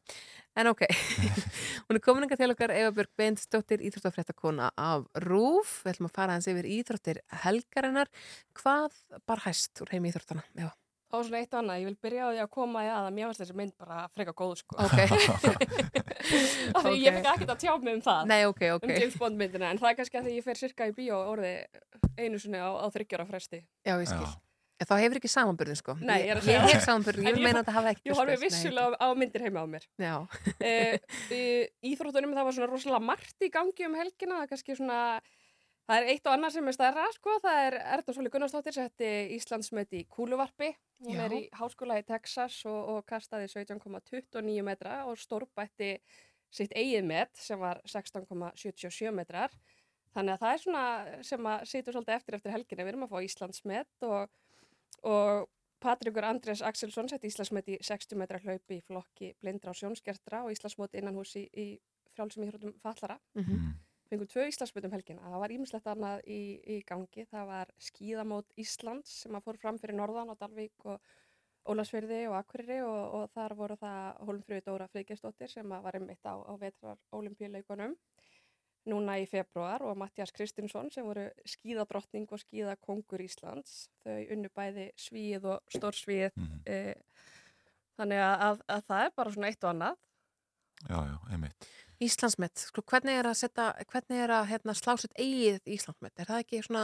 En 0.56 0.70
ok, 0.70 0.86
hún 1.86 1.98
er 1.98 2.02
komin 2.04 2.24
enga 2.26 2.38
til 2.40 2.50
okkar 2.54 2.72
Eva 2.74 2.94
Björg 2.96 3.12
Bendistóttir, 3.18 3.82
íþróttafréttakona 3.84 4.70
af 4.76 5.04
RÚF. 5.26 5.82
Við 5.84 5.96
ætlum 5.96 6.10
að 6.10 6.16
fara 6.16 6.38
hans 6.38 6.48
yfir 6.50 6.68
íþróttir 6.78 7.20
helgarinnar. 7.44 8.08
Hvað 8.56 8.96
bar 9.28 9.44
hæst 9.46 9.84
úr 9.84 9.92
heimi 9.94 10.12
íþróttana? 10.12 10.46
Já. 10.56 10.70
Það 11.06 11.20
var 11.20 11.26
svona 11.28 11.38
eitt 11.44 11.52
og 11.54 11.58
annað, 11.60 11.76
ég 11.78 11.86
vil 11.86 11.98
byrja 12.02 12.22
á 12.26 12.28
því 12.32 12.38
að 12.42 12.48
koma 12.56 12.80
í 12.82 12.86
að 12.90 13.04
að 13.06 13.12
mér 13.14 13.28
varst 13.30 13.40
þessi 13.44 13.54
mynd 13.60 13.74
bara 13.78 13.98
freka 14.10 14.32
góð 14.34 14.54
sko. 14.58 14.74
Ok. 14.82 14.96
Af 16.74 16.82
því 16.82 16.90
Ok. 16.90 16.98
ég 16.98 17.14
fikk 17.20 17.28
ekkert 17.30 17.52
að 17.54 17.60
tjá 17.62 17.70
mig 17.78 17.94
um 17.94 18.02
það. 18.02 18.24
Nei, 18.32 18.40
ok, 18.50 18.62
ok. 18.74 18.86
Um 18.88 18.90
James 18.96 19.18
Bond 19.20 19.38
myndina, 19.38 19.68
en 19.70 19.78
það 19.78 19.92
er 19.92 19.96
kannski 20.00 20.18
að 20.18 20.26
því 20.26 20.34
ég 20.34 20.46
fer 20.48 20.58
cirka 20.58 20.88
í 20.90 20.94
bíó 20.96 21.20
orði 21.30 21.52
einu 22.18 22.40
sinni 22.42 22.58
á, 22.58 22.68
á 22.74 22.86
þryggjara 22.90 23.28
fresti. 23.30 23.62
Já, 23.86 23.94
ég 24.02 24.10
skil. 24.10 24.26
Þá 24.76 24.92
hefur 25.00 25.16
ekki 25.16 25.30
samanburðin, 25.32 25.78
sko. 25.80 25.94
Nei, 26.04 26.26
ég 26.26 26.34
er 26.34 26.40
að 26.42 26.48
Ég 26.50 26.58
segja. 26.60 26.66
hef 26.74 26.82
samanburðin, 26.84 27.28
ég 27.30 27.38
meina 27.40 27.62
að 27.62 27.68
það 27.70 27.76
hafa 27.78 27.92
ekki 27.94 28.10
Ég 28.10 28.18
horfi 28.18 28.36
vissulega 28.42 28.98
á, 29.00 29.06
myndir 29.16 29.44
heima 29.46 29.62
á 29.64 29.66
mér. 29.72 29.86
Já. 29.96 30.14
uh, 30.20 31.64
íþróttunum 31.90 32.34
það 32.36 32.44
var 32.48 32.56
svona 32.58 32.68
rosalega 32.70 33.06
margt 33.08 33.46
í 33.46 33.48
gangi 33.54 33.86
um 33.88 33.96
helgina, 33.96 34.36
það 34.36 34.44
er 34.44 34.50
kannski 34.52 34.76
svona, 34.76 34.98
það 35.88 36.02
er 36.02 36.10
eitt 36.12 36.28
og 36.28 36.34
annað 36.36 36.54
sem 36.58 36.68
er 36.68 36.76
stærra, 36.76 37.06
sko, 37.16 37.38
það 37.46 37.60
er 37.70 37.78
Erna 37.96 38.16
Sóli 38.18 38.32
Gunnarsdóttir 38.36 38.76
sem 38.76 38.88
hætti 38.90 39.10
Íslandsmet 39.38 39.96
í 39.96 40.04
kúluvarpi, 40.12 40.70
hún 41.06 41.16
Já. 41.16 41.24
er 41.24 41.36
í 41.38 41.42
háskóla 41.56 41.96
í 42.02 42.06
Texas 42.12 42.60
og, 42.68 42.78
og 42.98 43.06
kastaði 43.08 43.48
17,29 43.56 44.62
metra 44.66 45.02
og 45.08 45.16
stórbætti 45.20 45.94
sitt 46.52 46.72
eigið 46.76 47.04
met 47.08 47.32
sem 47.40 47.58
var 47.60 47.80
16,77 47.88 49.10
metrar. 49.16 49.52
Þannig 50.16 50.36
að 50.36 50.42
það 50.44 50.52
er 50.54 50.60
svona 50.62 50.84
sem 51.28 51.48
að 51.50 51.64
situr 51.68 51.92
svolítið 51.96 52.14
eftir 52.16 52.36
eftir 52.38 52.54
helgina. 52.54 52.84
Við 52.86 52.92
erum 52.94 53.02
að 53.04 53.10
fá 53.12 53.18
Íslandsmet 53.26 54.06
og, 54.08 54.30
og 55.06 55.48
Patrikur 55.80 56.24
Andrés 56.24 56.62
Axelsson 56.64 57.08
sett 57.10 57.24
Íslandsmet 57.28 57.68
í 57.68 57.76
60 57.84 58.16
metra 58.18 58.40
hlaupi 58.42 58.78
í 58.78 58.84
flokki 58.84 59.34
blindra 59.42 59.74
og 59.74 59.78
sjónskertra 59.78 60.44
og 60.46 60.54
Íslandsmót 60.54 60.96
innan 60.96 61.18
hús 61.18 61.34
í, 61.36 61.44
í 61.52 61.66
frjálsum 62.16 62.46
íþróttum 62.46 62.78
fallara. 62.82 63.18
Mhm. 63.36 63.74
Fengum 64.06 64.28
tvö 64.30 64.46
Íslandsmet 64.46 64.84
um 64.86 64.92
helgina. 64.94 65.22
Það 65.26 65.40
var 65.42 65.52
ímislegt 65.52 65.86
annað 65.90 66.20
í, 66.30 66.40
í 66.62 66.76
gangi. 66.86 67.26
Það 67.26 67.46
var 67.46 67.72
skíðamót 67.82 68.52
Íslands 68.56 69.22
sem 69.22 69.34
að 69.34 69.48
fór 69.48 69.58
fram 69.58 69.80
fyrir 69.82 69.98
Norðan 69.98 70.30
á 70.30 70.34
Dalvík 70.38 70.86
og 70.86 71.00
Ólasfyrði 71.66 72.20
og 72.30 72.36
Akureyri 72.38 72.78
og, 72.86 73.14
og 73.18 73.30
þar 73.34 73.54
voru 73.58 73.76
það 73.80 74.20
Hólmfröðu 74.28 74.64
Dóra 74.68 74.86
Friðgjestóttir 74.92 75.50
sem 75.50 75.72
að 75.74 75.88
var 75.88 75.98
einmitt 75.98 76.22
á, 76.22 76.38
á 76.38 76.54
vetrar 76.60 77.00
olimpíuleikunum 77.10 77.96
núna 78.90 79.16
í 79.20 79.26
februar 79.30 79.82
og 79.86 79.96
Mattias 79.98 80.32
Kristinsson 80.34 80.90
sem 80.94 81.06
voru 81.06 81.26
skíðadrottning 81.48 82.28
og 82.30 82.42
skíðakongur 82.42 83.24
Íslands. 83.24 83.88
Þau 84.06 84.18
unnu 84.36 84.50
bæði 84.54 84.90
svíð 85.00 85.50
og 85.54 85.74
stórsvíð. 85.74 86.30
Mhm. 86.36 86.62
eh, 86.66 86.94
þannig 87.96 88.22
að, 88.22 88.36
að, 88.48 88.62
að 88.76 88.86
það 88.90 89.04
er 89.04 89.16
bara 89.16 89.34
svona 89.34 89.50
eitt 89.50 89.64
og 89.64 89.72
annað. 89.72 89.98
Já, 90.86 90.98
já, 91.08 91.16
einmitt. 91.32 91.68
Íslandsmet, 92.04 92.60
sko, 92.68 92.82
hvernig 92.84 93.16
er 93.16 93.26
að 93.30 93.38
setja, 93.40 93.70
hvernig 93.88 94.18
er 94.20 94.32
að 94.36 94.48
hérna, 94.50 94.74
slá 94.76 94.92
sitt 95.00 95.14
eigið 95.16 95.70
Íslandsmet? 95.78 96.12
Er 96.20 96.28
það 96.28 96.42
ekki 96.42 96.60
svona, 96.66 96.82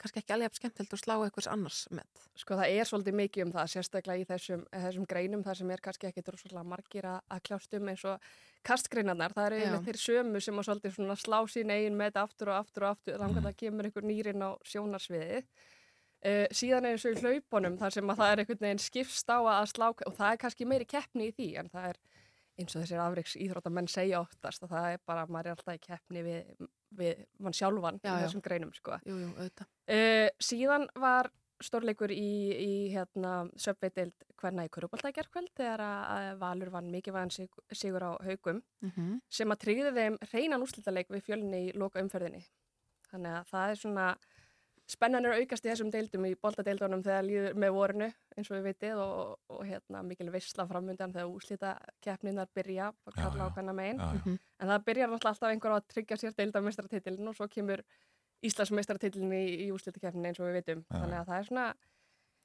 kannski 0.00 0.20
ekki 0.22 0.34
alveg 0.34 0.56
skemmtilegt 0.58 0.94
að 0.96 1.00
slá 1.02 1.14
einhvers 1.16 1.48
annars 1.50 1.84
met? 1.94 2.24
Sko 2.38 2.58
það 2.58 2.74
er 2.74 2.88
svolítið 2.88 3.16
mikið 3.20 3.44
um 3.46 3.54
það, 3.54 3.70
sérstaklega 3.72 4.22
í 4.22 4.26
þessum, 4.28 4.64
þessum 4.72 5.06
greinum 5.10 5.44
þar 5.46 5.60
sem 5.60 5.72
er 5.74 5.82
kannski 5.84 6.10
ekki 6.10 6.24
droslega 6.26 6.64
margir 6.66 7.08
að, 7.10 7.20
að 7.34 7.42
kljást 7.48 7.78
um 7.78 7.90
eins 7.92 8.04
og 8.08 8.28
kastgreinarnar. 8.66 9.36
Það 9.36 9.56
eru 9.60 9.80
þeir 9.86 10.00
sömu 10.02 10.42
sem 10.44 10.60
að 10.60 10.68
svolítið 10.68 10.96
svona 10.98 11.16
slá 11.20 11.38
sín 11.52 11.72
eigin 11.74 11.98
með 11.98 12.20
aftur 12.24 12.52
og 12.52 12.60
aftur 12.60 12.86
og 12.86 12.96
aftur, 12.96 13.18
þannig 13.22 13.40
að 13.42 13.48
það 13.48 13.58
kemur 13.62 13.88
einhver 13.88 14.06
nýrin 14.10 14.46
á 14.46 14.50
sjónarsviðið. 14.66 15.48
Uh, 16.26 16.46
síðan 16.56 16.88
er 16.88 16.96
eins 16.96 17.04
og 17.06 17.12
í 17.14 17.20
hlaupunum 17.22 17.76
þar 17.78 17.92
sem 17.94 18.10
að 18.10 18.20
það 18.22 18.30
er 18.32 18.40
einhvern 18.42 18.64
veginn 18.64 18.80
skipst 18.82 19.28
á 19.30 19.38
að 19.38 19.66
slá 19.70 19.90
og 19.92 20.14
það 20.16 20.30
er 20.30 20.38
kannski 20.42 20.66
meiri 20.66 20.86
keppni 20.88 21.28
í 21.28 21.34
því 21.36 21.48
en 21.60 21.68
það 21.70 21.90
er 21.90 22.00
eins 22.56 22.72
og 22.72 22.82
þessir 22.82 23.02
afreiks 23.04 23.36
íþróttamenn 23.36 23.88
segja 23.90 24.22
oftast 24.22 24.64
að 24.64 24.72
það 24.72 24.88
er 24.94 25.02
bara, 25.08 25.26
maður 25.28 25.50
er 25.50 25.56
alltaf 25.56 25.76
í 25.76 25.82
keppni 25.84 26.22
við, 26.24 26.68
við 26.94 27.24
mann 27.38 27.52
sjálfan 27.56 28.00
Já, 28.02 28.10
í 28.12 28.20
já. 28.20 28.26
þessum 28.26 28.42
greinum 28.44 28.72
sko. 28.74 28.98
Jú, 29.06 29.16
jú, 29.24 29.32
auðvitað. 29.36 29.66
Uh, 29.88 30.28
síðan 30.40 30.86
var 30.94 31.30
stórleikur 31.64 32.12
í, 32.12 32.52
í 32.52 32.72
hérna, 32.92 33.48
söpveitild 33.56 34.12
hverna 34.36 34.66
í 34.66 34.68
Köruboltækjarkvöld 34.68 35.48
þegar 35.56 35.80
að 35.80 36.02
að 36.16 36.38
Valur 36.42 36.70
vann 36.74 36.90
mikið 36.92 37.14
vaðan 37.16 37.32
sig, 37.32 37.48
sigur 37.72 38.04
á 38.04 38.12
haugum 38.20 38.62
Mhm. 38.84 39.20
sem 39.30 39.48
að 39.48 39.62
tryggði 39.64 39.92
þeim 39.96 40.18
reynan 40.34 40.62
úrslitaleik 40.62 41.08
við 41.08 41.22
fjölni 41.24 41.62
í 41.70 41.72
loka 41.74 42.02
umferðinni. 42.02 42.44
Þannig 43.10 43.32
að 43.40 43.48
það 43.50 43.70
er 43.70 43.74
svona 43.80 44.06
spennan 44.86 45.24
er 45.26 45.32
að 45.34 45.40
aukast 45.42 45.64
í 45.66 45.68
þessum 45.70 45.90
deildum 45.90 46.26
í 46.28 46.34
boltadeildunum 46.38 47.02
þegar 47.02 47.24
líður 47.26 47.54
með 47.58 47.72
vorinu 47.74 48.06
eins 48.36 48.50
og 48.50 48.56
við 48.56 48.66
vitið 48.68 49.00
og, 49.02 49.38
og 49.50 49.64
hérna 49.66 50.02
mikil 50.06 50.30
veistla 50.30 50.66
framundan 50.70 51.12
þegar 51.12 51.32
úrslita 51.32 51.72
keppninar 52.04 52.46
byrja 52.54 52.92
að 52.92 53.16
kalla 53.18 53.48
á 53.48 53.54
hvernig 53.56 53.74
megin. 53.74 53.98
Já, 53.98 54.06
já. 54.12 54.20
Mhm. 54.20 54.38
En 54.60 54.68
það 54.68 54.84
byrjar 54.86 55.10
náttúrulega 55.10 55.32
alltaf 55.34 55.50
einhver 55.50 55.74
að 55.76 55.88
tryggja 55.94 56.16
sér 56.22 56.36
deildamestratitillin 56.38 57.28
og 57.28 57.34
svo 57.36 57.48
kemur 57.48 57.82
Íslandsmestratitillin 58.46 59.32
í, 59.32 59.44
í 59.66 59.68
úrslitakeppnin 59.72 60.26
eins 60.30 60.38
og 60.40 60.50
við 60.50 60.58
vitum. 60.60 60.82
Já, 60.90 60.98
Þannig 61.00 61.18
að 61.18 61.30
það 61.30 61.38
er 61.40 61.46
svona, 61.48 61.64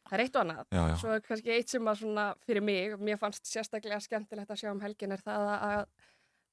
það 0.08 0.16
er 0.18 0.24
eitt 0.24 0.36
og 0.38 0.42
annað. 0.46 0.62
Já, 0.72 0.82
já. 0.88 0.96
Svo 1.02 1.12
er 1.18 1.22
kannski 1.28 1.52
eitt 1.56 1.70
sem 1.76 1.90
að 1.92 2.00
svona 2.02 2.26
fyrir 2.48 2.64
mig, 2.64 2.96
mér 2.98 3.20
fannst 3.22 3.46
sérstaklega 3.52 4.00
skemmtilegt 4.02 4.50
að 4.56 4.62
sjá 4.64 4.72
um 4.72 4.80
helgin 4.82 5.12
er 5.12 5.22
það 5.22 5.52
að- 5.60 5.86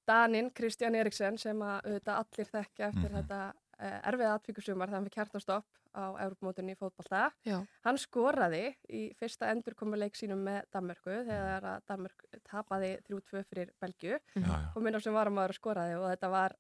Danin, 0.09 0.51
Kristján 0.57 0.97
Eriksen, 0.97 1.37
sem 1.39 1.59
að 1.61 1.83
auðvitað 1.85 2.19
allir 2.19 2.47
þekkja 2.51 2.87
eftir 2.89 3.11
Mhm. 3.11 3.17
þetta 3.23 3.41
uh, 3.81 3.99
erfiða 4.11 4.35
atvíkusumar 4.39 4.89
þegar 4.91 4.99
hann 5.01 5.09
fikk 5.09 5.19
hjartastopp 5.21 5.67
á 5.99 6.05
Európamótunni 6.23 6.75
í 6.75 6.79
fótbolta. 6.79 7.31
Já. 7.49 7.57
Hann 7.87 7.99
skoraði 7.99 8.65
í 8.93 9.03
fyrsta 9.19 9.49
endurkomuleik 9.55 10.15
sínum 10.19 10.43
með 10.47 10.67
Danmörku 10.75 11.15
þegar 11.27 11.65
að 11.73 11.87
Danmörk 11.89 12.27
tapaði 12.47 12.91
3-2 13.09 13.43
fyrir 13.49 13.73
Belgiu 13.81 14.19
Já, 14.19 14.45
já. 14.45 14.69
og 14.77 14.83
minna 14.85 15.01
sem 15.03 15.17
varamæður 15.17 15.57
skoraði 15.57 15.97
og 15.99 16.07
þetta 16.13 16.31
var 16.35 16.55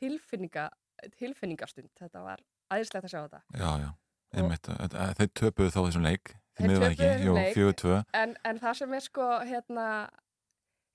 tilfinninga, 0.00 0.68
tilfinningastund. 1.18 1.90
Þetta 2.00 2.22
var 2.24 2.42
æðislegt 2.72 3.04
að 3.06 3.12
sjá 3.12 3.20
þetta. 3.26 3.42
Já, 3.60 3.70
já, 3.84 3.90
einmitt. 4.40 4.70
Þe- 4.94 5.12
Þeir 5.20 5.30
töpuðu 5.42 5.74
þá 5.76 5.80
þessum 5.84 6.06
leik, 6.08 6.34
Þeir 6.56 6.68
miður 6.72 6.88
ekki, 6.90 7.10
jú, 7.26 7.34
leik, 7.36 7.54
fjögur 7.56 7.78
tvö. 7.84 8.00
En, 8.16 8.34
en 8.44 8.58
það 8.64 8.78
sem 8.80 8.96
er 8.98 9.04
sko 9.06 9.28
hérna, 9.48 9.86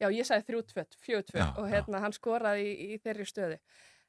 já 0.01 0.07
ég 0.11 0.27
sagði 0.27 0.49
3-2, 0.51 0.85
4-2 1.05 1.39
Já, 1.39 1.47
og 1.61 1.69
hérna 1.71 2.01
hann 2.03 2.13
skoraði 2.17 2.65
í, 2.73 2.75
í 2.95 2.99
þeirri 3.05 3.25
stöðu. 3.29 3.59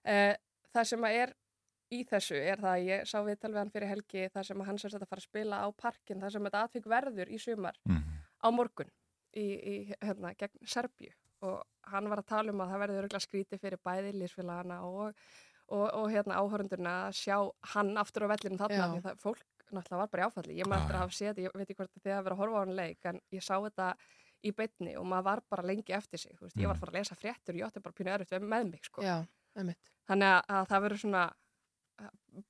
Uh, 0.07 0.33
það 0.75 0.89
sem 0.93 1.07
að 1.09 1.21
er 1.23 1.35
í 1.93 2.01
þessu 2.09 2.35
er 2.41 2.59
það 2.59 2.73
að 2.73 2.87
ég 2.89 3.07
sá 3.07 3.19
viðtal 3.23 3.53
við 3.53 3.59
hann 3.61 3.71
fyrir 3.71 3.89
helgi 3.93 4.29
þar 4.35 4.45
sem 4.49 4.61
hann 4.67 4.79
sem 4.79 4.91
sagt 4.91 5.03
að 5.05 5.09
fara 5.13 5.23
að 5.23 5.29
spila 5.29 5.61
á 5.63 5.69
parkin 5.77 6.21
þar 6.25 6.33
sem 6.35 6.45
þetta 6.49 6.63
atvik 6.67 6.87
verður 6.91 7.29
í 7.31 7.39
sumar 7.39 7.77
Mhm. 7.87 8.17
á 8.43 8.49
morgun 8.51 8.91
í, 9.37 9.45
í 9.47 9.75
hérna 10.03 10.35
gegn 10.37 10.67
Serbíu. 10.67 11.13
Og 11.47 11.63
hann 11.93 12.09
var 12.09 12.19
að 12.23 12.27
tala 12.27 12.51
um 12.53 12.61
að 12.65 12.71
það 12.73 12.81
verður 12.83 13.03
örgulega 13.05 13.21
skríti 13.27 13.59
fyrir 13.61 13.79
bæði 13.85 14.13
lísfélagana 14.17 14.81
og, 14.89 15.15
og, 15.69 15.87
og 15.95 16.11
hérna 16.11 16.39
áhörundurna 16.41 16.95
að 17.09 17.13
sjá 17.21 17.37
hann 17.75 17.97
aftur 18.01 18.25
á 18.27 18.33
vellinu 18.33 18.57
þarna 18.59 18.87
því 18.95 19.03
það 19.05 19.21
fólk 19.21 19.45
náttúrulega 19.67 19.99
var 20.01 20.09
bara 20.09 20.23
í 20.23 20.27
áfalli. 20.31 20.57
Ég 20.59 20.67
maður 20.71 20.83
eftir 20.83 20.97
að 20.97 21.03
hafa 21.05 21.17
séð, 21.19 21.39
ég 21.45 21.53
veit 21.55 21.67
ekki 21.67 21.77
hvort 21.77 21.91
þið 22.03 22.15
að 22.17 22.25
vera 22.25 22.35
að 22.37 22.41
horfa 22.41 22.57
á 22.57 22.63
hann 22.65 22.77
leik 22.77 23.05
en 23.11 23.21
ég 23.35 23.43
sá 23.43 23.55
þetta 23.61 23.89
í 24.47 24.53
beinni 24.57 24.97
og 24.97 25.07
maður 25.11 25.25
var 25.29 25.41
bara 25.51 25.63
lengi 25.67 25.93
eftir 25.97 26.19
sig, 26.23 26.33
ég 26.57 26.67
var 26.67 26.77
að 26.77 26.81
fara 26.81 26.93
að 26.93 26.99
lesa 27.01 27.15
fréttur 27.19 27.55
ég 27.59 27.67
átti 27.67 27.81
bara 27.83 27.93
pínu 27.99 28.13
erfitt 28.15 28.43
með 28.43 28.71
mig 28.71 28.85
sko. 28.87 29.03
Já, 29.03 29.17
þannig 30.07 30.29
að, 30.33 30.43
að 30.49 30.67
það 30.71 30.83
verður 30.87 31.03
svona 31.03 31.25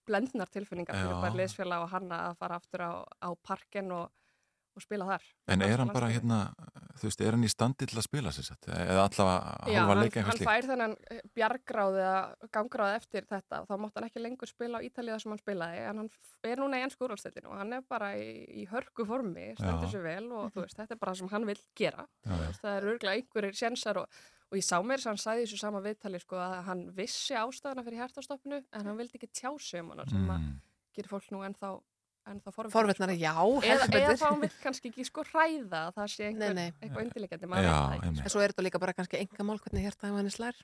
blendnar 0.07 0.51
tilfinningar 0.53 0.99
fyrir 0.99 1.19
bara 1.23 1.39
liðsfélag 1.39 1.87
og 1.87 1.93
hann 1.95 2.15
að 2.15 2.39
fara 2.41 2.61
aftur 2.61 2.83
á, 2.83 2.93
á 3.23 3.31
parkin 3.47 3.93
og, 3.95 4.09
og 4.77 4.83
spila 4.83 5.07
þar 5.09 5.27
En 5.55 5.63
er 5.63 5.79
hann 5.79 5.93
bara 5.95 6.09
hérna, 6.11 6.39
þú 6.99 7.07
veist, 7.07 7.23
er 7.23 7.37
hann 7.37 7.47
í 7.47 7.51
standi 7.51 7.87
til 7.87 7.99
að 8.01 8.07
spila 8.09 8.33
sér 8.35 8.49
sett? 8.49 8.67
Eða 8.67 9.05
allavega 9.07 9.71
Já, 9.71 9.81
hann, 9.87 10.03
hann 10.29 10.43
fær 10.49 10.69
þennan 10.71 10.97
eh, 11.15 11.23
bjargráð 11.39 11.99
eða 12.03 12.51
gangráð 12.57 12.95
eftir 12.99 13.29
þetta. 13.31 13.63
Og 13.63 13.71
þá 13.71 13.83
mátt 13.85 14.01
hann 14.01 14.09
ekki 14.09 14.25
lengur 14.25 14.51
spila 14.51 14.83
á 14.83 14.87
Ítalíða 14.87 15.21
sem 15.23 15.35
hann 15.35 15.43
spilaði 15.43 15.85
en 15.85 16.03
hann 16.03 16.11
er 16.51 16.63
núna 16.63 16.81
í 16.81 16.87
ennsku 16.87 17.07
úrvalstættinu 17.07 17.53
og 17.53 17.61
hann 17.61 17.77
er 17.79 17.87
bara 17.87 18.13
í, 18.19 18.31
í 18.63 18.67
hörku 18.73 19.07
formi, 19.09 19.53
stendur 19.61 19.93
sér 19.93 20.07
vel 20.09 20.25
og 20.33 20.51
þú 20.57 20.65
veist, 20.67 20.79
þetta 20.81 20.97
er 20.97 21.03
bara 21.05 21.15
það 21.15 21.23
sem 21.23 21.35
hann 21.37 21.51
vil 21.53 21.61
gera. 21.79 22.09
Já, 22.27 22.35
veist, 22.43 22.65
það 22.65 22.81
er 22.81 22.91
örgulega 22.95 23.23
einhverjir 23.23 23.61
sjensar 23.63 24.03
og, 24.03 24.25
og 24.51 24.57
ég 24.59 24.65
sá 24.65 24.77
mér 24.83 24.99
þess 25.01 25.07
að 25.07 25.13
hann 25.15 25.23
sagði 25.25 25.43
í 25.43 25.47
þessu 25.47 25.59
sama 25.59 25.81
viðtali 25.85 26.21
sko 26.23 26.37
að 26.39 26.55
hann 26.69 26.83
vissi 26.97 27.35
ástæðana 27.35 27.85
fyrir 27.87 27.99
hjartastoppinu 28.03 28.61
en 28.73 28.87
hann 28.87 28.97
vildi 29.01 29.19
ekki 29.19 29.31
tjá 29.35 29.51
sig 29.61 29.81
um 29.83 29.91
hana 29.95 30.07
sem 30.09 30.29
að 30.31 30.39
Mm. 30.39 30.61
gerir 30.97 31.09
fólk 31.11 31.31
nú 31.35 31.43
ennþá 31.47 31.71
ennþá 32.27 32.53
Forvitnari, 32.73 33.19
já, 33.21 33.35
eða, 33.39 33.87
heldur 33.87 34.01
eða 34.01 34.17
þá 34.19 34.27
hann 34.31 34.41
vil 34.41 34.51
kannski 34.63 34.91
ekki 34.91 35.05
sko 35.07 35.23
hræða 35.25 35.81
að 35.87 35.93
það 35.95 36.09
sé 36.15 36.25
einhver, 36.27 36.55
nei. 36.55 36.73
eitthvað 36.83 37.05
undirleikandi 37.05 38.23
En 38.25 38.31
svo 38.31 38.41
er 38.43 38.51
þetta 38.53 38.65
líka 38.67 38.81
bara 38.83 38.93
kannski 38.93 39.21
engamál 39.23 39.59
hvernig 39.63 39.85
hjarta 39.87 40.11
hann 40.11 40.31
slær. 40.31 40.57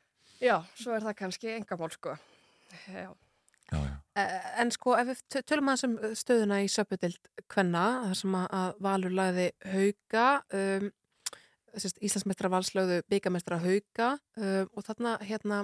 Já, 0.42 0.56
svo 0.74 0.92
er 0.96 1.00
það 1.06 1.14
kannski 1.20 1.52
engamál 1.60 1.90
sko. 1.94 2.16
Já, 2.88 3.12
Eh, 4.14 4.60
En 4.60 4.70
sko, 4.70 4.92
ef 4.98 5.06
við 5.08 5.20
tö- 5.32 5.42
tölum 5.48 5.70
aðeins 5.72 5.84
um 5.86 5.94
stöðuna 6.18 6.58
í 6.60 6.68
söpudeld 6.68 7.16
kvenna, 7.48 8.04
þar 8.04 8.16
sem 8.16 8.32
að- 8.32 8.48
að 8.50 8.74
Valur 8.84 9.10
lagði 9.16 9.46
hauga, 9.64 10.42
um, 10.52 10.90
Íslandsmeistra 11.76 12.50
valslögðu 12.52 13.00
byggamestra 13.10 13.58
hauga 13.62 14.10
um, 14.36 14.68
og 14.76 14.84
þarna, 14.86 15.16
hérna, 15.24 15.60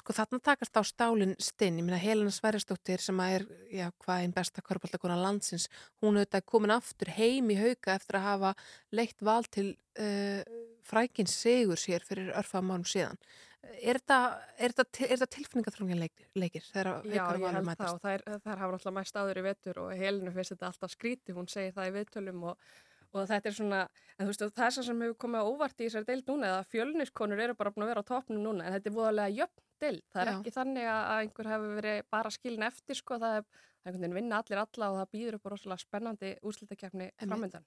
sko, 0.00 0.14
þarna 0.16 0.40
takast 0.44 0.76
á 0.76 0.82
stálinn 0.84 1.34
stinn. 1.40 1.78
Ég 1.80 1.86
meina, 1.86 2.00
Helena 2.00 2.32
Sverrisdóttir 2.34 3.00
sem 3.04 3.20
að 3.20 3.36
er, 3.38 3.46
já, 3.80 3.86
hvað 4.04 4.24
einn 4.24 4.34
besta 4.36 4.64
körbáltakona 4.64 5.18
landsins, 5.20 5.68
hún 6.00 6.20
auðvitað 6.20 6.46
komin 6.52 6.74
aftur 6.76 7.12
heim 7.16 7.52
í 7.52 7.58
hauga 7.60 7.96
eftir 7.98 8.20
að 8.20 8.26
hafa 8.28 8.54
leitt 8.96 9.20
val 9.24 9.44
til 9.52 9.70
uh, 10.00 10.42
frækins 10.90 11.36
sigur 11.44 11.80
sér 11.80 12.04
fyrir 12.08 12.32
örfa 12.36 12.60
mánum 12.64 12.88
síðan. 12.88 13.20
Er 13.84 13.98
þetta, 14.00 14.16
er 14.56 14.72
þetta, 14.72 14.84
til- 14.88 15.06
er 15.06 15.18
þetta 15.20 15.34
tilfinningaþrungin 15.36 15.98
leikir 16.40 16.64
þegar 16.72 17.04
Já, 17.04 17.26
ég 17.36 17.42
held 17.44 17.66
mætast? 17.66 17.82
það 17.82 17.92
og 17.92 18.00
þær, 18.06 18.22
þær 18.40 18.62
hafa 18.62 18.70
náttúrulega 18.72 18.94
mæst 18.96 19.18
áður 19.20 19.40
í 19.40 19.42
vetur 19.44 19.80
og 19.82 19.90
Helinu 20.00 20.32
finnst 20.32 20.54
þetta 20.54 20.70
alltaf 20.70 20.94
skríti, 20.94 21.34
hún 21.36 21.48
segir 21.52 21.74
það 21.76 21.90
í 21.90 21.92
viðtölum 21.98 22.46
og, 22.54 22.70
og 23.12 23.26
þetta 23.30 23.48
er 23.50 23.56
svona, 23.56 23.80
en 24.18 24.26
þú 24.26 24.30
veist, 24.30 24.44
það 24.54 24.66
er 24.66 24.74
það 24.76 24.84
sem 24.86 25.00
hefur 25.04 25.16
komið 25.24 25.40
á 25.42 25.50
óvart 25.50 25.80
í 25.82 25.86
þessari 25.88 26.08
deild 26.10 26.26
núna, 26.30 26.50
eða 26.52 26.68
fjölniskonur 26.70 27.40
eru 27.46 27.54
bara 27.58 27.72
búin 27.74 27.84
að 27.86 27.90
vera 27.92 28.04
á 28.06 28.10
topnum 28.10 28.42
núna, 28.44 28.64
en 28.66 28.72
þetta 28.76 28.90
er 28.90 28.96
voðalega 28.98 29.34
jöfn 29.40 29.64
deild, 29.80 30.02
það 30.12 30.22
er 30.22 30.30
Já. 30.30 30.36
ekki 30.38 30.54
þannig 30.58 30.86
að 30.92 31.10
einhver 31.16 31.50
hefur 31.54 31.74
verið 31.80 32.00
bara 32.10 32.30
skilin 32.30 32.62
eftir, 32.68 32.94
sko, 33.00 33.18
það 33.18 33.36
er, 33.40 33.44
það 33.50 33.90
er 33.90 33.90
einhvern 33.90 34.02
veginn 34.06 34.18
vinna 34.20 34.40
allir 34.42 34.62
alla 34.62 34.90
og 34.92 34.98
það 35.00 35.12
býður 35.16 35.38
upp 35.40 35.46
á 35.46 35.52
rosalega 35.54 35.84
spennandi 35.84 36.32
úrslitakefni 36.46 37.06
Einmitt. 37.10 37.28
framöndan. 37.30 37.64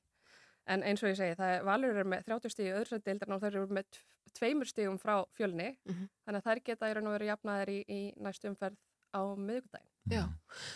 En 0.65 0.79
eins 0.87 1.01
og 1.03 1.09
ég 1.11 1.17
segi, 1.19 1.35
það 1.35 1.57
er 1.57 1.63
valur 1.67 1.89
eru 1.91 2.07
með 2.07 2.21
30 2.23 2.49
stíði 2.53 2.71
öðru 2.77 2.87
sæti 2.93 3.03
deildarna 3.09 3.35
og 3.35 3.41
þeir 3.43 3.55
eru 3.59 3.67
með 3.75 3.83
tv- 3.91 4.31
tveimur 4.39 4.69
stíðum 4.69 4.99
frá 5.01 5.25
fjölni, 5.35 5.75
Mhm. 5.83 6.05
þannig 6.23 6.39
að 6.39 6.45
þær 6.47 6.63
geta 6.63 6.87
í 6.87 6.93
raun 6.95 7.07
og 7.07 7.19
verið 7.19 7.31
jafnaðir 7.33 7.69
í, 7.73 7.79
í 7.89 8.13
næstu 8.15 8.47
umferð 8.47 8.77
á 9.13 9.21
miðvikudaginn. 9.37 9.89
Já, 10.11 10.25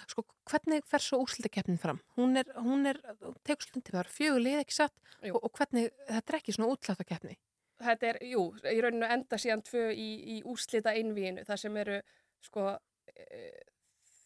sko 0.07 0.23
hvernig 0.47 0.85
fer 0.87 1.03
svo 1.03 1.19
úrslitakeppnin 1.25 1.79
fram? 1.81 1.99
Hún 2.15 2.39
er, 2.39 2.47
hún 2.63 2.87
er, 2.87 3.01
tegur 3.43 3.67
slundi 3.67 3.91
var 3.91 4.07
fjögur 4.07 4.39
lið 4.39 4.61
ekki 4.61 4.77
satt 4.77 4.95
og, 5.33 5.41
og 5.41 5.51
hvernig, 5.57 5.89
þetta 6.07 6.33
er 6.33 6.39
ekki 6.39 6.55
svona 6.55 6.71
útláttakeppni. 6.71 7.35
Þetta 7.83 8.07
er, 8.09 8.19
jú, 8.25 8.45
í 8.71 8.79
rauninu 8.81 9.09
enda 9.17 9.37
síðan 9.41 9.65
tvö 9.67 9.89
í, 9.91 10.07
í 10.33 10.41
úslita 10.47 10.95
einvíinu, 10.95 11.43
það 11.45 11.61
sem 11.65 11.79
eru 11.83 11.99
sko 12.47 12.69
e, 13.11 13.41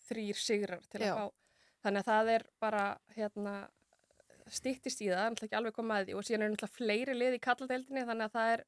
þrýr 0.08 0.40
sigrar 0.40 0.86
til 0.92 1.02
Já. 1.02 1.10
að 1.10 1.18
fá. 1.18 1.38
Þannig 1.82 2.04
að 2.04 2.12
það 2.12 2.32
er 2.36 2.46
bara 2.62 2.86
hérna 3.18 3.56
stýttist 4.52 5.02
í 5.02 5.10
það, 5.10 5.32
náttúrulega 5.32 5.48
ekki 5.48 5.60
alveg 5.60 5.76
komað 5.76 6.08
því 6.08 6.18
og 6.18 6.28
síðan 6.28 6.46
eru 6.46 6.56
náttúrulega 6.56 6.78
fleiri 6.78 7.18
lið 7.18 7.38
í 7.38 7.42
kalladeildinni 7.46 8.06
þannig 8.08 8.30
að 8.30 8.38
það 8.38 8.54
er, 8.54 8.64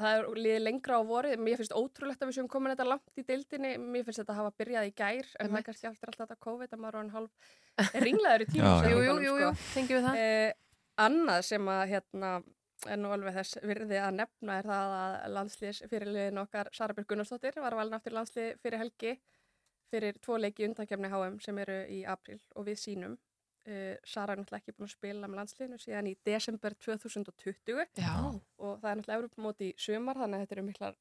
það 0.00 0.18
er 0.18 0.28
liðið 0.44 0.62
lengra 0.64 0.98
á 0.98 1.02
vorið. 1.08 1.38
Mér 1.46 1.60
finnst 1.60 1.76
ótrúlegt 1.76 2.22
að 2.22 2.30
við 2.30 2.36
séum 2.38 2.50
komin 2.52 2.72
þetta 2.74 2.88
langt 2.88 3.20
í 3.20 3.24
deildinni, 3.26 3.72
mér 3.80 4.04
finnst 4.06 4.22
þetta 4.22 4.36
hafa 4.38 4.52
byrjað 4.60 4.90
í 4.90 4.92
gær 4.96 5.30
en 5.40 5.50
það 5.50 5.58
er 5.60 5.66
kannski 5.70 5.88
alltaf 5.90 6.10
alltaf 6.10 6.26
þetta 6.26 6.44
COVID 6.46 6.76
að 6.76 6.82
maður 6.84 7.00
er 7.00 7.14
hálf 7.16 7.96
ringlaður 8.06 8.44
í 8.44 8.50
tíma. 8.52 8.74
Já, 8.76 8.86
já. 8.86 8.92
Jú, 8.92 9.00
jú, 9.06 9.16
jú, 9.26 9.38
jú, 9.42 9.50
tengjum 9.74 9.98
við 10.00 10.08
það. 10.08 10.20
Eh, 10.26 10.52
annað 11.06 11.40
sem 11.50 11.72
að 11.72 11.82
hérna 11.94 12.34
nú 13.00 13.10
alveg 13.14 13.38
þess 13.38 13.56
virði 13.64 13.98
að 14.04 14.18
nefna 14.20 14.58
er 14.60 14.68
það 14.68 14.94
að 15.00 15.14
landslýs 15.32 15.78
fyrirliðin 15.90 16.42
okkar 16.42 16.68
Sara 16.76 16.94
Björg 16.96 17.08
Gunnarsdóttir 17.08 17.56
var 17.64 17.76
valin 17.78 17.96
aftur 17.96 18.14
landslið 18.14 18.58
fyrir 18.62 18.82
helgi 18.82 19.14
fyrir 19.90 20.18
tvo 20.20 20.36
leiki 20.42 20.66
undakefni 20.66 21.08
HM 21.08 21.38
sem 21.40 21.58
eru 21.62 21.78
í 21.88 22.02
april 22.04 22.36
og 22.54 22.66
við 22.68 22.78
sínum 22.82 23.16
uh, 23.66 23.96
Sara 24.04 24.32
er 24.34 24.40
náttúrulega 24.40 24.62
ekki 24.62 24.76
búin 24.76 24.88
að 24.88 24.94
spila 24.94 25.28
með 25.30 25.40
landsliðinu 25.40 25.78
síðan 25.82 26.08
í 26.10 26.14
desember 26.26 26.74
2020 26.74 27.84
Já. 27.98 28.14
og 28.58 28.80
það 28.80 28.90
er 28.90 28.96
náttúrulega 29.00 29.18
Evropamóti 29.20 29.70
í 29.72 29.74
sumar 29.78 30.16
þannig 30.22 30.38
að 30.40 30.44
þetta 30.46 30.56
eru 30.58 30.66
miklar 30.70 30.96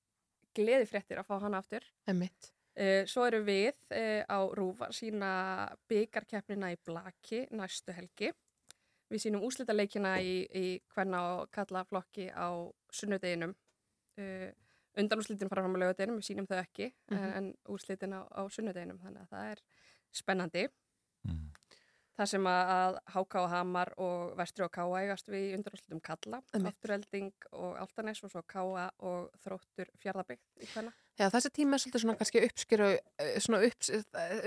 gleði 0.55 0.85
fréttir 0.89 1.19
að 1.19 1.27
fá 1.29 1.35
hana 1.43 1.59
aftur. 1.63 1.83
Uh, 2.75 3.05
svo 3.07 3.23
eru 3.27 3.39
við 3.47 3.71
uh, 3.95 4.23
á 4.27 4.39
Rúfa 4.57 4.89
sína 4.91 5.29
byggarkeppnina 5.87 6.73
í 6.73 6.79
Blaki 6.85 7.45
næstu 7.55 7.93
helgi. 7.95 8.33
Við 9.11 9.21
sínum 9.21 9.43
úslitaleikina 9.45 10.15
í, 10.25 10.33
í 10.49 10.65
hvenna 10.95 11.19
og 11.37 11.51
kalla 11.53 11.83
flokki 11.85 12.25
á 12.33 12.49
sunnudeginum. 12.91 13.53
Uh, 14.17 14.49
undan 14.97 15.19
úslitin 15.21 15.47
fara 15.51 15.61
fram 15.61 15.75
á 15.75 15.79
lögadeginum, 15.83 16.17
við 16.21 16.27
sínum 16.31 16.47
þau 16.49 16.57
ekki, 16.63 16.89
Mhm. 17.11 17.17
en, 17.19 17.31
en 17.37 17.47
úslitin 17.75 18.15
á, 18.15 18.23
á 18.31 18.41
sunnudeginum, 18.49 18.97
þannig 19.03 19.21
að 19.25 19.29
það 19.35 19.51
er 19.51 19.61
spennandi. 20.15 20.63
Það 22.15 22.29
sem 22.31 22.45
að, 22.47 22.97
Háká 23.11 23.39
og 23.41 23.49
Hamar 23.51 23.89
og 23.99 24.35
Vestri 24.39 24.63
og 24.63 24.71
Káa 24.71 25.01
eigast 25.01 25.27
við 25.27 25.49
í 25.49 25.55
undanúslitum 25.57 25.99
kalla, 26.03 26.39
Einmitt. 26.55 26.77
Afturelding 26.77 27.47
og 27.51 27.73
Altanes 27.81 28.21
og 28.23 28.31
svo 28.31 28.43
Káa 28.47 28.85
og 29.03 29.33
Þróttur 29.43 29.91
Fjarðabyggt 29.99 30.63
í 30.63 30.69
hvenna. 30.71 30.93
Já, 31.19 31.27
þessi 31.33 31.51
tíma 31.55 31.75
er 31.75 31.83
svolítið 31.83 32.03
svona 32.05 32.17
kannski 32.19 32.43
uppskera, 32.47 32.87
eh, 33.19 33.35
svona 33.43 33.61
upps, 33.67 33.91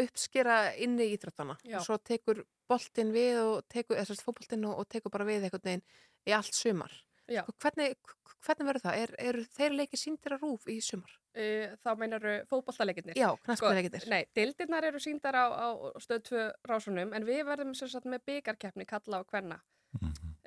uppskera 0.04 0.56
inn 0.80 0.96
í 1.00 1.10
íþróttana 1.16 1.58
og 1.60 1.84
svo 1.84 1.98
tekur 2.00 2.42
boltinn 2.68 3.12
við 3.12 3.42
og 3.42 3.68
tekur, 3.68 3.96
eða 3.96 4.08
sérst 4.10 4.24
fótboltinn 4.24 4.64
og, 4.68 4.80
og 4.80 4.88
tekur 4.88 5.12
bara 5.12 5.28
við 5.28 5.48
einhvern 5.48 5.68
veginn 5.68 5.86
í 6.28 6.36
allt 6.36 6.56
sumar. 6.56 6.92
Já. 7.28 7.42
Sko, 7.44 7.54
Hvernig, 7.64 7.96
hvernig 8.46 8.68
verður 8.70 8.84
það? 8.86 8.98
Er, 9.04 9.14
eru 9.30 9.46
þeir 9.56 9.78
leikið 9.82 10.02
síndir 10.02 10.36
að 10.36 10.44
rúf 10.46 10.68
í 10.72 10.78
sumar? 10.84 11.16
Uh, 11.38 11.74
þá 11.84 11.90
meinar 12.00 12.28
fótballtaleikirnir? 12.50 13.18
Já, 13.18 13.28
knattspyrnuleikirnir. 13.44 14.04
Sko, 14.06 14.12
nei, 14.14 14.22
deildirnar 14.38 14.88
eru 14.88 15.02
síndar 15.02 15.36
á, 15.38 15.46
á 15.52 15.68
stöð 16.02 16.22
2 16.32 16.46
rásunum 16.70 17.12
en 17.14 17.26
við 17.28 17.44
verðum 17.48 17.76
sem 17.78 17.90
sagt 17.92 18.08
með 18.08 18.24
byggarkeppni 18.30 18.88
kalla 18.88 19.20
á 19.20 19.28
hvenna 19.28 19.60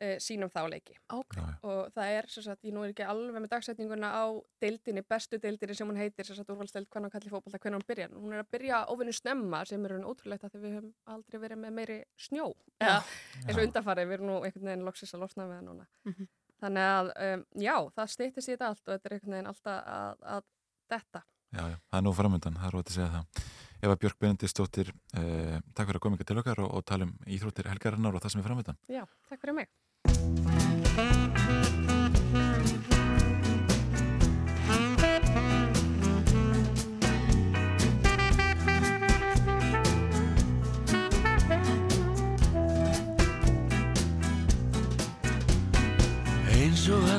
uh, 0.02 0.18
sínum 0.22 0.49
þá 0.52 0.62
leiki. 0.72 0.95
Okay. 1.14 1.53
Og 1.68 1.91
það 1.95 2.16
er 2.18 2.28
sem 2.34 2.45
sagt, 2.45 2.66
ég 2.68 2.76
nú 2.76 2.84
er 2.86 2.94
ekki 2.94 3.06
alveg 3.08 3.38
með 3.38 3.53
dagsetninguna 3.53 4.12
á 4.12 4.24
deildinni, 4.64 5.03
bestu 5.08 5.40
deildinni 5.41 5.78
sem 5.78 5.90
hún 5.90 5.99
heitir 5.99 6.28
sem 6.28 6.38
sagt 6.38 6.52
úrvalsteld 6.53 6.90
hvenna 6.91 7.12
kalli 7.14 7.32
fótballta 7.32 7.62
hvenna 7.62 7.80
hún 7.80 7.88
byrjar. 7.88 8.14
Hún 8.18 8.36
er 8.36 8.44
að 8.44 8.52
byrja 8.56 8.84
óvinni 8.91 9.16
snemma 9.16 9.64
sem 9.70 9.86
er 9.88 9.98
ótrúlegt 10.02 10.45
að 10.48 10.56
því 10.56 10.64
við 10.66 10.78
höfum 10.80 10.94
aldrei 11.16 11.41
verið 11.45 11.64
með 11.64 11.76
meiri 11.80 11.99
snjó. 12.28 12.52
Já. 12.82 12.88
Eða, 12.88 13.02
eins 13.45 13.58
og 13.58 13.66
undarfarið, 13.68 14.12
við 14.12 14.18
erum 14.20 14.32
nú 14.32 14.38
einhvern 14.41 14.72
veginn 14.72 14.88
loksis 14.90 15.16
að 15.16 15.26
losna 15.26 15.48
með 15.48 15.60
það 15.60 15.68
núna. 15.70 15.90
Mhm. 16.10 16.32
Þannig 16.62 16.88
að, 16.88 17.12
um, 17.26 17.44
já, 17.58 17.76
það 17.98 18.14
stýttist 18.14 18.50
í 18.50 18.54
þetta 18.54 18.70
allt 18.70 18.84
og 18.86 18.94
þetta 18.94 19.10
er 19.10 19.16
einhvern 19.16 19.36
veginn 19.38 19.52
alltaf 19.52 19.78
að, 19.82 20.24
að 20.36 20.48
detta. 20.94 21.24
Já, 21.52 21.64
já, 21.68 21.78
það 21.90 21.98
er 22.00 22.06
nú 22.06 22.14
framöndan, 22.16 22.60
það 22.62 22.70
er 22.70 22.78
rótið 22.78 22.92
að 22.92 22.98
segja 23.00 23.14
það. 23.16 23.46
Eva 23.82 23.98
Björk 23.98 24.18
Benendistóttir, 24.22 24.92
eh, 25.18 25.58
takk 25.74 25.90
fyrir 25.90 25.98
að 25.98 26.06
koma 26.06 26.20
ykkur 26.20 26.30
til 26.30 26.42
okkar 26.44 26.62
og, 26.62 26.70
og 26.78 26.86
tala 26.86 27.10
um 27.10 27.16
íþróttir 27.26 27.72
helgarinnar 27.72 28.14
og 28.16 28.22
það 28.22 28.36
sem 28.36 28.44
er 28.44 28.50
framöndan. 28.52 28.82
Já, 28.86 29.04
takk 29.32 29.42
fyrir 29.42 29.58
mig. 29.64 31.40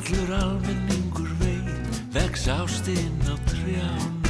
Allur 0.03 0.31
almenningur 0.35 1.29
veit 1.39 2.01
Vex 2.11 2.47
ástinn 2.47 3.21
á 3.25 3.35
trjánum. 3.47 4.21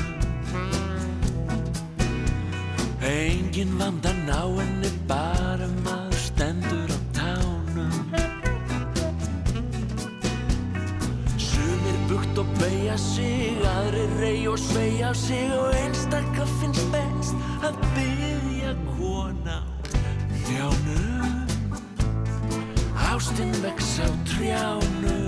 Engin 3.02 3.72
vandan 3.80 4.30
á 4.30 4.44
henni 4.58 4.92
bara 5.08 5.68
maður 5.86 6.20
stendur 6.28 6.90
á 6.94 7.00
tánum. 7.18 7.92
Sumir 11.38 11.98
bukt 12.10 12.38
og 12.38 12.48
beigja 12.60 12.98
sig 12.98 13.58
Aðrir 13.76 14.14
rey 14.20 14.48
og 14.48 14.60
sveigja 14.60 15.14
sig 15.14 15.52
Og 15.58 15.74
einstakka 15.76 16.46
finnst 16.60 16.86
best 16.94 17.36
að 17.66 17.76
byggja 17.96 18.74
kona 18.94 19.60
á 19.60 19.66
hnjánum 20.46 21.36
Ástin 23.12 23.52
vex 23.64 24.00
á 24.00 24.08
trjánum 24.30 25.23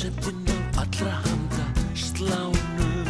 á 0.00 0.80
allra 0.80 1.12
handa 1.24 1.66
slánum. 1.94 3.08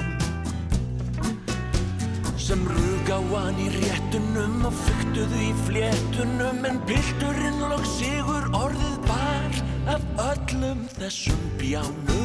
Sem 2.37 2.63
rug 2.67 3.11
á 3.15 3.21
hann 3.31 3.61
í 3.63 3.69
réttunum 3.77 4.65
og 4.67 4.75
fyktuðu 4.75 5.39
í 5.39 5.53
fléttunum. 5.67 6.65
En 6.67 6.81
pilturinn 6.91 7.63
lók 7.71 7.87
sigur 7.87 8.51
orðið 8.65 8.97
bar 9.07 9.61
af 9.95 10.03
öllum 10.33 10.83
þessum 10.99 11.47
bjánum 11.63 12.20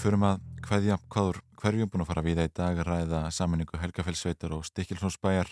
förum 0.00 0.22
að 0.24 0.42
hverja 0.64 0.96
hvaður 1.12 1.38
hverjum 1.60 1.88
búin 1.92 2.02
að 2.04 2.08
fara 2.08 2.22
við 2.24 2.38
í 2.40 2.50
dag 2.56 2.78
ræða 2.86 3.18
sammenningu 3.36 3.76
Helgafellsveitar 3.80 4.54
og 4.56 4.62
Stikkilsónsbæjar 4.64 5.50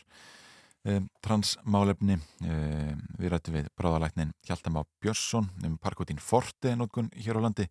um, 0.89 1.09
transmálefni 1.25 2.16
um, 2.16 3.03
við 3.20 3.33
rættum 3.35 3.59
við 3.59 3.69
bráðalæknin 3.77 4.33
Hjaltamá 4.49 4.87
Björnsson 5.03 5.51
um 5.69 5.75
parkotín 5.83 6.23
Forte 6.23 6.73
nótkun 6.79 7.11
hér 7.19 7.41
á 7.41 7.45
landi. 7.45 7.69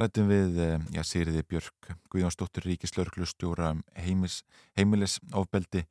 Rættum 0.00 0.28
við 0.28 0.60
um, 0.66 0.84
já, 0.92 1.00
Sýriði 1.08 1.44
Björk 1.54 1.94
Guðjónsdóttur 2.12 2.68
Ríkislörglustjóra 2.68 3.72
um 3.78 3.84
heimis, 3.96 4.42
heimilisofbeldi. 4.76 5.86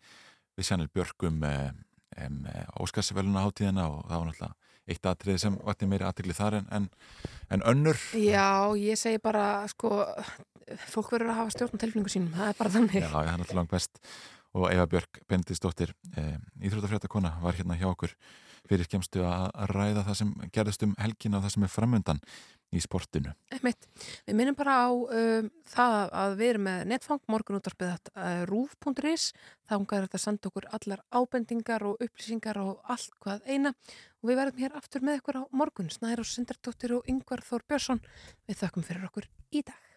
Við 0.54 0.70
sannir 0.70 0.94
Björk 0.94 1.26
um, 1.26 1.42
um 2.22 2.44
Óskarsveluna 2.86 3.48
hátíðina 3.48 3.90
og 3.90 4.06
það 4.12 4.20
var 4.20 4.30
náttúrulega 4.30 4.63
eitt 4.90 5.08
atriði 5.08 5.42
sem 5.46 5.58
vatti 5.64 5.88
meiri 5.90 6.08
aðtegli 6.08 6.36
þar 6.38 6.60
en, 6.60 6.70
en, 6.76 6.88
en 7.56 7.66
önnur. 7.72 8.00
Já, 8.20 8.74
ég 8.80 9.00
segi 9.00 9.22
bara, 9.24 9.64
sko, 9.72 10.04
fólk 10.92 11.14
verður 11.16 11.34
að 11.34 11.42
hafa 11.42 11.56
stjórn 11.56 11.80
á 11.80 11.82
tilfinningu 11.84 12.14
sínum, 12.14 12.32
það 12.36 12.52
er 12.52 12.60
bara 12.60 12.74
þannig. 12.78 13.00
Já, 13.00 13.10
það 13.14 13.20
er 13.24 13.42
náttúrulega 13.42 13.60
langt 13.62 13.76
best. 13.76 14.02
Og 14.54 14.70
Eva 14.70 14.86
Björk 14.86 15.22
Bendisdóttir 15.30 15.96
eh, 16.20 16.36
Íþrótafréttakona 16.62 17.38
var 17.42 17.58
hérna 17.58 17.78
hjá 17.80 17.88
okkur. 17.90 18.14
Fyrir 18.70 18.88
skemstu 18.88 19.24
að 19.28 19.50
ræða 19.74 20.06
það 20.08 20.20
sem 20.22 20.36
gerðist 20.56 20.86
um 20.86 20.94
helgina 21.02 21.40
og 21.40 21.48
það 21.48 21.56
sem 21.56 21.66
er 21.66 21.72
framöndan 21.74 22.22
í 22.78 22.84
sportinu. 22.84 23.34
Einmitt. 23.54 23.88
Við 24.28 24.38
minnum 24.40 24.58
bara 24.58 24.78
á 24.86 24.90
um, 24.92 25.50
það 25.74 25.98
að 26.24 26.36
við 26.40 26.52
erum 26.54 26.66
með 26.68 26.84
netfang, 26.94 27.22
morgunúttarpið 27.32 27.94
uh, 27.94 28.44
rúf.is, 28.50 29.30
þá 29.70 29.76
er 29.78 30.08
þetta 30.08 30.20
að 30.20 30.26
senda 30.26 30.52
okkur 30.52 30.70
allar 30.80 31.06
ábendingar 31.14 31.88
og 31.90 32.04
upplýsingar 32.04 32.60
og 32.64 32.94
allt 32.94 33.16
hvað 33.24 33.48
eina 33.48 33.74
og 34.24 34.30
við 34.30 34.40
verðum 34.40 34.62
hér 34.64 34.78
aftur 34.80 35.04
með 35.06 35.22
ykkur 35.22 35.42
á 35.42 35.44
morgun, 35.52 35.92
Snæður 35.94 36.24
og 36.24 36.32
Sindardóttir 36.32 36.98
og 36.98 37.10
Yngvar 37.12 37.44
Þór 37.46 37.68
Björnsson. 37.68 38.06
Við 38.48 38.64
þökkum 38.64 38.88
fyrir 38.88 39.10
okkur 39.10 39.28
í 39.52 39.66
dag. 39.68 39.93